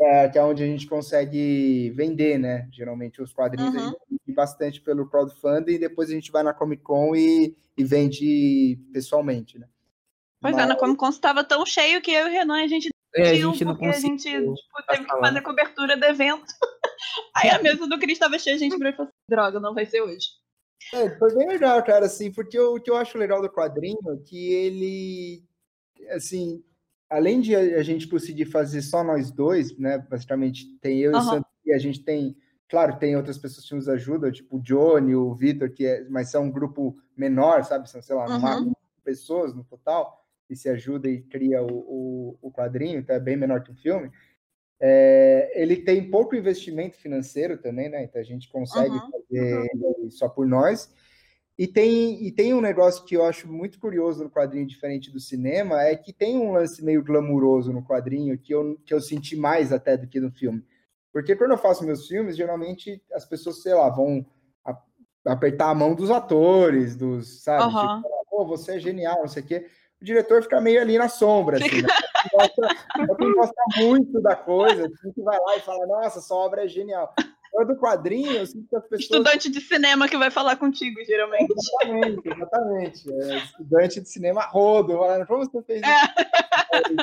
é, 0.00 0.28
que 0.28 0.38
é 0.38 0.42
onde 0.42 0.62
a 0.62 0.66
gente 0.66 0.86
consegue 0.86 1.90
vender, 1.90 2.38
né, 2.38 2.68
geralmente 2.72 3.20
os 3.20 3.32
quadrinhos 3.32 3.74
a 3.74 3.78
Uhum. 3.78 3.84
gente 3.86 3.98
vende 4.10 4.34
bastante 4.36 4.80
pelo 4.80 5.08
crowdfunding 5.08 5.72
e 5.72 5.78
depois 5.78 6.10
a 6.10 6.12
gente 6.12 6.30
vai 6.30 6.42
na 6.44 6.54
Comic 6.54 6.82
Con 6.82 7.16
e, 7.16 7.56
e 7.76 7.84
vende 7.84 8.78
pessoalmente, 8.92 9.58
né? 9.58 9.66
Pois 10.40 10.54
Mas- 10.54 10.64
é, 10.64 10.68
na 10.68 10.76
Comic 10.76 10.98
Con 10.98 11.08
estava 11.08 11.42
tão 11.42 11.66
cheio 11.66 12.00
que 12.00 12.12
eu 12.12 12.26
e 12.26 12.30
o 12.30 12.32
Renan 12.32 12.62
a 12.62 12.68
gente 12.68 12.88
É, 13.14 13.20
a 13.20 13.24
decidiu 13.24 13.50
gente 13.52 13.64
não 13.64 13.72
porque 13.72 13.86
a 13.86 13.98
gente 13.98 14.22
tipo, 14.22 14.54
teve 14.86 15.04
que 15.04 15.18
fazer 15.20 15.40
cobertura 15.40 15.96
do 15.96 16.04
evento. 16.04 16.44
Aí 17.34 17.50
a 17.50 17.58
mesa 17.60 17.86
do 17.88 17.98
Cris 17.98 18.12
estava 18.12 18.38
cheia, 18.38 18.54
a 18.54 18.58
gente 18.58 18.76
virou 18.76 18.92
e 18.92 18.96
falou 18.96 19.08
assim, 19.08 19.16
droga, 19.28 19.58
não 19.58 19.74
vai 19.74 19.86
ser 19.86 20.02
hoje. 20.02 20.28
É, 20.94 21.10
foi 21.18 21.34
bem 21.34 21.48
legal, 21.48 21.82
cara, 21.82 22.06
assim, 22.06 22.32
porque 22.32 22.58
o 22.58 22.80
que 22.80 22.90
eu 22.90 22.96
acho 22.96 23.18
legal 23.18 23.42
do 23.42 23.50
quadrinho 23.50 23.98
é 24.12 24.16
que 24.24 24.52
ele, 24.52 25.44
assim, 26.10 26.62
além 27.10 27.40
de 27.40 27.54
a 27.54 27.82
gente 27.82 28.08
conseguir 28.08 28.46
fazer 28.46 28.82
só 28.82 29.02
nós 29.02 29.30
dois, 29.30 29.76
né, 29.78 29.98
basicamente 29.98 30.78
tem 30.80 31.00
eu 31.00 31.12
e 31.12 31.16
o. 31.16 31.20
Santos, 31.20 31.50
e 31.64 31.72
a 31.74 31.78
gente 31.78 32.04
tem, 32.04 32.36
claro, 32.68 32.98
tem 32.98 33.16
outras 33.16 33.38
pessoas 33.38 33.68
que 33.68 33.74
nos 33.74 33.88
ajudam, 33.88 34.30
tipo 34.30 34.56
o 34.56 34.62
Johnny, 34.62 35.14
o 35.14 35.34
Vitor, 35.34 35.70
que 35.70 35.84
é, 35.86 36.04
mas 36.08 36.30
são 36.30 36.44
um 36.44 36.50
grupo 36.50 36.96
menor, 37.16 37.64
sabe, 37.64 37.90
são, 37.90 38.00
sei 38.00 38.14
lá, 38.14 38.26
Uhum. 38.26 38.40
máximo 38.40 38.76
pessoas 39.04 39.54
no 39.54 39.64
total, 39.64 40.24
e 40.48 40.56
se 40.56 40.68
ajuda 40.68 41.08
e 41.08 41.22
cria 41.22 41.62
o, 41.62 41.72
o, 41.72 42.38
o 42.42 42.52
quadrinho, 42.52 43.00
então 43.00 43.14
é 43.14 43.20
bem 43.20 43.36
menor 43.36 43.62
que 43.62 43.70
o 43.70 43.74
filme. 43.74 44.10
É, 44.80 45.52
ele 45.54 45.76
tem 45.76 46.10
pouco 46.10 46.36
investimento 46.36 46.96
financeiro 46.98 47.56
também, 47.58 47.88
né? 47.88 48.04
Então 48.04 48.20
a 48.20 48.24
gente 48.24 48.48
consegue 48.48 48.96
Uhum. 48.96 49.10
fazer 49.10 49.70
ele 49.72 50.10
só 50.10 50.28
por 50.28 50.46
nós. 50.46 50.90
E 51.58 51.66
tem, 51.66 52.22
e 52.26 52.30
tem 52.30 52.52
um 52.52 52.60
negócio 52.60 53.04
que 53.06 53.16
eu 53.16 53.24
acho 53.24 53.48
muito 53.50 53.80
curioso 53.80 54.22
no 54.22 54.30
quadrinho, 54.30 54.66
diferente 54.66 55.10
do 55.10 55.18
cinema, 55.18 55.82
é 55.82 55.96
que 55.96 56.12
tem 56.12 56.36
um 56.36 56.52
lance 56.52 56.84
meio 56.84 57.02
glamuroso 57.02 57.72
no 57.72 57.82
quadrinho 57.82 58.36
que 58.36 58.52
eu, 58.52 58.78
que 58.84 58.92
eu 58.92 59.00
senti 59.00 59.34
mais 59.36 59.72
até 59.72 59.96
do 59.96 60.06
que 60.06 60.20
no 60.20 60.30
filme. 60.30 60.62
Porque 61.10 61.34
quando 61.34 61.52
eu 61.52 61.58
faço 61.58 61.82
meus 61.86 62.06
filmes, 62.06 62.36
geralmente 62.36 63.02
as 63.12 63.24
pessoas, 63.24 63.62
sei 63.62 63.72
lá, 63.72 63.88
vão 63.88 64.26
a- 64.62 64.78
apertar 65.24 65.70
a 65.70 65.74
mão 65.74 65.94
dos 65.94 66.10
atores, 66.10 66.94
dos, 66.94 67.42
sabe? 67.42 67.68
Aham. 67.70 68.02
Tipo, 68.02 68.26
pô, 68.28 68.44
você 68.46 68.72
é 68.76 68.78
genial, 68.78 69.20
não 69.20 69.28
sei 69.28 69.42
o 69.42 69.46
quê. 69.46 69.66
O 69.98 70.04
diretor 70.04 70.42
fica 70.42 70.60
meio 70.60 70.78
ali 70.78 70.98
na 70.98 71.08
sombra, 71.08 71.56
assim, 71.56 71.80
né? 71.80 71.88
Gosta, 72.32 73.16
quem 73.16 73.32
gosta 73.32 73.62
muito 73.78 74.20
da 74.20 74.36
coisa, 74.36 74.86
assim, 74.86 75.12
que 75.12 75.22
vai 75.22 75.38
lá 75.38 75.56
e 75.56 75.60
fala, 75.60 75.86
nossa, 75.86 76.20
sua 76.20 76.36
obra 76.38 76.64
é 76.64 76.68
genial. 76.68 77.12
Agora 77.52 77.74
do 77.74 77.80
quadrinho, 77.80 78.32
eu 78.32 78.46
sinto 78.46 78.68
que 78.68 78.76
as 78.76 78.82
pessoas 78.82 79.02
Estudante 79.02 79.50
de 79.50 79.60
cinema 79.60 80.08
que 80.08 80.16
vai 80.18 80.30
falar 80.30 80.56
contigo, 80.56 81.02
geralmente. 81.04 81.52
Exatamente, 81.52 82.28
exatamente. 82.28 83.12
É, 83.12 83.36
estudante 83.38 84.00
de 84.00 84.08
cinema 84.08 84.42
rodo, 84.42 84.98
falando, 84.98 85.26
como 85.26 85.44
você 85.44 85.62
fez 85.62 85.80
isso? 85.80 86.96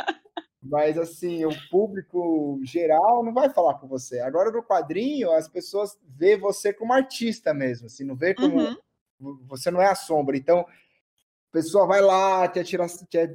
Mas, 0.62 0.98
assim, 0.98 1.44
o 1.46 1.52
público 1.70 2.60
geral 2.64 3.24
não 3.24 3.34
vai 3.34 3.50
falar 3.50 3.76
com 3.76 3.88
você. 3.88 4.20
Agora, 4.20 4.52
no 4.52 4.64
quadrinho, 4.64 5.32
as 5.32 5.48
pessoas 5.48 5.98
vê 6.08 6.38
você 6.38 6.72
como 6.72 6.94
artista 6.94 7.54
mesmo, 7.54 7.88
assim, 7.88 8.04
não 8.04 8.16
vê 8.16 8.34
como... 8.34 8.60
Uhum. 8.60 8.78
Você 9.48 9.72
não 9.72 9.82
é 9.82 9.88
a 9.88 9.96
sombra. 9.96 10.36
Então, 10.36 10.60
a 10.60 11.52
pessoa 11.52 11.88
vai 11.88 12.02
lá, 12.02 12.48
quer 12.48 12.64
tirar 12.64 12.88
quer 13.10 13.34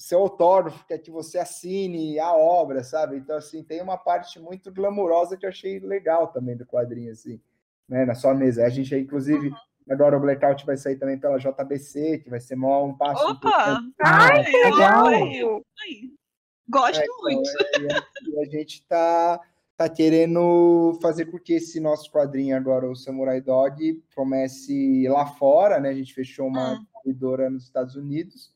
seu 0.00 0.20
autógrafo, 0.20 0.84
quer 0.86 0.98
que 0.98 1.10
você 1.10 1.38
assine 1.38 2.18
a 2.18 2.32
obra, 2.34 2.82
sabe? 2.82 3.16
Então, 3.16 3.36
assim, 3.36 3.62
tem 3.62 3.82
uma 3.82 3.98
parte 3.98 4.40
muito 4.40 4.72
glamurosa 4.72 5.36
que 5.36 5.44
eu 5.44 5.50
achei 5.50 5.78
legal 5.78 6.28
também 6.28 6.56
do 6.56 6.64
quadrinho, 6.66 7.12
assim, 7.12 7.40
né? 7.88 8.04
Na 8.04 8.14
sua 8.14 8.34
mesa. 8.34 8.64
A 8.64 8.68
gente, 8.70 8.94
inclusive, 8.96 9.52
agora 9.90 10.16
o 10.16 10.20
Blackout 10.20 10.64
vai 10.64 10.76
sair 10.76 10.96
também 10.96 11.18
pela 11.18 11.38
JBC, 11.38 12.18
que 12.24 12.30
vai 12.30 12.40
ser 12.40 12.56
mó 12.56 12.84
um 12.84 12.94
passo. 12.96 13.24
Opa! 13.30 13.78
Ai, 14.00 14.44
que 14.44 14.56
legal! 14.56 15.06
Aí. 15.06 16.10
Gosto 16.68 17.00
É, 17.00 17.04
então, 17.04 17.20
muito. 17.22 17.50
é, 17.50 17.80
e 17.80 17.92
a, 17.92 18.02
e 18.22 18.40
a 18.40 18.44
gente 18.50 18.86
tá, 18.86 19.40
tá 19.76 19.88
querendo 19.88 20.96
fazer 21.02 21.26
com 21.26 21.38
que 21.38 21.54
esse 21.54 21.80
nosso 21.80 22.10
quadrinho 22.12 22.56
agora, 22.56 22.88
o 22.88 22.94
Samurai 22.94 23.40
Dog, 23.40 24.02
comece 24.14 25.06
lá 25.08 25.26
fora, 25.26 25.80
né? 25.80 25.88
A 25.90 25.94
gente 25.94 26.14
fechou 26.14 26.46
uma 26.46 26.74
Hum. 26.74 26.78
distribuidora 26.84 27.50
nos 27.50 27.64
Estados 27.64 27.96
Unidos. 27.96 28.54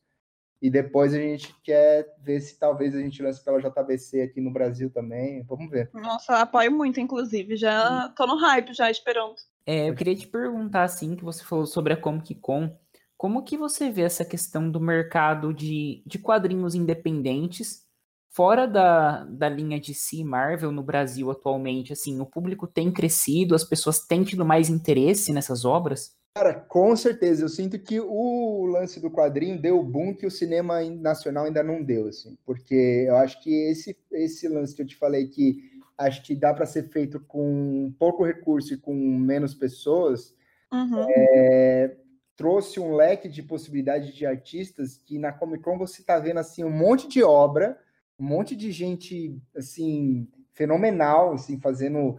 E 0.65 0.69
depois 0.71 1.13
a 1.13 1.19
gente 1.19 1.55
quer 1.63 2.11
ver 2.23 2.41
se 2.41 2.57
talvez 2.57 2.95
a 2.95 2.99
gente 2.99 3.21
lance 3.21 3.45
pela 3.45 3.59
JBC 3.59 4.21
aqui 4.21 4.41
no 4.41 4.51
Brasil 4.51 4.89
também. 4.89 5.43
Vamos 5.43 5.69
ver. 5.69 5.91
Nossa, 5.93 6.39
apoio 6.39 6.71
muito, 6.71 6.99
inclusive. 6.99 7.55
Já 7.55 8.09
tô 8.17 8.25
no 8.25 8.35
hype, 8.35 8.73
já 8.73 8.89
esperando. 8.89 9.35
É, 9.63 9.87
eu 9.87 9.93
queria 9.93 10.15
te 10.15 10.25
perguntar, 10.27 10.81
assim, 10.81 11.15
que 11.15 11.23
você 11.23 11.43
falou 11.43 11.67
sobre 11.67 11.93
a 11.93 11.95
Comic 11.95 12.33
Con, 12.33 12.75
como 13.15 13.43
que 13.43 13.55
você 13.55 13.91
vê 13.91 14.01
essa 14.01 14.25
questão 14.25 14.67
do 14.71 14.79
mercado 14.79 15.53
de, 15.53 16.01
de 16.03 16.17
quadrinhos 16.17 16.73
independentes 16.73 17.83
fora 18.31 18.65
da, 18.65 19.23
da 19.25 19.47
linha 19.47 19.79
de 19.79 19.93
si 19.93 20.23
Marvel 20.23 20.71
no 20.71 20.81
Brasil 20.81 21.29
atualmente? 21.29 21.93
Assim, 21.93 22.19
o 22.19 22.25
público 22.25 22.65
tem 22.65 22.91
crescido, 22.91 23.53
as 23.53 23.63
pessoas 23.63 23.99
têm 23.99 24.23
tido 24.23 24.43
mais 24.43 24.67
interesse 24.67 25.31
nessas 25.31 25.63
obras? 25.63 26.15
Cara, 26.35 26.53
com 26.53 26.93
certeza. 26.97 27.45
Eu 27.45 27.49
sinto 27.49 27.79
que 27.79 27.97
o 27.99 28.65
lance 28.65 28.99
do 28.99 29.09
quadrinho 29.09 29.57
deu 29.59 29.79
o 29.79 29.83
boom 29.83 30.13
que 30.13 30.25
o 30.25 30.31
cinema 30.31 30.83
in- 30.83 30.99
nacional 30.99 31.45
ainda 31.45 31.63
não 31.63 31.81
deu, 31.81 32.07
assim. 32.07 32.37
Porque 32.45 33.05
eu 33.07 33.15
acho 33.15 33.41
que 33.41 33.49
esse, 33.69 33.97
esse 34.11 34.45
lance 34.49 34.75
que 34.75 34.81
eu 34.81 34.85
te 34.85 34.97
falei 34.97 35.27
que 35.27 35.71
acho 35.97 36.21
que 36.23 36.35
dá 36.35 36.53
para 36.53 36.65
ser 36.65 36.89
feito 36.89 37.21
com 37.21 37.93
pouco 37.97 38.25
recurso 38.25 38.73
e 38.73 38.77
com 38.77 38.93
menos 38.93 39.53
pessoas, 39.53 40.35
Uhum. 40.73 41.05
é, 41.09 41.95
trouxe 42.35 42.81
um 42.81 42.95
leque 42.95 43.29
de 43.29 43.41
possibilidades 43.41 44.13
de 44.13 44.25
artistas 44.25 44.97
que 44.97 45.17
na 45.17 45.31
Comic 45.31 45.63
Con 45.63 45.77
você 45.77 46.01
está 46.01 46.19
vendo 46.19 46.39
assim 46.39 46.65
um 46.65 46.69
monte 46.71 47.07
de 47.07 47.23
obra, 47.23 47.79
um 48.19 48.25
monte 48.25 48.57
de 48.57 48.73
gente 48.73 49.39
assim 49.55 50.27
fenomenal, 50.53 51.31
assim 51.33 51.61
fazendo 51.61 52.17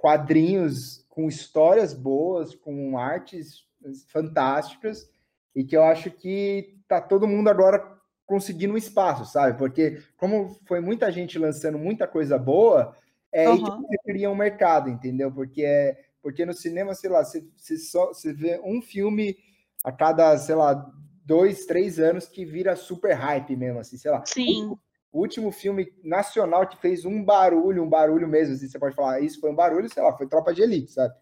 quadrinhos 0.00 1.04
com 1.10 1.28
histórias 1.28 1.92
boas, 1.92 2.54
com 2.54 2.96
artes 2.96 3.66
fantásticas 4.08 5.10
e 5.54 5.62
que 5.62 5.76
eu 5.76 5.82
acho 5.82 6.10
que 6.10 6.78
tá 6.88 7.02
todo 7.02 7.28
mundo 7.28 7.50
agora 7.50 7.98
conseguindo 8.24 8.72
um 8.72 8.78
espaço, 8.78 9.30
sabe? 9.30 9.58
Porque 9.58 10.02
como 10.16 10.58
foi 10.66 10.80
muita 10.80 11.12
gente 11.12 11.38
lançando 11.38 11.76
muita 11.76 12.06
coisa 12.06 12.38
boa, 12.38 12.96
é 13.30 13.46
aí 13.46 13.58
que 13.58 13.70
você 13.70 13.98
cria 14.06 14.30
um 14.30 14.34
mercado, 14.34 14.88
entendeu? 14.88 15.30
Porque 15.30 15.62
é 15.62 16.02
porque 16.22 16.46
no 16.46 16.54
cinema, 16.54 16.94
sei 16.94 17.10
lá, 17.10 17.22
você, 17.22 17.46
você 17.56 17.76
só 17.76 18.08
você 18.08 18.32
vê 18.32 18.58
um 18.64 18.80
filme 18.80 19.36
a 19.84 19.92
cada, 19.92 20.36
sei 20.38 20.54
lá, 20.54 20.90
dois, 21.26 21.66
três 21.66 21.98
anos 21.98 22.26
que 22.26 22.44
vira 22.44 22.74
super 22.74 23.12
hype 23.14 23.54
mesmo, 23.54 23.80
assim, 23.80 23.98
sei 23.98 24.10
lá. 24.10 24.22
Sim. 24.26 24.74
O 25.12 25.18
último 25.20 25.50
filme 25.50 25.92
nacional 26.04 26.68
que 26.68 26.76
fez 26.76 27.04
um 27.04 27.24
barulho, 27.24 27.82
um 27.82 27.88
barulho 27.88 28.28
mesmo, 28.28 28.54
assim, 28.54 28.68
você 28.68 28.78
pode 28.78 28.94
falar, 28.94 29.20
isso 29.20 29.40
foi 29.40 29.50
um 29.50 29.54
barulho, 29.56 29.92
sei 29.92 30.02
lá, 30.02 30.16
foi 30.16 30.28
Tropa 30.28 30.54
de 30.54 30.62
Elite, 30.62 30.92
sabe? 30.92 31.14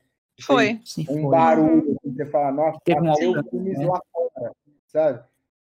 Foi. 0.42 0.80
Sim, 0.84 1.06
Um 1.08 1.22
foi. 1.22 1.30
barulho, 1.30 1.96
assim, 2.04 2.14
você 2.14 2.26
fala, 2.26 2.52
nossa, 2.52 2.78
Teve 2.84 3.00
um 3.00 3.10
alcance, 3.10 3.48
filmes 3.50 3.78
né? 3.78 3.86
lá 3.86 4.00
fora, 4.12 4.52
sabe? 4.86 5.24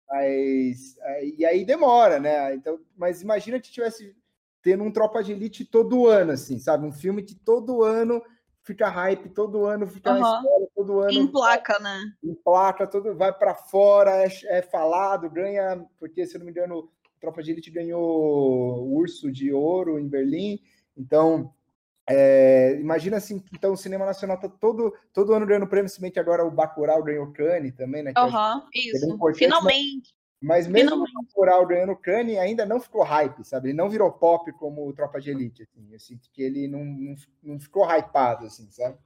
Mas, 0.09 0.97
aí- 1.03 1.35
e 1.39 1.44
aí 1.44 1.65
demora, 1.65 2.20
né? 2.20 2.55
Então, 2.55 2.78
mas 2.97 3.23
imagina 3.23 3.59
que 3.59 3.73
tivesse 3.73 4.15
tendo 4.62 4.85
um 4.85 4.93
Tropa 4.93 5.23
de 5.23 5.32
Elite 5.32 5.65
todo 5.65 6.07
ano, 6.07 6.31
assim, 6.32 6.59
sabe? 6.59 6.86
Um 6.86 6.93
filme 6.93 7.23
que 7.24 7.35
todo 7.35 7.82
ano 7.82 8.23
fica 8.62 8.89
hype, 8.89 9.31
todo 9.31 9.65
ano 9.65 9.86
fica 9.89 10.11
uma 10.11 10.20
Aham. 10.20 10.36
história, 10.44 10.69
todo 10.77 11.01
ano 11.01 11.11
Em 11.19 11.27
placa, 11.27 11.78
né? 11.81 11.99
em 12.23 12.35
placa, 12.36 12.86
todo 12.86 13.16
vai 13.16 13.32
para 13.36 13.53
fora, 13.53 14.12
é, 14.24 14.28
é 14.59 14.62
falado, 14.62 15.28
ganha, 15.28 15.85
porque 15.99 16.24
se 16.24 16.36
eu 16.36 16.39
não 16.39 16.47
me 16.47 16.53
engano, 16.53 16.89
Tropa 17.23 17.40
de 17.40 17.53
Elite 17.53 17.70
ganhou 17.70 18.03
o 18.82 18.97
Urso 18.97 19.31
de 19.31 19.53
Ouro 19.53 19.97
em 19.97 20.09
Berlim. 20.09 20.59
Então, 20.97 21.55
é, 22.11 22.77
imagina 22.81 23.16
assim, 23.16 23.40
então 23.55 23.73
o 23.73 23.77
cinema 23.77 24.05
nacional 24.05 24.36
tá 24.36 24.49
todo 24.49 24.93
todo 25.12 25.32
ano 25.32 25.47
ganhando 25.47 25.69
prêmio, 25.69 25.89
se 25.89 26.01
bem 26.01 26.11
que 26.11 26.19
agora 26.19 26.44
o 26.44 26.51
Bacurau 26.51 27.01
ganhou 27.03 27.32
Cannes 27.32 27.74
também, 27.77 28.03
né? 28.03 28.12
acho- 28.15 28.36
Aham, 28.36 28.66
bem 28.74 28.89
isso. 28.89 29.19
Finalmente. 29.36 30.15
Mas 30.43 30.66
mesmo 30.66 30.90
Finalmente. 30.90 31.16
o 31.16 31.23
Bacurau 31.23 31.65
ganhando 31.65 31.94
Cannes, 31.97 32.36
ainda 32.39 32.66
não 32.66 32.81
ficou 32.81 33.05
hype, 33.05 33.44
sabe? 33.44 33.69
Ele 33.69 33.78
não 33.78 33.89
virou 33.89 34.11
pop 34.11 34.51
como 34.55 34.85
o 34.89 34.93
Tropa 34.93 35.20
de 35.20 35.31
Elite, 35.31 35.62
assim. 35.62 35.93
Eu 35.93 36.01
sinto 36.01 36.28
que 36.32 36.43
ele 36.43 36.66
não, 36.66 36.85
não, 36.85 37.15
não 37.40 37.61
ficou 37.61 37.85
hypado, 37.89 38.47
assim, 38.47 38.69
sabe? 38.73 38.99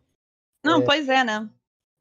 Não, 0.65 0.83
pois 0.83 1.07
é, 1.11 1.23
né? 1.23 1.51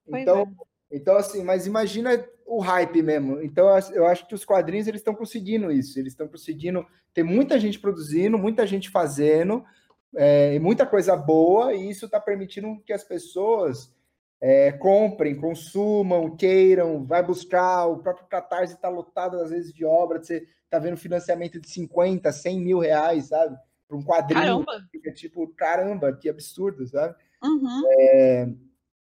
Pois 0.10 0.22
Então, 0.22 0.56
então, 0.91 1.16
assim, 1.18 1.44
mas 1.44 1.66
imagina 1.68 2.24
o 2.45 2.60
hype 2.60 3.02
mesmo. 3.02 3.41
Então, 3.41 3.68
eu 3.94 4.06
acho- 4.06 4.28
que 4.28 4.36
os 4.36 4.45
quadrinhos 4.45 4.88
eles 4.88 5.02
estão 5.02 5.16
conseguindo 5.16 5.72
isso. 5.72 5.98
Eles 5.99 6.14
estão 6.14 6.28
conseguindo 6.28 6.86
ter 7.14 7.24
muita 7.24 7.60
gente 7.60 7.80
produzindo, 7.80 8.38
muita 8.38 8.68
gente 8.68 8.90
fazendo, 8.90 9.64
é, 10.16 10.57
muita 10.60 10.86
coisa 10.86 11.16
boa, 11.16 11.74
e 11.74 11.90
isso 11.90 12.06
está 12.06 12.20
permitindo 12.20 12.80
que 12.86 12.94
as 12.94 13.03
pessoas 13.03 13.94
é, 14.40 14.72
comprem, 14.74 15.36
consumam, 15.36 16.36
queiram, 16.36 17.03
vai 17.06 17.24
buscar. 17.24 17.86
O 17.88 17.98
próprio 17.99 18.28
Catarse 18.28 18.76
está 18.76 18.90
lotado, 18.90 19.38
às 19.40 19.49
vezes, 19.49 19.74
de 19.74 19.84
obra. 19.84 20.22
Você 20.22 20.48
está 20.66 20.78
vendo 20.78 20.98
financiamento 20.98 21.60
de 21.60 21.68
50, 21.70 22.32
100 22.32 22.60
mil 22.60 22.80
reais, 22.80 23.30
sabe? 23.30 23.57
Para 23.88 23.98
um 23.98 24.03
quadrinho. 24.03 24.41
Caramba. 24.41 24.88
Fica 24.91 25.12
tipo, 25.12 25.48
caramba, 25.56 26.14
que 26.14 26.30
absurdo, 26.30 26.86
sabe? 26.86 27.16
Uhum. 27.44 27.82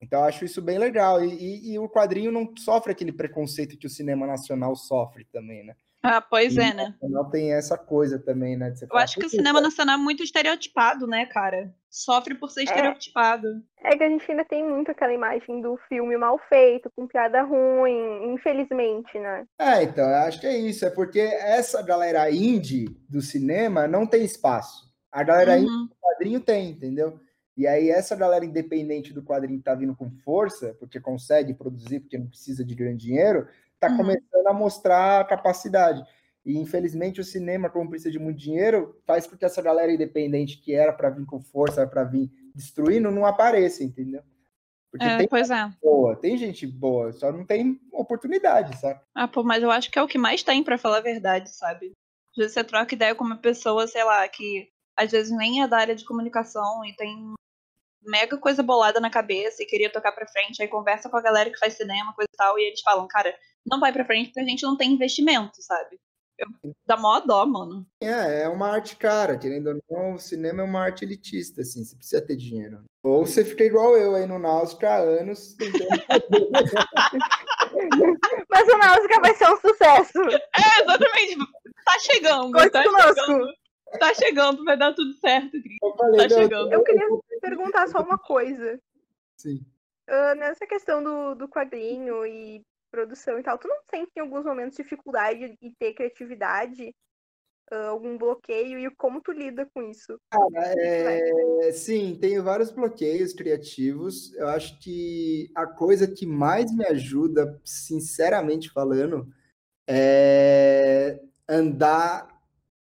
Então, 0.05 0.21
eu 0.21 0.27
acho 0.27 0.45
isso 0.45 0.61
bem 0.63 0.79
legal. 0.79 1.25
E, 1.25 1.33
e- 1.33 1.73
e 1.73 1.79
o 1.79 1.89
quadrinho 1.89 2.31
não 2.31 2.53
sofre 2.57 2.93
aquele 2.93 3.13
preconceito 3.13 3.77
que 3.79 3.87
o 3.87 3.91
cinema 3.91 4.27
nacional 4.27 4.77
sofre 4.77 5.25
também, 5.33 5.65
né? 5.65 5.75
Ah, 6.03 6.21
pois 6.21 6.55
é, 6.59 6.75
né? 6.75 6.95
Não 7.03 7.31
tem 7.31 7.53
essa 7.55 7.79
coisa 7.79 8.19
também, 8.19 8.59
né? 8.59 8.69
de 8.71 8.79
você 8.79 8.85
Eu 8.91 8.99
acho 8.99 9.15
que 9.15 9.21
o 9.21 9.25
"Puta, 9.25 9.37
cinema 9.37 9.59
nacional 9.59 9.95
é 9.95 9.99
muito 10.03 10.23
estereotipado, 10.23 11.07
né, 11.07 11.25
cara? 11.25 11.75
Sofre 11.89 12.35
por 12.35 12.51
ser 12.51 12.65
estereotipado. 12.65 13.47
É 13.83 13.97
que 13.97 14.05
a 14.05 14.09
gente 14.11 14.31
ainda 14.31 14.45
tem 14.45 14.63
muito 14.69 14.91
aquela 14.91 15.15
imagem 15.15 15.63
do 15.63 15.79
filme 15.89 16.15
mal 16.19 16.39
feito, 16.47 16.91
com 16.95 17.07
piada 17.07 17.43
ruim, 17.43 18.35
infelizmente, 18.35 19.19
né? 19.19 19.47
É, 19.59 19.83
então, 19.83 20.07
eu 20.07 20.17
acho 20.17 20.41
que 20.41 20.47
é 20.47 20.57
isso. 20.59 20.85
É 20.85 20.91
porque 20.91 21.21
essa 21.21 21.81
galera 21.83 22.31
indie 22.31 22.85
do 23.09 23.23
cinema 23.23 23.89
não 23.89 24.07
tem 24.07 24.23
espaço. 24.25 24.93
A 25.11 25.23
galera 25.23 25.57
indie 25.57 25.71
Uhum. 25.71 25.87
do 25.87 25.95
quadrinho 25.99 26.41
tem, 26.41 26.69
entendeu? 26.71 27.19
E 27.57 27.67
aí 27.67 27.89
essa 27.89 28.17
galera 28.17 28.45
independente 28.45 29.13
do 29.13 29.23
quadrinho 29.23 29.59
que 29.59 29.65
tá 29.65 29.75
vindo 29.75 29.95
com 29.95 30.11
força, 30.11 30.75
porque 30.79 31.01
consegue 31.01 31.55
produzir, 31.55 32.01
porque 32.01 32.19
não 32.19 32.27
precisa 32.27 32.65
de 32.65 32.75
grande 32.75 33.07
dinheiro, 33.07 33.47
tá 33.79 33.89
Uhum. 33.91 33.97
começando 33.99 34.47
a 34.47 34.53
mostrar 34.53 35.21
a 35.21 35.25
capacidade. 35.25 36.05
E 36.45 36.59
infelizmente 36.59 37.21
o 37.21 37.25
cinema, 37.25 37.71
como 37.71 37.89
precisa 37.89 38.11
de 38.11 38.19
muito 38.19 38.39
dinheiro, 38.39 39.01
faz 39.07 39.27
com 39.27 39.37
que 39.37 39.45
essa 39.45 39.63
galera 39.63 39.93
independente 39.93 40.59
que 40.59 40.75
era 40.75 40.93
para 40.93 41.11
vir 41.11 41.25
com 41.27 41.41
força, 41.41 41.83
era 41.83 41.91
para 41.91 42.05
vir 42.05 42.31
destruindo, 42.55 43.11
não 43.11 43.25
apareça, 43.25 43.83
entendeu? 43.85 44.23
Porque 44.91 45.07
É, 45.07 45.17
tem 45.17 45.29
pois 45.29 45.51
é. 45.51 45.71
boa, 45.83 46.15
tem 46.17 46.37
gente 46.37 46.67
boa, 46.67 47.13
só 47.13 47.33
não 47.33 47.45
tem 47.47 47.81
oportunidade, 47.93 48.79
sabe? 48.79 49.01
Ah, 49.15 49.27
pô, 49.27 49.43
mas 49.43 49.63
eu 49.63 49.71
acho 49.71 49.91
que 49.91 49.99
é 49.99 50.03
o 50.03 50.07
que 50.09 50.19
mais 50.19 50.43
tem, 50.43 50.63
pra 50.63 50.79
falar 50.79 50.99
a 50.99 51.03
verdade, 51.03 51.51
sabe? 51.51 51.93
Às 52.33 52.37
vezes 52.37 52.53
você 52.55 52.65
troca 52.65 52.95
ideia 52.95 53.15
com 53.15 53.25
uma 53.25 53.39
pessoa, 53.39 53.87
sei 53.87 54.05
lá, 54.05 54.27
que 54.29 54.69
às 54.97 55.11
vezes 55.11 55.37
nem 55.37 55.63
é 55.63 55.69
da 55.69 55.79
área 55.79 55.95
de 55.97 56.05
comunicação 56.05 56.85
e 56.85 56.95
tem 56.95 57.33
mega 58.07 58.37
coisa 58.39 58.63
bolada 58.63 59.01
na 59.01 59.11
cabeça 59.11 59.63
e 59.63 59.67
queria 59.67 59.91
tocar 59.91 60.13
pra 60.13 60.27
frente, 60.27 60.63
aí 60.63 60.69
conversa 60.69 61.09
com 61.09 61.17
a 61.17 61.23
galera 61.23 61.51
que 61.51 61.59
faz 61.59 61.75
cinema, 61.75 62.13
coisa 62.15 62.29
e 62.33 62.37
tal, 62.37 62.59
e 62.59 62.63
eles 62.65 62.81
falam, 62.81 63.07
cara, 63.09 63.35
não 63.67 63.81
vai 63.81 63.93
pra 63.93 64.05
frente 64.05 64.27
porque 64.29 64.41
a 64.41 64.45
gente 64.45 64.63
não 64.63 64.77
tem 64.77 64.93
investimento, 64.93 65.63
sabe? 65.63 65.99
Eu, 66.37 66.49
dá 66.85 66.97
mó 66.97 67.21
dó, 67.21 67.47
mano. 67.47 67.87
É, 68.03 68.43
é 68.43 68.49
uma 68.49 68.69
arte 68.69 68.97
cara, 68.97 69.39
querendo 69.39 69.69
ou 69.69 69.81
não, 69.89 70.15
o 70.15 70.19
cinema 70.19 70.63
é 70.63 70.65
uma 70.65 70.83
arte 70.83 71.05
elitista, 71.05 71.61
assim, 71.61 71.85
você 71.85 71.95
precisa 71.97 72.27
ter 72.27 72.35
dinheiro. 72.37 72.83
Ou 73.05 73.25
você 73.25 73.45
fica 73.45 73.63
igual 73.63 73.97
eu 73.97 74.17
aí 74.17 74.27
no 74.27 74.39
Náusica 74.39 74.91
há 74.91 74.97
anos 74.97 75.55
Mas 78.51 78.69
o 78.69 78.79
Náusica 78.79 79.21
vai 79.21 79.35
ser 79.35 79.49
um 79.49 79.57
sucesso. 79.59 80.19
É, 80.57 80.83
exatamente. 80.83 81.37
Tá 81.85 81.99
chegando, 82.01 82.53
Conte 82.53 82.71
tá 82.71 82.83
conosco. 82.83 83.15
chegando. 83.21 83.47
Tá 84.01 84.15
chegando, 84.15 84.65
vai 84.65 84.77
dar 84.77 84.93
tudo 84.95 85.13
certo, 85.21 85.51
Cris. 85.51 85.77
Eu 85.83 85.95
falei, 85.97 86.17
Tá 86.17 86.35
não, 86.35 86.43
chegando. 86.43 86.73
Eu 86.73 86.83
queria 86.83 87.07
perguntar 87.49 87.89
só 87.89 88.01
uma 88.01 88.19
coisa. 88.19 88.81
Sim. 89.37 89.65
Ah, 90.07 90.35
nessa 90.35 90.67
questão 90.67 91.03
do, 91.03 91.35
do 91.35 91.49
quadrinho 91.49 92.27
e 92.27 92.63
produção 92.91 93.39
e 93.39 93.43
tal, 93.43 93.59
tu 93.59 93.67
não 93.67 93.79
sente 93.91 94.11
em 94.17 94.21
alguns 94.21 94.45
momentos 94.45 94.77
dificuldade 94.77 95.57
de 95.61 95.75
ter 95.79 95.95
criatividade? 95.95 96.95
Ah, 97.71 97.89
algum 97.89 98.17
bloqueio? 98.17 98.79
E 98.79 98.91
como 98.97 99.21
tu 99.21 99.33
lida 99.33 99.69
com 99.75 99.83
isso? 99.91 100.19
É, 100.53 101.73
sim, 101.73 102.19
tenho 102.21 102.43
vários 102.43 102.71
bloqueios 102.71 103.33
criativos. 103.33 104.33
Eu 104.35 104.49
acho 104.49 104.79
que 104.81 105.51
a 105.55 105.67
coisa 105.67 106.07
que 106.07 106.27
mais 106.27 106.75
me 106.75 106.85
ajuda, 106.87 107.61
sinceramente 107.65 108.71
falando, 108.71 109.33
é 109.87 111.21
andar 111.49 112.35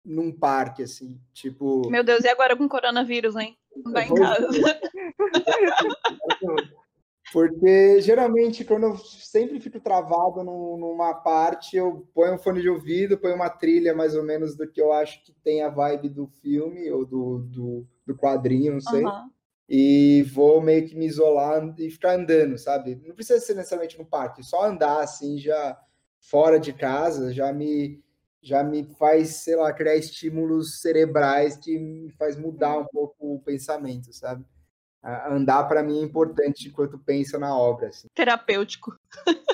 num 0.05 0.31
parque, 0.31 0.83
assim, 0.83 1.19
tipo. 1.33 1.89
Meu 1.89 2.03
Deus, 2.03 2.23
e 2.23 2.27
agora 2.27 2.55
com 2.55 2.67
coronavírus, 2.67 3.35
hein? 3.35 3.57
Não 3.83 3.91
vai 3.91 4.07
em 4.07 4.15
casa. 4.15 4.47
Porque 7.31 7.99
geralmente, 8.01 8.63
quando 8.63 8.83
eu 8.83 8.97
sempre 8.97 9.59
fico 9.59 9.79
travado 9.79 10.43
num- 10.43 10.77
numa 10.77 11.15
parte, 11.15 11.75
eu 11.75 12.07
ponho 12.13 12.35
um 12.35 12.37
fone 12.37 12.61
de 12.61 12.69
ouvido, 12.69 13.17
ponho 13.17 13.35
uma 13.35 13.49
trilha 13.49 13.95
mais 13.95 14.15
ou 14.15 14.23
menos 14.23 14.55
do 14.55 14.69
que 14.69 14.79
eu 14.79 14.91
acho 14.91 15.23
que 15.23 15.33
tem 15.43 15.63
a 15.63 15.69
vibe 15.69 16.09
do 16.09 16.27
filme 16.27 16.91
ou 16.91 17.05
do, 17.05 17.39
do, 17.39 17.87
do 18.05 18.15
quadrinho, 18.15 18.73
não 18.73 18.81
sei. 18.81 19.05
Aham. 19.05 19.29
E 19.67 20.21
vou 20.33 20.61
meio 20.61 20.87
que 20.87 20.95
me 20.95 21.07
isolar 21.07 21.73
e 21.79 21.89
ficar 21.89 22.15
andando, 22.15 22.57
sabe? 22.57 23.01
Não 23.07 23.15
precisa 23.15 23.39
ser 23.39 23.55
necessariamente 23.55 23.97
no 23.97 24.05
parque, 24.05 24.43
só 24.43 24.65
andar 24.65 25.01
assim, 25.01 25.39
já 25.39 25.79
fora 26.19 26.59
de 26.59 26.73
casa, 26.73 27.33
já 27.33 27.51
me, 27.51 28.03
já 28.43 28.61
me 28.61 28.83
faz, 28.99 29.37
sei 29.37 29.55
lá, 29.55 29.71
criar 29.71 29.95
estímulos 29.95 30.81
cerebrais 30.81 31.55
que 31.55 31.79
me 31.79 32.11
faz 32.11 32.35
mudar 32.37 32.77
um 32.77 32.85
pouco 32.85 33.35
o 33.35 33.41
pensamento, 33.41 34.11
sabe? 34.11 34.45
A- 35.01 35.33
Andar 35.33 35.63
para 35.67 35.81
mim 35.81 35.99
é 35.99 36.03
importante 36.03 36.67
enquanto 36.67 36.99
pensa 36.99 37.39
na 37.39 37.57
obra, 37.57 37.87
assim. 37.87 38.07
Terapêutico. 38.13 38.99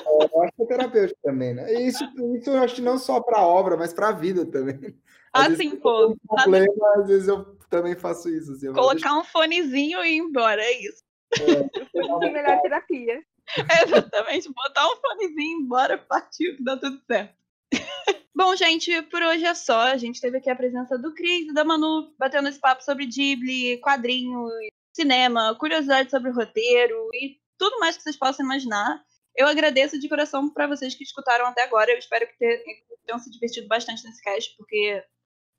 Eu 0.04 0.42
acho 0.42 0.52
que 0.56 0.62
é 0.64 0.66
terapêutico 0.66 1.20
também, 1.22 1.54
né? 1.54 1.72
Isso, 1.72 2.04
isso 2.36 2.50
eu 2.50 2.58
acho 2.58 2.74
que 2.74 2.82
não 2.82 2.98
só 2.98 3.20
para 3.20 3.38
a 3.38 3.46
obra, 3.46 3.76
mas 3.76 3.92
para 3.94 4.08
a 4.08 4.12
vida 4.12 4.44
também. 4.44 4.98
Às 5.32 5.52
Ah, 5.52 5.56
sim, 5.56 5.76
pô. 5.76 6.08
um 6.08 6.16
problema, 6.26 6.94
às 6.96 7.06
vezes 7.06 7.28
eu 7.28 7.56
também 7.68 7.94
faço 7.94 8.28
isso. 8.28 8.52
Assim, 8.52 8.72
Colocar 8.72 9.16
um 9.16 9.22
fonezinho 9.24 10.02
e 10.04 10.16
ir 10.16 10.18
embora, 10.18 10.60
é 10.60 10.72
isso. 10.82 11.04
deixar 11.94 12.18
Que 12.18 12.30
melhor 12.32 12.60
terapia. 12.60 13.22
É 13.70 13.84
exatamente, 13.84 14.52
botar 14.52 14.86
um 14.88 14.96
fonezinho 14.96 15.40
e 15.40 15.52
ir 15.52 15.62
embora, 15.64 15.96
partiu, 15.98 16.56
que 16.56 16.62
dá 16.64 16.76
tudo 16.76 17.00
certo. 17.06 17.39
Bom, 18.34 18.54
gente, 18.56 19.02
por 19.02 19.22
hoje 19.22 19.44
é 19.44 19.54
só. 19.54 19.80
A 19.80 19.96
gente 19.96 20.20
teve 20.20 20.38
aqui 20.38 20.50
a 20.50 20.56
presença 20.56 20.98
do 20.98 21.14
Cris 21.14 21.48
e 21.48 21.52
da 21.54 21.64
Manu 21.64 22.14
batendo 22.18 22.48
esse 22.48 22.58
papo 22.58 22.82
sobre 22.82 23.06
Ghibli, 23.06 23.78
quadrinho, 23.80 24.48
cinema, 24.94 25.54
curiosidade 25.58 26.10
sobre 26.10 26.30
o 26.30 26.34
roteiro 26.34 27.08
e 27.14 27.38
tudo 27.58 27.78
mais 27.78 27.96
que 27.96 28.02
vocês 28.02 28.16
possam 28.16 28.44
imaginar. 28.44 29.02
Eu 29.36 29.46
agradeço 29.46 29.98
de 29.98 30.08
coração 30.08 30.50
para 30.52 30.66
vocês 30.66 30.94
que 30.94 31.04
escutaram 31.04 31.46
até 31.46 31.62
agora. 31.62 31.90
Eu 31.92 31.98
espero 31.98 32.26
que 32.26 32.36
te- 32.36 32.84
tenham 33.06 33.18
se 33.18 33.30
divertido 33.30 33.68
bastante 33.68 34.04
nesse 34.04 34.22
cast, 34.22 34.56
porque 34.56 35.04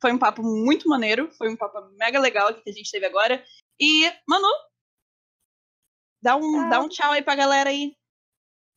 foi 0.02 0.12
um 0.12 0.18
papo 0.20 0.42
muito 0.44 0.90
maneiro. 0.90 1.32
Foi 1.38 1.50
um 1.50 1.56
papo 1.56 1.80
mega 1.98 2.20
legal 2.20 2.54
que 2.54 2.70
a 2.70 2.74
gente 2.74 2.92
teve 2.92 3.06
agora. 3.06 3.44
E, 3.80 4.12
Manu, 4.28 4.48
dá 6.22 6.36
um, 6.36 6.70
dá 6.70 6.80
um 6.82 6.90
tchau 6.90 7.12
aí 7.12 7.22
pra 7.22 7.36
galera 7.36 7.70
aí. 7.70 7.96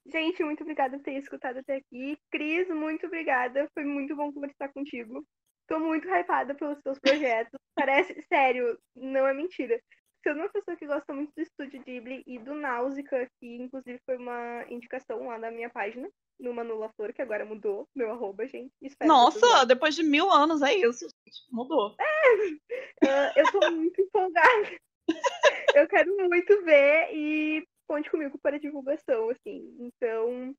Gente, 0.07 0.45
muito 0.45 0.63
obrigada 0.63 0.97
por 0.99 1.05
ter 1.05 1.15
escutado 1.15 1.59
até 1.59 1.77
aqui. 1.77 2.19
Cris, 2.31 2.69
muito 2.69 3.07
obrigada. 3.07 3.69
Foi 3.73 3.85
muito 3.85 4.15
bom 4.15 4.33
conversar 4.33 4.73
contigo. 4.73 5.25
Tô 5.67 5.79
muito 5.79 6.07
hypada 6.09 6.55
pelos 6.55 6.79
seus 6.83 6.99
projetos. 6.99 7.59
Parece, 7.75 8.21
sério, 8.29 8.79
não 8.95 9.27
é 9.27 9.33
mentira. 9.33 9.81
É 10.27 10.33
uma 10.33 10.49
pessoa 10.49 10.77
que 10.77 10.87
gosta 10.87 11.13
muito 11.13 11.33
do 11.37 11.43
Estúdio 11.43 11.83
Ghibli 11.83 12.23
e 12.27 12.39
do 12.39 12.55
Náusica, 12.55 13.29
que 13.39 13.57
inclusive 13.57 14.01
foi 14.07 14.17
uma 14.17 14.65
indicação 14.71 15.27
lá 15.27 15.39
na 15.39 15.51
minha 15.51 15.69
página, 15.69 16.09
no 16.41 16.55
Manula 16.55 16.91
Flor, 16.97 17.13
que 17.13 17.21
agora 17.21 17.45
mudou, 17.45 17.87
meu 17.95 18.11
arroba, 18.11 18.47
gente. 18.47 18.73
Espero 18.81 19.07
Nossa, 19.07 19.67
depois 19.67 19.95
de 19.95 20.03
mil 20.03 20.31
anos 20.31 20.63
é 20.63 20.75
isso, 20.75 21.07
gente. 21.07 21.45
Mudou. 21.53 21.95
Ah, 22.01 23.33
eu 23.37 23.53
tô 23.53 23.71
muito 23.71 24.01
empolgada. 24.01 24.79
Eu 25.77 25.89
quero 25.89 26.17
muito 26.17 26.65
ver 26.65 27.11
e 27.13 27.67
conte 27.87 28.11
comigo 28.11 28.39
para 28.39 28.59
divulgação, 28.59 29.31
assim. 29.31 29.75
Então, 29.81 30.55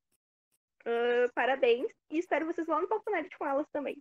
ah, 0.86 1.26
parabéns. 1.34 1.88
E 2.12 2.20
espero 2.20 2.46
vocês 2.46 2.68
lá 2.68 2.80
no 2.80 2.88
Papo 2.88 3.10
Nerd 3.12 3.30
com 3.38 3.46
elas 3.46 3.66
também. 3.74 3.98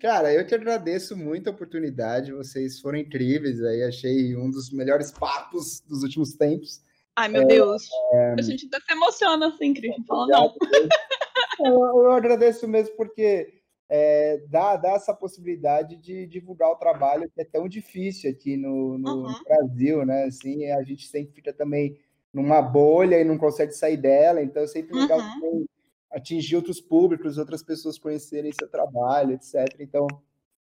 Cara, 0.00 0.32
eu 0.32 0.46
que 0.46 0.54
agradeço 0.54 1.16
muito 1.16 1.48
a 1.48 1.52
oportunidade, 1.52 2.32
vocês 2.32 2.80
foram 2.80 2.98
incríveis 2.98 3.62
aí, 3.62 3.82
achei 3.82 4.36
um 4.36 4.50
dos 4.50 4.70
melhores 4.70 5.10
papos 5.10 5.80
dos 5.80 6.02
últimos 6.02 6.34
tempos. 6.34 6.82
Ai, 7.16 7.28
meu 7.28 7.46
Deus. 7.46 7.88
A 8.36 8.42
gente 8.42 8.66
até 8.66 8.84
se 8.84 8.92
emociona 8.92 9.48
assim, 9.48 9.74
Cris. 9.74 9.96
Não 9.98 10.04
fala 10.04 10.26
não. 10.26 10.54
Eu, 11.60 11.74
eu 11.74 12.12
agradeço 12.12 12.68
mesmo 12.68 12.94
porque 12.94 13.62
é, 13.88 14.38
dá, 14.48 14.76
dá 14.76 14.90
essa 14.90 15.12
possibilidade 15.12 15.96
de 15.96 16.24
divulgar 16.24 16.70
o 16.70 16.76
trabalho 16.76 17.28
que 17.34 17.40
é 17.40 17.44
tão 17.44 17.68
difícil 17.68 18.30
aqui 18.30 18.56
no, 18.56 18.96
no 18.96 19.26
Uhum. 19.26 19.42
Brasil, 19.42 20.06
né? 20.06 20.24
Assim, 20.24 20.70
a 20.70 20.82
gente 20.84 21.08
sempre 21.08 21.34
fica 21.34 21.52
também 21.52 21.98
numa 22.38 22.62
bolha 22.62 23.20
e 23.20 23.24
não 23.24 23.36
consegue 23.36 23.72
sair 23.72 23.96
dela, 23.96 24.42
então 24.42 24.62
é 24.62 24.66
sempre 24.66 24.98
legal 24.98 25.18
Uhum. 25.18 25.40
também 25.40 25.68
atingir 26.10 26.56
outros 26.56 26.80
públicos, 26.80 27.36
outras 27.36 27.62
pessoas 27.62 27.98
conhecerem 27.98 28.50
seu 28.52 28.68
trabalho, 28.68 29.32
etc. 29.32 29.76
Então, 29.80 30.06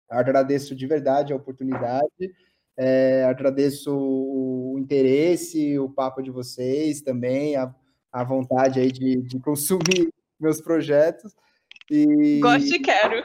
agradeço 0.09 0.75
de 0.75 0.85
verdade 0.85 1.31
a 1.31 1.35
oportunidade, 1.35 2.33
é, 2.75 3.23
agradeço 3.23 3.95
o 3.95 4.75
interesse, 4.77 5.79
o 5.79 5.89
papo 5.89 6.21
de 6.21 6.29
vocês 6.29 7.01
também, 7.01 7.55
a, 7.55 7.73
a 8.11 8.23
vontade 8.23 8.79
aí 8.79 8.91
de, 8.91 9.21
de 9.21 9.39
consumir 9.39 10.13
meus 10.39 10.61
projetos. 10.61 11.33
E, 11.89 12.39
Gosto 12.41 12.75
e 12.75 12.79
quero. 12.79 13.23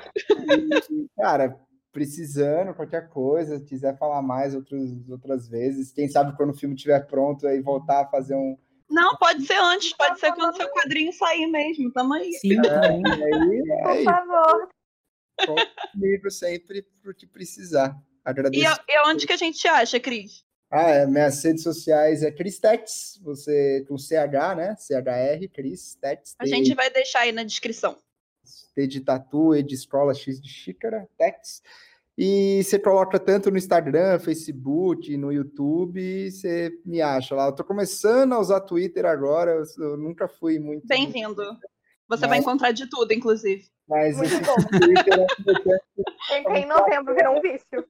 e, 0.91 1.09
cara, 1.21 1.59
precisando, 1.93 2.75
qualquer 2.75 3.09
coisa, 3.11 3.61
quiser 3.61 3.97
falar 3.99 4.23
mais 4.23 4.55
outros, 4.55 5.09
outras 5.09 5.47
vezes, 5.47 5.93
quem 5.93 6.09
sabe 6.09 6.37
quando 6.37 6.51
o 6.51 6.57
filme 6.57 6.75
estiver 6.75 7.07
pronto 7.07 7.47
aí 7.47 7.61
voltar 7.61 8.01
a 8.03 8.07
fazer 8.09 8.35
um. 8.35 8.57
Não, 8.91 9.17
pode 9.17 9.47
ser 9.47 9.57
antes, 9.59 9.93
pode 9.95 10.19
ser 10.19 10.33
quando 10.35 10.57
seu 10.57 10.69
quadrinho 10.71 11.13
sair 11.13 11.47
mesmo. 11.47 11.93
Tamo 11.93 12.13
aí. 12.15 12.33
Sim, 12.35 12.61
também. 12.61 13.03
Aí, 13.07 13.63
Por 13.83 13.91
é, 13.91 14.05
favor. 14.05 14.69
conta 15.47 15.67
comigo 15.93 16.31
sempre 16.31 16.83
pro 17.03 17.15
que 17.15 17.27
precisar. 17.27 17.95
E, 17.95 18.21
Agradeço. 18.25 18.67
a- 18.69 18.85
e 18.89 19.09
onde 19.09 19.27
que 19.27 19.33
a 19.33 19.37
gente 19.37 19.59
te 19.59 19.69
acha, 19.69 19.99
Cris? 19.99 20.45
Ah, 20.71 20.89
é, 20.91 21.07
minhas 21.07 21.43
redes 21.45 21.63
sociais 21.63 22.23
é 22.23 22.31
Cristex, 22.31 23.21
você 23.23 23.85
com 23.89 23.99
CH, 23.99 24.55
né? 24.57 24.75
CHR, 24.79 25.49
Cristex. 25.53 26.35
A 26.39 26.47
gente 26.47 26.75
vai 26.75 26.89
deixar 26.91 27.21
aí 27.21 27.33
na 27.33 27.45
descrição. 27.45 27.99
T 28.75 28.87
de 28.87 29.01
tatu, 29.01 29.55
E 29.55 29.63
de 29.63 29.75
escola, 29.75 30.15
X 30.15 30.41
de 30.41 30.49
xícara, 30.49 31.09
Tex. 31.17 31.63
E 32.17 32.63
você 32.63 32.79
coloca 32.79 33.19
tanto 33.19 33.51
no 33.51 33.57
Instagram, 33.57 34.19
Facebook, 34.19 35.17
no 35.17 35.33
YouTube, 35.33 36.31
você 36.31 36.71
me 36.85 37.01
acha 37.01 37.35
lá. 37.35 37.47
Eu 37.47 37.53
tô 37.53 37.65
começando 37.65 38.35
a 38.35 38.39
usar 38.39 38.61
Twitter 38.61 39.07
agora, 39.07 39.63
eu, 39.79 39.97
nunca 39.97 40.29
fui 40.29 40.59
muito. 40.59 40.87
Bem-vindo. 40.87 41.43
Você 42.09 42.23
mas, 42.23 42.29
vai 42.29 42.39
encontrar 42.39 42.73
de 42.73 42.89
tudo, 42.91 43.13
inclusive. 43.13 43.65
Mas 43.89 44.17
muito 44.17 44.35
esse 44.35 44.43
bom. 44.43 44.55
Twitter 44.79 45.27
é 46.31 46.41
Entrei 46.41 46.63
em 46.63 46.67
novembro, 46.67 47.15
virou 47.15 47.39
um 47.39 47.41
vício. 47.41 47.87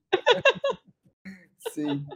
Sim. 1.70 2.07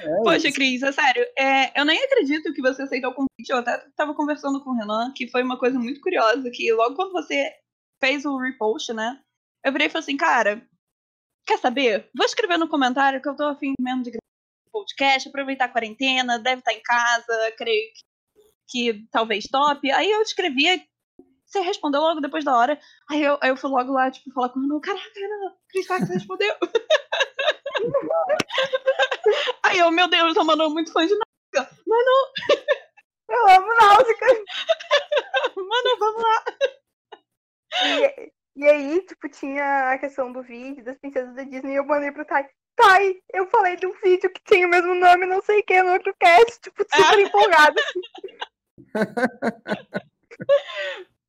É 0.00 0.22
Poxa, 0.22 0.52
Cris, 0.52 0.82
é 0.82 0.92
sério. 0.92 1.24
É, 1.38 1.78
eu 1.80 1.84
nem 1.84 2.02
acredito 2.02 2.52
que 2.52 2.62
você 2.62 2.82
aceitou 2.82 3.10
o 3.10 3.14
convite. 3.14 3.50
Eu 3.50 3.58
até 3.58 3.86
estava 3.86 4.14
conversando 4.14 4.62
com 4.62 4.70
o 4.70 4.74
Renan, 4.74 5.12
que 5.14 5.28
foi 5.28 5.42
uma 5.42 5.58
coisa 5.58 5.78
muito 5.78 6.00
curiosa, 6.00 6.50
que 6.50 6.72
logo 6.72 6.94
quando 6.94 7.12
você 7.12 7.52
fez 8.02 8.24
o 8.24 8.38
repost, 8.38 8.92
né? 8.92 9.20
Eu 9.64 9.72
virei 9.72 9.86
e 9.86 9.90
falei 9.90 10.02
assim, 10.02 10.16
cara, 10.16 10.66
quer 11.46 11.58
saber? 11.58 12.08
Vou 12.14 12.26
escrever 12.26 12.58
no 12.58 12.68
comentário 12.68 13.20
que 13.20 13.28
eu 13.28 13.36
tô 13.36 13.44
afim 13.44 13.72
mesmo 13.80 14.02
de 14.02 14.10
gravar 14.10 14.24
podcast, 14.74 15.28
aproveitar 15.28 15.66
a 15.66 15.72
quarentena, 15.72 16.38
deve 16.38 16.58
estar 16.58 16.72
em 16.72 16.82
casa, 16.82 17.52
creio 17.56 17.92
que, 17.92 18.92
que 18.92 19.06
talvez 19.12 19.44
top. 19.44 19.90
Aí 19.92 20.10
eu 20.10 20.20
escrevi, 20.20 20.84
você 21.54 21.60
respondeu 21.60 22.00
logo 22.00 22.20
depois 22.20 22.44
da 22.44 22.56
hora. 22.56 22.80
Aí 23.08 23.22
eu, 23.22 23.38
aí 23.40 23.50
eu 23.50 23.56
fui 23.56 23.70
logo 23.70 23.92
lá, 23.92 24.10
tipo, 24.10 24.32
falar 24.32 24.48
com 24.48 24.58
o 24.58 24.62
Renan, 24.62 24.80
caraca, 24.80 25.08
Renan, 25.14 25.54
Cris 25.68 25.86
Fax 25.86 26.08
respondeu. 26.08 26.52
Aí 29.64 29.78
eu, 29.78 29.90
meu 29.90 30.06
Deus, 30.08 30.36
a 30.36 30.44
Manu 30.44 30.64
é 30.64 30.68
muito 30.68 30.92
fã 30.92 31.06
de 31.06 31.14
Náusica. 31.14 31.74
Manu! 31.86 32.32
Eu 33.26 33.48
amo 33.48 33.66
Náusica! 33.80 34.26
Manu, 35.56 35.96
vamos 35.98 36.22
lá! 36.22 36.44
E, 37.86 38.30
e, 38.56 38.68
aí, 38.68 39.00
tipo, 39.06 39.30
tinha 39.30 39.92
a 39.92 39.98
questão 39.98 40.30
do 40.30 40.42
vídeo 40.42 40.84
das 40.84 40.98
princesas 40.98 41.34
da 41.34 41.42
Disney 41.42 41.72
e 41.72 41.76
eu 41.76 41.86
mandei 41.86 42.12
pro 42.12 42.26
Tai. 42.26 42.46
Tai, 42.76 43.16
eu 43.32 43.48
falei 43.48 43.76
de 43.76 43.86
um 43.86 43.94
vídeo 44.02 44.30
que 44.30 44.44
tinha 44.44 44.66
o 44.66 44.70
mesmo 44.70 44.94
nome, 44.94 45.24
não 45.26 45.40
sei 45.40 45.60
o 45.60 45.64
que, 45.64 45.82
no 45.82 45.94
outro 45.94 46.14
cast, 46.20 46.60
tipo, 46.60 46.84
super 46.84 47.18
empolgada. 47.18 47.80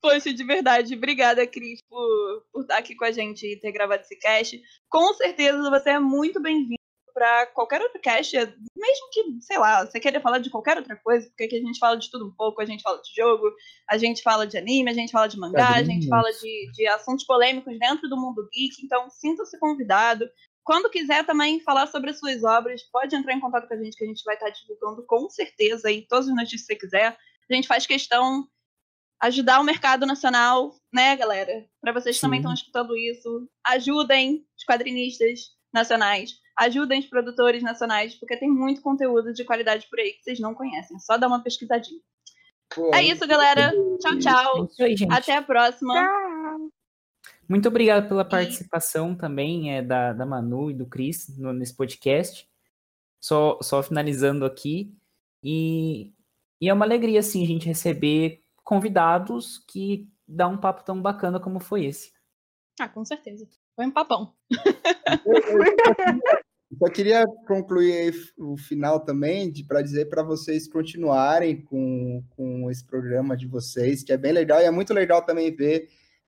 Poxa, 0.05 0.31
de 0.31 0.43
verdade, 0.43 0.93
obrigada, 0.93 1.47
Cris, 1.47 1.79
por, 1.89 2.45
por 2.53 2.61
estar 2.61 2.77
aqui 2.77 2.93
com 2.93 3.05
a 3.05 3.11
gente 3.11 3.43
e 3.43 3.59
ter 3.59 3.71
gravado 3.71 4.03
esse 4.03 4.15
cast. 4.19 4.61
Com 4.87 5.11
certeza 5.15 5.67
você 5.67 5.89
é 5.89 5.99
muito 5.99 6.39
bem-vindo 6.39 6.75
para 7.11 7.47
qualquer 7.47 7.81
outro 7.81 7.99
cast, 7.99 8.37
mesmo 8.37 9.09
que, 9.11 9.41
sei 9.41 9.57
lá, 9.57 9.83
você 9.83 9.99
queira 9.99 10.21
falar 10.21 10.37
de 10.37 10.51
qualquer 10.51 10.77
outra 10.77 10.95
coisa, 10.97 11.27
porque 11.29 11.45
aqui 11.45 11.55
a 11.55 11.59
gente 11.59 11.79
fala 11.79 11.97
de 11.97 12.11
tudo 12.11 12.27
um 12.27 12.35
pouco, 12.35 12.61
a 12.61 12.65
gente 12.65 12.83
fala 12.83 13.01
de 13.01 13.15
jogo, 13.15 13.51
a 13.89 13.97
gente 13.97 14.21
fala 14.21 14.45
de 14.45 14.55
anime, 14.55 14.91
a 14.91 14.93
gente 14.93 15.11
fala 15.11 15.25
de 15.25 15.39
mangá, 15.39 15.73
a 15.73 15.83
gente 15.83 16.07
fala 16.07 16.31
de, 16.31 16.71
de 16.71 16.85
assuntos 16.85 17.25
polêmicos 17.25 17.75
dentro 17.79 18.07
do 18.07 18.15
mundo 18.15 18.47
geek, 18.53 18.85
então 18.85 19.09
sinta-se 19.09 19.57
convidado. 19.57 20.29
Quando 20.63 20.87
quiser 20.87 21.25
também 21.25 21.61
falar 21.61 21.87
sobre 21.87 22.11
as 22.11 22.19
suas 22.19 22.43
obras, 22.43 22.83
pode 22.91 23.15
entrar 23.15 23.33
em 23.33 23.39
contato 23.39 23.67
com 23.67 23.73
a 23.73 23.77
gente, 23.77 23.97
que 23.97 24.03
a 24.03 24.07
gente 24.07 24.23
vai 24.23 24.35
estar 24.35 24.51
divulgando 24.51 25.03
com 25.07 25.27
certeza 25.31 25.87
aí 25.87 26.05
todas 26.07 26.27
as 26.27 26.35
notícias 26.35 26.61
que 26.61 26.67
você 26.67 26.75
quiser. 26.75 27.17
A 27.49 27.53
gente 27.55 27.67
faz 27.67 27.87
questão 27.87 28.47
ajudar 29.21 29.59
o 29.59 29.63
mercado 29.63 30.05
nacional, 30.05 30.75
né, 30.93 31.15
galera? 31.15 31.65
Para 31.81 31.93
vocês 31.93 32.15
que 32.15 32.21
também 32.21 32.39
estão 32.39 32.53
escutando 32.53 32.95
isso, 32.97 33.49
ajudem 33.65 34.45
os 34.57 34.63
quadrinistas 34.65 35.51
nacionais, 35.73 36.31
ajudem 36.57 36.99
os 36.99 37.05
produtores 37.07 37.61
nacionais, 37.61 38.15
porque 38.15 38.37
tem 38.37 38.49
muito 38.49 38.81
conteúdo 38.81 39.33
de 39.33 39.43
qualidade 39.43 39.87
por 39.89 39.99
aí 39.99 40.13
que 40.13 40.23
vocês 40.23 40.39
não 40.39 40.53
conhecem. 40.53 40.99
Só 40.99 41.17
dá 41.17 41.27
uma 41.27 41.43
pesquisadinha. 41.43 41.99
Pô, 42.73 42.93
é 42.93 43.03
isso, 43.03 43.27
galera. 43.27 43.71
Tchau, 43.99 44.19
tchau. 44.19 44.69
É 44.79 44.83
aí, 44.85 44.95
Até 45.09 45.35
a 45.35 45.41
próxima. 45.41 45.93
Tchau. 45.93 46.69
Muito 47.47 47.67
obrigado 47.67 48.07
pela 48.07 48.25
participação 48.25 49.13
e... 49.13 49.17
também 49.17 49.75
é, 49.75 49.81
da, 49.81 50.13
da 50.13 50.25
Manu 50.25 50.71
e 50.71 50.73
do 50.73 50.85
Cris 50.85 51.37
no, 51.37 51.53
nesse 51.53 51.75
podcast. 51.75 52.47
Só, 53.21 53.59
só 53.61 53.83
finalizando 53.83 54.45
aqui. 54.45 54.95
E, 55.43 56.11
e 56.59 56.69
é 56.69 56.73
uma 56.73 56.85
alegria, 56.85 57.19
assim, 57.19 57.43
a 57.43 57.47
gente 57.47 57.67
receber 57.67 58.41
convidados 58.65 59.59
que 59.67 60.09
dá 60.27 60.47
um 60.47 60.57
papo 60.57 60.83
tão 60.83 60.99
bacana 61.01 61.39
como 61.39 61.59
foi 61.59 61.85
esse. 61.85 62.11
Ah, 62.79 62.89
com 62.89 63.05
certeza. 63.05 63.47
Foi 63.75 63.85
um 63.85 63.91
papão. 63.91 64.33
Eu 65.25 65.35
só 66.79 66.89
queria 66.89 67.23
concluir 67.47 68.13
o 68.37 68.57
final 68.57 68.99
também 68.99 69.53
para 69.65 69.81
dizer 69.81 70.09
para 70.09 70.23
vocês 70.23 70.67
continuarem 70.67 71.61
com, 71.61 72.23
com 72.31 72.69
esse 72.69 72.83
programa 72.83 73.37
de 73.37 73.47
vocês, 73.47 74.03
que 74.03 74.11
é 74.11 74.17
bem 74.17 74.33
legal, 74.33 74.59
e 74.59 74.65
é 74.65 74.71
muito 74.71 74.93
legal 74.93 75.21
também 75.21 75.55
ver 75.55 75.87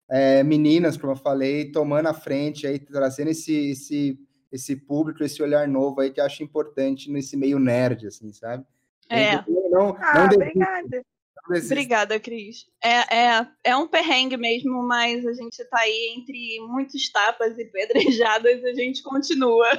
é, 0.10 0.44
meninas, 0.44 0.96
como 0.96 1.14
eu 1.14 1.18
falei, 1.18 1.72
tomando 1.72 2.08
a 2.08 2.14
frente, 2.14 2.68
aí, 2.68 2.80
trazendo 2.80 3.32
esse, 3.32 3.72
esse, 3.72 4.20
esse 4.52 4.76
público, 4.76 5.24
esse 5.24 5.42
olhar 5.42 5.68
novo 5.68 6.00
aí 6.00 6.12
que 6.12 6.22
eu 6.22 6.26
acho 6.26 6.44
importante 6.44 7.12
nesse 7.12 7.36
meio 7.36 7.60
nerd, 7.60 8.08
assim, 8.08 8.32
sabe? 8.32 8.64
É. 9.10 9.36
Não, 9.70 9.98
ah, 10.00 10.20
não 10.20 10.26
obrigada. 10.26 11.04
Obrigada, 11.46 12.20
Cris. 12.20 12.66
É, 12.84 13.16
é, 13.16 13.48
é 13.64 13.76
um 13.76 13.88
perrengue 13.88 14.38
mesmo, 14.38 14.84
mas 14.84 15.26
a 15.26 15.34
gente 15.34 15.64
tá 15.66 15.80
aí 15.80 16.16
entre 16.18 16.60
muitos 16.68 17.10
tapas 17.12 17.58
e 17.58 17.66
pedrejadas 17.66 18.62
e 18.62 18.70
a 18.70 18.74
gente 18.74 19.02
continua. 19.04 19.70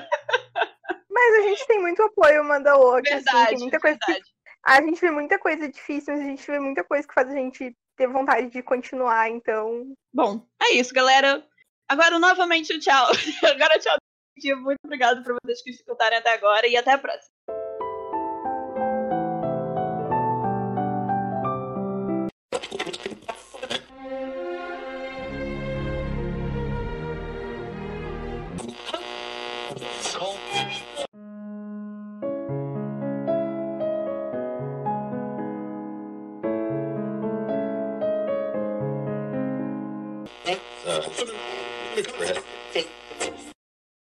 Mas 1.11 1.39
a 1.39 1.43
gente 1.49 1.67
tem 1.67 1.81
muito 1.81 2.03
apoio 2.03 2.43
uma 2.43 2.59
da 2.61 2.77
outra. 2.77 3.17
Verdade, 3.17 3.39
assim, 3.39 3.49
tem 3.49 3.59
muita 3.59 3.81
coisa 3.81 3.99
verdade. 4.07 4.25
Que, 4.25 4.39
a 4.65 4.83
gente 4.83 5.01
vê 5.01 5.11
muita 5.11 5.39
coisa 5.39 5.69
difícil, 5.69 6.15
mas 6.15 6.23
a 6.23 6.29
gente 6.29 6.47
vê 6.47 6.61
muita 6.61 6.85
coisa 6.85 7.07
que 7.07 7.15
faz 7.15 7.29
a 7.29 7.35
gente 7.35 7.77
ter 7.97 8.07
vontade 8.07 8.51
de 8.51 8.63
continuar, 8.63 9.29
então. 9.29 9.93
Bom, 10.13 10.47
é 10.63 10.75
isso, 10.75 10.95
galera. 10.95 11.45
Agora, 11.89 12.19
novamente, 12.19 12.79
tchau. 12.79 13.09
Agora, 13.45 13.79
tchau. 13.79 13.97
Muito 14.63 14.79
obrigado 14.85 15.25
por 15.25 15.35
vocês 15.43 15.63
que 15.63 15.71
escutarem 15.71 16.19
até 16.19 16.35
agora 16.35 16.67
e 16.69 16.77
até 16.77 16.93
a 16.93 16.99
próxima. 16.99 17.33